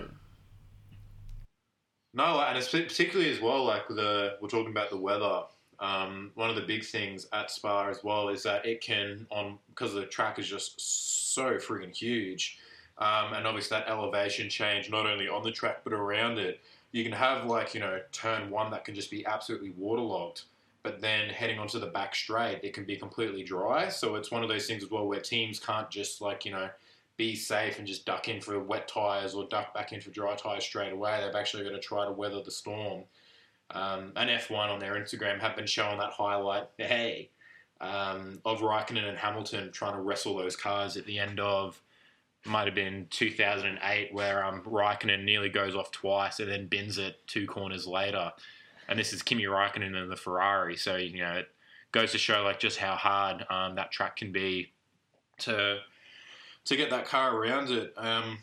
No, 2.13 2.39
and 2.39 2.57
it's 2.57 2.69
particularly 2.69 3.31
as 3.31 3.41
well, 3.41 3.63
like 3.65 3.87
the 3.87 4.37
we're 4.41 4.49
talking 4.49 4.71
about 4.71 4.89
the 4.89 4.97
weather. 4.97 5.43
Um, 5.79 6.31
one 6.35 6.49
of 6.49 6.55
the 6.55 6.61
big 6.61 6.85
things 6.85 7.27
at 7.33 7.51
Spa 7.51 7.89
as 7.89 8.03
well 8.03 8.29
is 8.29 8.43
that 8.43 8.65
it 8.65 8.79
can 8.81 9.27
on 9.29 9.59
because 9.69 9.93
the 9.93 10.05
track 10.05 10.39
is 10.39 10.47
just 10.47 11.33
so 11.33 11.55
friggin' 11.55 11.93
huge, 11.93 12.57
um, 12.97 13.33
and 13.33 13.45
obviously 13.45 13.77
that 13.77 13.89
elevation 13.89 14.49
change 14.49 14.89
not 14.89 15.05
only 15.05 15.27
on 15.27 15.43
the 15.43 15.51
track 15.51 15.81
but 15.83 15.93
around 15.93 16.39
it. 16.39 16.61
You 16.93 17.03
can 17.03 17.11
have 17.11 17.45
like 17.45 17.73
you 17.73 17.81
know 17.81 17.99
turn 18.13 18.49
one 18.49 18.71
that 18.71 18.85
can 18.85 18.95
just 18.95 19.11
be 19.11 19.25
absolutely 19.25 19.71
waterlogged, 19.71 20.43
but 20.83 21.01
then 21.01 21.27
heading 21.27 21.59
onto 21.59 21.79
the 21.79 21.87
back 21.87 22.15
straight 22.15 22.61
it 22.63 22.73
can 22.73 22.85
be 22.85 22.95
completely 22.95 23.43
dry. 23.43 23.89
So 23.89 24.15
it's 24.15 24.31
one 24.31 24.41
of 24.41 24.47
those 24.47 24.65
things 24.65 24.83
as 24.83 24.89
well 24.89 25.05
where 25.05 25.19
teams 25.19 25.59
can't 25.59 25.89
just 25.89 26.21
like 26.21 26.45
you 26.45 26.51
know 26.53 26.69
be 27.17 27.35
safe 27.35 27.79
and 27.79 27.87
just 27.87 28.05
duck 28.05 28.27
in 28.27 28.41
for 28.41 28.59
wet 28.59 28.87
tires 28.87 29.33
or 29.33 29.47
duck 29.47 29.73
back 29.73 29.93
in 29.93 30.01
for 30.01 30.11
dry 30.11 30.35
tires 30.35 30.63
straight 30.63 30.91
away. 30.91 31.21
They've 31.21 31.35
actually 31.35 31.63
got 31.63 31.71
to 31.71 31.79
try 31.79 32.05
to 32.05 32.11
weather 32.11 32.41
the 32.43 32.51
storm. 32.51 33.03
Um, 33.71 34.11
and 34.15 34.29
F1 34.29 34.69
on 34.69 34.79
their 34.79 34.93
Instagram 34.93 35.39
have 35.39 35.55
been 35.55 35.65
showing 35.65 35.97
that 35.99 36.11
highlight, 36.11 36.67
hey, 36.77 37.29
um, 37.81 38.39
of 38.45 38.59
Raikkonen 38.59 39.07
and 39.07 39.17
Hamilton 39.17 39.71
trying 39.71 39.95
to 39.95 40.01
wrestle 40.01 40.37
those 40.37 40.55
cars 40.55 40.97
at 40.97 41.05
the 41.05 41.19
end 41.19 41.39
of 41.39 41.81
might 42.45 42.65
have 42.65 42.75
been 42.75 43.07
2008, 43.09 44.13
where 44.13 44.45
um, 44.45 44.61
Raikkonen 44.61 45.23
nearly 45.23 45.49
goes 45.49 45.75
off 45.75 45.91
twice 45.91 46.39
and 46.39 46.49
then 46.49 46.67
bins 46.67 46.97
it 46.97 47.15
two 47.27 47.47
corners 47.47 47.87
later. 47.87 48.31
And 48.87 48.99
this 48.99 49.13
is 49.13 49.23
Kimi 49.23 49.45
Raikkonen 49.45 49.99
in 49.99 50.09
the 50.09 50.15
Ferrari, 50.15 50.77
so 50.77 50.95
you 50.95 51.17
know 51.17 51.33
it 51.33 51.47
goes 51.91 52.11
to 52.11 52.19
show 52.19 52.43
like 52.43 52.59
just 52.59 52.77
how 52.77 52.95
hard 52.95 53.45
um, 53.49 53.75
that 53.75 53.91
track 53.91 54.15
can 54.15 54.31
be 54.31 54.73
to 55.39 55.79
to 56.65 56.75
get 56.75 56.89
that 56.89 57.05
car 57.05 57.35
around 57.35 57.69
it. 57.69 57.93
Um, 57.97 58.39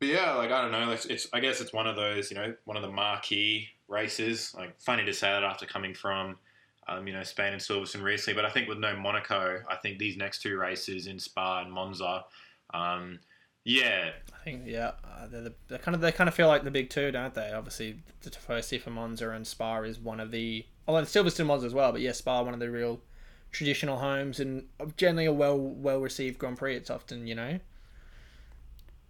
but 0.00 0.08
yeah, 0.08 0.34
like 0.34 0.50
I 0.50 0.60
don't 0.60 0.72
know, 0.72 0.90
like, 0.90 1.04
it's 1.06 1.26
I 1.32 1.40
guess 1.40 1.60
it's 1.60 1.72
one 1.72 1.86
of 1.86 1.96
those 1.96 2.30
you 2.30 2.36
know 2.36 2.54
one 2.64 2.76
of 2.76 2.82
the 2.82 2.90
marquee 2.90 3.68
races. 3.88 4.54
Like 4.56 4.80
funny 4.80 5.04
to 5.04 5.12
say 5.12 5.28
that 5.28 5.42
after 5.42 5.66
coming 5.66 5.94
from 5.94 6.36
um, 6.88 7.06
you 7.06 7.12
know 7.12 7.22
Spain 7.22 7.52
and 7.52 7.62
Silverstone 7.62 8.02
recently, 8.02 8.34
but 8.34 8.44
I 8.44 8.50
think 8.50 8.68
with 8.68 8.78
no 8.78 8.96
Monaco, 8.96 9.60
I 9.68 9.76
think 9.76 9.98
these 9.98 10.16
next 10.16 10.42
two 10.42 10.56
races 10.56 11.06
in 11.06 11.18
Spa 11.18 11.62
and 11.62 11.72
Monza, 11.72 12.24
um, 12.74 13.20
yeah, 13.64 14.10
I 14.38 14.44
think 14.44 14.64
yeah, 14.66 14.92
uh, 15.04 15.26
they're, 15.28 15.42
the, 15.42 15.54
they 15.68 15.78
kind 15.78 15.94
of 15.94 16.00
they 16.00 16.12
kind 16.12 16.28
of 16.28 16.34
feel 16.34 16.48
like 16.48 16.64
the 16.64 16.70
big 16.70 16.90
two, 16.90 17.10
don't 17.10 17.32
they? 17.32 17.52
Obviously, 17.52 18.02
the 18.20 18.30
Tifosi 18.30 18.80
for 18.80 18.90
Monza 18.90 19.30
and 19.30 19.46
Spa 19.46 19.80
is 19.82 19.98
one 19.98 20.20
of 20.20 20.30
the 20.30 20.66
and 20.86 21.06
Silverstone 21.06 21.46
Monza 21.46 21.66
as 21.66 21.72
well, 21.72 21.92
but 21.92 22.00
yeah, 22.00 22.12
Spa 22.12 22.42
one 22.42 22.52
of 22.52 22.60
the 22.60 22.70
real 22.70 23.00
traditional 23.54 23.98
homes 23.98 24.40
and 24.40 24.66
generally 24.98 25.24
a 25.26 25.32
well 25.32 25.58
well 25.58 26.00
received 26.00 26.38
Grand 26.38 26.58
Prix. 26.58 26.76
It's 26.76 26.90
often 26.90 27.26
you 27.26 27.34
know 27.34 27.58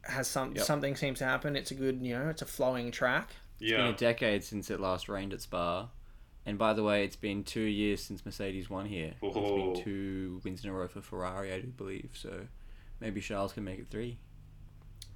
has 0.05 0.29
some 0.29 0.55
Yep. 0.55 0.65
something 0.65 0.97
seems 0.97 1.19
to 1.21 1.25
happen. 1.25 1.57
It's 1.57 1.71
a 1.71 1.75
good 1.75 2.01
you 2.03 2.17
know 2.17 2.29
it's 2.29 2.43
a 2.43 2.47
flowing 2.47 2.91
track. 2.93 3.31
It's 3.61 3.71
been 3.73 3.81
a 3.87 3.93
decade 3.97 4.45
since 4.45 4.71
it 4.71 4.79
last 4.81 5.09
rained 5.09 5.33
at 5.33 5.41
Spa. 5.41 5.89
And 6.47 6.59
by 6.59 6.75
the 6.75 6.83
way, 6.83 7.05
it's 7.05 7.17
been 7.17 7.43
two 7.43 7.63
years 7.63 8.03
since 8.03 8.27
Mercedes 8.27 8.69
won 8.69 8.85
here. 8.85 9.15
It's 9.23 9.37
Oh. 9.37 9.55
been 9.55 9.83
two 9.83 10.41
wins 10.45 10.63
in 10.63 10.69
a 10.69 10.75
row 10.75 10.87
for 10.89 11.01
Ferrari, 11.01 11.51
I 11.55 11.61
do 11.61 11.69
believe. 11.69 12.11
So 12.13 12.47
maybe 13.01 13.23
Charles 13.23 13.55
can 13.55 13.65
make 13.65 13.79
it 13.79 13.87
three. 13.91 14.19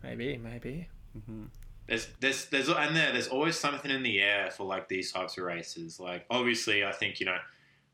Maybe 0.03 0.39
maybe. 0.39 0.89
hmm 1.27 1.45
There's, 1.87 2.07
there's, 2.21 2.47
there's, 2.47 2.69
and 2.69 2.97
there, 2.97 3.13
there's 3.13 3.29
always 3.29 3.59
something 3.59 3.91
in 3.91 4.03
the 4.03 4.21
air 4.21 4.51
for 4.51 4.65
like 4.65 4.89
these 4.89 5.13
types 5.13 5.37
of 5.37 5.45
races. 5.45 6.01
Like, 6.01 6.25
obviously, 6.31 6.83
I 6.85 6.93
think 6.93 7.21
you 7.21 7.27
know, 7.27 7.37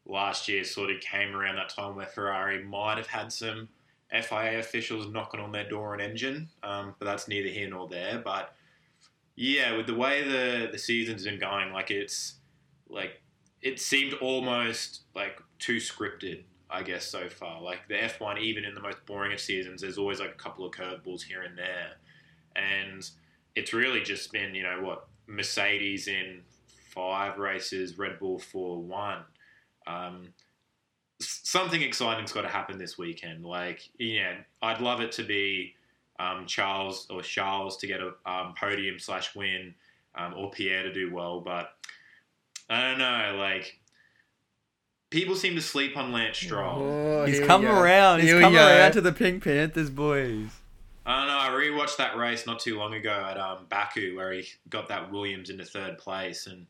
last 0.07 0.49
year 0.49 0.65
sort 0.65 0.91
of 0.91 1.01
came 1.01 1.35
around 1.35 1.57
that 1.57 1.71
time 1.71 1.97
where 1.97 2.07
Ferrari 2.07 2.63
might 2.63 2.99
have 2.99 3.07
had 3.07 3.33
some 3.33 3.69
FIA 4.11 4.59
officials 4.59 5.11
knocking 5.11 5.41
on 5.41 5.53
their 5.53 5.69
door 5.69 5.95
and 5.95 6.03
engine, 6.03 6.49
um, 6.63 6.95
but 6.99 7.07
that's 7.07 7.27
neither 7.27 7.49
here 7.49 7.69
nor 7.69 7.89
there. 7.89 8.21
But 8.25 8.55
yeah, 9.35 9.77
with 9.77 9.87
the 9.87 9.95
way 9.95 10.23
the 10.23 10.69
the 10.71 10.79
season's 10.79 11.25
been 11.25 11.39
going, 11.39 11.73
like 11.73 11.91
it's 11.91 12.35
like 12.89 13.21
it 13.63 13.81
seemed 13.81 14.15
almost 14.15 15.03
like 15.15 15.41
too 15.59 15.77
scripted. 15.77 16.43
I 16.71 16.83
guess 16.83 17.07
so 17.07 17.29
far, 17.29 17.61
like 17.61 17.87
the 17.89 17.95
F1, 17.95 18.41
even 18.41 18.65
in 18.65 18.75
the 18.75 18.81
most 18.81 19.05
boring 19.07 19.33
of 19.33 19.39
seasons, 19.39 19.83
there's 19.83 19.99
always 19.99 20.19
like 20.19 20.31
a 20.31 20.35
couple 20.35 20.65
of 20.65 20.73
curveballs 20.73 21.23
here 21.23 21.43
and 21.43 21.57
there, 21.57 21.93
and 22.57 23.09
it's 23.55 23.73
really 23.73 24.01
just 24.01 24.33
been, 24.33 24.55
you 24.55 24.65
know, 24.65 24.81
what 24.81 25.07
Mercedes 25.27 26.09
in 26.09 26.41
five 26.95 27.39
races, 27.39 27.99
Red 27.99 28.19
Bull 28.19 28.39
for 28.39 28.81
one. 28.81 29.23
Um, 29.86 30.28
something 31.20 31.82
exciting's 31.82 32.32
got 32.32 32.43
to 32.43 32.48
happen 32.48 32.78
this 32.78 32.98
weekend. 32.98 33.44
Like, 33.44 33.89
yeah, 33.98 34.36
I'd 34.62 34.81
love 34.81 35.01
it 35.01 35.12
to 35.12 35.23
be 35.23 35.74
um, 36.19 36.47
Charles 36.47 37.06
or 37.11 37.23
Charles 37.23 37.77
to 37.78 37.86
get 37.86 38.01
a 38.01 38.15
um, 38.27 38.55
podium 38.59 38.98
slash 38.98 39.35
win, 39.35 39.74
um, 40.15 40.35
or 40.36 40.51
Pierre 40.51 40.82
to 40.85 40.93
do 40.93 41.12
well. 41.12 41.40
But 41.40 41.73
I 42.69 42.90
don't 42.90 42.98
know. 42.98 43.36
Like, 43.39 43.78
people 45.11 45.36
seem 45.36 45.55
to 45.55 45.62
sleep 45.62 45.97
on 45.97 46.12
Lance 46.12 46.39
Stroll. 46.39 46.82
Oh, 46.82 47.24
He's 47.24 47.39
here 47.39 47.47
come 47.47 47.66
around. 47.66 48.20
He's 48.20 48.31
Here 48.31 48.40
come 48.40 48.56
around 48.56 48.93
to 48.93 49.01
the 49.01 49.12
Pink 49.12 49.44
Panthers, 49.44 49.90
boys. 49.90 50.51
I 51.06 51.19
don't 51.19 51.28
know. 51.28 51.39
I 51.39 51.48
rewatched 51.51 51.98
that 51.98 52.16
race 52.16 52.47
not 52.47 52.61
too 52.61 52.78
long 52.78 52.94
ago 52.94 53.27
at 53.31 53.39
um, 53.39 53.66
Baku, 53.69 54.16
where 54.16 54.32
he 54.32 54.47
got 54.70 54.89
that 54.89 55.12
Williams 55.12 55.51
into 55.51 55.65
third 55.65 55.98
place, 55.98 56.47
and 56.47 56.66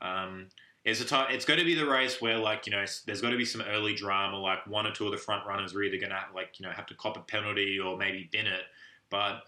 um, 0.00 0.46
It's 0.84 1.00
a. 1.00 1.26
It's 1.30 1.44
going 1.46 1.58
to 1.58 1.64
be 1.64 1.74
the 1.74 1.86
race 1.86 2.20
where, 2.20 2.36
like, 2.38 2.66
you 2.66 2.72
know, 2.72 2.84
there's 3.06 3.20
got 3.22 3.30
to 3.30 3.36
be 3.36 3.44
some 3.44 3.62
early 3.62 3.94
drama. 3.94 4.38
Like, 4.38 4.66
one 4.66 4.86
or 4.86 4.92
two 4.92 5.06
of 5.06 5.12
the 5.12 5.18
front 5.18 5.46
runners 5.46 5.74
are 5.74 5.82
either 5.82 5.96
going 5.96 6.10
to, 6.10 6.20
like, 6.34 6.60
you 6.60 6.66
know, 6.66 6.72
have 6.72 6.86
to 6.86 6.94
cop 6.94 7.16
a 7.16 7.20
penalty 7.20 7.78
or 7.78 7.96
maybe 7.96 8.28
bin 8.30 8.46
it. 8.46 8.64
But 9.08 9.44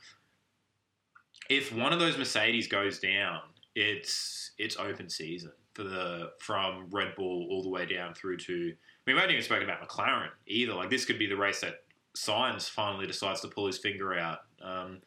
if 1.50 1.72
one 1.72 1.92
of 1.92 1.98
those 1.98 2.16
Mercedes 2.16 2.68
goes 2.68 2.98
down, 2.98 3.40
it's 3.74 4.52
it's 4.58 4.76
open 4.78 5.10
season 5.10 5.52
for 5.74 5.82
the 5.82 6.32
from 6.38 6.86
Red 6.90 7.14
Bull 7.16 7.46
all 7.50 7.62
the 7.62 7.68
way 7.68 7.84
down 7.84 8.14
through 8.14 8.38
to. 8.38 8.52
I 8.52 9.10
mean, 9.10 9.16
We 9.16 9.20
haven't 9.20 9.32
even 9.32 9.44
spoken 9.44 9.64
about 9.68 9.86
McLaren 9.86 10.30
either. 10.46 10.74
Like, 10.74 10.90
this 10.90 11.04
could 11.04 11.18
be 11.18 11.26
the 11.26 11.36
race 11.36 11.60
that 11.60 11.84
Sainz 12.16 12.68
finally 12.68 13.06
decides 13.06 13.42
to 13.42 13.48
pull 13.48 13.66
his 13.66 13.78
finger 13.78 14.18
out 14.18 14.38
um, 14.62 15.02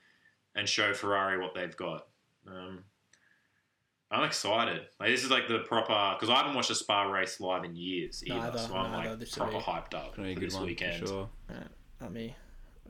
and 0.56 0.70
show 0.70 0.94
Ferrari 0.94 1.40
what 1.40 1.56
they've 1.56 1.76
got. 1.76 2.08
Um, 2.48 2.84
I'm 4.11 4.23
excited. 4.23 4.81
Like 4.99 5.10
this 5.10 5.23
is 5.23 5.30
like 5.30 5.48
the 5.48 5.60
proper 5.60 6.15
because 6.15 6.30
I 6.30 6.38
haven't 6.38 6.56
watched 6.56 6.72
a 6.72 6.76
Spa 6.76 7.03
race 7.03 7.40
live 7.40 7.64
in 7.64 7.76
years 7.76 8.23
either, 8.26 8.40
Neither, 8.40 8.57
so 8.60 8.76
I'm 8.76 8.91
neither. 8.91 9.10
like 9.11 9.19
This 9.19 9.38
will 9.38 9.48
proper 9.48 9.57
be- 9.60 9.64
hyped 9.64 9.94
up 9.99 10.15
Gonna 10.15 10.27
be 10.27 10.31
a 10.31 10.36
for 10.36 10.40
this 10.41 10.53
one 10.56 10.65
weekend. 10.65 10.99
for 11.02 11.07
sure. 11.07 11.30
Let 12.02 12.11
me 12.11 12.36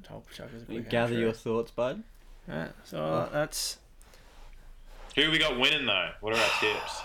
I'll 0.09 0.23
chuck 0.33 0.47
us 0.55 0.63
You 0.69 0.79
gather 0.81 1.13
your 1.15 1.33
thoughts, 1.33 1.71
bud. 1.71 2.03
Alright, 2.49 2.71
so 2.85 2.97
oh. 2.99 3.29
that's 3.33 3.79
Who 5.15 5.29
we 5.29 5.37
got 5.39 5.59
winning 5.59 5.85
though? 5.85 6.09
What 6.21 6.33
are 6.33 6.39
our 6.41 6.49
tips? 6.61 7.01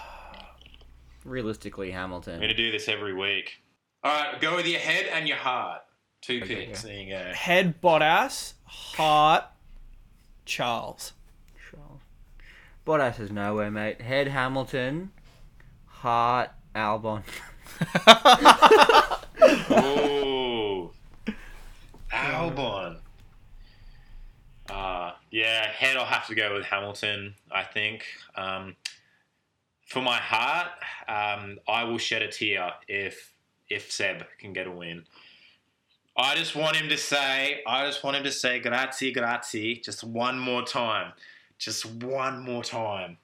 Realistically, 1.25 1.89
I'm 1.89 1.95
Hamilton. 1.95 2.41
gonna 2.41 2.55
do 2.55 2.71
this 2.71 2.89
every 2.89 3.15
week. 3.15 3.63
All 4.05 4.13
right, 4.13 4.41
go 4.41 4.55
with 4.57 4.67
your 4.67 4.81
head 4.81 5.07
and 5.13 5.27
your 5.27 5.39
heart. 5.39 5.81
Two 6.21 6.41
Okay, 6.43 6.67
picks. 6.67 6.83
There 6.83 6.95
you 6.95 7.11
go. 7.11 7.33
head 7.35 7.81
Bottas, 7.83 8.53
heart 8.65 9.45
Charles. 10.45 11.13
Bottas 12.87 13.19
is 13.19 13.31
nowhere, 13.31 13.71
mate. 13.71 14.03
Head 14.03 14.29
Hamilton, 14.29 15.11
heart 15.87 16.51
Albon. 16.75 17.23
Ooh, 19.71 20.91
Albon. 22.13 22.99
Uh, 24.69 25.13
yeah, 25.31 25.67
head. 25.69 25.97
I'll 25.97 26.05
have 26.05 26.27
to 26.27 26.35
go 26.35 26.55
with 26.55 26.67
Hamilton. 26.67 27.35
I 27.51 27.63
think. 27.63 28.05
Um, 28.37 28.77
for 29.87 30.03
my 30.03 30.17
heart, 30.17 30.69
um, 31.09 31.59
I 31.67 31.85
will 31.85 31.99
shed 31.99 32.21
a 32.21 32.29
tear 32.29 32.73
if 32.87 33.33
if 33.71 33.91
Seb 33.91 34.25
can 34.39 34.53
get 34.53 34.67
a 34.67 34.71
win. 34.71 35.05
I 36.17 36.37
just 36.37 36.55
want 36.55 36.77
him 36.77 36.91
to 36.91 36.99
say. 36.99 37.63
I 37.67 37.87
just 37.87 38.05
want 38.05 38.17
him 38.17 38.25
to 38.25 38.33
say 38.33 38.61
grazie, 38.61 39.11
grazie, 39.11 39.77
just 39.77 40.05
one 40.05 40.39
more 40.39 40.63
time, 40.63 41.13
just 41.65 41.87
one 41.87 42.43
more 42.43 42.63
time. 42.63 43.19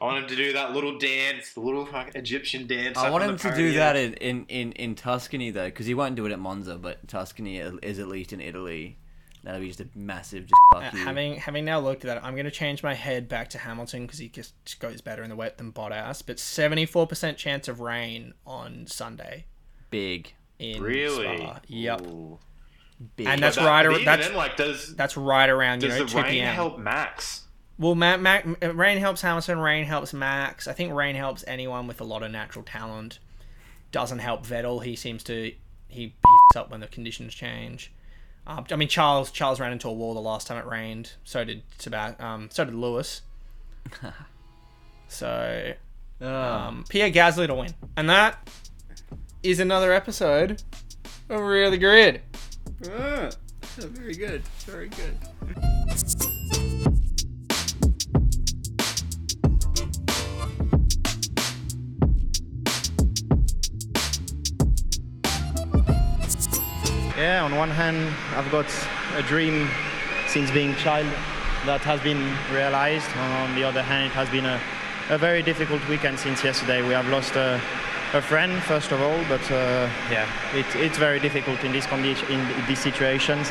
I 0.00 0.04
want 0.04 0.22
him 0.22 0.28
to 0.28 0.36
do 0.36 0.52
that 0.52 0.72
little 0.74 0.96
dance, 0.98 1.54
the 1.54 1.60
little 1.60 1.84
fucking 1.84 2.12
Egyptian 2.14 2.66
dance. 2.68 2.96
I 2.96 3.10
want 3.10 3.24
him 3.24 3.36
to 3.36 3.54
do 3.56 3.72
that 3.74 3.96
in, 3.96 4.14
in, 4.14 4.46
in, 4.48 4.72
in 4.72 4.94
Tuscany 4.94 5.50
though, 5.50 5.66
because 5.66 5.86
he 5.86 5.94
won't 5.94 6.14
do 6.14 6.24
it 6.26 6.32
at 6.32 6.38
Monza, 6.38 6.76
but 6.76 7.06
Tuscany 7.08 7.58
is 7.58 7.98
at 7.98 8.06
least 8.08 8.32
in 8.32 8.40
Italy. 8.40 8.98
That'll 9.42 9.60
be 9.60 9.68
just 9.68 9.80
a 9.80 9.88
massive 9.96 10.42
just 10.46 10.60
fuck 10.72 10.82
Uh, 10.92 10.96
you. 10.96 11.04
having 11.04 11.34
having 11.36 11.64
now 11.64 11.80
looked 11.80 12.04
at 12.04 12.14
that, 12.14 12.24
I'm 12.24 12.34
going 12.34 12.44
to 12.44 12.50
change 12.50 12.82
my 12.82 12.94
head 12.94 13.28
back 13.28 13.48
to 13.50 13.58
Hamilton 13.58 14.02
because 14.02 14.18
he 14.18 14.28
just 14.28 14.52
goes 14.78 15.00
better 15.00 15.22
in 15.22 15.30
the 15.30 15.36
wet 15.36 15.58
than 15.58 15.72
Bottas. 15.72 16.22
But 16.24 16.36
74% 16.36 17.36
chance 17.36 17.66
of 17.68 17.80
rain 17.80 18.34
on 18.46 18.86
Sunday 18.86 19.46
Big, 19.90 20.34
in 20.58 20.82
Really? 20.82 21.38
Spa. 21.38 21.60
Yep, 21.68 22.00
Ooh. 22.02 22.38
big. 23.16 23.26
And 23.28 23.42
that's 23.42 23.56
But 23.56 23.62
that- 23.62 23.68
right 23.68 23.86
but 23.86 23.94
ar- 23.94 24.04
that's- 24.04 24.28
then, 24.28 24.36
like, 24.36 24.56
does 24.56 24.94
that's 24.96 25.16
right 25.16 25.48
around 25.48 25.82
you 25.82 25.88
does 25.88 25.98
know 25.98 26.04
the 26.04 26.10
2 26.10 26.16
rain 26.18 26.26
p.m. 26.32 26.54
help 26.54 26.78
Max? 26.78 27.44
Well, 27.78 27.94
Mac, 27.94 28.20
Mac, 28.20 28.44
rain 28.74 28.98
helps 28.98 29.22
Hamilton. 29.22 29.58
Rain 29.60 29.84
helps 29.84 30.12
Max. 30.12 30.66
I 30.66 30.72
think 30.72 30.92
rain 30.92 31.14
helps 31.14 31.44
anyone 31.46 31.86
with 31.86 32.00
a 32.00 32.04
lot 32.04 32.22
of 32.24 32.30
natural 32.32 32.64
talent. 32.64 33.20
Doesn't 33.92 34.18
help 34.18 34.44
Vettel. 34.46 34.82
He 34.84 34.96
seems 34.96 35.22
to 35.24 35.52
he 35.88 36.06
beefs 36.06 36.56
up 36.56 36.70
when 36.70 36.80
the 36.80 36.86
conditions 36.88 37.34
change. 37.34 37.92
Um, 38.46 38.64
I 38.70 38.76
mean, 38.76 38.88
Charles 38.88 39.30
Charles 39.30 39.60
ran 39.60 39.72
into 39.72 39.88
a 39.88 39.92
wall 39.92 40.14
the 40.14 40.20
last 40.20 40.46
time 40.46 40.58
it 40.58 40.66
rained. 40.66 41.12
So 41.24 41.44
did 41.44 41.62
Sebast- 41.78 42.20
um, 42.20 42.48
So 42.50 42.64
did 42.64 42.74
Lewis. 42.74 43.22
so 45.08 45.72
Ah. 46.20 46.66
um, 46.68 46.84
Pierre 46.88 47.10
Gasly 47.10 47.46
to 47.46 47.54
win, 47.54 47.74
and 47.96 48.08
that 48.10 48.48
is 49.42 49.60
another 49.60 49.92
episode 49.92 50.62
of 51.28 51.40
Really 51.40 51.78
Grid. 51.78 52.22
Ah, 52.90 53.30
very 53.76 54.14
good, 54.14 54.42
very 54.66 54.88
good. 54.88 56.28
Yeah, 67.18 67.42
on 67.42 67.56
one 67.56 67.70
hand, 67.70 68.14
I've 68.36 68.48
got 68.52 68.70
a 69.16 69.22
dream 69.22 69.68
since 70.28 70.52
being 70.52 70.76
child 70.76 71.08
that 71.66 71.80
has 71.80 72.00
been 72.00 72.22
realized. 72.54 73.10
On 73.42 73.56
the 73.56 73.64
other 73.64 73.82
hand, 73.82 74.06
it 74.06 74.14
has 74.14 74.30
been 74.30 74.46
a, 74.46 74.60
a 75.10 75.18
very 75.18 75.42
difficult 75.42 75.82
weekend 75.88 76.20
since 76.20 76.44
yesterday. 76.44 76.80
We 76.80 76.94
have 76.94 77.08
lost 77.08 77.34
a, 77.34 77.60
a 78.14 78.22
friend, 78.22 78.62
first 78.62 78.92
of 78.92 79.02
all, 79.02 79.18
but 79.28 79.42
uh, 79.50 79.90
yeah, 80.12 80.30
it, 80.54 80.64
it's 80.76 80.96
very 80.96 81.18
difficult 81.18 81.64
in 81.64 81.72
these 81.72 81.86
conditions, 81.86 82.30
in 82.30 82.38
these 82.68 82.78
situations. 82.78 83.50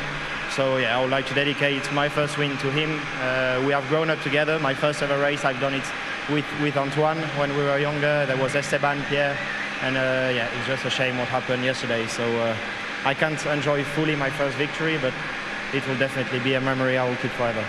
So 0.56 0.78
yeah, 0.78 0.98
I 0.98 1.02
would 1.02 1.10
like 1.10 1.26
to 1.26 1.34
dedicate 1.34 1.92
my 1.92 2.08
first 2.08 2.38
win 2.38 2.56
to 2.64 2.70
him. 2.70 2.98
Uh, 3.20 3.62
we 3.66 3.72
have 3.72 3.86
grown 3.90 4.08
up 4.08 4.22
together. 4.22 4.58
My 4.60 4.72
first 4.72 5.02
ever 5.02 5.20
race, 5.20 5.44
I've 5.44 5.60
done 5.60 5.74
it 5.74 5.84
with, 6.30 6.46
with 6.62 6.78
Antoine 6.78 7.20
when 7.36 7.54
we 7.54 7.64
were 7.64 7.78
younger. 7.78 8.24
There 8.24 8.38
was 8.38 8.54
Esteban, 8.54 9.04
Pierre, 9.10 9.36
and 9.82 9.98
uh, 9.98 10.32
yeah, 10.32 10.48
it's 10.56 10.66
just 10.66 10.86
a 10.86 10.90
shame 10.90 11.18
what 11.18 11.28
happened 11.28 11.64
yesterday. 11.64 12.06
So 12.06 12.24
uh, 12.24 12.56
I 13.04 13.14
can't 13.14 13.44
enjoy 13.46 13.84
fully 13.84 14.16
my 14.16 14.30
first 14.30 14.56
victory, 14.56 14.98
but 14.98 15.14
it 15.72 15.86
will 15.86 15.98
definitely 15.98 16.40
be 16.40 16.54
a 16.54 16.60
memory 16.60 16.98
I 16.98 17.08
will 17.08 17.16
keep 17.16 17.30
forever. 17.32 17.64